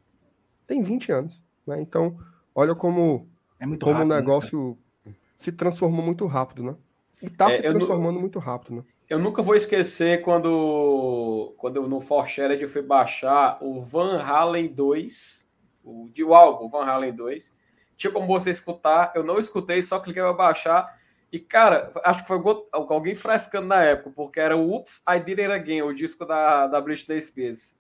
Tem 0.65 0.81
20 0.81 1.11
anos, 1.11 1.43
né? 1.67 1.81
Então, 1.81 2.17
olha 2.55 2.77
como, 2.77 3.29
é 3.59 3.65
como 3.65 3.75
rápido, 3.75 3.89
o 3.89 4.05
né, 4.05 4.17
negócio 4.17 4.79
né? 5.05 5.13
se 5.35 5.51
transformou 5.51 6.05
muito 6.05 6.25
rápido, 6.27 6.63
né? 6.63 6.77
E 7.21 7.29
tá 7.29 7.51
é, 7.51 7.57
se 7.57 7.63
transformando 7.63 8.21
muito 8.21 8.39
rápido, 8.39 8.77
né? 8.77 8.85
Eu 9.11 9.19
nunca 9.19 9.43
vou 9.43 9.57
esquecer 9.57 10.23
quando, 10.23 11.53
quando 11.59 11.75
eu 11.79 11.89
no 11.89 12.01
Forshared 12.01 12.63
eu 12.63 12.69
fui 12.69 12.81
baixar 12.81 13.59
o 13.61 13.83
Van 13.83 14.23
Halen 14.23 14.69
2, 14.69 15.51
o 15.83 16.09
de 16.13 16.23
o 16.23 16.33
álbum 16.33 16.69
Van 16.69 16.85
Halen 16.85 17.13
2, 17.13 17.59
tinha 17.97 18.13
como 18.13 18.29
você 18.29 18.51
escutar, 18.51 19.11
eu 19.17 19.25
não 19.25 19.37
escutei, 19.37 19.83
só 19.83 19.99
cliquei 19.99 20.23
para 20.23 20.33
baixar. 20.33 20.97
E, 21.33 21.41
cara, 21.41 21.93
acho 22.05 22.23
que 22.23 22.29
foi 22.29 22.41
alguém 22.71 23.17
frescando 23.17 23.67
na 23.67 23.83
época, 23.83 24.13
porque 24.15 24.39
era 24.39 24.57
o 24.57 24.71
Oops, 24.71 25.03
I 25.09 25.19
Did 25.19 25.41
It 25.41 25.51
Again, 25.51 25.83
o 25.83 25.93
disco 25.93 26.25
da, 26.25 26.69
da 26.69 26.81
Britney 26.81 27.21
Spears. 27.21 27.77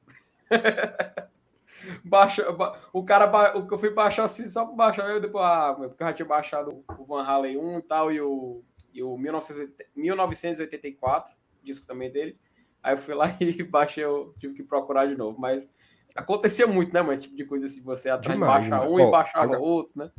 Baixa, 2.05 2.45
o 2.93 3.05
cara, 3.05 3.57
o 3.57 3.69
que 3.69 3.75
eu 3.75 3.79
fui 3.79 3.91
baixar 3.91 4.25
assim, 4.25 4.51
só 4.51 4.65
para 4.65 4.75
baixar, 4.75 5.09
eu 5.09 5.21
depois, 5.21 5.45
ah, 5.45 5.75
porque 5.79 6.03
eu 6.03 6.07
já 6.09 6.13
tinha 6.13 6.27
baixado 6.27 6.85
o 6.99 7.05
Van 7.05 7.23
Halen 7.23 7.57
1 7.57 7.79
e 7.79 7.83
tal, 7.83 8.13
e 8.13 8.21
o, 8.21 8.65
e 8.93 9.03
o 9.03 9.17
1984, 9.17 11.33
disco 11.63 11.87
também 11.87 12.11
deles. 12.11 12.43
Aí 12.83 12.95
eu 12.95 12.99
fui 12.99 13.15
lá 13.15 13.35
e 13.41 13.63
baixei, 13.63 14.05
eu 14.05 14.35
tive 14.39 14.55
que 14.55 14.63
procurar 14.63 15.07
de 15.07 15.17
novo, 15.17 15.41
mas 15.41 15.67
Acontecia 16.13 16.67
muito, 16.67 16.93
né, 16.93 17.03
mas 17.03 17.21
esse 17.21 17.29
tipo 17.29 17.37
de 17.37 17.45
coisa 17.45 17.67
assim, 17.67 17.81
você 17.83 18.11
atrás 18.11 18.37
Demais, 18.37 18.69
baixa 18.69 18.85
demais. 18.85 18.91
um 18.91 18.95
Ó, 18.95 19.09
e 19.09 19.11
baixava 19.13 19.55
a- 19.55 19.59
outro, 19.61 19.93
né? 19.95 20.11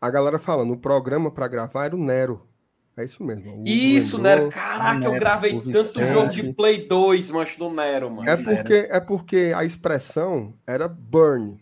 A 0.00 0.08
galera 0.10 0.38
falando, 0.38 0.72
o 0.72 0.78
programa 0.78 1.28
pra 1.28 1.48
gravar 1.48 1.86
era 1.86 1.96
o 1.96 1.98
Nero. 1.98 2.46
É 2.96 3.02
isso 3.04 3.24
mesmo. 3.24 3.62
o 3.62 3.64
Isso, 3.66 4.16
Vendedor. 4.16 4.38
Nero. 4.42 4.52
Caraca, 4.52 5.04
eu 5.04 5.10
Nero, 5.10 5.20
gravei 5.20 5.56
o 5.56 5.60
tanto 5.62 5.98
Vicente. 5.98 6.06
jogo 6.06 6.30
de 6.30 6.52
Play 6.52 6.86
2, 6.86 7.30
mancho, 7.30 7.58
do 7.58 7.68
Nero, 7.68 8.08
mano. 8.08 8.28
É 8.30 8.36
porque, 8.36 8.74
é 8.88 9.00
porque 9.00 9.52
a 9.56 9.64
expressão 9.64 10.54
era 10.64 10.86
burn, 10.86 11.60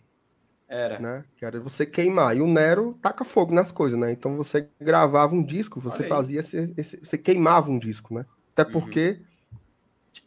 Era. 0.69 0.99
né? 0.99 1.23
Que 1.37 1.45
era 1.45 1.59
você 1.61 1.85
queimar. 1.85 2.35
E 2.35 2.41
o 2.41 2.47
Nero 2.47 2.97
taca 3.01 3.23
fogo 3.23 3.53
nas 3.53 3.71
coisas, 3.71 3.97
né? 3.97 4.11
Então 4.11 4.35
você 4.35 4.67
gravava 4.81 5.33
um 5.33 5.43
disco, 5.43 5.79
você 5.79 6.03
fazia 6.03 6.41
esse, 6.41 6.73
esse- 6.75 6.97
Você 7.01 7.17
queimava 7.17 7.71
um 7.71 7.79
disco, 7.79 8.13
né? 8.13 8.25
Até 8.53 8.63
Uhum. 8.63 8.71
porque. 8.79 9.21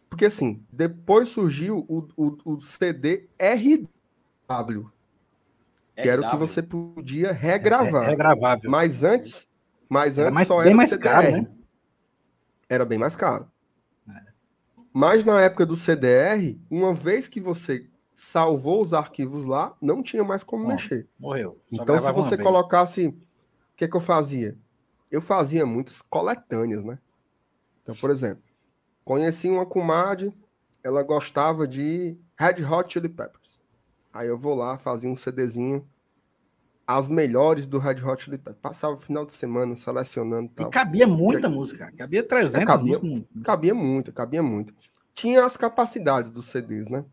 Porque 0.09 0.25
assim, 0.25 0.65
depois 0.73 1.29
surgiu 1.29 1.85
o, 1.89 2.09
o, 2.17 2.55
o 2.55 2.61
CD 2.61 3.29
RW, 3.39 4.91
que 5.95 6.09
era 6.09 6.21
o 6.23 6.31
que 6.31 6.37
você 6.37 6.62
podia 6.62 7.33
regravar. 7.33 8.05
É, 8.05 8.07
regravável. 8.09 8.71
Mas 8.71 9.05
antes, 9.05 9.49
mas 9.89 10.19
Era 10.19 10.29
antes 10.29 10.35
mais- 10.35 10.49
só 10.49 10.57
bem 10.59 10.67
era 10.69 10.77
mais 10.77 10.91
CDR. 10.91 11.03
caro, 11.05 11.31
né? 11.33 11.49
Era 12.69 12.85
bem 12.85 12.99
mais 12.99 13.15
caro. 13.15 13.47
É. 14.09 14.21
Mas 14.93 15.25
na 15.25 15.41
época 15.43 15.65
do 15.67 15.77
CDR, 15.77 16.59
uma 16.71 16.93
vez 16.95 17.29
que 17.29 17.41
você 17.41 17.87
salvou 18.12 18.82
os 18.82 18.93
arquivos 18.93 19.45
lá, 19.45 19.74
não 19.81 20.03
tinha 20.03 20.23
mais 20.24 20.43
como 20.43 20.65
Ó, 20.65 20.69
mexer. 20.69 21.09
Morreu. 21.19 21.59
Só 21.74 21.82
Então, 21.82 22.01
se 22.01 22.12
você 22.12 22.37
colocasse. 22.37 23.07
O 23.09 23.77
que, 23.77 23.89
que 23.89 23.97
eu 23.97 24.01
fazia? 24.01 24.57
Eu 25.11 25.23
fazia 25.23 25.65
muitas 25.65 26.03
coletâneas, 26.03 26.85
né? 26.85 26.99
Então, 27.82 27.95
por 27.95 28.11
exemplo, 28.11 28.43
conheci 29.05 29.49
uma 29.49 29.65
comadre, 29.65 30.32
ela 30.85 31.03
gostava 31.03 31.66
de 31.66 32.16
Red 32.39 32.62
Hot 32.65 32.93
Chili 32.93 33.09
Peppers. 33.09 33.59
Aí 34.12 34.28
eu 34.28 34.37
vou 34.39 34.55
lá, 34.55 34.77
fazia 34.77 35.09
um 35.09 35.16
CDzinho, 35.16 35.87
as 36.87 37.09
melhores 37.09 37.66
do 37.66 37.78
Red 37.78 38.03
Hot 38.05 38.23
Chili 38.24 38.37
Peppers. 38.37 38.59
Passava 38.61 38.95
o 38.95 38.99
final 38.99 39.24
de 39.24 39.32
semana 39.32 39.74
selecionando 39.77 40.49
e 40.49 40.53
E 40.53 40.57
tal. 40.57 40.70
cabia 40.70 41.07
muita 41.07 41.49
música. 41.49 41.91
Cabia 41.97 42.23
300 42.23 42.62
É, 42.62 42.66
cabia. 42.66 42.99
músicas. 42.99 43.43
Cabia 43.43 43.74
muito, 43.74 44.12
cabia 44.12 44.43
muito. 44.43 44.74
Tinha 45.15 45.45
as 45.45 45.57
capacidades 45.57 46.31
dos 46.31 46.47
CDs, 46.47 46.89
né? 46.89 47.05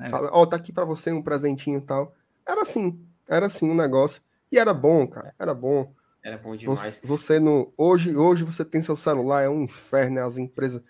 É. 0.00 0.08
Fala, 0.08 0.30
ó, 0.32 0.44
tá 0.46 0.56
aqui 0.56 0.72
pra 0.72 0.84
você 0.84 1.10
um 1.12 1.22
presentinho 1.22 1.78
e 1.78 1.82
tal. 1.82 2.14
Era 2.46 2.62
assim, 2.62 3.00
era 3.28 3.46
assim 3.46 3.70
um 3.70 3.74
negócio. 3.74 4.22
E 4.50 4.58
era 4.58 4.72
bom, 4.72 5.06
cara, 5.06 5.34
era 5.38 5.54
bom. 5.54 5.92
Era 6.22 6.36
bom 6.38 6.56
demais. 6.56 6.98
Você, 7.00 7.06
você 7.06 7.40
no 7.40 7.72
hoje, 7.76 8.16
hoje 8.16 8.44
você 8.44 8.64
tem 8.64 8.80
seu 8.82 8.96
celular, 8.96 9.42
é 9.42 9.48
um 9.48 9.62
inferno, 9.62 10.16
né? 10.16 10.24
as 10.24 10.36
empresas 10.38 10.82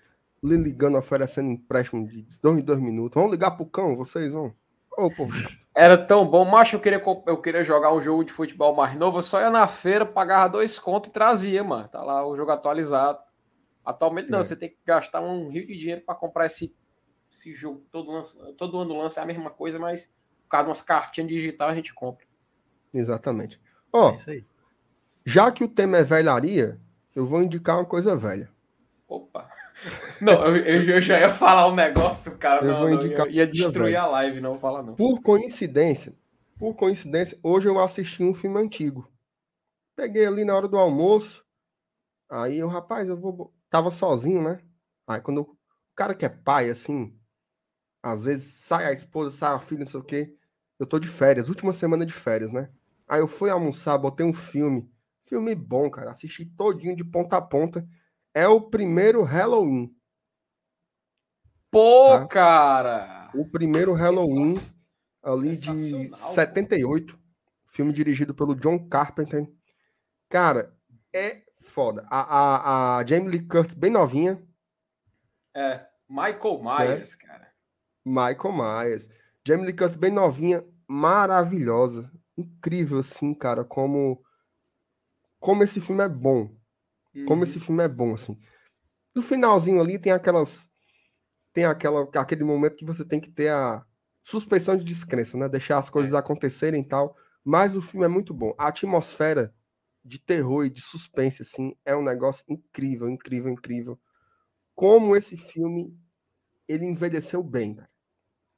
lhe 0.43 0.57
ligando, 0.57 0.97
oferecendo 0.99 1.51
empréstimo 1.51 2.07
de 2.07 2.27
dois 2.43 2.59
em 2.59 2.63
dois 2.63 2.81
minutos. 2.81 3.15
Vamos 3.15 3.31
ligar 3.33 3.51
pro 3.53 3.67
cão, 3.67 3.97
vocês 3.97 4.33
vão. 4.33 4.55
Povo, 4.97 5.31
Era 5.75 5.99
tão 5.99 6.27
bom. 6.27 6.43
Macho, 6.47 6.77
eu 6.77 6.81
queria, 6.81 7.03
eu 7.27 7.37
queria 7.43 7.63
jogar 7.63 7.93
um 7.93 8.01
jogo 8.01 8.25
de 8.25 8.33
futebol 8.33 8.75
mais 8.75 8.97
novo. 8.97 9.19
Eu 9.19 9.23
só 9.23 9.41
ia 9.41 9.51
na 9.51 9.67
feira, 9.69 10.07
pagava 10.07 10.49
dois 10.49 10.79
contos 10.79 11.11
e 11.11 11.13
trazia, 11.13 11.63
mano. 11.63 11.87
Tá 11.87 12.03
lá 12.03 12.27
o 12.27 12.35
jogo 12.35 12.51
atualizado. 12.51 13.19
Atualmente 13.85 14.31
não, 14.31 14.39
É. 14.39 14.43
você 14.43 14.57
tem 14.57 14.71
que 14.71 14.79
gastar 14.87 15.21
um 15.21 15.51
rio 15.51 15.67
de 15.67 15.77
dinheiro 15.77 16.03
para 16.05 16.15
comprar 16.15 16.47
esse, 16.47 16.75
esse 17.31 17.55
jogo. 17.55 17.87
Todo, 17.91 18.11
lança, 18.13 18.53
todo 18.55 18.79
ano 18.79 18.97
lança 18.99 19.21
é 19.21 19.23
a 19.23 19.27
mesma 19.27 19.51
coisa, 19.51 19.79
mas 19.79 20.07
por 20.45 20.49
causa 20.51 20.65
de 20.65 20.69
umas 20.71 20.83
cartinhas 20.83 21.29
digitais 21.31 21.73
a 21.73 21.75
gente 21.77 21.95
compra. 21.95 22.27
exatamente. 22.93 23.61
Ó, 23.93 24.11
É 24.29 24.43
já 25.27 25.53
que 25.53 25.63
o 25.63 25.69
tema 25.69 25.99
é 25.99 26.03
velharia, 26.03 26.81
eu 27.15 27.27
vou 27.27 27.43
indicar 27.43 27.77
uma 27.77 27.85
coisa 27.85 28.17
velha. 28.17 28.51
Opa! 29.09 29.49
Não, 30.21 30.45
eu, 30.47 30.57
eu- 30.57 30.83
eu 30.97 31.01
já 31.03 31.21
ia 31.21 31.31
falar 31.31 31.69
um 31.69 31.75
negócio, 31.75 32.39
cara. 32.39 32.65
Eu 32.65 32.73
não, 32.73 32.81
vou 32.81 32.89
não, 32.89 32.95
indicar 33.05 33.27
ia, 33.27 33.33
ia 33.43 33.47
destruir 33.47 33.93
velha. 33.93 34.03
a 34.03 34.07
live, 34.07 34.41
não 34.41 34.53
vou 34.53 34.61
falar 34.61 34.83
não. 34.83 34.95
Por 34.97 35.21
coincidência, 35.23 36.15
por 36.59 36.75
coincidência, 36.75 37.39
hoje 37.43 37.69
eu 37.69 37.79
assisti 37.79 38.23
um 38.23 38.35
filme 38.35 38.59
antigo. 38.61 39.11
Peguei 39.97 40.27
ali 40.27 40.45
na 40.45 40.55
hora 40.57 40.69
do 40.69 40.79
almoço. 40.79 41.45
Aí 42.31 42.59
eu, 42.59 42.69
rapaz, 42.69 43.09
eu 43.09 43.17
vou. 43.19 43.55
Tava 43.71 43.91
sozinho, 43.91 44.43
né? 44.43 44.61
Aí 45.07 45.21
quando 45.21 45.43
o 45.43 45.56
cara 45.97 46.15
que 46.15 46.25
é 46.25 46.29
pai, 46.29 46.71
assim, 46.71 47.19
às 48.03 48.25
vezes 48.25 48.53
sai 48.55 48.87
a 48.87 48.93
esposa, 48.93 49.37
sai 49.37 49.55
a 49.55 49.61
filha, 49.61 49.81
não 49.81 49.87
sei 49.87 50.01
o 50.01 50.05
quê. 50.05 50.35
Eu 50.79 50.87
tô 50.87 50.99
de 50.99 51.09
férias, 51.09 51.49
última 51.49 51.73
semana 51.73 52.07
de 52.07 52.13
férias, 52.13 52.53
né? 52.53 52.71
Aí 53.09 53.21
eu 53.21 53.29
fui 53.29 53.51
almoçar, 53.51 53.97
botei 53.99 54.27
um 54.27 54.33
filme. 54.35 54.91
Filme 55.23 55.55
bom, 55.55 55.91
cara. 55.91 56.11
Assisti 56.13 56.45
todinho 56.47 56.95
de 56.95 57.05
ponta 57.05 57.37
a 57.37 57.43
ponta. 57.43 57.87
É 58.35 58.47
o 58.47 58.61
primeiro 58.61 59.23
Halloween. 59.23 59.93
Pô, 61.71 62.11
Tá. 62.19 62.27
cara! 62.27 63.31
O 63.35 63.45
primeiro 63.51 63.93
Halloween 63.95 64.59
ali 65.23 65.51
de 65.51 65.57
Sensacional. 65.57 66.35
78. 66.35 67.19
Filme 67.67 67.93
dirigido 67.93 68.35
pelo 68.35 68.55
John 68.55 68.89
Carpenter. 68.89 69.51
Cara, 70.29 70.75
é 71.13 71.43
foda. 71.65 72.07
A, 72.11 72.21
a, 72.21 72.99
a 72.99 73.07
Jamie 73.07 73.29
Lee 73.29 73.47
Curtis, 73.47 73.75
bem 73.75 73.91
novinha. 73.91 74.46
É, 75.57 75.87
Michael 76.09 76.63
Myers, 76.63 77.15
cara. 77.15 77.51
Michael 78.05 78.53
Myers. 78.53 79.09
Jamie 79.47 79.65
Lee 79.67 79.73
Curtis, 79.75 79.97
bem 79.97 80.11
novinha. 80.13 80.63
Maravilhosa. 80.87 82.13
Incrível, 82.37 82.99
assim, 82.99 83.33
cara. 83.33 83.65
Como, 83.65 84.23
como 85.41 85.63
esse 85.63 85.81
filme 85.81 86.05
é 86.05 86.09
bom. 86.09 86.55
Como 87.27 87.39
Uhum. 87.41 87.45
esse 87.45 87.59
filme 87.59 87.83
é 87.83 87.89
bom, 87.89 88.13
assim. 88.13 88.39
No 89.15 89.23
finalzinho 89.23 89.81
ali 89.81 89.99
tem 89.99 90.13
aquelas. 90.13 90.71
Tem 91.55 91.65
aquela, 91.65 92.03
aquele 92.17 92.45
momento 92.45 92.77
que 92.77 92.85
você 92.85 93.03
tem 93.03 93.19
que 93.19 93.31
ter 93.31 93.49
a 93.49 93.83
suspensão 94.23 94.77
de 94.77 94.85
descrença, 94.85 95.39
né? 95.39 95.49
Deixar 95.49 95.79
as 95.79 95.89
coisas 95.89 96.13
acontecerem 96.13 96.83
e 96.83 96.85
tal. 96.87 97.17
Mas 97.43 97.75
o 97.75 97.81
filme 97.81 98.05
é 98.05 98.09
muito 98.09 98.35
bom. 98.35 98.55
A 98.59 98.69
atmosfera 98.69 99.55
de 100.05 100.19
terror 100.21 100.67
e 100.67 100.71
de 100.71 100.83
suspense, 100.83 101.41
assim, 101.41 101.75
é 101.85 101.97
um 101.97 102.03
negócio 102.03 102.45
incrível, 102.47 103.09
incrível, 103.09 103.51
incrível. 103.51 103.99
Como 104.77 105.17
esse 105.17 105.37
filme 105.37 105.99
ele 106.69 106.85
envelheceu 106.85 107.43
bem, 107.43 107.75
cara. 107.75 107.91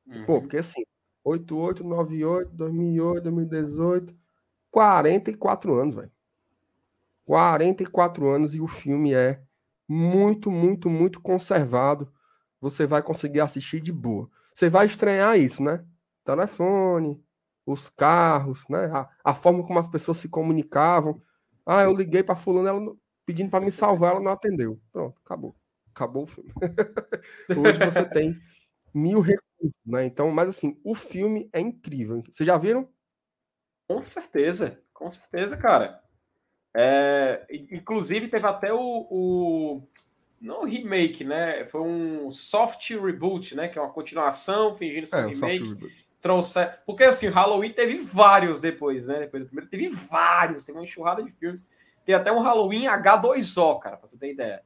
Uhum. 0.07 0.27
Pô, 0.27 0.41
porque 0.41 0.59
assim, 0.59 0.83
88, 1.25 1.85
98, 1.85 2.51
2008, 2.53 3.23
2018, 3.23 4.15
44 4.71 5.75
anos, 5.81 5.95
velho. 5.95 6.13
44 7.25 8.27
anos 8.29 8.55
e 8.55 8.61
o 8.61 8.67
filme 8.67 9.13
é 9.15 9.41
muito, 9.87 10.51
muito, 10.51 10.91
muito 10.91 11.21
conservado. 11.21 12.13
Você 12.61 12.87
vai 12.87 13.03
conseguir 13.03 13.41
assistir 13.41 13.81
de 13.81 13.93
boa. 13.93 14.29
Você 14.53 14.69
vai 14.69 14.87
estranhar 14.87 15.39
isso, 15.39 15.63
né? 15.63 15.85
Telefone, 16.25 17.23
os 17.67 17.91
carros, 17.91 18.67
né? 18.69 18.87
A, 18.87 19.09
a 19.23 19.35
forma 19.35 19.63
como 19.63 19.79
as 19.79 19.89
pessoas 19.89 20.19
se 20.19 20.29
comunicavam. 20.29 21.23
Ah, 21.67 21.83
eu 21.83 21.95
liguei 21.95 22.23
para 22.23 22.35
fulano, 22.35 22.69
ela 22.69 22.97
pedindo 23.27 23.51
para 23.51 23.65
me 23.65 23.71
salvar, 23.71 24.13
ela 24.13 24.21
não 24.21 24.33
atendeu. 24.33 24.81
Pronto, 24.91 25.21
acabou. 25.25 25.55
Acabou 25.99 26.23
o 26.23 26.27
filme. 26.27 26.53
Hoje 27.51 27.79
você 27.85 28.05
tem 28.05 28.41
mil 28.95 29.21
recursos, 29.21 29.73
né? 29.85 30.07
Então, 30.07 30.31
mas 30.31 30.49
assim, 30.49 30.81
o 30.85 30.95
filme 30.95 31.51
é 31.53 31.59
incrível. 31.61 32.23
Vocês 32.33 32.47
já 32.47 32.57
viram? 32.57 32.89
Com 33.89 34.01
certeza, 34.01 34.81
com 34.95 35.11
certeza, 35.11 35.57
cara. 35.57 36.01
É, 36.77 37.45
in- 37.51 37.67
inclusive, 37.73 38.29
teve 38.29 38.47
até 38.47 38.73
o, 38.73 38.79
o. 39.11 39.83
Não 40.41 40.63
o 40.63 40.67
remake, 40.67 41.25
né? 41.25 41.67
Foi 41.67 41.81
um 41.81 42.31
soft 42.31 42.91
reboot, 42.91 43.57
né? 43.57 43.67
Que 43.67 43.77
é 43.77 43.83
uma 43.83 43.93
continuação, 43.93 44.77
fingindo 44.77 45.05
ser 45.07 45.17
É, 45.17 45.27
um 45.27 45.31
remake. 45.31 45.77
Trouxe... 46.21 46.61
Porque 46.87 47.03
assim, 47.03 47.27
Halloween 47.27 47.73
teve 47.73 47.99
vários 47.99 48.61
depois, 48.61 49.09
né? 49.09 49.19
Depois 49.21 49.43
do 49.43 49.47
primeiro, 49.47 49.69
teve 49.69 49.89
vários, 49.89 50.65
teve 50.65 50.79
uma 50.79 50.85
enxurrada 50.85 51.25
de 51.25 51.33
filmes. 51.33 51.69
Tem 52.05 52.15
até 52.15 52.31
um 52.31 52.41
Halloween 52.41 52.87
H2O, 52.87 53.81
cara, 53.81 53.97
pra 53.97 54.09
tu 54.09 54.17
ter 54.17 54.31
ideia. 54.33 54.63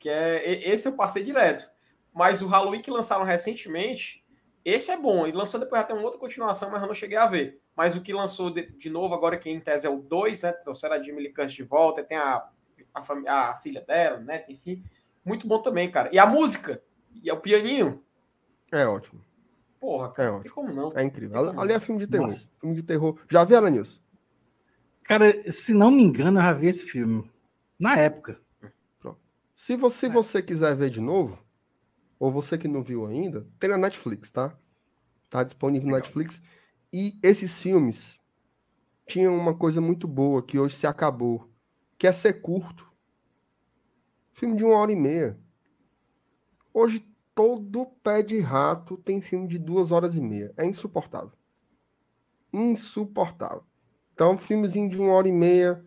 Que 0.00 0.08
é. 0.08 0.68
Esse 0.68 0.88
eu 0.88 0.96
passei 0.96 1.22
direto. 1.22 1.70
Mas 2.12 2.42
o 2.42 2.48
Halloween 2.48 2.82
que 2.82 2.90
lançaram 2.90 3.22
recentemente, 3.24 4.24
esse 4.64 4.90
é 4.90 4.96
bom. 4.96 5.26
E 5.28 5.32
lançou 5.32 5.60
depois 5.60 5.80
até 5.80 5.94
uma 5.94 6.02
outra 6.02 6.18
continuação, 6.18 6.70
mas 6.70 6.80
eu 6.82 6.88
não 6.88 6.94
cheguei 6.94 7.16
a 7.18 7.26
ver. 7.26 7.60
Mas 7.76 7.94
o 7.94 8.00
que 8.02 8.12
lançou 8.12 8.50
de, 8.50 8.66
de 8.72 8.90
novo 8.90 9.14
agora, 9.14 9.38
que 9.38 9.48
em 9.48 9.60
tese 9.60 9.86
é 9.86 9.90
o 9.90 9.98
2, 10.00 10.42
né? 10.42 10.52
Trouxeram 10.52 10.96
a 10.96 11.02
Jamie 11.02 11.22
Lee 11.22 11.32
Curtis 11.32 11.54
de 11.54 11.62
volta, 11.62 12.02
tem 12.02 12.18
a, 12.18 12.48
a, 12.92 13.00
fami- 13.02 13.28
a 13.28 13.56
filha 13.58 13.80
dela, 13.80 14.18
né? 14.18 14.44
Enfim, 14.48 14.82
muito 15.24 15.46
bom 15.46 15.62
também, 15.62 15.88
cara. 15.90 16.08
E 16.12 16.18
a 16.18 16.26
música, 16.26 16.82
e 17.22 17.30
o 17.30 17.40
pianinho, 17.40 18.02
É 18.72 18.86
ótimo. 18.86 19.20
porra, 19.78 20.10
cara, 20.12 20.28
É 20.28 20.32
não 20.32 20.40
tem 20.40 20.50
como 20.50 20.72
não. 20.72 20.92
É 20.98 21.02
incrível. 21.04 21.60
Ali 21.60 21.72
é 21.72 21.78
filme 21.80 22.00
de 22.04 22.10
terror. 22.10 22.26
Nossa. 22.26 22.52
Filme 22.60 22.74
de 22.74 22.82
terror. 22.82 23.18
Já 23.30 23.44
viu, 23.44 23.56
Alanilson? 23.56 23.98
Cara, 25.04 25.30
se 25.52 25.72
não 25.74 25.90
me 25.90 26.02
engano, 26.02 26.38
eu 26.38 26.42
já 26.44 26.52
vi 26.52 26.66
esse 26.68 26.84
filme. 26.84 27.30
Na 27.78 27.96
época. 27.96 28.40
Se 29.60 29.76
você, 29.76 30.06
É. 30.06 30.08
você 30.08 30.42
quiser 30.42 30.74
ver 30.74 30.88
de 30.88 31.02
novo, 31.02 31.38
ou 32.18 32.32
você 32.32 32.56
que 32.56 32.66
não 32.66 32.82
viu 32.82 33.04
ainda, 33.04 33.46
tem 33.58 33.68
na 33.68 33.76
Netflix, 33.76 34.30
tá? 34.30 34.58
Tá 35.28 35.44
disponível 35.44 35.90
na 35.90 35.98
Netflix. 35.98 36.42
E 36.90 37.20
esses 37.22 37.60
filmes 37.60 38.18
tinham 39.06 39.36
uma 39.36 39.54
coisa 39.54 39.78
muito 39.78 40.08
boa 40.08 40.42
que 40.42 40.58
hoje 40.58 40.76
se 40.76 40.86
acabou, 40.86 41.46
que 41.98 42.06
é 42.06 42.12
ser 42.12 42.40
curto. 42.40 42.90
Filme 44.32 44.56
de 44.56 44.64
uma 44.64 44.76
hora 44.76 44.92
e 44.92 44.96
meia. 44.96 45.38
Hoje 46.72 47.06
todo 47.34 47.84
pé 48.02 48.22
de 48.22 48.40
rato 48.40 48.96
tem 48.96 49.20
filme 49.20 49.46
de 49.46 49.58
duas 49.58 49.92
horas 49.92 50.16
e 50.16 50.22
meia. 50.22 50.54
É 50.56 50.64
insuportável. 50.64 51.32
Insuportável. 52.50 53.64
Então, 54.14 54.38
filmezinho 54.38 54.88
de 54.88 54.98
uma 54.98 55.12
hora 55.12 55.28
e 55.28 55.32
meia, 55.32 55.84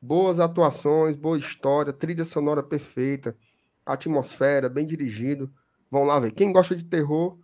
boas 0.00 0.40
atuações, 0.40 1.16
boa 1.16 1.38
história, 1.38 1.92
trilha 1.92 2.24
sonora 2.24 2.62
perfeita, 2.62 3.36
atmosfera, 3.84 4.68
bem 4.68 4.86
dirigido. 4.86 5.52
Vão 5.90 6.04
lá 6.04 6.20
ver. 6.20 6.32
Quem 6.32 6.52
gosta 6.52 6.76
de 6.76 6.84
terror 6.84 7.38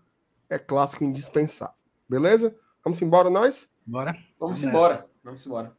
é 0.49 0.59
clássico 0.59 1.05
indispensável. 1.05 1.75
Beleza? 2.09 2.55
Vamos 2.85 3.01
embora, 3.01 3.31
nós? 3.31 3.69
Bora. 3.87 4.17
Vamos 4.39 4.63
embora. 4.63 5.07
Vamos 5.23 5.47
embora. 5.47 5.73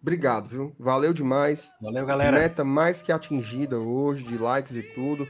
Obrigado, 0.00 0.48
viu? 0.48 0.74
Valeu 0.78 1.12
demais. 1.12 1.74
Valeu, 1.80 2.06
galera. 2.06 2.38
Meta 2.38 2.64
mais 2.64 3.02
que 3.02 3.12
atingida 3.12 3.78
hoje, 3.78 4.22
de 4.24 4.38
likes 4.38 4.74
e 4.74 4.82
tudo. 4.82 5.26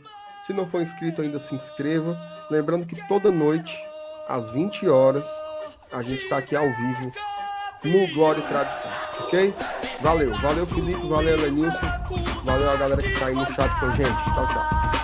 Se 0.46 0.52
não 0.52 0.68
for 0.68 0.80
inscrito 0.80 1.22
ainda, 1.22 1.38
se 1.38 1.54
inscreva. 1.54 2.16
Lembrando 2.50 2.86
que 2.86 3.06
toda 3.08 3.30
noite, 3.30 3.76
às 4.28 4.50
20 4.50 4.88
horas, 4.88 5.24
a 5.92 6.02
gente 6.02 6.22
está 6.22 6.38
aqui 6.38 6.54
ao 6.54 6.66
vivo 6.66 7.12
no 7.84 8.06
Glória 8.14 8.40
e 8.40 8.46
Tradição, 8.46 8.90
ok? 9.20 9.54
Valeu, 10.02 10.30
valeu 10.38 10.66
Felipe, 10.66 11.06
valeu 11.06 11.36
Lenilson, 11.40 11.86
valeu 12.44 12.70
a 12.70 12.76
galera 12.76 13.02
que 13.02 13.18
tá 13.18 13.26
aí 13.26 13.34
no 13.34 13.46
chat 13.46 13.80
com 13.80 13.86
a 13.86 13.94
gente. 13.94 14.24
Tchau, 14.24 14.48
tchau. 14.48 14.99